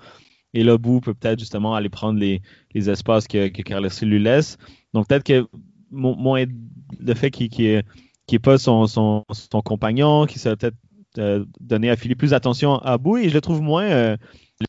et 0.56 0.64
le 0.64 0.78
bout 0.78 1.00
peut 1.00 1.12
peut-être 1.12 1.38
justement 1.38 1.74
aller 1.74 1.90
prendre 1.90 2.18
les, 2.18 2.40
les 2.74 2.88
espaces 2.88 3.28
que, 3.28 3.48
que 3.48 3.60
Carlos 3.60 3.90
lui 4.00 4.18
laisse. 4.18 4.56
Donc 4.94 5.06
peut-être 5.06 5.22
que 5.22 5.46
mon, 5.90 6.34
le 6.34 7.14
fait 7.14 7.30
qu'il 7.30 7.50
n'est 7.58 7.84
qu 8.26 8.40
pas 8.40 8.56
son, 8.56 8.86
son, 8.86 9.24
son 9.30 9.60
compagnon, 9.60 10.24
qu'il 10.24 10.40
s'est 10.40 10.56
peut-être 10.56 10.76
euh, 11.18 11.44
donné 11.60 11.90
à 11.90 11.96
filer 11.96 12.14
plus 12.14 12.30
d'attention 12.30 12.78
à 12.78 12.96
bout 12.96 13.18
et 13.18 13.28
je 13.28 13.34
le 13.34 13.42
trouve 13.42 13.60
moins, 13.60 13.84
euh, 13.84 14.16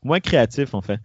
moins 0.04 0.20
créatif 0.20 0.74
en 0.74 0.82
fait. 0.82 1.00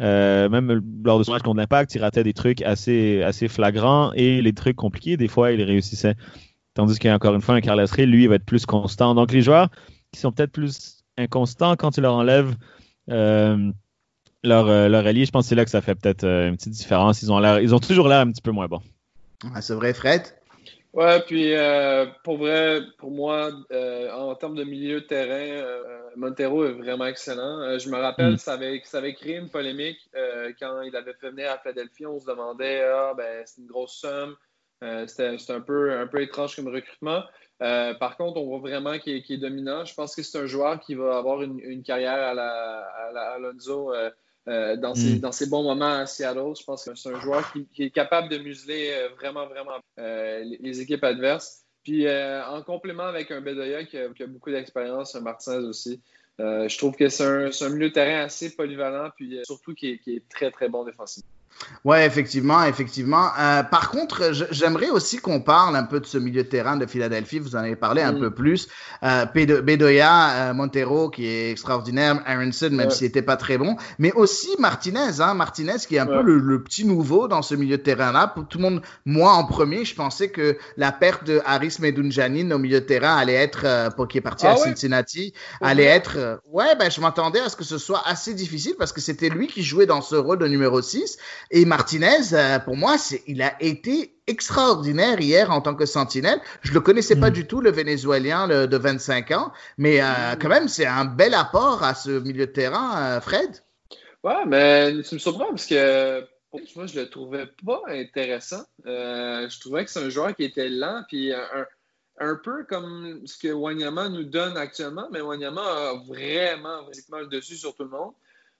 Euh, 0.00 0.48
même 0.48 0.82
lors 1.04 1.20
de 1.20 1.22
son 1.22 1.30
match 1.30 1.42
contre 1.42 1.58
l'Impact, 1.58 1.94
il 1.94 2.00
ratait 2.00 2.24
des 2.24 2.32
trucs 2.34 2.60
assez, 2.62 3.22
assez 3.22 3.46
flagrants 3.46 4.12
et 4.14 4.42
les 4.42 4.52
trucs 4.52 4.74
compliqués, 4.74 5.16
des 5.16 5.28
fois, 5.28 5.52
il 5.52 5.62
réussissait. 5.62 6.16
Tandis 6.74 6.98
qu'encore 6.98 7.36
une 7.36 7.40
fois, 7.40 7.54
un 7.54 7.60
Carlos 7.60 7.86
Ray, 7.88 8.06
lui, 8.06 8.24
il 8.24 8.28
va 8.28 8.34
être 8.34 8.44
plus 8.44 8.66
constant. 8.66 9.14
Donc 9.14 9.30
les 9.30 9.42
joueurs 9.42 9.68
qui 10.10 10.18
sont 10.18 10.32
peut-être 10.32 10.50
plus 10.50 11.04
inconstants 11.16 11.76
quand 11.76 11.92
tu 11.92 12.00
leur 12.00 12.14
enlèves 12.14 12.56
leur, 14.44 14.68
euh, 14.68 14.88
leur 14.88 15.06
allié, 15.06 15.24
je 15.24 15.30
pense 15.30 15.46
que 15.46 15.48
c'est 15.48 15.54
là 15.54 15.64
que 15.64 15.70
ça 15.70 15.80
fait 15.80 15.94
peut-être 15.94 16.24
euh, 16.24 16.48
une 16.48 16.56
petite 16.56 16.72
différence. 16.72 17.22
Ils 17.22 17.32
ont, 17.32 17.38
l'air, 17.38 17.60
ils 17.60 17.74
ont 17.74 17.80
toujours 17.80 18.08
l'air 18.08 18.20
un 18.20 18.30
petit 18.30 18.42
peu 18.42 18.50
moins 18.50 18.68
bons. 18.68 18.82
c'est 19.60 19.74
vrai, 19.74 19.94
Fred? 19.94 20.22
Ouais, 20.92 21.20
puis 21.26 21.54
euh, 21.54 22.06
pour 22.22 22.36
vrai, 22.36 22.80
pour 22.98 23.10
moi, 23.10 23.50
en 24.12 24.34
termes 24.36 24.54
de 24.54 24.62
milieu 24.62 25.00
de 25.00 25.06
terrain, 25.06 25.66
Montero 26.14 26.64
est 26.64 26.72
vraiment 26.72 27.06
excellent. 27.06 27.78
je 27.78 27.88
me 27.88 27.96
rappelle, 27.96 28.34
mm. 28.34 28.38
ça, 28.38 28.52
avait, 28.52 28.80
ça 28.84 28.98
avait 28.98 29.14
créé 29.14 29.38
une 29.38 29.48
polémique 29.48 29.98
quand 30.60 30.82
il 30.82 30.94
avait 30.94 31.14
fait 31.14 31.30
venir 31.30 31.50
à 31.50 31.58
Philadelphie. 31.58 32.06
On 32.06 32.20
se 32.20 32.26
demandait, 32.26 32.84
ah, 32.84 33.12
ben, 33.16 33.42
c'est 33.44 33.60
une 33.60 33.66
grosse 33.66 33.96
somme. 33.96 34.36
c'était, 35.08 35.36
un, 35.48 35.60
peu, 35.60 35.98
un 35.98 36.06
peu 36.06 36.22
étrange 36.22 36.54
comme 36.54 36.68
recrutement. 36.68 37.24
par 37.58 38.16
contre, 38.16 38.36
on 38.40 38.46
voit 38.46 38.60
vraiment 38.60 38.96
qu'il 39.00 39.16
est, 39.16 39.28
est, 39.28 39.38
dominant. 39.38 39.84
Je 39.84 39.94
pense 39.94 40.14
que 40.14 40.22
c'est 40.22 40.38
un 40.38 40.46
joueur 40.46 40.78
qui 40.78 40.94
va 40.94 41.16
avoir 41.18 41.42
une, 41.42 41.58
une 41.58 41.82
carrière 41.82 42.22
à 42.22 42.34
la, 42.34 42.86
à 43.08 43.12
la 43.12 43.30
Alonso 43.32 43.92
euh, 43.92 44.10
dans, 44.46 44.94
ses, 44.94 45.16
mm. 45.16 45.20
dans 45.20 45.32
ses 45.32 45.48
bons 45.48 45.62
moments 45.62 45.98
à 45.98 46.06
Seattle. 46.06 46.54
Je 46.58 46.64
pense 46.64 46.84
que 46.84 46.94
c'est 46.94 47.08
un 47.10 47.20
joueur 47.20 47.52
qui, 47.52 47.82
est 47.82 47.90
capable 47.90 48.28
de 48.28 48.38
museler 48.38 48.90
euh, 48.92 49.08
vraiment, 49.16 49.46
vraiment 49.46 49.78
euh, 49.98 50.44
les, 50.60 50.80
équipes 50.80 51.04
adverses. 51.04 51.62
Puis 51.82 52.06
en 52.08 52.62
complément 52.62 53.04
avec 53.04 53.30
un 53.30 53.42
Bedoya 53.42 53.84
qui 53.84 53.98
a, 53.98 54.26
beaucoup 54.26 54.50
d'expérience, 54.50 55.14
un 55.14 55.20
Martinez 55.20 55.66
aussi. 55.66 56.00
je 56.38 56.78
trouve 56.78 56.96
que 56.96 57.10
c'est 57.10 57.24
un, 57.24 57.50
un, 57.50 57.68
milieu 57.68 57.90
de 57.90 57.92
terrain 57.92 58.24
assez 58.24 58.56
polyvalent, 58.56 59.10
puis 59.14 59.38
surtout 59.44 59.74
qui 59.74 59.90
est, 59.90 59.98
qui 59.98 60.16
est 60.16 60.28
très, 60.30 60.50
très 60.50 60.70
bon 60.70 60.84
défensivement. 60.84 61.33
Ouais, 61.84 62.06
effectivement, 62.06 62.64
effectivement. 62.64 63.28
Euh, 63.38 63.62
par 63.62 63.90
contre, 63.90 64.32
j'aimerais 64.50 64.90
aussi 64.90 65.18
qu'on 65.18 65.40
parle 65.40 65.76
un 65.76 65.84
peu 65.84 66.00
de 66.00 66.06
ce 66.06 66.16
milieu 66.18 66.42
de 66.42 66.48
terrain 66.48 66.76
de 66.76 66.86
Philadelphie. 66.86 67.38
Vous 67.38 67.56
en 67.56 67.60
avez 67.60 67.76
parlé 67.76 68.02
un 68.02 68.12
mm. 68.12 68.20
peu 68.20 68.30
plus. 68.30 68.68
Euh, 69.02 69.26
Bedoya, 69.26 70.30
euh, 70.30 70.54
Montero, 70.54 71.10
qui 71.10 71.26
est 71.26 71.50
extraordinaire, 71.50 72.22
Aronson, 72.26 72.70
même 72.70 72.90
s'il 72.90 73.06
n'était 73.06 73.22
pas 73.22 73.36
très 73.36 73.58
bon, 73.58 73.76
mais 73.98 74.12
aussi 74.12 74.48
Martinez, 74.58 75.20
hein, 75.20 75.34
Martinez 75.34 75.76
qui 75.86 75.96
est 75.96 75.98
un 75.98 76.06
peu 76.06 76.22
le, 76.22 76.62
petit 76.62 76.84
nouveau 76.84 77.28
dans 77.28 77.42
ce 77.42 77.54
milieu 77.54 77.76
de 77.76 77.82
terrain-là. 77.82 78.28
Pour 78.28 78.46
tout 78.46 78.58
le 78.58 78.62
monde, 78.62 78.82
moi 79.04 79.32
en 79.32 79.44
premier, 79.44 79.84
je 79.84 79.94
pensais 79.94 80.28
que 80.28 80.56
la 80.76 80.92
perte 80.92 81.24
de 81.24 81.42
Haris 81.44 81.76
Medunjanin 81.80 82.50
au 82.52 82.58
milieu 82.58 82.80
de 82.80 82.86
terrain 82.86 83.16
allait 83.16 83.34
être, 83.34 83.62
euh, 83.64 83.90
pour 83.90 84.08
qui 84.08 84.18
est 84.18 84.22
parti 84.22 84.46
ah 84.46 84.52
à 84.52 84.56
Cincinnati, 84.56 85.34
allait 85.60 85.84
être. 85.84 86.16
Euh, 86.16 86.36
ouais, 86.50 86.74
ben 86.76 86.90
je 86.90 87.00
m'attendais 87.00 87.40
à 87.40 87.48
ce 87.48 87.56
que 87.56 87.64
ce 87.64 87.78
soit 87.78 88.02
assez 88.06 88.34
difficile 88.34 88.74
parce 88.78 88.92
que 88.92 89.00
c'était 89.00 89.28
lui 89.28 89.46
qui 89.46 89.62
jouait 89.62 89.86
dans 89.86 90.00
ce 90.00 90.16
rôle 90.16 90.38
de 90.38 90.46
numéro 90.46 90.80
6. 90.80 91.18
Et 91.50 91.64
Martinez, 91.64 92.32
euh, 92.32 92.58
pour 92.58 92.76
moi, 92.76 92.96
il 93.26 93.42
a 93.42 93.54
été 93.62 94.14
extraordinaire 94.26 95.20
hier 95.20 95.50
en 95.50 95.60
tant 95.60 95.74
que 95.74 95.86
sentinelle. 95.86 96.40
Je 96.62 96.72
le 96.72 96.80
connaissais 96.80 97.16
pas 97.16 97.30
mm. 97.30 97.34
du 97.34 97.46
tout, 97.46 97.60
le 97.60 97.70
Vénézuélien 97.70 98.48
de 98.48 98.76
25 98.76 99.30
ans, 99.32 99.52
mais 99.78 100.00
euh, 100.00 100.04
mm. 100.04 100.38
quand 100.40 100.48
même, 100.48 100.68
c'est 100.68 100.86
un 100.86 101.04
bel 101.04 101.34
apport 101.34 101.82
à 101.82 101.94
ce 101.94 102.10
milieu 102.10 102.46
de 102.46 102.52
terrain, 102.52 102.96
euh, 102.96 103.20
Fred. 103.20 103.50
Ouais, 104.22 104.44
mais 104.46 105.02
tu 105.02 105.14
me 105.14 105.18
surprends 105.18 105.50
parce 105.50 105.66
que 105.66 106.20
moi, 106.76 106.86
je 106.86 107.00
le 107.00 107.10
trouvais 107.10 107.46
pas 107.66 107.82
intéressant. 107.88 108.64
je 108.84 109.60
trouvais 109.60 109.84
que 109.84 109.90
c'est 109.90 110.04
un 110.04 110.08
joueur 110.08 110.34
qui 110.34 110.44
était 110.44 110.68
lent, 110.68 111.02
puis 111.08 111.32
un, 111.32 111.66
un 112.20 112.36
peu 112.36 112.64
comme 112.64 113.26
ce 113.26 113.36
que 113.38 113.52
Wanyama 113.52 114.08
nous 114.08 114.24
donne 114.24 114.56
actuellement, 114.56 115.08
mais 115.10 115.20
Wanyama 115.20 115.62
a 115.62 115.94
vraiment, 116.06 116.82
vraiment 116.82 117.20
le 117.20 117.26
dessus 117.26 117.56
sur 117.56 117.74
tout 117.74 117.84
le 117.84 117.90
monde. 117.90 118.12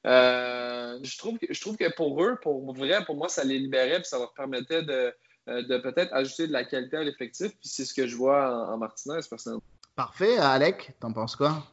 Euh, 0.07 0.99
je, 1.03 1.19
trouve 1.19 1.39
que, 1.39 1.47
je 1.51 1.61
trouve 1.61 1.77
que 1.77 1.93
pour 1.95 2.23
eux, 2.23 2.37
pour 2.43 2.73
vrai, 2.75 3.05
pour 3.05 3.17
moi, 3.17 3.29
ça 3.29 3.45
les 3.45 3.59
libérait 3.59 4.01
et 4.01 4.05
ça 4.05 4.19
leur 4.19 4.35
permettait 4.35 4.83
de, 4.83 5.15
euh, 5.49 5.63
de 5.63 5.79
peut-être 5.79 6.13
ajouter 6.13 6.47
de 6.47 6.53
la 6.53 6.65
qualité 6.65 6.97
à 6.97 7.03
l'effectif. 7.03 7.49
Puis 7.53 7.69
c'est 7.69 7.85
ce 7.85 7.95
que 7.95 8.07
je 8.07 8.17
vois 8.17 8.71
en, 8.71 8.77
Martinez, 8.77 9.21
personnellement. 9.29 9.63
Parfait. 9.97 10.37
Alec, 10.39 10.93
t'en 11.01 11.13
penses 11.13 11.37
quoi? 11.37 11.65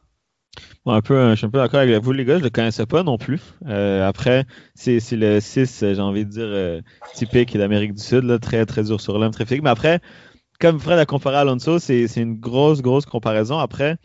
un 0.86 1.02
peu, 1.02 1.30
je 1.32 1.36
suis 1.36 1.46
un 1.46 1.50
peu 1.50 1.60
d'accord 1.60 1.80
avec 1.80 2.02
vous, 2.02 2.12
les 2.12 2.26
gars. 2.26 2.40
Je 2.40 2.44
le 2.44 2.50
connaissais 2.50 2.86
pas 2.86 3.04
non 3.04 3.18
plus. 3.18 3.42
Euh, 3.68 4.08
après, 4.08 4.46
c'est 4.76 5.00
le 5.12 5.40
6, 5.40 5.80
j'ai 5.80 6.00
envie 6.00 6.26
de 6.26 6.30
dire, 6.30 6.84
typique 7.16 7.56
d'Amérique 7.58 7.94
du 7.94 8.02
Sud, 8.02 8.24
là, 8.24 8.40
très, 8.40 8.66
très 8.66 8.84
dur 8.84 9.00
sur 9.00 9.20
l'homme, 9.20 9.32
très 9.32 9.46
physique. 9.46 9.64
Mais 9.64 9.70
après, 9.70 10.02
comme 10.60 10.80
Fred 10.80 11.00
a 11.00 11.06
comparé 11.06 11.38
à 11.38 11.40
Alonso, 11.40 11.80
c'est 11.80 12.06
une 12.16 12.40
grosse, 12.40 12.82
grosse 12.82 13.06
comparaison. 13.06 13.58
Après, 13.60 13.98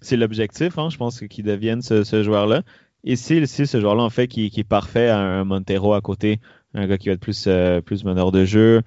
c'est 0.00 0.16
l'objectif, 0.16 0.78
hein, 0.78 0.88
je 0.90 0.96
pense, 0.96 1.20
qu'il 1.20 1.44
devienne 1.44 1.82
ce, 1.82 2.04
ce 2.04 2.22
joueur-là. 2.22 2.62
Et 3.04 3.16
si, 3.16 3.46
ce 3.46 3.80
joueur-là, 3.80 4.02
en 4.02 4.10
fait, 4.10 4.28
qui, 4.28 4.46
est 4.46 4.64
parfait 4.64 5.10
un 5.10 5.44
Montero 5.44 5.92
à 5.94 6.00
côté, 6.00 6.40
un 6.74 6.86
gars 6.86 6.98
qui 6.98 7.08
va 7.08 7.14
être 7.14 7.20
plus, 7.20 7.44
euh, 7.46 7.80
plus 7.80 8.04
meneur 8.04 8.32
de 8.32 8.44
jeu. 8.44 8.82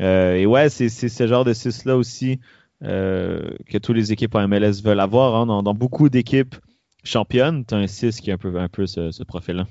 Euh, 0.00 0.34
et 0.34 0.46
ouais, 0.46 0.68
c'est 0.68 0.88
ce 0.88 1.26
genre 1.26 1.44
de 1.44 1.52
6-là 1.52 1.96
aussi 1.96 2.40
euh, 2.82 3.56
que 3.68 3.78
toutes 3.78 3.96
les 3.96 4.12
équipes 4.12 4.34
en 4.34 4.46
MLS 4.48 4.82
veulent 4.82 5.00
avoir. 5.00 5.34
Hein. 5.34 5.62
Dans, 5.62 5.74
beaucoup 5.74 6.08
d'équipes 6.08 6.56
championnes, 7.04 7.64
tu 7.64 7.74
as 7.74 7.78
un 7.78 7.86
6 7.86 8.20
qui 8.20 8.30
a 8.30 8.34
un 8.34 8.38
peu, 8.38 8.56
un 8.58 8.68
peu 8.68 8.86
ce, 8.86 9.22
profil-là. 9.24 9.66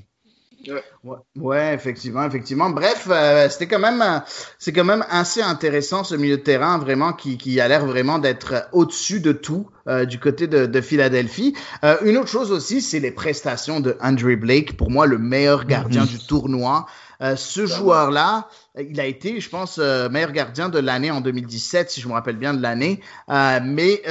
Ouais. 1.35 1.73
effectivement, 1.73 2.25
effectivement. 2.25 2.69
Bref, 2.69 3.09
c'était 3.49 3.67
quand 3.67 3.79
même, 3.79 4.23
c'est 4.59 4.73
quand 4.73 4.85
même 4.85 5.05
assez 5.09 5.41
intéressant 5.41 6.03
ce 6.03 6.15
milieu 6.15 6.37
de 6.37 6.41
terrain, 6.41 6.77
vraiment 6.77 7.13
qui, 7.13 7.37
qui 7.37 7.59
a 7.59 7.67
l'air 7.67 7.85
vraiment 7.85 8.19
d'être 8.19 8.67
au-dessus 8.71 9.19
de 9.19 9.31
tout. 9.31 9.67
Euh, 9.89 10.05
du 10.05 10.17
côté 10.17 10.47
de, 10.47 10.65
de 10.65 10.79
Philadelphie. 10.79 11.53
Euh, 11.83 11.97
une 12.05 12.15
autre 12.15 12.29
chose 12.29 12.53
aussi, 12.53 12.79
c'est 12.79 13.01
les 13.01 13.11
prestations 13.11 13.81
de 13.81 13.97
Andre 13.99 14.33
Blake. 14.35 14.77
Pour 14.77 14.89
moi, 14.89 15.05
le 15.05 15.17
meilleur 15.17 15.65
gardien 15.65 16.03
mhm. 16.03 16.07
du 16.07 16.19
tournoi. 16.19 16.85
Euh, 17.23 17.35
ce 17.35 17.65
joueur-là, 17.65 18.47
il 18.77 18.99
a 18.99 19.05
été, 19.05 19.39
je 19.39 19.49
pense, 19.49 19.77
meilleur 19.77 20.31
gardien 20.31 20.69
de 20.69 20.79
l'année 20.79 21.09
en 21.09 21.21
2017, 21.21 21.89
si 21.89 22.01
je 22.01 22.07
me 22.07 22.13
rappelle 22.13 22.37
bien 22.37 22.53
de 22.53 22.61
l'année. 22.61 22.99
mais 23.29 24.01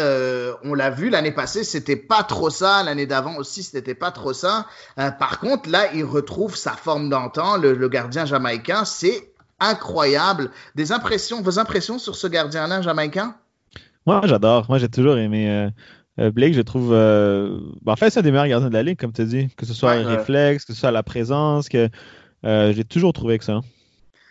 on 0.65 0.75
l'a 0.75 0.91
vu 0.91 1.11
l'année 1.11 1.33
passée, 1.33 1.65
c'était 1.65 1.97
pas 1.97 2.23
trop 2.23 2.51
ça. 2.51 2.83
L'année 2.83 3.07
d'avant 3.07 3.37
aussi, 3.37 3.63
c'était 3.63 3.95
pas 3.95 4.11
trop 4.11 4.33
ça. 4.33 4.67
par 4.97 5.41
contre, 5.41 5.69
là, 5.69 5.93
il 5.95 6.05
retrouve 6.05 6.57
sa 6.57 6.73
forme 6.73 7.11
d'antan, 7.11 7.57
le, 7.57 7.75
le 7.75 7.89
gardien 7.89 8.25
jamaïcain. 8.25 8.85
C'est 8.85 9.33
incroyable. 9.63 10.51
Des 10.75 10.93
impressions, 10.93 11.41
vos 11.41 11.59
impressions 11.59 11.99
sur 11.99 12.17
ce 12.17 12.27
gardien-là 12.27 12.83
jamaïcain? 12.83 13.35
Moi, 14.07 14.21
j'adore. 14.25 14.67
Moi, 14.69 14.79
j'ai 14.79 14.89
toujours 14.89 15.17
aimé 15.17 15.49
euh, 15.49 15.71
euh, 16.21 16.31
Blake. 16.31 16.55
Je 16.55 16.61
trouve. 16.61 16.93
Euh, 16.93 17.59
en 17.87 17.97
fait, 17.97 18.11
c'est 18.11 18.21
un 18.21 18.23
des 18.23 18.33
meilleurs 18.33 18.49
gardiens 18.49 18.69
de 18.69 18.75
la 18.75 18.83
ligue, 18.83 18.99
comme 18.99 19.13
tu 19.13 19.23
as 19.23 19.27
dit. 19.27 19.49
Que 19.57 19.65
ce 19.65 19.75
soit 19.75 19.93
un 19.93 20.07
réflexe, 20.07 20.65
que 20.65 20.73
ce 20.73 20.81
soit 20.81 20.91
la 20.91 21.03
présence. 21.03 21.69
que 21.69 21.89
J'ai 22.45 22.85
toujours 22.85 23.13
trouvé 23.13 23.39
que 23.39 23.45
ça. 23.45 23.61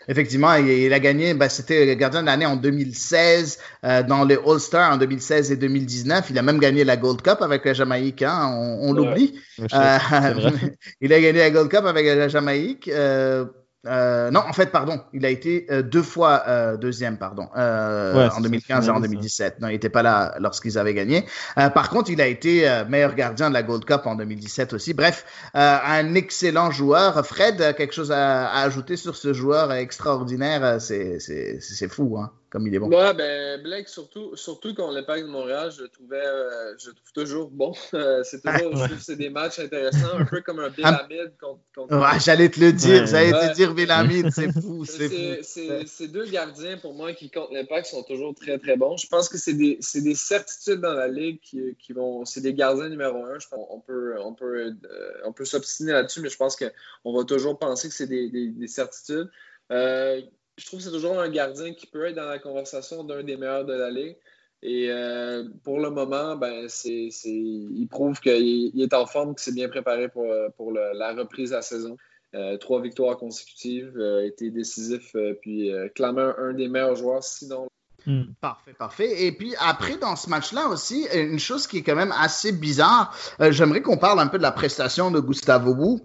Effectivement, 0.07 0.55
il, 0.55 0.91
a 0.91 0.99
gagné, 0.99 1.33
ben, 1.35 1.47
c'était 1.47 1.85
le 1.85 1.93
gardien 1.93 2.21
de 2.21 2.25
l'année 2.25 2.45
en 2.45 2.55
2016, 2.55 3.59
dans 4.07 4.25
les 4.25 4.35
All-Stars 4.35 4.93
en 4.93 4.97
2016 4.97 5.51
et 5.51 5.57
2019. 5.57 6.31
Il 6.31 6.39
a 6.39 6.41
même 6.41 6.59
gagné 6.59 6.83
la 6.83 6.97
Gold 6.97 7.21
Cup 7.21 7.37
avec 7.41 7.63
la 7.65 7.73
Jamaïque, 7.73 8.23
hein, 8.23 8.51
on, 8.81 8.93
l'oublie. 8.93 9.39
il 9.57 11.13
a 11.13 11.21
gagné 11.21 11.39
la 11.39 11.51
Gold 11.51 11.69
Cup 11.69 11.85
avec 11.85 12.05
la 12.07 12.27
Jamaïque. 12.27 12.87
Euh, 12.87 13.45
non, 13.83 14.41
en 14.47 14.53
fait, 14.53 14.71
pardon, 14.71 15.01
il 15.13 15.25
a 15.25 15.29
été 15.29 15.65
euh, 15.71 15.81
deux 15.81 16.03
fois 16.03 16.43
euh, 16.47 16.77
deuxième, 16.77 17.17
pardon, 17.17 17.47
en 17.55 18.41
2015 18.41 18.87
et 18.87 18.91
en 18.91 18.99
2017. 18.99 19.59
Non, 19.59 19.67
il 19.67 19.73
n'était 19.73 19.89
pas 19.89 20.03
là 20.03 20.35
lorsqu'ils 20.39 20.77
avaient 20.77 20.93
gagné. 20.93 21.25
par 21.55 21.89
contre, 21.89 22.11
il 22.11 22.21
a 22.21 22.27
été 22.27 22.67
meilleur 22.87 23.15
gardien 23.15 23.49
de 23.49 23.53
la 23.53 23.63
Gold 23.63 23.85
Cup 23.85 24.01
en 24.05 24.15
2017 24.15 24.73
aussi. 24.73 24.93
Bref, 24.93 25.25
un 25.53 26.13
excellent 26.15 26.71
joueur. 26.71 27.25
Fred, 27.25 27.75
quelque 27.75 27.93
chose 27.93 28.11
à, 28.11 28.47
à, 28.47 28.63
ajouter 28.63 28.97
sur 28.97 29.15
ce 29.15 29.33
joueur 29.33 29.71
extraordinaire? 29.73 30.79
C'est 30.79 31.87
fou, 31.89 32.17
hein 32.19 32.31
comme 32.51 32.67
il 32.67 32.75
est 32.75 32.79
bon. 32.79 32.89
Ouais, 32.89 33.13
ben, 33.13 33.63
Blake, 33.63 33.87
surtout, 33.87 34.35
surtout 34.35 34.75
quand 34.75 34.91
l'Impact 34.91 35.25
de 35.25 35.31
Montréal, 35.31 35.71
je 35.71 35.83
le 35.83 35.87
trouvais, 35.87 36.21
euh, 36.23 36.77
je 36.77 36.91
trouve 36.91 37.11
toujours 37.13 37.49
bon. 37.49 37.73
c'est 38.23 38.41
toujours, 38.41 38.75
je 38.75 38.85
trouve 38.85 38.99
c'est 38.99 39.15
des 39.15 39.29
matchs 39.29 39.59
intéressants, 39.59 40.17
un 40.19 40.25
peu 40.25 40.41
comme 40.41 40.59
un 40.59 40.67
Villamid 40.67 41.31
contre. 41.39 41.61
contre... 41.73 41.97
Ouais, 41.97 42.19
j'allais 42.19 42.49
te 42.49 42.59
le 42.59 42.73
dire, 42.73 43.07
j'allais 43.07 43.31
te 43.31 43.53
dire 43.55 43.73
Villamid, 43.73 44.29
c'est 44.35 44.51
fou, 44.51 44.83
c'est 44.83 45.07
fou. 45.41 45.85
Ces 45.85 46.07
deux 46.09 46.25
gardiens, 46.25 46.77
pour 46.77 46.93
moi, 46.93 47.13
qui 47.13 47.31
contre 47.31 47.53
l'Impact 47.53 47.87
sont 47.87 48.03
toujours 48.03 48.35
très, 48.35 48.59
très 48.59 48.75
bons. 48.75 48.97
Je 48.97 49.07
pense 49.07 49.29
que 49.29 49.37
c'est 49.37 49.53
des, 49.53 49.79
des, 49.95 50.15
certitudes 50.15 50.81
dans 50.81 50.93
la 50.93 51.07
ligue 51.07 51.39
qui, 51.39 51.75
qui 51.79 51.93
vont. 51.93 52.25
C'est 52.25 52.41
des 52.41 52.53
gardiens 52.53 52.89
numéro 52.89 53.23
un. 53.23 53.39
Je 53.39 53.47
pense 53.47 53.65
on 53.69 53.79
peut, 53.79 54.15
on 54.19 54.33
peut, 54.33 54.65
euh, 54.65 55.21
on 55.23 55.31
peut 55.31 55.45
s'obstiner 55.45 55.93
là-dessus, 55.93 56.19
mais 56.19 56.29
je 56.29 56.37
pense 56.37 56.57
qu'on 56.57 57.17
va 57.17 57.23
toujours 57.23 57.57
penser 57.57 57.87
que 57.87 57.93
c'est 57.93 58.07
des, 58.07 58.29
des, 58.29 58.49
des, 58.49 58.67
certitudes. 58.67 59.29
Euh, 59.71 60.21
je 60.57 60.65
trouve 60.65 60.79
que 60.79 60.85
c'est 60.85 60.91
toujours 60.91 61.19
un 61.19 61.29
gardien 61.29 61.73
qui 61.73 61.87
peut 61.87 62.05
être 62.05 62.15
dans 62.15 62.25
la 62.25 62.39
conversation 62.39 63.03
d'un 63.03 63.23
des 63.23 63.37
meilleurs 63.37 63.65
de 63.65 63.73
la 63.73 63.89
ligue. 63.89 64.17
Et 64.63 64.87
euh, 64.89 65.43
pour 65.63 65.79
le 65.79 65.89
moment, 65.89 66.35
ben, 66.35 66.67
c'est, 66.67 67.09
il 67.23 67.87
prouve 67.89 68.19
qu'il 68.19 68.79
est 68.79 68.93
en 68.93 69.07
forme, 69.07 69.33
qu'il 69.33 69.41
s'est 69.41 69.53
bien 69.53 69.69
préparé 69.69 70.07
pour, 70.07 70.27
pour 70.55 70.71
la 70.71 71.13
reprise 71.13 71.49
de 71.49 71.55
la 71.55 71.61
saison. 71.61 71.97
Euh, 72.33 72.57
trois 72.57 72.81
victoires 72.81 73.17
consécutives, 73.17 73.91
euh, 73.97 74.25
été 74.25 74.51
décisif, 74.51 75.15
puis 75.41 75.71
clairement 75.95 76.31
un 76.37 76.53
des 76.53 76.67
meilleurs 76.67 76.95
joueurs, 76.95 77.23
sinon. 77.23 77.67
Hmm. 78.05 78.23
Parfait, 78.39 78.73
parfait. 78.73 79.25
Et 79.25 79.31
puis 79.31 79.53
après, 79.59 79.97
dans 79.97 80.15
ce 80.15 80.29
match-là 80.29 80.67
aussi, 80.67 81.07
une 81.13 81.39
chose 81.39 81.67
qui 81.67 81.79
est 81.79 81.83
quand 81.83 81.95
même 81.95 82.13
assez 82.17 82.51
bizarre, 82.51 83.15
j'aimerais 83.39 83.81
qu'on 83.81 83.97
parle 83.97 84.19
un 84.19 84.27
peu 84.27 84.37
de 84.37 84.43
la 84.43 84.51
prestation 84.51 85.11
de 85.11 85.19
Gustavo 85.19 85.73
Wu 85.73 85.99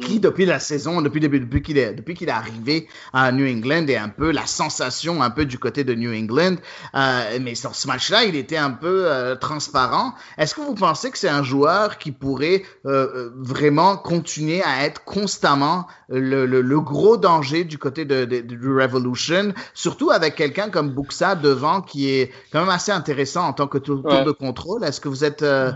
qui, 0.00 0.20
depuis 0.20 0.46
la 0.46 0.58
saison, 0.58 1.02
depuis, 1.02 1.20
depuis 1.20 1.62
qu'il 1.62 1.78
est, 1.78 1.94
depuis 1.94 2.14
qu'il 2.14 2.28
est 2.28 2.32
arrivé 2.32 2.88
à 3.12 3.32
New 3.32 3.46
England, 3.46 3.86
est 3.88 3.96
un 3.96 4.08
peu 4.08 4.30
la 4.30 4.46
sensation 4.46 5.22
un 5.22 5.30
peu 5.30 5.44
du 5.44 5.58
côté 5.58 5.84
de 5.84 5.94
New 5.94 6.12
England. 6.12 6.56
Euh, 6.94 7.38
mais 7.40 7.54
sur 7.54 7.74
ce 7.74 7.86
match-là, 7.86 8.24
il 8.24 8.36
était 8.36 8.56
un 8.56 8.70
peu 8.70 9.04
euh, 9.06 9.36
transparent. 9.36 10.14
Est-ce 10.36 10.54
que 10.54 10.60
vous 10.60 10.74
pensez 10.74 11.10
que 11.10 11.18
c'est 11.18 11.28
un 11.28 11.42
joueur 11.42 11.98
qui 11.98 12.12
pourrait 12.12 12.62
euh, 12.86 13.08
euh 13.14 13.30
vraiment 13.36 13.96
continuer 13.96 14.62
à 14.62 14.84
être 14.84 15.04
constamment 15.04 15.86
le, 16.08 16.46
le, 16.46 16.62
le, 16.62 16.80
gros 16.80 17.16
danger 17.16 17.64
du 17.64 17.78
côté 17.78 18.04
de, 18.04 18.24
de, 18.24 18.40
du 18.40 18.72
Revolution, 18.72 19.52
surtout 19.74 20.10
avec 20.10 20.34
quelqu'un 20.34 20.70
comme 20.70 20.90
Buxa 20.90 21.34
devant 21.34 21.82
qui 21.82 22.08
est 22.08 22.32
quand 22.52 22.60
même 22.60 22.68
assez 22.68 22.92
intéressant 22.92 23.46
en 23.46 23.52
tant 23.52 23.66
que 23.66 23.78
tour, 23.78 24.02
de 24.02 24.30
contrôle? 24.30 24.84
Est-ce 24.84 25.00
que 25.00 25.08
vous 25.08 25.24
êtes, 25.24 25.42
euh, 25.42 25.72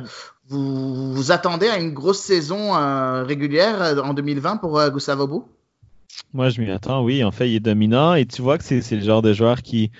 vous, 0.52 1.14
vous 1.14 1.32
attendez 1.32 1.68
à 1.68 1.78
une 1.78 1.92
grosse 1.92 2.20
saison 2.20 2.76
euh, 2.76 3.24
régulière 3.24 3.82
euh, 3.82 3.96
en 4.02 4.12
2020 4.12 4.58
pour 4.58 4.78
euh, 4.78 4.90
Gustavo 4.90 5.26
Bou? 5.26 5.44
Moi, 6.34 6.50
je 6.50 6.60
m'y 6.60 6.70
attends, 6.70 7.02
oui. 7.02 7.24
En 7.24 7.30
fait, 7.30 7.48
il 7.48 7.56
est 7.56 7.60
dominant 7.60 8.14
et 8.14 8.26
tu 8.26 8.42
vois 8.42 8.58
que 8.58 8.64
c'est 8.64 8.90
le 8.90 9.00
genre 9.00 9.22
de 9.22 9.32
joueur 9.32 9.62
qui, 9.62 9.90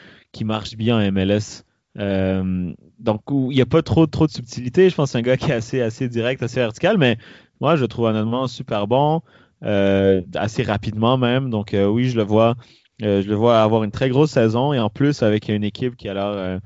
marche 0.44 0.76
bien 0.76 0.98
en 0.98 1.12
MLS. 1.12 1.64
donc, 1.96 3.20
il 3.30 3.48
n'y 3.48 3.62
a 3.62 3.66
pas 3.66 3.82
trop, 3.82 4.07
de 4.07 4.30
subtilité. 4.30 4.90
Je 4.90 4.94
pense 4.94 5.09
que 5.09 5.12
c'est 5.12 5.18
un 5.18 5.22
gars 5.22 5.36
qui 5.38 5.50
est 5.50 5.55
assez, 5.55 5.80
assez 5.80 6.09
direct, 6.09 6.42
assez 6.42 6.61
vertical, 6.61 6.98
mais 6.98 7.16
moi, 7.61 7.76
je 7.76 7.82
le 7.82 7.88
trouve 7.88 8.07
honnêtement 8.07 8.46
super 8.46 8.86
bon, 8.86 9.22
assez 9.62 10.62
rapidement 10.62 11.16
même. 11.16 11.48
Donc, 11.48 11.74
oui, 11.74 12.11
je 12.11 12.16
le 12.16 12.24
vois. 12.24 12.57
je 13.00 13.26
le 13.26 13.34
vois 13.34 13.62
avoir 13.62 13.82
une 13.84 13.90
très 13.90 14.11
grosse 14.11 14.32
saison 14.32 14.74
et 14.74 14.78
en 14.78 14.90
plus 14.90 15.22
avec 15.22 15.48
une 15.48 15.64
équipe 15.64 15.96
qui 15.96 16.11
a 16.11 16.14
l'air 16.14 16.61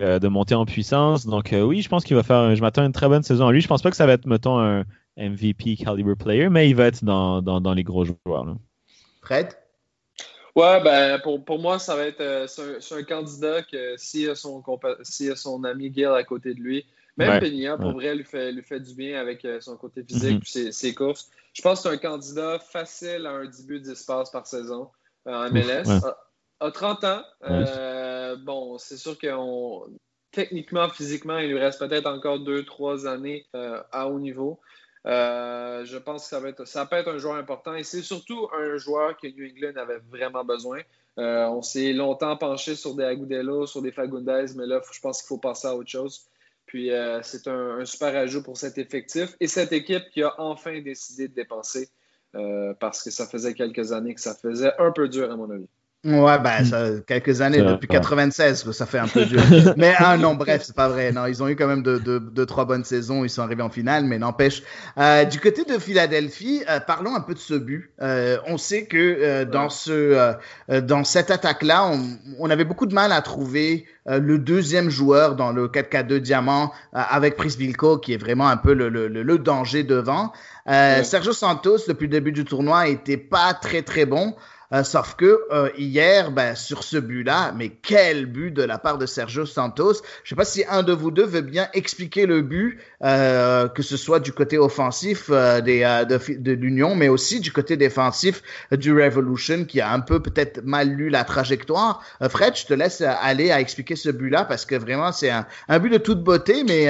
euh, 0.00 0.18
de 0.18 0.28
monter 0.28 0.54
en 0.54 0.66
puissance. 0.66 1.26
Donc 1.26 1.54
euh, 1.54 1.62
oui, 1.62 1.80
je 1.80 1.88
pense 1.88 2.04
qu'il 2.04 2.14
va 2.14 2.22
faire. 2.22 2.54
Je 2.54 2.60
m'attends 2.60 2.82
à 2.82 2.84
une 2.84 2.92
très 2.92 3.08
bonne 3.08 3.22
saison 3.22 3.46
à 3.46 3.52
lui. 3.52 3.62
Je 3.62 3.68
pense 3.68 3.80
pas 3.80 3.88
que 3.88 3.96
ça 3.96 4.04
va 4.04 4.12
être, 4.12 4.26
mettons, 4.26 4.58
un 4.58 4.84
MVP 5.16 5.76
caliber 5.76 6.14
player, 6.14 6.50
mais 6.50 6.68
il 6.68 6.76
va 6.76 6.86
être 6.86 7.02
dans, 7.02 7.40
dans, 7.40 7.72
les 7.72 7.84
gros 7.84 8.04
joueurs. 8.04 8.44
Là. 8.44 8.54
Fred? 9.22 9.48
Ouais, 10.54 10.82
ben 10.82 11.18
pour, 11.20 11.42
pour, 11.42 11.58
moi, 11.58 11.78
ça 11.78 11.96
va 11.96 12.04
être 12.04 12.20
euh, 12.20 12.46
c'est 12.46 12.94
un, 12.94 13.02
candidat 13.02 13.62
que 13.62 13.96
s'il 13.96 14.28
a 14.28 14.34
son 14.34 14.62
si 15.04 15.30
a 15.30 15.36
son 15.36 15.64
ami 15.64 15.90
Gil 15.94 16.06
à 16.06 16.24
côté 16.24 16.52
de 16.52 16.60
lui, 16.60 16.84
même 17.16 17.42
ouais, 17.42 17.76
pour 17.78 17.92
vrai, 17.92 18.14
lui 18.14 18.24
fait, 18.24 18.52
lui 18.52 18.62
fait 18.62 18.80
du 18.80 18.94
bien 18.94 19.18
avec 19.18 19.46
son 19.60 19.76
côté 19.76 20.04
physique 20.04 20.42
et 20.54 20.68
mm-hmm. 20.68 20.72
ses, 20.72 20.94
courses. 20.94 21.30
Je 21.54 21.62
pense 21.62 21.82
que 21.82 21.88
c'est 21.88 21.94
un 21.94 21.98
candidat 21.98 22.58
facile 22.58 23.24
à 23.26 23.30
un 23.30 23.46
début 23.46 23.80
d'espace 23.80 24.30
par 24.30 24.46
saison 24.46 24.90
en 25.24 25.50
MLS 25.50 25.84
a 26.60 26.70
30 26.70 27.04
ans. 27.04 27.22
Euh, 27.44 28.36
bon, 28.36 28.78
c'est 28.78 28.96
sûr 28.96 29.18
que 29.18 29.28
techniquement, 30.30 30.88
physiquement, 30.88 31.38
il 31.38 31.50
lui 31.50 31.58
reste 31.58 31.78
peut-être 31.78 32.06
encore 32.06 32.38
2-3 32.38 33.06
années 33.06 33.46
euh, 33.54 33.82
à 33.92 34.08
haut 34.08 34.18
niveau. 34.18 34.58
Euh, 35.06 35.84
je 35.84 35.96
pense 35.96 36.24
que 36.24 36.28
ça, 36.28 36.40
va 36.40 36.48
être, 36.48 36.66
ça 36.66 36.84
peut 36.86 36.96
être 36.96 37.08
un 37.08 37.18
joueur 37.18 37.36
important 37.36 37.74
et 37.74 37.84
c'est 37.84 38.02
surtout 38.02 38.48
un 38.52 38.76
joueur 38.76 39.16
que 39.16 39.28
New 39.28 39.48
England 39.48 39.80
avait 39.80 40.00
vraiment 40.10 40.44
besoin. 40.44 40.80
on 41.16 41.62
s'est 41.62 41.92
longtemps 41.92 42.36
penché 42.36 42.74
sur 42.74 42.94
des 42.94 43.04
Agudelo, 43.04 43.66
sur 43.66 43.80
des 43.80 43.92
Fagundes, 43.92 44.50
mais 44.56 44.66
là, 44.66 44.80
je 44.92 45.00
pense 45.00 45.22
qu'il 45.22 45.28
faut 45.28 45.38
passer 45.38 45.68
à 45.68 45.74
autre 45.74 45.90
chose. 45.90 46.26
Puis 46.66 46.90
c'est 47.22 47.48
un, 47.48 47.78
un, 47.78 47.84
super 47.86 48.14
ajout 48.14 48.42
pour 48.42 48.58
cet 48.58 48.76
effectif 48.76 49.34
et 49.40 49.46
cette 49.46 49.72
équipe 49.72 50.10
qui 50.12 50.22
a 50.22 50.34
enfin 50.38 50.80
décidé 50.80 51.28
de 51.28 51.34
dépenser 51.34 51.88
parce 52.78 53.02
que 53.02 53.10
ça 53.10 53.26
faisait 53.26 53.54
quelques 53.54 53.92
années 53.92 54.14
que 54.14 54.20
ça 54.20 54.34
faisait 54.34 54.72
un 54.78 54.92
peu 54.92 55.08
dur, 55.08 55.32
à 55.32 55.36
mon 55.36 55.48
avis. 55.48 55.68
Ouais, 56.04 56.38
ben, 56.38 56.64
ça, 56.64 56.90
quelques 57.08 57.40
années, 57.40 57.60
depuis 57.60 57.88
96, 57.88 58.70
ça 58.70 58.86
fait 58.86 59.00
un 59.00 59.08
peu 59.08 59.24
dur. 59.26 59.40
mais 59.76 59.94
ah, 59.98 60.16
non, 60.16 60.36
bref, 60.36 60.62
c'est 60.64 60.76
pas 60.76 60.88
vrai. 60.88 61.10
Non, 61.10 61.26
ils 61.26 61.42
ont 61.42 61.48
eu 61.48 61.56
quand 61.56 61.66
même 61.66 61.82
deux, 61.82 61.98
de, 61.98 62.20
de, 62.20 62.44
trois 62.44 62.66
bonnes 62.66 62.84
saisons. 62.84 63.24
Ils 63.24 63.30
sont 63.30 63.42
arrivés 63.42 63.64
en 63.64 63.68
finale, 63.68 64.04
mais 64.04 64.16
n'empêche. 64.16 64.62
Euh, 64.96 65.24
du 65.24 65.40
côté 65.40 65.64
de 65.64 65.76
Philadelphie, 65.80 66.62
euh, 66.70 66.78
parlons 66.78 67.16
un 67.16 67.20
peu 67.20 67.34
de 67.34 67.40
ce 67.40 67.54
but. 67.54 67.90
Euh, 68.00 68.38
on 68.46 68.58
sait 68.58 68.86
que 68.86 68.96
euh, 68.96 69.44
dans 69.44 69.70
ce, 69.70 69.90
euh, 70.70 70.80
dans 70.80 71.02
cette 71.02 71.32
attaque-là, 71.32 71.88
on, 71.88 72.00
on, 72.38 72.48
avait 72.48 72.64
beaucoup 72.64 72.86
de 72.86 72.94
mal 72.94 73.10
à 73.10 73.20
trouver 73.20 73.86
le 74.06 74.38
deuxième 74.38 74.88
joueur 74.88 75.36
dans 75.36 75.52
le 75.52 75.68
4K2 75.68 76.20
diamant 76.20 76.72
avec 76.94 77.36
Prisvilko, 77.36 77.98
qui 77.98 78.14
est 78.14 78.16
vraiment 78.16 78.48
un 78.48 78.56
peu 78.56 78.72
le, 78.72 78.88
le, 78.88 79.08
le 79.08 79.38
danger 79.38 79.82
devant. 79.82 80.32
Sergio 80.66 81.34
Santos, 81.34 81.80
depuis 81.86 82.04
le 82.04 82.12
début 82.12 82.32
du 82.32 82.46
tournoi, 82.46 82.88
était 82.88 83.18
pas 83.18 83.52
très 83.52 83.82
très 83.82 84.06
bon. 84.06 84.34
Euh, 84.72 84.84
sauf 84.84 85.14
que 85.14 85.40
euh, 85.50 85.70
hier, 85.78 86.30
ben, 86.30 86.54
sur 86.54 86.82
ce 86.82 86.98
but-là, 86.98 87.52
mais 87.56 87.70
quel 87.70 88.26
but 88.26 88.50
de 88.50 88.62
la 88.62 88.76
part 88.76 88.98
de 88.98 89.06
Sergio 89.06 89.46
Santos? 89.46 90.02
Je 90.24 90.28
sais 90.28 90.34
pas 90.34 90.44
si 90.44 90.62
un 90.68 90.82
de 90.82 90.92
vous 90.92 91.10
deux 91.10 91.24
veut 91.24 91.40
bien 91.40 91.68
expliquer 91.72 92.26
le 92.26 92.42
but, 92.42 92.78
euh, 93.02 93.68
que 93.68 93.82
ce 93.82 93.96
soit 93.96 94.20
du 94.20 94.32
côté 94.32 94.58
offensif 94.58 95.30
des, 95.30 96.04
de, 96.08 96.38
de 96.38 96.52
l'Union, 96.52 96.94
mais 96.94 97.08
aussi 97.08 97.40
du 97.40 97.50
côté 97.50 97.78
défensif 97.78 98.42
du 98.72 98.92
Revolution, 98.92 99.64
qui 99.64 99.80
a 99.80 99.90
un 99.90 100.00
peu 100.00 100.20
peut-être 100.20 100.62
mal 100.62 100.88
lu 100.90 101.08
la 101.08 101.24
trajectoire. 101.24 102.02
Fred, 102.28 102.54
je 102.56 102.66
te 102.66 102.74
laisse 102.74 103.00
aller 103.00 103.50
à 103.50 103.60
expliquer 103.60 103.96
ce 103.96 104.10
but-là 104.10 104.44
parce 104.44 104.66
que 104.66 104.74
vraiment 104.74 105.12
c'est 105.12 105.30
un, 105.30 105.46
un, 105.68 105.78
but 105.78 105.90
de 105.90 105.98
toute 105.98 106.22
beauté, 106.22 106.64
mais 106.64 106.88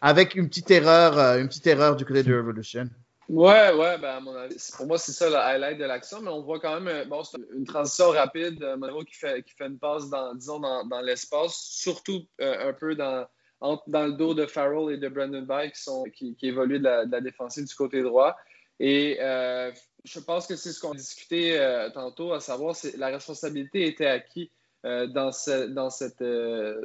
avec 0.00 0.34
une 0.34 0.48
petite 0.48 0.70
erreur, 0.70 1.18
une 1.38 1.48
petite 1.48 1.66
erreur 1.66 1.96
du 1.96 2.04
côté 2.06 2.22
du 2.22 2.34
Revolution. 2.34 2.88
Ouais, 3.30 3.72
ouais, 3.72 3.96
ben 3.96 4.16
à 4.16 4.20
mon 4.20 4.34
avis, 4.34 4.56
pour 4.76 4.88
moi, 4.88 4.98
c'est 4.98 5.12
ça 5.12 5.28
le 5.28 5.36
highlight 5.36 5.78
de 5.78 5.84
l'action, 5.84 6.20
mais 6.20 6.30
on 6.30 6.42
voit 6.42 6.58
quand 6.58 6.80
même 6.80 6.88
euh, 7.12 7.22
une 7.54 7.64
transition 7.64 8.10
rapide. 8.10 8.60
Euh, 8.60 8.76
Monroe 8.76 9.04
qui 9.04 9.14
fait, 9.14 9.44
une 9.60 9.78
passe 9.78 10.10
dans, 10.10 10.34
disons, 10.34 10.58
dans, 10.58 11.00
l'espace, 11.00 11.54
surtout 11.54 12.26
euh, 12.40 12.70
un 12.70 12.72
peu 12.72 12.96
dans, 12.96 13.28
dans 13.60 14.06
le 14.06 14.14
dos 14.14 14.34
de 14.34 14.46
Farrell 14.46 14.92
et 14.92 14.98
de 14.98 15.08
Brandon 15.08 15.42
Bay 15.42 15.70
qui, 15.70 15.80
sont, 15.80 16.02
qui, 16.12 16.36
évoluent 16.42 16.80
de 16.80 16.84
la, 16.84 17.06
de 17.06 17.12
la, 17.12 17.20
défensive 17.20 17.66
du 17.66 17.74
côté 17.76 18.02
droit. 18.02 18.36
Et 18.80 19.18
euh, 19.20 19.70
je 20.02 20.18
pense 20.18 20.48
que 20.48 20.56
c'est 20.56 20.72
ce 20.72 20.80
qu'on 20.80 20.94
discutait 20.94 21.56
tantôt, 21.94 22.32
à 22.32 22.40
savoir 22.40 22.74
c'est 22.74 22.96
la 22.96 23.08
responsabilité 23.08 23.86
était 23.86 24.06
à 24.06 24.18
qui 24.18 24.50
dans 24.82 25.30
ce, 25.30 25.68
dans 25.68 25.90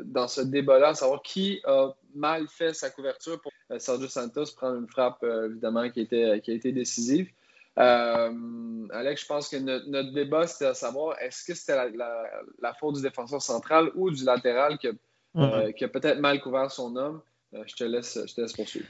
dans 0.03 0.27
ce 0.27 0.41
débat-là, 0.41 0.89
à 0.89 0.93
savoir 0.93 1.23
qui 1.23 1.59
a 1.63 1.95
mal 2.15 2.47
fait 2.47 2.73
sa 2.73 2.89
couverture 2.89 3.39
pour 3.41 3.51
euh, 3.71 3.79
Sergio 3.79 4.07
Santos 4.07 4.45
prendre 4.55 4.77
une 4.77 4.87
frappe, 4.87 5.23
euh, 5.23 5.49
évidemment, 5.49 5.89
qui, 5.89 6.01
était, 6.01 6.41
qui 6.43 6.51
a 6.51 6.53
été 6.53 6.71
décisive. 6.71 7.29
Euh, 7.77 8.87
Alex, 8.93 9.21
je 9.21 9.27
pense 9.27 9.49
que 9.49 9.57
notre, 9.57 10.13
débat, 10.13 10.47
c'était 10.47 10.67
à 10.67 10.73
savoir 10.73 11.17
est-ce 11.19 11.43
que 11.43 11.53
c'était 11.53 11.75
la, 11.75 12.73
faute 12.79 12.95
du 12.95 13.01
défenseur 13.01 13.41
central 13.41 13.91
ou 13.95 14.11
du 14.11 14.23
latéral 14.23 14.77
qui 14.77 14.87
a, 14.87 14.91
mm-hmm. 15.35 15.87
peut-être 15.89 16.19
mal 16.19 16.39
couvert 16.41 16.71
son 16.71 16.95
homme? 16.95 17.21
je, 17.65 17.75
te 17.75 17.83
laisse, 17.83 18.19
je 18.27 18.33
te 18.33 18.41
laisse 18.41 18.53
poursuivre. 18.53 18.85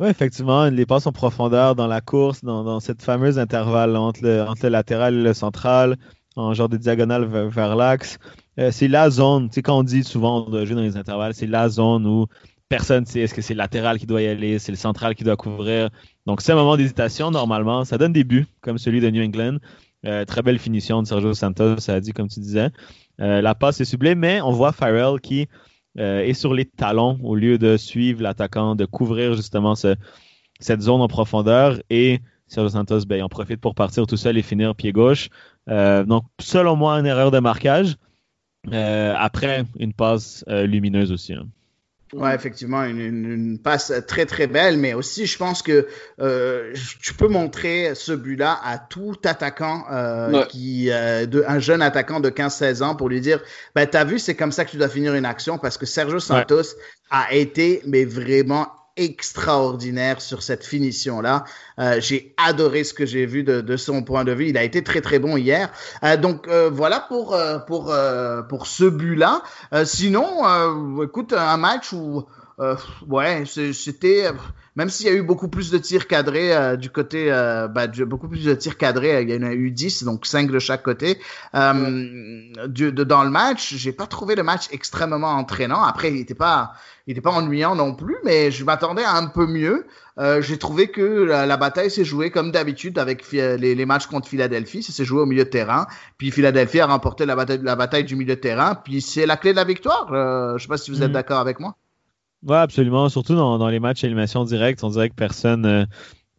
Oui, 0.00 0.08
effectivement, 0.08 0.68
les 0.68 0.86
passes 0.86 1.06
en 1.06 1.12
profondeur 1.12 1.76
dans 1.76 1.86
la 1.86 2.00
course, 2.00 2.42
dans, 2.44 2.80
cette 2.80 3.02
fameuse 3.02 3.38
intervalle 3.38 3.96
entre 3.96 4.20
le, 4.22 4.42
entre 4.42 4.64
le, 4.64 4.70
latéral 4.70 5.14
et 5.14 5.22
le 5.22 5.34
central, 5.34 5.96
en 6.34 6.52
genre 6.54 6.68
de 6.68 6.76
diagonale 6.76 7.24
vers, 7.24 7.76
l'axe. 7.76 8.18
c'est 8.56 8.88
la 8.88 9.10
zone, 9.10 9.48
tu 9.48 9.54
sais, 9.54 9.62
quand 9.62 9.78
on 9.78 9.82
dit 9.84 10.02
souvent 10.02 10.48
de 10.48 10.64
jouer 10.64 10.74
dans 10.74 10.82
les 10.82 10.96
intervalles, 10.96 11.34
c'est 11.34 11.46
la 11.46 11.68
zone 11.68 12.06
où 12.06 12.26
personne 12.68 13.06
sait 13.06 13.20
est-ce 13.20 13.34
que 13.34 13.42
c'est 13.42 13.54
le 13.54 13.58
latéral 13.58 13.98
qui 13.98 14.06
doit 14.06 14.22
y 14.22 14.26
aller, 14.26 14.58
c'est 14.58 14.72
le 14.72 14.78
central 14.78 15.14
qui 15.14 15.24
doit 15.24 15.36
couvrir. 15.36 15.90
Donc, 16.26 16.40
c'est 16.40 16.52
un 16.52 16.56
moment 16.56 16.76
d'hésitation, 16.76 17.30
normalement. 17.30 17.84
Ça 17.84 17.98
donne 17.98 18.12
des 18.12 18.24
buts, 18.24 18.46
comme 18.60 18.78
celui 18.78 19.00
de 19.00 19.10
New 19.10 19.22
England. 19.22 19.58
Euh, 20.06 20.24
très 20.24 20.42
belle 20.42 20.58
finition 20.58 21.02
de 21.02 21.06
Sergio 21.06 21.32
Santos, 21.34 21.78
ça 21.78 21.94
a 21.94 22.00
dit, 22.00 22.12
comme 22.12 22.28
tu 22.28 22.40
disais. 22.40 22.70
Euh, 23.20 23.40
la 23.40 23.54
passe 23.54 23.80
est 23.80 23.84
sublime, 23.84 24.18
mais 24.18 24.40
on 24.40 24.50
voit 24.50 24.72
Farrell 24.72 25.20
qui 25.20 25.48
euh, 25.98 26.20
est 26.20 26.34
sur 26.34 26.52
les 26.52 26.64
talons 26.64 27.18
au 27.22 27.34
lieu 27.34 27.58
de 27.58 27.76
suivre 27.76 28.22
l'attaquant, 28.22 28.74
de 28.74 28.84
couvrir 28.84 29.34
justement 29.34 29.74
cette 29.74 30.80
zone 30.80 31.00
en 31.00 31.08
profondeur. 31.08 31.78
Et 31.88 32.20
Sergio 32.48 32.70
Santos, 32.70 33.06
ben, 33.06 33.16
il 33.16 33.22
en 33.22 33.28
profite 33.28 33.60
pour 33.60 33.74
partir 33.74 34.06
tout 34.06 34.16
seul 34.16 34.36
et 34.36 34.42
finir 34.42 34.74
pied 34.74 34.92
gauche. 34.92 35.28
donc, 35.68 36.24
selon 36.40 36.76
moi, 36.76 36.98
une 36.98 37.06
erreur 37.06 37.30
de 37.30 37.38
marquage. 37.38 37.96
après, 38.70 39.64
une 39.78 39.94
passe 39.94 40.44
lumineuse 40.48 41.12
aussi. 41.12 41.32
Hein. 41.32 41.46
Ouais, 42.12 42.34
effectivement, 42.34 42.84
une, 42.84 43.00
une, 43.00 43.58
passe 43.58 43.92
très 44.06 44.26
très 44.26 44.46
belle, 44.46 44.76
mais 44.76 44.94
aussi 44.94 45.26
je 45.26 45.36
pense 45.36 45.62
que 45.62 45.88
euh, 46.20 46.72
tu 47.02 47.14
peux 47.14 47.26
montrer 47.28 47.94
ce 47.94 48.12
but-là 48.12 48.60
à 48.62 48.78
tout 48.78 49.16
attaquant 49.24 49.84
euh, 49.90 50.44
qui, 50.44 50.90
euh, 50.90 51.26
de, 51.26 51.44
un 51.48 51.58
jeune 51.58 51.82
attaquant 51.82 52.20
de 52.20 52.30
15-16 52.30 52.82
ans 52.82 52.94
pour 52.94 53.08
lui 53.08 53.20
dire, 53.20 53.40
ben 53.74 53.86
t'as 53.86 54.04
vu, 54.04 54.18
c'est 54.18 54.36
comme 54.36 54.52
ça 54.52 54.64
que 54.64 54.70
tu 54.70 54.76
dois 54.76 54.88
finir 54.88 55.14
une 55.14 55.24
action 55.24 55.58
parce 55.58 55.76
que 55.76 55.86
Sergio 55.86 56.20
Santos 56.20 56.76
a 57.10 57.34
été 57.34 57.82
mais 57.86 58.04
vraiment 58.04 58.68
extraordinaire 58.96 60.20
sur 60.20 60.42
cette 60.42 60.64
finition-là. 60.64 61.44
Euh, 61.78 62.00
j'ai 62.00 62.34
adoré 62.36 62.84
ce 62.84 62.94
que 62.94 63.06
j'ai 63.06 63.26
vu 63.26 63.42
de, 63.42 63.60
de, 63.60 63.76
son 63.76 64.02
point 64.02 64.24
de 64.24 64.32
vue. 64.32 64.48
Il 64.48 64.56
a 64.56 64.62
été 64.62 64.82
très 64.82 65.00
très 65.00 65.18
bon 65.18 65.36
hier. 65.36 65.70
Euh, 66.02 66.16
donc 66.16 66.48
euh, 66.48 66.70
voilà 66.72 67.00
pour 67.00 67.34
euh, 67.34 67.58
pour 67.58 67.90
euh, 67.90 68.42
pour 68.42 68.66
ce 68.66 68.84
but-là. 68.84 69.42
sinon, 69.84 71.02
écoute, 71.02 71.32
un 71.32 71.56
match 71.56 71.92
où 71.92 72.24
ouais, 73.08 73.44
c'était 73.46 74.30
même 74.76 74.88
s'il 74.88 75.06
y 75.06 75.08
a 75.08 75.12
eu 75.12 75.22
beaucoup 75.22 75.48
plus 75.48 75.70
de 75.70 75.78
tirs 75.78 76.06
cadrés 76.06 76.54
euh, 76.54 76.76
du 76.76 76.90
côté, 76.90 77.30
euh, 77.30 77.68
bah, 77.68 77.86
beaucoup 77.86 78.28
plus 78.28 78.44
de 78.44 78.54
tirs 78.54 78.76
cadrés, 78.76 79.22
il 79.22 79.30
y 79.30 79.36
en 79.36 79.42
a 79.42 79.52
eu 79.52 79.70
10, 79.70 80.04
donc 80.04 80.26
5 80.26 80.50
de 80.50 80.58
chaque 80.58 80.82
côté. 80.82 81.18
Euh, 81.54 82.42
de, 82.66 82.90
dans 82.90 83.24
le 83.24 83.30
match, 83.30 83.74
j'ai 83.74 83.92
pas 83.92 84.06
trouvé 84.06 84.34
le 84.34 84.42
match 84.42 84.68
extrêmement 84.72 85.32
entraînant. 85.32 85.82
Après, 85.82 86.10
il 86.10 86.18
était 86.18 86.34
pas, 86.34 86.72
il 87.06 87.12
était 87.12 87.20
pas 87.20 87.30
ennuyant 87.30 87.74
non 87.74 87.94
plus, 87.94 88.16
mais 88.24 88.50
je 88.50 88.64
m'attendais 88.64 89.04
à 89.04 89.14
un 89.14 89.26
peu 89.26 89.46
mieux. 89.46 89.86
Euh, 90.18 90.40
j'ai 90.40 90.58
trouvé 90.58 90.88
que 90.88 91.00
la, 91.02 91.56
bataille 91.56 91.90
s'est 91.90 92.04
jouée 92.04 92.30
comme 92.30 92.52
d'habitude 92.52 92.98
avec 92.98 93.30
les, 93.32 93.56
les, 93.74 93.86
matchs 93.86 94.06
contre 94.06 94.28
Philadelphie. 94.28 94.82
Ça 94.82 94.92
s'est 94.92 95.04
joué 95.04 95.20
au 95.20 95.26
milieu 95.26 95.44
de 95.44 95.50
terrain. 95.50 95.86
Puis 96.18 96.30
Philadelphie 96.30 96.80
a 96.80 96.86
remporté 96.86 97.26
la 97.26 97.36
bataille, 97.36 97.60
la 97.62 97.76
bataille 97.76 98.04
du 98.04 98.16
milieu 98.16 98.36
de 98.36 98.40
terrain. 98.40 98.74
Puis 98.76 99.00
c'est 99.00 99.26
la 99.26 99.36
clé 99.36 99.50
de 99.50 99.56
la 99.56 99.64
victoire. 99.64 100.12
Euh, 100.12 100.56
je 100.56 100.62
sais 100.62 100.68
pas 100.68 100.78
si 100.78 100.90
vous 100.90 101.02
êtes 101.02 101.10
mm. 101.10 101.14
d'accord 101.14 101.40
avec 101.40 101.58
moi. 101.60 101.76
Oui, 102.46 102.56
absolument. 102.56 103.08
Surtout 103.08 103.34
dans, 103.34 103.58
dans 103.58 103.68
les 103.68 103.80
matchs 103.80 104.04
élimination 104.04 104.44
directe, 104.44 104.84
on 104.84 104.90
dirait 104.90 105.08
que 105.08 105.14
personne 105.14 105.64
euh, 105.64 105.86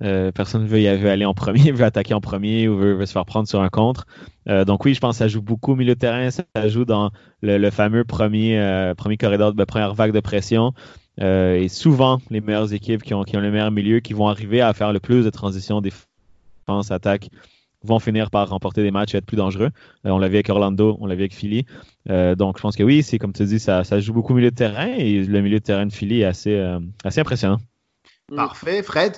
euh 0.03 0.31
personne 0.31 0.65
veut 0.67 0.81
y 0.81 0.87
aller 0.87 1.25
en 1.25 1.33
premier, 1.33 1.71
veut 1.71 1.83
attaquer 1.83 2.13
en 2.13 2.21
premier 2.21 2.67
ou 2.67 2.77
veut, 2.77 3.05
se 3.05 3.11
faire 3.11 3.25
prendre 3.25 3.47
sur 3.47 3.61
un 3.61 3.69
contre. 3.69 4.05
Euh, 4.47 4.65
donc 4.65 4.85
oui, 4.85 4.93
je 4.93 4.99
pense 4.99 5.15
que 5.15 5.19
ça 5.19 5.27
joue 5.27 5.41
beaucoup 5.41 5.71
au 5.71 5.75
milieu 5.75 5.95
de 5.95 5.99
terrain, 5.99 6.29
ça 6.29 6.43
joue 6.67 6.85
dans 6.85 7.11
le, 7.41 7.57
le 7.57 7.69
fameux 7.71 8.03
premier, 8.03 8.59
euh, 8.59 8.93
premier 8.93 9.17
corridor 9.17 9.53
de 9.53 9.63
première 9.63 9.95
vague 9.95 10.11
de 10.11 10.19
pression. 10.19 10.73
et 11.19 11.67
souvent, 11.69 12.19
les 12.29 12.41
meilleures 12.41 12.73
équipes 12.73 13.01
qui 13.01 13.13
ont, 13.13 13.23
qui 13.23 13.37
ont 13.37 13.41
le 13.41 13.51
meilleur 13.51 13.71
milieu, 13.71 13.99
qui 13.99 14.13
vont 14.13 14.27
arriver 14.27 14.61
à 14.61 14.73
faire 14.73 14.93
le 14.93 14.99
plus 14.99 15.25
de 15.25 15.29
transitions 15.31 15.81
défense-attaque, 15.81 17.29
vont 17.85 17.99
finir 17.99 18.29
par 18.29 18.49
remporter 18.49 18.83
des 18.83 18.91
matchs 18.91 19.15
et 19.15 19.17
être 19.17 19.25
plus 19.25 19.37
dangereux. 19.37 19.69
Euh, 20.05 20.09
on 20.09 20.17
l'a 20.17 20.27
vu 20.27 20.35
avec 20.35 20.49
Orlando, 20.49 20.97
on 20.99 21.05
l'a 21.05 21.15
vu 21.15 21.21
avec 21.21 21.33
Philly. 21.33 21.65
Euh, 22.09 22.35
donc, 22.35 22.57
je 22.57 22.61
pense 22.61 22.75
que 22.75 22.83
oui, 22.83 23.03
c'est 23.03 23.17
comme 23.17 23.33
tu 23.33 23.45
dis, 23.45 23.59
ça, 23.59 23.83
ça, 23.83 23.99
joue 23.99 24.13
beaucoup 24.13 24.33
au 24.33 24.35
milieu 24.35 24.51
de 24.51 24.55
terrain 24.55 24.87
et 24.87 25.23
le 25.23 25.41
milieu 25.41 25.59
de 25.59 25.63
terrain 25.63 25.85
de 25.85 25.93
Philly 25.93 26.21
est 26.21 26.25
assez, 26.25 26.53
euh, 26.53 26.79
assez 27.03 27.19
impressionnant. 27.19 27.59
Mm. 28.29 28.35
Parfait, 28.35 28.83
Fred? 28.83 29.13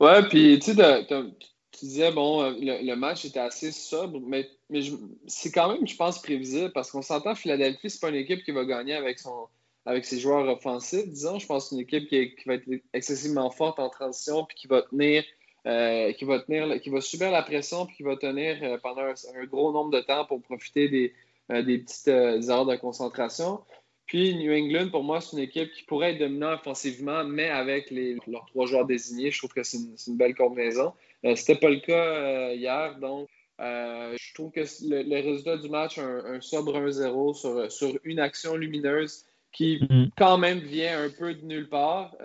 Ouais, 0.00 0.22
puis 0.28 0.58
tu 0.60 0.74
sais, 0.74 1.06
tu 1.08 1.84
disais, 1.84 2.12
bon, 2.12 2.50
le, 2.50 2.94
match 2.94 3.24
était 3.24 3.40
assez 3.40 3.72
sobre, 3.72 4.20
mais, 4.20 4.48
mais 4.70 4.80
c'est 5.26 5.50
quand 5.50 5.72
même, 5.72 5.86
je 5.86 5.96
pense, 5.96 6.20
prévisible 6.22 6.72
parce 6.72 6.90
qu'on 6.90 7.02
s'entend, 7.02 7.34
Philadelphie, 7.34 7.90
c'est 7.90 8.00
pas 8.00 8.10
une 8.10 8.16
équipe 8.16 8.44
qui 8.44 8.52
va 8.52 8.64
gagner 8.64 8.94
avec 8.94 9.18
son 9.18 9.48
avec 9.88 10.04
ses 10.04 10.20
joueurs 10.20 10.46
offensifs, 10.46 11.08
disons. 11.08 11.38
Je 11.38 11.46
pense 11.46 11.64
que 11.64 11.68
c'est 11.70 11.76
une 11.76 11.80
équipe 11.80 12.08
qui, 12.08 12.34
qui, 12.34 12.46
va 12.46 12.54
être 12.54 12.68
excessivement 12.92 13.50
forte 13.50 13.78
en 13.78 13.88
transition 13.88 14.44
puis 14.44 14.54
qui 14.54 14.66
va 14.66 14.82
tenir 14.82 15.24
euh, 15.66 16.12
qui 16.12 16.24
va 16.24 16.38
tenir, 16.38 16.80
qui 16.80 16.88
va 16.88 17.00
subir 17.00 17.32
la 17.32 17.42
pression 17.42 17.84
puis 17.84 17.96
qui 17.96 18.02
va 18.04 18.16
tenir 18.16 18.58
euh, 18.62 18.78
pendant 18.80 19.02
un, 19.02 19.44
gros 19.46 19.72
nombre 19.72 19.90
de 19.90 20.00
temps 20.00 20.24
pour 20.24 20.40
profiter 20.40 20.88
des, 20.88 21.12
euh, 21.50 21.62
des 21.62 21.78
petites 21.78 22.08
heures 22.08 22.64
de 22.64 22.76
concentration. 22.76 23.60
Puis 24.06 24.36
New 24.36 24.52
England, 24.52 24.90
pour 24.90 25.02
moi, 25.02 25.20
c'est 25.20 25.36
une 25.36 25.42
équipe 25.42 25.72
qui 25.72 25.82
pourrait 25.82 26.12
être 26.12 26.20
dominante 26.20 26.60
offensivement, 26.60 27.24
mais 27.24 27.50
avec 27.50 27.90
les, 27.90 28.16
leurs 28.28 28.46
trois 28.46 28.66
joueurs 28.66 28.86
désignés, 28.86 29.32
je 29.32 29.38
trouve 29.38 29.52
que 29.52 29.64
c'est 29.64 29.78
une, 29.78 30.16
belle 30.16 30.34
combinaison. 30.34 30.94
Ce 31.24 31.34
C'était 31.34 31.56
pas 31.58 31.70
le 31.70 31.80
cas 31.80 32.52
hier, 32.52 32.96
donc 33.00 33.28
je 33.58 34.34
trouve 34.34 34.52
que 34.52 34.60
le, 34.60 35.20
résultat 35.20 35.58
du 35.58 35.68
match, 35.68 35.98
un, 35.98 36.24
un 36.24 36.40
sobre 36.40 36.78
1-0 36.78 37.34
sur, 37.34 37.70
sur 37.70 37.98
une 38.04 38.20
action 38.20 38.56
lumineuse 38.56 39.26
qui 39.52 39.78
mm-hmm. 39.78 40.10
quand 40.16 40.38
même 40.38 40.60
vient 40.60 41.02
un 41.02 41.10
peu 41.10 41.34
de 41.34 41.44
nulle 41.44 41.68
part 41.68 42.16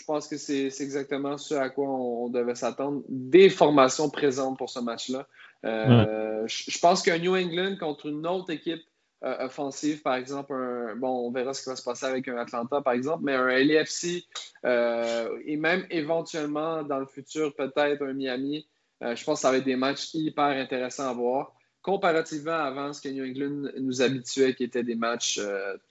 je 0.00 0.04
pense 0.06 0.28
que 0.28 0.38
c'est 0.38 0.72
exactement 0.80 1.36
ce 1.36 1.54
à 1.54 1.68
quoi 1.68 1.86
on, 1.86 2.30
devait 2.30 2.54
s'attendre. 2.54 3.02
Des 3.08 3.50
formations 3.50 4.08
présentes 4.08 4.56
pour 4.56 4.70
ce 4.70 4.80
match-là. 4.80 5.26
Euh, 5.66 6.46
je, 6.46 6.78
pense 6.78 7.02
qu'un 7.02 7.18
New 7.18 7.36
England 7.36 7.76
contre 7.78 8.06
une 8.06 8.26
autre 8.26 8.50
équipe 8.50 8.82
euh, 9.24 9.44
offensive, 9.44 10.00
par 10.00 10.14
exemple, 10.14 10.54
bon, 10.96 11.26
on 11.26 11.30
verra 11.30 11.52
ce 11.52 11.62
qui 11.62 11.68
va 11.68 11.76
se 11.76 11.82
passer 11.82 12.06
avec 12.06 12.28
un 12.28 12.38
Atlanta, 12.38 12.80
par 12.80 12.94
exemple, 12.94 13.24
mais 13.24 13.34
un 13.34 13.46
LAFC 13.46 14.24
euh, 14.64 15.38
et 15.44 15.58
même 15.58 15.84
éventuellement 15.90 16.82
dans 16.82 16.98
le 16.98 17.06
futur, 17.06 17.54
peut-être 17.54 18.02
un 18.02 18.14
Miami, 18.14 18.66
je 19.02 19.22
pense 19.24 19.40
que 19.40 19.42
ça 19.42 19.50
va 19.50 19.58
être 19.58 19.64
des 19.64 19.76
matchs 19.76 20.14
hyper 20.14 20.44
intéressants 20.44 21.10
à 21.10 21.12
voir. 21.12 21.52
comparativement 21.82 22.52
avant 22.52 22.94
ce 22.94 23.02
que 23.02 23.08
New 23.10 23.24
England 23.24 23.70
nous 23.78 24.00
habituait, 24.00 24.54
qui 24.54 24.64
étaient 24.64 24.82
des 24.82 24.94
matchs 24.94 25.40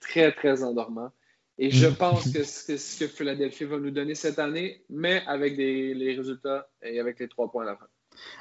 très, 0.00 0.32
très 0.32 0.64
endormants. 0.64 1.12
Et 1.62 1.70
je 1.70 1.86
mm. 1.86 1.94
pense 1.94 2.28
que 2.32 2.42
c'est 2.42 2.78
ce 2.78 2.98
que 2.98 3.06
Philadelphie 3.06 3.64
va 3.64 3.78
nous 3.78 3.92
donner 3.92 4.16
cette 4.16 4.40
année, 4.40 4.82
mais 4.88 5.22
avec 5.26 5.56
les 5.56 6.14
résultats 6.16 6.68
et 6.82 6.98
avec 6.98 7.20
les 7.20 7.28
trois 7.28 7.50
points 7.50 7.62
à 7.62 7.66
la 7.66 7.76
fin. 7.76 7.86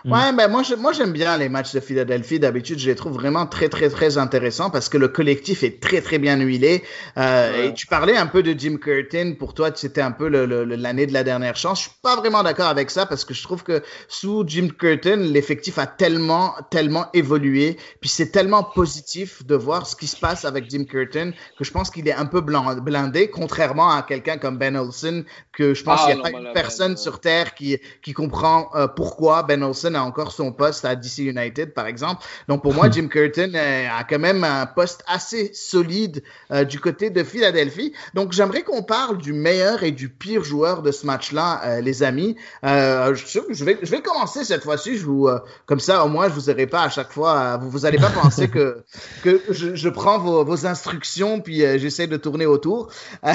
Mm. 0.05 0.11
Ouais, 0.11 0.33
ben 0.33 0.47
moi, 0.47 0.61
moi 0.77 0.93
j'aime 0.93 1.11
bien 1.11 1.37
les 1.37 1.49
matchs 1.49 1.73
de 1.73 1.79
Philadelphie. 1.79 2.39
D'habitude, 2.39 2.79
je 2.79 2.87
les 2.87 2.95
trouve 2.95 3.13
vraiment 3.13 3.45
très, 3.45 3.69
très, 3.69 3.89
très 3.89 4.17
intéressants 4.17 4.69
parce 4.69 4.89
que 4.89 4.97
le 4.97 5.07
collectif 5.07 5.63
est 5.63 5.81
très, 5.81 6.01
très 6.01 6.19
bien 6.19 6.37
huilé. 6.37 6.83
Euh, 7.17 7.67
Et 7.67 7.73
tu 7.73 7.87
parlais 7.87 8.15
un 8.15 8.27
peu 8.27 8.43
de 8.43 8.57
Jim 8.57 8.77
Curtin. 8.77 9.33
Pour 9.37 9.53
toi, 9.53 9.71
c'était 9.75 10.01
un 10.01 10.11
peu 10.11 10.27
l'année 10.27 11.05
de 11.05 11.13
la 11.13 11.23
dernière 11.23 11.55
chance. 11.55 11.79
Je 11.79 11.89
suis 11.89 11.97
pas 12.01 12.15
vraiment 12.15 12.43
d'accord 12.43 12.67
avec 12.67 12.89
ça 12.91 13.05
parce 13.05 13.25
que 13.25 13.33
je 13.33 13.43
trouve 13.43 13.63
que 13.63 13.83
sous 14.07 14.43
Jim 14.47 14.69
Curtin, 14.77 15.17
l'effectif 15.17 15.77
a 15.77 15.87
tellement, 15.87 16.55
tellement 16.69 17.07
évolué. 17.13 17.77
Puis 17.99 18.09
c'est 18.09 18.31
tellement 18.31 18.63
positif 18.63 19.45
de 19.45 19.55
voir 19.55 19.85
ce 19.85 19.95
qui 19.95 20.07
se 20.07 20.17
passe 20.17 20.45
avec 20.45 20.69
Jim 20.69 20.85
Curtin 20.85 21.31
que 21.57 21.63
je 21.63 21.71
pense 21.71 21.89
qu'il 21.89 22.07
est 22.07 22.13
un 22.13 22.25
peu 22.25 22.41
blindé, 22.41 23.29
contrairement 23.29 23.91
à 23.91 24.03
quelqu'un 24.03 24.37
comme 24.37 24.57
Ben 24.57 24.75
Olsen 24.75 25.25
que 25.51 25.73
je 25.73 25.83
pense 25.83 26.01
ah, 26.03 26.07
qu'il 26.07 26.15
n'y 26.15 26.27
a 26.27 26.31
pas 26.31 26.37
une 26.37 26.53
personne 26.53 26.97
sur 26.97 27.19
Terre 27.19 27.53
qui, 27.53 27.77
qui 28.01 28.13
comprend 28.13 28.69
euh, 28.75 28.87
pourquoi 28.87 29.43
Ben 29.43 29.61
Olsen 29.63 29.68
a 29.73 30.01
encore 30.01 30.31
son 30.31 30.51
poste 30.51 30.85
à 30.85 30.95
DC 30.95 31.19
United, 31.19 31.73
par 31.73 31.87
exemple. 31.87 32.23
Donc 32.47 32.61
pour 32.61 32.73
moi, 32.73 32.89
Jim 32.91 33.07
Curtin 33.07 33.53
euh, 33.55 33.87
a 33.89 34.03
quand 34.03 34.19
même 34.19 34.43
un 34.43 34.65
poste 34.65 35.03
assez 35.07 35.51
solide 35.53 36.23
euh, 36.51 36.63
du 36.63 36.79
côté 36.79 37.09
de 37.09 37.23
Philadelphie. 37.23 37.93
Donc 38.13 38.31
j'aimerais 38.31 38.63
qu'on 38.63 38.83
parle 38.83 39.17
du 39.17 39.33
meilleur 39.33 39.83
et 39.83 39.91
du 39.91 40.09
pire 40.09 40.43
joueur 40.43 40.81
de 40.81 40.91
ce 40.91 41.05
match-là, 41.05 41.81
les 41.81 42.03
amis. 42.03 42.35
je, 42.63 43.63
vais, 43.63 43.77
je 43.81 43.91
vais 43.91 44.01
commencer 44.01 44.43
cette 44.43 44.63
fois-ci. 44.63 44.97
Je 44.97 45.05
vous, 45.05 45.29
comme 45.65 45.79
ça, 45.79 46.05
au 46.05 46.09
moins, 46.09 46.29
je 46.29 46.33
vous 46.33 46.49
aurai 46.49 46.67
pas 46.67 46.83
à 46.83 46.89
chaque 46.89 47.11
fois. 47.11 47.57
vous 47.57 47.69
vous 47.69 47.85
allez 47.85 47.97
pas 47.97 48.09
penser 48.09 48.49
que 48.49 48.83
que 49.23 49.41
je, 49.49 49.75
je 49.75 49.89
prends 49.89 50.19
vos, 50.19 50.43
vos, 50.43 50.65
instructions 50.65 51.39
puis 51.39 51.59
j'essaie 51.79 52.07
de 52.07 52.17
tourner 52.17 52.45
autour. 52.45 52.89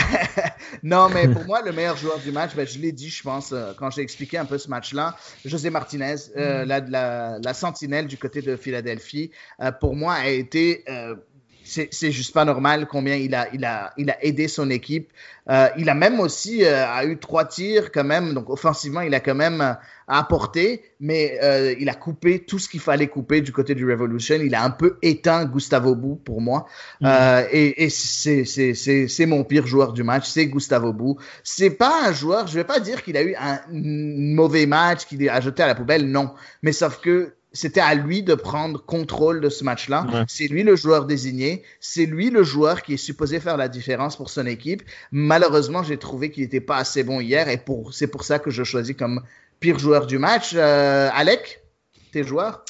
non, 0.83 1.09
mais 1.09 1.29
pour 1.29 1.45
moi, 1.45 1.63
le 1.63 1.73
meilleur 1.73 1.97
joueur 1.97 2.19
du 2.19 2.33
match, 2.33 2.55
ben, 2.55 2.67
je 2.67 2.79
l'ai 2.79 2.93
dit, 2.93 3.09
je 3.09 3.23
pense, 3.23 3.53
euh, 3.53 3.73
quand 3.79 3.91
j'ai 3.91 4.03
expliqué 4.03 4.39
un 4.39 4.45
peu 4.45 4.59
ce 4.59 4.69
match-là. 4.69 5.17
José 5.45 5.71
Martinez, 5.71 6.14
euh, 6.37 6.65
mm. 6.65 6.69
la, 6.69 7.39
la, 7.43 7.55
sentinelle 7.55 8.07
du 8.07 8.17
côté 8.19 8.43
de 8.43 8.57
Philadelphie, 8.57 9.31
euh, 9.61 9.73
pour 9.73 9.95
moi, 9.95 10.15
a 10.15 10.29
été 10.29 10.85
c'est 11.65 12.13
juste 12.13 12.35
pas 12.35 12.45
normal 12.45 12.87
combien 12.87 13.17
il 13.17 13.35
a, 13.35 13.49
il 13.55 13.65
a, 13.65 13.93
il 13.97 14.11
a 14.11 14.23
aidé 14.25 14.49
son 14.49 14.71
équipe. 14.71 15.11
Euh, 15.51 15.69
il 15.77 15.89
a 15.91 15.95
même 15.95 16.21
aussi 16.21 16.65
euh, 16.65 16.87
a 16.87 17.05
eu 17.05 17.19
trois 17.19 17.45
tirs 17.45 17.93
quand 17.93 18.05
même, 18.05 18.33
donc 18.33 18.49
offensivement 18.49 19.03
il 19.03 19.15
a 19.15 19.21
quand 19.21 19.35
même 19.35 19.61
euh, 19.61 19.75
apporté, 20.09 20.83
mais 21.01 21.39
euh, 21.43 21.75
il 21.79 21.89
a 21.91 21.95
coupé 21.95 22.39
tout 22.41 22.59
ce 22.59 22.67
qu'il 22.67 22.81
fallait 22.81 23.09
couper 23.09 23.43
du 23.43 23.53
côté 23.53 23.75
du 23.75 23.91
Revolution. 23.91 24.37
Il 24.43 24.55
a 24.55 24.65
un 24.65 24.71
peu 24.71 24.97
éteint 25.03 25.45
Gustavo 25.45 25.95
Bou 25.95 26.17
pour 26.17 26.41
moi, 26.41 26.67
mm. 27.03 27.09
et, 27.51 27.85
et 27.85 27.91
c'est 27.91 29.27
mon 29.27 29.45
pire 29.45 29.67
joueur 29.67 29.93
du 29.93 30.03
match, 30.03 30.27
c'est 30.27 30.47
Gustavo 30.47 30.95
Bou. 30.95 31.19
C'est 31.43 31.71
pas 31.71 32.09
un 32.09 32.13
joueur, 32.13 32.47
je 32.47 32.55
vais 32.55 32.65
pas 32.65 32.81
dire 32.81 33.03
qu'il 33.03 33.17
a 33.17 33.23
eu 33.23 33.35
un 33.39 33.61
mauvais 33.71 34.65
match, 34.65 35.05
qu'il 35.05 35.29
a 35.29 35.41
jeté 35.43 35.63
à 35.63 35.67
la 35.67 35.75
poubelle, 35.75 36.11
non, 36.11 36.31
mais 36.63 36.73
sauf 36.73 37.01
que 37.01 37.35
c'était 37.55 37.81
à 37.81 37.95
lui 37.95 38.23
de 38.23 38.35
prendre 38.35 38.85
contrôle 38.85 39.41
de 39.41 39.49
ce 39.49 39.65
match-là. 39.65 40.27
C'est 40.29 40.49
lui 40.49 40.65
le 40.65 40.77
joueur 40.77 41.07
désigné. 41.07 41.63
C'est 41.81 42.05
lui 42.05 42.29
le 42.29 42.43
joueur 42.43 42.83
qui 42.83 42.95
est 42.95 42.99
supposé 42.99 43.41
faire 43.41 43.57
la 43.57 43.69
différence 43.69 44.17
pour 44.17 44.29
son 44.29 44.45
équipe. 44.45 44.83
Malheureusement, 45.13 45.83
j'ai 45.83 45.97
trouvé 45.97 46.31
qu'il 46.31 46.43
n'était 46.43 46.61
pas 46.61 46.77
assez 46.77 47.05
bon 47.05 47.21
hier 47.21 47.49
et 47.49 47.57
pour, 47.57 47.95
c'est 47.95 48.09
pour 48.09 48.25
ça 48.25 48.41
que 48.41 48.51
je 48.51 48.65
choisis 48.65 48.97
comme 48.97 49.23
pire 49.61 49.79
joueur 49.79 50.07
du 50.07 50.19
match. 50.19 50.53
Euh, 50.55 51.09
Alec, 51.15 51.63
tes 52.13 52.25
joueurs? 52.25 52.65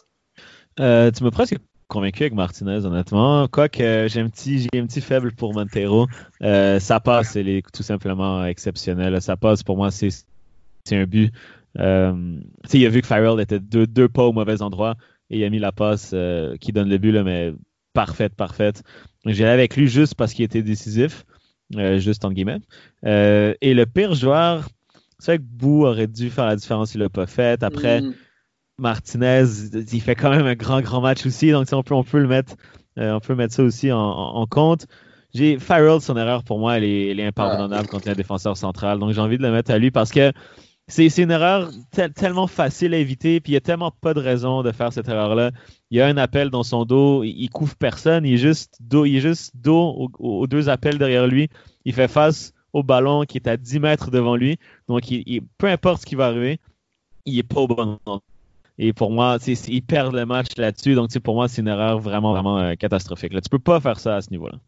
Euh, 0.79 1.11
tu 1.11 1.25
m'as 1.25 1.31
presque 1.31 1.57
convaincu 1.89 2.25
avec 2.25 2.35
Martinez, 2.35 2.85
honnêtement. 2.85 3.49
Quoique 3.49 4.07
j'ai 4.09 4.21
un 4.21 4.29
petit, 4.29 4.69
j'ai 4.71 4.81
un 4.81 4.87
petit 4.87 5.01
faible 5.01 5.33
pour 5.33 5.55
Montero. 5.55 6.09
Euh, 6.43 6.79
ça 6.79 7.01
passe, 7.01 7.37
elle 7.37 7.49
est 7.49 7.63
tout 7.73 7.83
simplement 7.83 8.45
exceptionnelle. 8.45 9.21
Ça 9.23 9.37
passe 9.37 9.63
pour 9.63 9.77
moi, 9.77 9.91
c'est, 9.91 10.11
c'est 10.85 10.97
un 10.97 11.07
but. 11.07 11.33
Euh, 11.79 12.39
il 12.73 12.87
a 12.87 12.89
vu 12.89 13.01
que 13.01 13.07
Farrell 13.07 13.41
était 13.41 13.61
deux, 13.61 13.87
deux, 13.87 14.09
pas 14.09 14.25
au 14.25 14.33
mauvais 14.33 14.63
endroit 14.63 14.97
et 15.31 15.39
il 15.39 15.45
a 15.45 15.51
mis 15.51 15.59
la 15.59 15.73
passe 15.73 16.13
euh, 16.15 16.57
qui 16.57 16.73
donne 16.73 16.89
le 16.89 16.99
but, 16.99 17.13
là, 17.13 17.23
mais 17.23 17.53
parfaite, 17.93 18.35
parfaite. 18.35 18.83
J'ai 19.27 19.47
avec 19.47 19.77
lui 19.77 19.89
juste 19.89 20.15
parce 20.15 20.35
qu'il 20.35 20.45
était 20.45 20.63
décisif, 20.63 21.25
euh, 21.77 21.99
juste 21.99 22.25
en 22.25 22.33
guillemets. 22.33 22.61
Euh, 23.05 23.55
et 23.61 23.75
le 23.75 23.87
pire 23.87 24.15
joueur, 24.15 24.69
c'est 25.19 25.33
vrai 25.33 25.39
que 25.39 25.45
Bou 25.45 25.87
aurait 25.87 26.07
dû 26.07 26.31
faire 26.31 26.47
la 26.47 26.57
différence, 26.57 26.95
il 26.95 26.99
l'a 27.01 27.09
pas 27.09 27.27
fait. 27.27 27.63
Après, 27.63 28.03
mm. 28.03 28.15
Martinez, 28.79 29.45
il 29.93 30.01
fait 30.01 30.15
quand 30.15 30.31
même 30.31 30.47
un 30.47 30.55
grand, 30.55 30.81
grand 30.81 31.01
match 31.01 31.25
aussi, 31.27 31.51
donc 31.53 31.69
on 31.73 31.83
peut, 31.83 31.95
on 31.95 32.05
peut 32.05 32.19
le 32.19 32.29
mettre, 32.29 32.55
on 32.97 33.21
peut 33.21 33.35
mettre 33.35 33.55
ça 33.55 33.63
aussi 33.63 33.93
en, 33.93 33.99
en 33.99 34.47
compte. 34.47 34.87
J'ai 35.33 35.59
Farrell, 35.59 36.01
son 36.01 36.17
erreur 36.17 36.45
pour 36.45 36.59
moi, 36.59 36.77
elle 36.77 36.85
est, 36.85 37.09
elle 37.11 37.21
est 37.21 37.27
impardonnable 37.27 37.89
contre 37.89 38.09
un 38.09 38.15
défenseur 38.15 38.57
central, 38.57 38.99
donc 38.99 39.13
j'ai 39.13 39.21
envie 39.21 39.39
de 39.39 39.43
le 39.43 39.51
mettre 39.51 39.73
à 39.73 39.79
lui 39.79 39.91
parce 39.91 40.11
que 40.11 40.33
c'est 40.87 41.19
une 41.19 41.31
erreur 41.31 41.71
tellement 42.15 42.47
facile 42.47 42.93
à 42.93 42.99
éviter, 42.99 43.41
puis 43.41 43.53
il 43.53 43.55
n'y 43.55 43.59
a 43.59 43.63
tellement 43.63 43.91
pas 43.91 44.13
de 44.13 44.21
raison 44.21 44.63
de 44.63 44.71
faire 44.71 44.93
cette 44.93 45.09
erreur-là. 45.09 45.51
Il 45.91 45.99
y 45.99 46.01
a 46.01 46.07
un 46.07 46.17
appel 46.19 46.51
dans 46.51 46.63
son 46.63 46.85
dos, 46.85 47.25
il, 47.25 47.49
couvre 47.49 47.75
personne, 47.77 48.27
il 48.27 48.35
est 48.35 48.37
juste 48.39 48.81
dos, 48.83 50.11
aux, 50.19 50.47
deux 50.47 50.69
appels 50.69 50.99
derrière 50.99 51.27
lui. 51.27 51.49
Il 51.87 51.95
fait 51.95 52.09
face 52.09 52.53
au 52.75 52.83
ballon 52.83 53.25
qui 53.25 53.39
est 53.39 53.49
à 53.49 53.57
10 53.57 53.81
mètres 53.81 54.11
devant 54.11 54.37
lui. 54.37 54.59
Donc, 54.89 55.05
peu 55.57 55.69
importe 55.69 56.03
ce 56.03 56.07
qui 56.07 56.17
va 56.17 56.27
arriver, 56.27 56.61
il 57.25 57.37
n'est 57.37 57.43
pas 57.43 57.61
au 57.61 57.69
bon 57.69 57.99
endroit. 58.07 58.21
Et 58.77 58.93
pour 58.93 59.11
moi, 59.11 59.39
il 59.47 59.83
perd 59.83 60.15
le 60.15 60.27
match 60.27 60.57
là-dessus. 60.57 60.95
Donc, 60.95 61.17
pour 61.21 61.35
moi, 61.35 61.49
c'est 61.49 61.63
une 61.63 61.69
erreur 61.69 61.99
vraiment, 61.99 62.33
vraiment 62.33 62.59
euh, 62.59 62.75
catastrophique. 62.75 63.33
Tu 63.33 63.49
peux 63.49 63.59
pas 63.59 63.81
faire 63.81 64.01
ça 64.01 64.17
à 64.17 64.21
ce 64.21 64.31
niveau-là. 64.31 64.59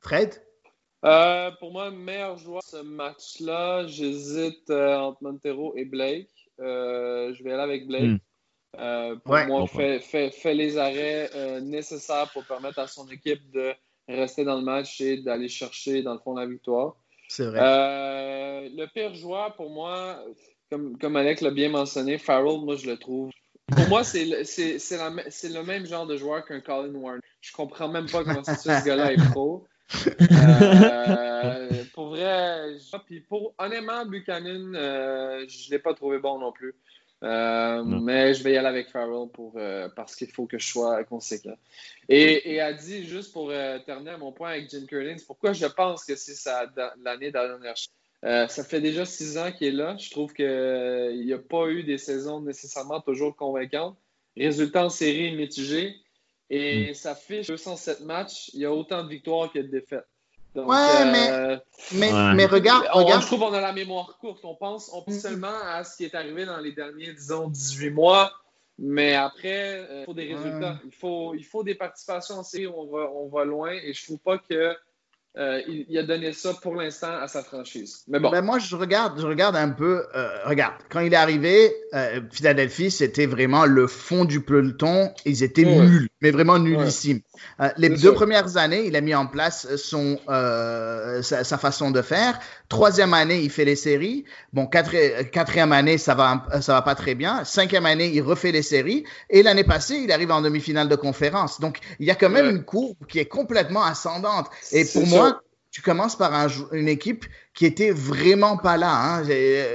Fred? 0.00 0.40
Euh, 1.04 1.50
pour 1.60 1.72
moi, 1.72 1.90
meilleur 1.90 2.36
joueur 2.38 2.60
de 2.62 2.78
ce 2.78 2.82
match-là, 2.82 3.86
j'hésite 3.86 4.68
euh, 4.70 4.96
entre 4.96 5.22
Montero 5.22 5.74
et 5.76 5.84
Blake. 5.84 6.30
Euh, 6.60 7.32
je 7.34 7.44
vais 7.44 7.52
aller 7.52 7.62
avec 7.62 7.86
Blake. 7.86 8.20
Hmm. 8.76 9.18
pour 9.24 9.38
moi, 9.46 9.66
fait, 9.66 10.00
fait, 10.00 10.30
fait, 10.30 10.54
les 10.54 10.76
arrêts 10.76 11.30
nécessaires 11.62 12.30
pour 12.32 12.44
permettre 12.44 12.80
à 12.80 12.86
son 12.86 13.06
équipe 13.08 13.50
de 13.52 13.72
rester 14.08 14.44
dans 14.44 14.56
le 14.56 14.64
match 14.64 15.00
et 15.00 15.18
d'aller 15.18 15.48
chercher, 15.48 16.02
dans 16.02 16.14
le 16.14 16.18
fond, 16.18 16.34
la 16.34 16.46
victoire. 16.46 16.96
C'est 17.28 17.46
vrai. 17.46 18.68
le 18.68 18.86
pire 18.86 19.14
joueur, 19.14 19.54
pour 19.54 19.70
moi, 19.70 20.22
comme, 20.70 20.98
comme 20.98 21.16
Alec 21.16 21.40
l'a 21.40 21.50
bien 21.50 21.68
mentionné, 21.68 22.18
Farrell, 22.18 22.60
moi, 22.60 22.76
je 22.76 22.86
le 22.90 22.96
trouve. 22.96 23.30
Pour 23.68 23.88
moi, 23.88 24.02
c'est 24.02 24.24
le, 24.24 24.42
le 24.42 25.62
même 25.62 25.86
genre 25.86 26.06
de 26.06 26.16
joueur 26.16 26.44
qu'un 26.44 26.60
Colin 26.60 26.94
Warren. 26.94 27.20
Je 27.40 27.52
comprends 27.52 27.88
même 27.88 28.06
pas 28.10 28.24
comment 28.24 28.42
ce 28.42 28.84
gars-là 28.84 29.12
est 29.12 29.30
pro. 29.30 29.66
Euh, 30.30 31.84
pour 31.94 32.08
vrai, 32.08 32.76
puis 33.06 33.20
pour, 33.20 33.54
honnêtement, 33.58 34.04
Buchanan, 34.04 34.74
euh, 34.74 35.44
je 35.48 35.66
ne 35.66 35.70
l'ai 35.70 35.78
pas 35.78 35.94
trouvé 35.94 36.18
bon 36.18 36.38
non 36.38 36.52
plus. 36.52 36.74
Euh, 37.24 37.82
mais 37.82 38.32
je 38.34 38.44
vais 38.44 38.52
y 38.52 38.56
aller 38.56 38.68
avec 38.68 38.90
Farrell 38.90 39.28
pour, 39.32 39.58
parce 39.96 40.14
qu'il 40.14 40.30
faut 40.30 40.46
que 40.46 40.58
je 40.58 40.66
sois 40.66 41.02
conséquent. 41.04 41.56
Et, 42.08 42.54
et 42.54 42.60
a 42.60 42.72
dit, 42.72 43.04
juste 43.06 43.32
pour 43.32 43.52
terminer 43.86 44.16
mon 44.18 44.32
point 44.32 44.50
avec 44.50 44.70
Jim 44.70 44.84
Curlin, 44.86 45.16
pourquoi 45.26 45.52
je 45.52 45.66
pense 45.66 46.04
que 46.04 46.14
c'est 46.16 46.50
l'année 47.02 47.32
dernière? 47.32 47.74
ça 48.22 48.64
fait 48.64 48.80
déjà 48.80 49.04
six 49.04 49.38
ans 49.38 49.50
qu'il 49.50 49.68
est 49.68 49.72
là. 49.72 49.96
Je 49.96 50.10
trouve 50.10 50.32
qu'il 50.32 51.24
n'y 51.24 51.32
a 51.32 51.38
pas 51.38 51.68
eu 51.68 51.82
des 51.82 51.98
saisons 51.98 52.40
nécessairement 52.40 53.00
toujours 53.00 53.34
convaincantes. 53.34 53.96
Résultat 54.36 54.84
en 54.84 54.90
série 54.90 55.34
mitigé. 55.34 55.96
Et 56.50 56.94
ça 56.94 57.14
fait 57.14 57.42
207 57.42 58.00
matchs, 58.00 58.50
il 58.54 58.60
y 58.60 58.64
a 58.64 58.72
autant 58.72 59.04
de 59.04 59.08
victoires 59.08 59.52
que 59.52 59.58
de 59.58 59.66
défaites. 59.66 60.06
ouais, 60.54 60.76
euh, 60.76 61.58
mais, 61.92 62.10
mais, 62.34 62.46
regarde, 62.46 62.86
Je 62.94 63.26
trouve 63.26 63.40
qu'on 63.40 63.52
a 63.52 63.60
la 63.60 63.72
mémoire 63.72 64.16
courte. 64.18 64.44
On 64.44 64.54
pense, 64.54 64.90
on 64.92 65.02
pense 65.02 65.16
mm. 65.16 65.20
seulement 65.20 65.60
à 65.64 65.84
ce 65.84 65.96
qui 65.96 66.04
est 66.04 66.14
arrivé 66.14 66.46
dans 66.46 66.58
les 66.58 66.72
derniers, 66.72 67.12
disons, 67.12 67.48
18 67.48 67.90
mois. 67.90 68.32
Mais 68.78 69.14
après, 69.14 69.80
euh, 69.80 70.00
il 70.00 70.04
faut 70.06 70.14
des 70.14 70.34
résultats. 70.34 70.78
Il, 70.84 70.92
faut, 70.92 71.34
il 71.34 71.44
faut 71.44 71.64
des 71.64 71.74
participations 71.74 72.36
en 72.36 72.44
série. 72.44 72.68
On 72.68 72.86
va, 72.86 73.10
on 73.12 73.28
va 73.28 73.44
loin. 73.44 73.72
Et 73.72 73.92
je 73.92 74.04
trouve 74.04 74.18
pas 74.18 74.38
que 74.38 74.74
euh, 75.36 75.60
il, 75.68 75.96
a 75.96 76.02
donné 76.02 76.32
ça 76.32 76.52
pour 76.54 76.74
l'instant 76.74 77.12
à 77.20 77.28
sa 77.28 77.44
franchise. 77.44 78.02
Mais 78.08 78.18
bon. 78.18 78.30
Ben 78.30 78.42
moi, 78.42 78.58
je 78.58 78.74
regarde, 78.74 79.20
je 79.20 79.26
regarde 79.26 79.54
un 79.54 79.68
peu. 79.68 80.02
Euh, 80.16 80.28
regarde, 80.46 80.74
quand 80.90 80.98
il 80.98 81.12
est 81.12 81.16
arrivé, 81.16 81.72
euh, 81.94 82.20
Philadelphie, 82.32 82.90
c'était 82.90 83.26
vraiment 83.26 83.64
le 83.64 83.86
fond 83.86 84.24
du 84.24 84.40
peloton. 84.40 85.12
Ils 85.24 85.44
étaient 85.44 85.64
nuls, 85.64 86.08
mais 86.22 86.32
vraiment 86.32 86.58
nullissimes. 86.58 87.20
Les 87.76 87.90
deux 87.90 88.12
premières 88.14 88.56
années, 88.56 88.86
il 88.86 88.96
a 88.96 89.00
mis 89.00 89.14
en 89.14 89.26
place 89.26 89.76
son, 89.76 90.18
sa, 90.26 91.44
sa, 91.44 91.58
façon 91.58 91.92
de 91.92 92.02
faire. 92.02 92.40
Troisième 92.68 93.14
année, 93.14 93.40
il 93.40 93.50
fait 93.50 93.64
les 93.64 93.76
séries. 93.76 94.24
Bon, 94.52 94.66
quatrième 94.66 95.72
année, 95.72 95.98
ça 95.98 96.16
va, 96.16 96.46
ça 96.60 96.72
va 96.72 96.82
pas 96.82 96.96
très 96.96 97.14
bien. 97.14 97.44
Cinquième 97.44 97.86
année, 97.86 98.10
il 98.12 98.22
refait 98.22 98.50
les 98.50 98.62
séries. 98.62 99.04
Et 99.30 99.44
l'année 99.44 99.62
passée, 99.62 100.00
il 100.02 100.10
arrive 100.10 100.32
en 100.32 100.42
demi-finale 100.42 100.88
de 100.88 100.96
conférence. 100.96 101.60
Donc, 101.60 101.78
il 102.00 102.06
y 102.06 102.10
a 102.10 102.16
quand 102.16 102.30
même 102.30 102.50
une 102.50 102.64
courbe 102.64 102.96
qui 103.08 103.20
est 103.20 103.26
complètement 103.26 103.84
ascendante. 103.84 104.46
Et 104.72 104.84
pour 104.84 105.06
moi, 105.06 105.27
tu 105.78 105.82
commences 105.84 106.16
par 106.16 106.34
un, 106.34 106.48
une 106.72 106.88
équipe 106.88 107.24
qui 107.54 107.64
était 107.64 107.92
vraiment 107.92 108.56
pas 108.56 108.76
là, 108.76 108.90
hein, 108.90 109.22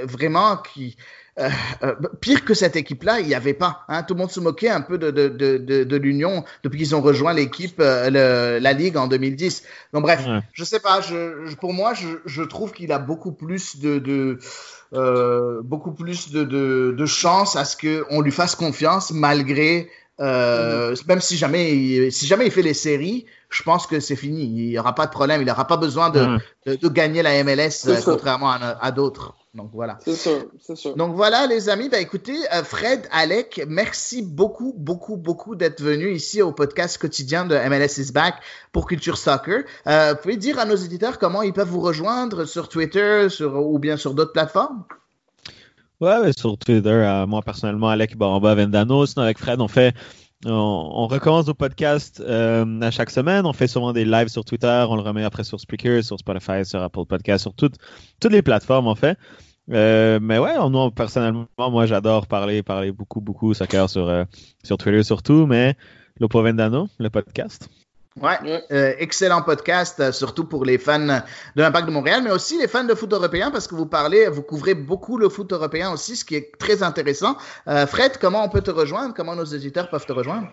vraiment 0.04 0.58
qui 0.58 0.98
euh, 1.38 1.48
euh, 1.82 1.94
pire 2.20 2.44
que 2.44 2.52
cette 2.52 2.76
équipe-là, 2.76 3.20
il 3.20 3.26
n'y 3.26 3.34
avait 3.34 3.54
pas. 3.54 3.86
Hein. 3.88 4.02
Tout 4.02 4.12
le 4.12 4.20
monde 4.20 4.30
se 4.30 4.38
moquait 4.38 4.68
un 4.68 4.82
peu 4.82 4.98
de, 4.98 5.10
de, 5.10 5.28
de, 5.28 5.56
de, 5.56 5.96
l'Union 5.96 6.44
depuis 6.62 6.80
qu'ils 6.80 6.94
ont 6.94 7.00
rejoint 7.00 7.32
l'équipe, 7.32 7.80
euh, 7.80 8.60
la 8.60 8.72
Ligue 8.74 8.98
en 8.98 9.06
2010. 9.06 9.62
Donc 9.94 10.02
bref, 10.02 10.26
je 10.52 10.62
sais 10.62 10.78
pas. 10.78 11.00
Je, 11.00 11.54
pour 11.54 11.72
moi, 11.72 11.94
je, 11.94 12.08
je 12.26 12.42
trouve 12.42 12.72
qu'il 12.72 12.92
a 12.92 12.98
beaucoup 12.98 13.32
plus 13.32 13.78
de, 13.78 13.98
de 13.98 15.62
beaucoup 15.62 15.92
plus 15.92 16.30
de, 16.32 16.44
de, 16.44 16.94
de 16.94 17.06
chance 17.06 17.56
à 17.56 17.64
ce 17.64 17.78
qu'on 17.78 18.20
lui 18.20 18.30
fasse 18.30 18.56
confiance 18.56 19.10
malgré 19.10 19.88
euh, 20.20 20.94
même 21.08 21.20
si 21.20 21.36
jamais, 21.36 21.76
il, 21.76 22.12
si 22.12 22.26
jamais 22.26 22.46
il 22.46 22.52
fait 22.52 22.62
les 22.62 22.74
séries, 22.74 23.26
je 23.54 23.62
pense 23.62 23.86
que 23.86 24.00
c'est 24.00 24.16
fini. 24.16 24.44
Il 24.44 24.68
n'y 24.70 24.78
aura 24.78 24.94
pas 24.94 25.06
de 25.06 25.12
problème. 25.12 25.40
Il 25.40 25.46
n'aura 25.46 25.66
pas 25.66 25.76
besoin 25.76 26.10
de, 26.10 26.38
de, 26.66 26.88
gagner 26.88 27.22
la 27.22 27.42
MLS 27.44 27.86
euh, 27.86 28.00
contrairement 28.04 28.50
à, 28.50 28.90
d'autres. 28.90 29.34
Donc 29.54 29.70
voilà. 29.72 29.98
C'est 30.04 30.16
sûr, 30.16 30.46
c'est 30.60 30.76
sûr. 30.76 30.96
Donc 30.96 31.14
voilà, 31.14 31.46
les 31.46 31.68
amis. 31.68 31.88
Bah, 31.88 32.00
écoutez, 32.00 32.36
euh, 32.52 32.64
Fred, 32.64 33.06
Alec, 33.12 33.64
merci 33.68 34.22
beaucoup, 34.22 34.74
beaucoup, 34.76 35.16
beaucoup 35.16 35.54
d'être 35.54 35.80
venu 35.80 36.10
ici 36.12 36.42
au 36.42 36.50
podcast 36.50 36.98
quotidien 36.98 37.44
de 37.44 37.54
MLS 37.54 37.98
is 37.98 38.10
Back 38.10 38.34
pour 38.72 38.86
Culture 38.86 39.16
Soccer. 39.16 39.62
vous 39.86 40.16
pouvez 40.20 40.36
dire 40.36 40.58
à 40.58 40.64
nos 40.64 40.76
éditeurs 40.76 41.20
comment 41.20 41.42
ils 41.42 41.52
peuvent 41.52 41.68
vous 41.68 41.80
rejoindre 41.80 42.46
sur 42.46 42.68
Twitter 42.68 43.28
sur, 43.28 43.54
ou 43.54 43.78
bien 43.78 43.96
sur 43.96 44.14
d'autres 44.14 44.32
plateformes? 44.32 44.84
Ouais, 46.00 46.32
sur 46.36 46.58
Twitter, 46.58 46.90
euh, 46.90 47.26
moi 47.26 47.40
personnellement, 47.42 47.88
Alec 47.88 48.16
Baramba 48.16 48.54
Vendano. 48.54 49.06
Sinon, 49.06 49.24
avec 49.24 49.38
Fred, 49.38 49.60
on 49.60 49.68
fait. 49.68 49.94
On, 50.44 51.06
recommence 51.06 51.46
nos 51.46 51.54
podcasts 51.54 52.20
euh, 52.20 52.80
à 52.80 52.90
chaque 52.90 53.10
semaine. 53.10 53.46
On 53.46 53.52
fait 53.52 53.66
souvent 53.66 53.92
des 53.92 54.04
lives 54.04 54.28
sur 54.28 54.44
Twitter. 54.44 54.84
On 54.88 54.96
le 54.96 55.02
remet 55.02 55.24
après 55.24 55.44
sur 55.44 55.60
Spreaker, 55.60 56.02
sur 56.02 56.18
Spotify, 56.18 56.64
sur 56.64 56.82
Apple 56.82 57.06
Podcasts, 57.06 57.42
sur 57.42 57.54
toutes, 57.54 57.76
toutes 58.20 58.32
les 58.32 58.42
plateformes, 58.42 58.86
en 58.86 58.94
fait. 58.94 59.18
Euh, 59.70 60.18
mais 60.20 60.38
ouais, 60.38 60.56
nous, 60.68 60.90
personnellement, 60.90 61.46
moi, 61.58 61.86
j'adore 61.86 62.26
parler, 62.26 62.62
parler 62.62 62.92
beaucoup, 62.92 63.20
beaucoup 63.20 63.54
soccer 63.54 63.88
sur, 63.88 64.26
sur 64.62 64.76
Twitter 64.76 65.02
surtout. 65.02 65.46
Mais 65.46 65.76
Lopo 66.20 66.42
Vendano, 66.42 66.88
le 66.98 67.10
podcast. 67.10 67.68
Ouais, 68.20 68.62
euh, 68.70 68.94
excellent 68.98 69.42
podcast, 69.42 69.98
euh, 69.98 70.12
surtout 70.12 70.44
pour 70.44 70.64
les 70.64 70.78
fans 70.78 71.00
de 71.00 71.62
l'Impact 71.62 71.86
de 71.86 71.90
Montréal, 71.90 72.22
mais 72.22 72.30
aussi 72.30 72.56
les 72.58 72.68
fans 72.68 72.84
de 72.84 72.94
foot 72.94 73.12
européen, 73.12 73.50
parce 73.50 73.66
que 73.66 73.74
vous 73.74 73.86
parlez, 73.86 74.28
vous 74.28 74.42
couvrez 74.42 74.74
beaucoup 74.74 75.18
le 75.18 75.28
foot 75.28 75.52
européen 75.52 75.90
aussi, 75.90 76.14
ce 76.14 76.24
qui 76.24 76.36
est 76.36 76.56
très 76.56 76.84
intéressant. 76.84 77.36
Euh, 77.66 77.88
Fred, 77.88 78.18
comment 78.18 78.44
on 78.44 78.48
peut 78.48 78.60
te 78.60 78.70
rejoindre? 78.70 79.14
Comment 79.14 79.34
nos 79.34 79.44
éditeurs 79.44 79.90
peuvent 79.90 80.06
te 80.06 80.12
rejoindre? 80.12 80.52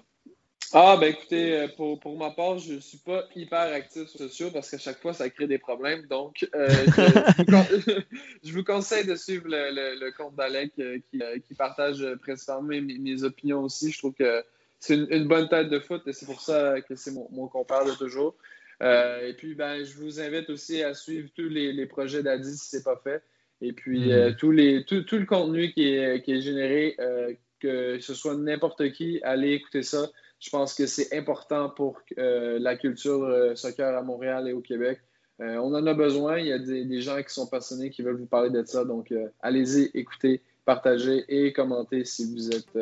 Ah, 0.73 0.97
ben 0.99 1.11
écoutez, 1.11 1.67
pour, 1.77 1.99
pour 1.99 2.17
ma 2.17 2.31
part, 2.31 2.57
je 2.57 2.75
ne 2.75 2.79
suis 2.79 2.97
pas 2.97 3.25
hyper 3.35 3.71
actif 3.73 4.07
sur 4.07 4.23
les 4.23 4.29
sociaux 4.29 4.49
parce 4.51 4.71
qu'à 4.71 4.79
chaque 4.79 4.99
fois, 4.99 5.13
ça 5.13 5.29
crée 5.29 5.45
des 5.45 5.59
problèmes. 5.59 6.07
Donc, 6.07 6.47
je, 6.53 8.53
vous 8.53 8.63
conseille 8.63 9.05
de 9.05 9.15
suivre 9.15 9.45
le, 9.47 9.99
le, 9.99 10.11
compte 10.13 10.35
d'Alec 10.35 10.73
qui, 10.75 11.21
qui, 11.45 11.53
partage 11.53 12.03
principalement 12.23 12.63
mes, 12.63 12.81
mes, 12.81 13.23
opinions 13.23 13.63
aussi. 13.63 13.91
Je 13.91 13.99
trouve 13.99 14.13
que 14.13 14.43
c'est 14.81 14.95
une, 14.95 15.27
bonne 15.27 15.47
tête 15.47 15.69
de 15.69 15.79
foot 15.79 16.01
et 16.07 16.11
c'est 16.11 16.25
pour 16.25 16.41
ça 16.41 16.81
que 16.81 16.95
c'est 16.95 17.11
mon, 17.11 17.27
mon, 17.31 17.47
compère 17.47 17.85
de 17.85 17.91
toujours. 17.91 18.35
Euh, 18.81 19.27
et 19.27 19.33
puis, 19.33 19.53
ben, 19.53 19.83
je 19.83 19.95
vous 19.95 20.19
invite 20.19 20.49
aussi 20.49 20.81
à 20.81 20.95
suivre 20.95 21.29
tous 21.35 21.47
les, 21.47 21.85
projets 21.85 22.23
d'Adi 22.23 22.57
si 22.57 22.71
ce 22.71 22.77
n'est 22.77 22.83
pas 22.83 22.99
fait. 23.03 23.21
Et 23.61 23.73
puis, 23.73 24.07
mm. 24.07 24.11
euh, 24.11 24.31
tous 24.35 24.49
les, 24.49 24.83
tout, 24.83 25.05
le 25.11 25.25
contenu 25.25 25.71
qui 25.71 25.87
est, 25.87 26.23
qui 26.23 26.33
est 26.33 26.41
généré, 26.41 26.95
euh, 26.99 27.31
que 27.59 27.99
ce 27.99 28.15
soit 28.15 28.35
n'importe 28.35 28.91
qui, 28.91 29.19
allez 29.21 29.51
écouter 29.51 29.83
ça. 29.83 30.09
Je 30.39 30.49
pense 30.49 30.73
que 30.73 30.87
c'est 30.87 31.15
important 31.15 31.69
pour 31.69 32.01
la 32.17 32.75
culture 32.75 33.51
soccer 33.53 33.95
à 33.95 34.01
Montréal 34.01 34.47
et 34.47 34.53
au 34.53 34.61
Québec. 34.61 34.99
on 35.37 35.75
en 35.75 35.85
a 35.85 35.93
besoin. 35.93 36.39
Il 36.39 36.47
y 36.47 36.51
a 36.51 36.57
des, 36.57 36.85
des, 36.85 37.01
gens 37.01 37.21
qui 37.21 37.31
sont 37.31 37.45
passionnés 37.45 37.91
qui 37.91 38.01
veulent 38.01 38.17
vous 38.17 38.25
parler 38.25 38.49
de 38.49 38.63
ça. 38.65 38.83
Donc, 38.83 39.13
allez-y, 39.43 39.91
écoutez, 39.93 40.41
partagez 40.65 41.25
et 41.27 41.53
commentez 41.53 42.03
si 42.05 42.33
vous 42.33 42.49
êtes 42.49 42.75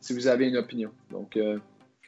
si 0.00 0.14
vous 0.14 0.26
avez 0.26 0.48
une 0.48 0.56
opinion. 0.56 0.90
Donc, 1.10 1.36
euh, 1.36 1.58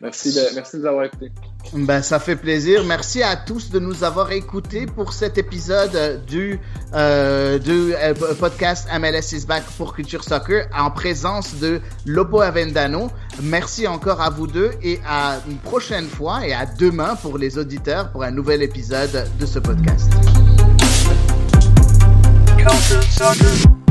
merci, 0.01 0.33
de, 0.33 0.41
merci 0.55 0.77
de 0.77 0.83
nous 0.83 0.89
avoir 0.89 1.05
écoutés. 1.05 1.31
Ben, 1.73 2.03
ça 2.03 2.19
fait 2.19 2.37
plaisir. 2.37 2.85
Merci 2.85 3.23
à 3.23 3.37
tous 3.37 3.71
de 3.71 3.79
nous 3.79 4.05
avoir 4.05 4.33
écoutés 4.33 4.87
pour 4.87 5.13
cet 5.13 5.39
épisode 5.39 6.25
du, 6.27 6.59
euh, 6.95 7.59
du 7.59 7.95
euh, 7.95 8.15
podcast 8.39 8.89
MLS 8.99 9.33
is 9.33 9.47
back 9.47 9.65
pour 9.77 9.95
Culture 9.95 10.25
Soccer 10.25 10.69
en 10.75 10.91
présence 10.91 11.57
de 11.57 11.81
Lopo 12.07 12.41
Avendano. 12.41 13.11
Merci 13.43 13.87
encore 13.87 14.21
à 14.21 14.31
vous 14.31 14.47
deux 14.47 14.71
et 14.83 15.01
à 15.07 15.41
une 15.49 15.59
prochaine 15.59 16.07
fois 16.07 16.47
et 16.47 16.53
à 16.53 16.67
demain 16.67 17.17
pour 17.17 17.39
les 17.39 17.59
auditeurs 17.59 18.11
pour 18.13 18.23
un 18.23 18.31
nouvel 18.31 18.63
épisode 18.63 19.29
de 19.39 19.47
ce 19.47 19.59
podcast. 19.59 20.11
Culture 22.57 23.03
Soccer. 23.03 23.88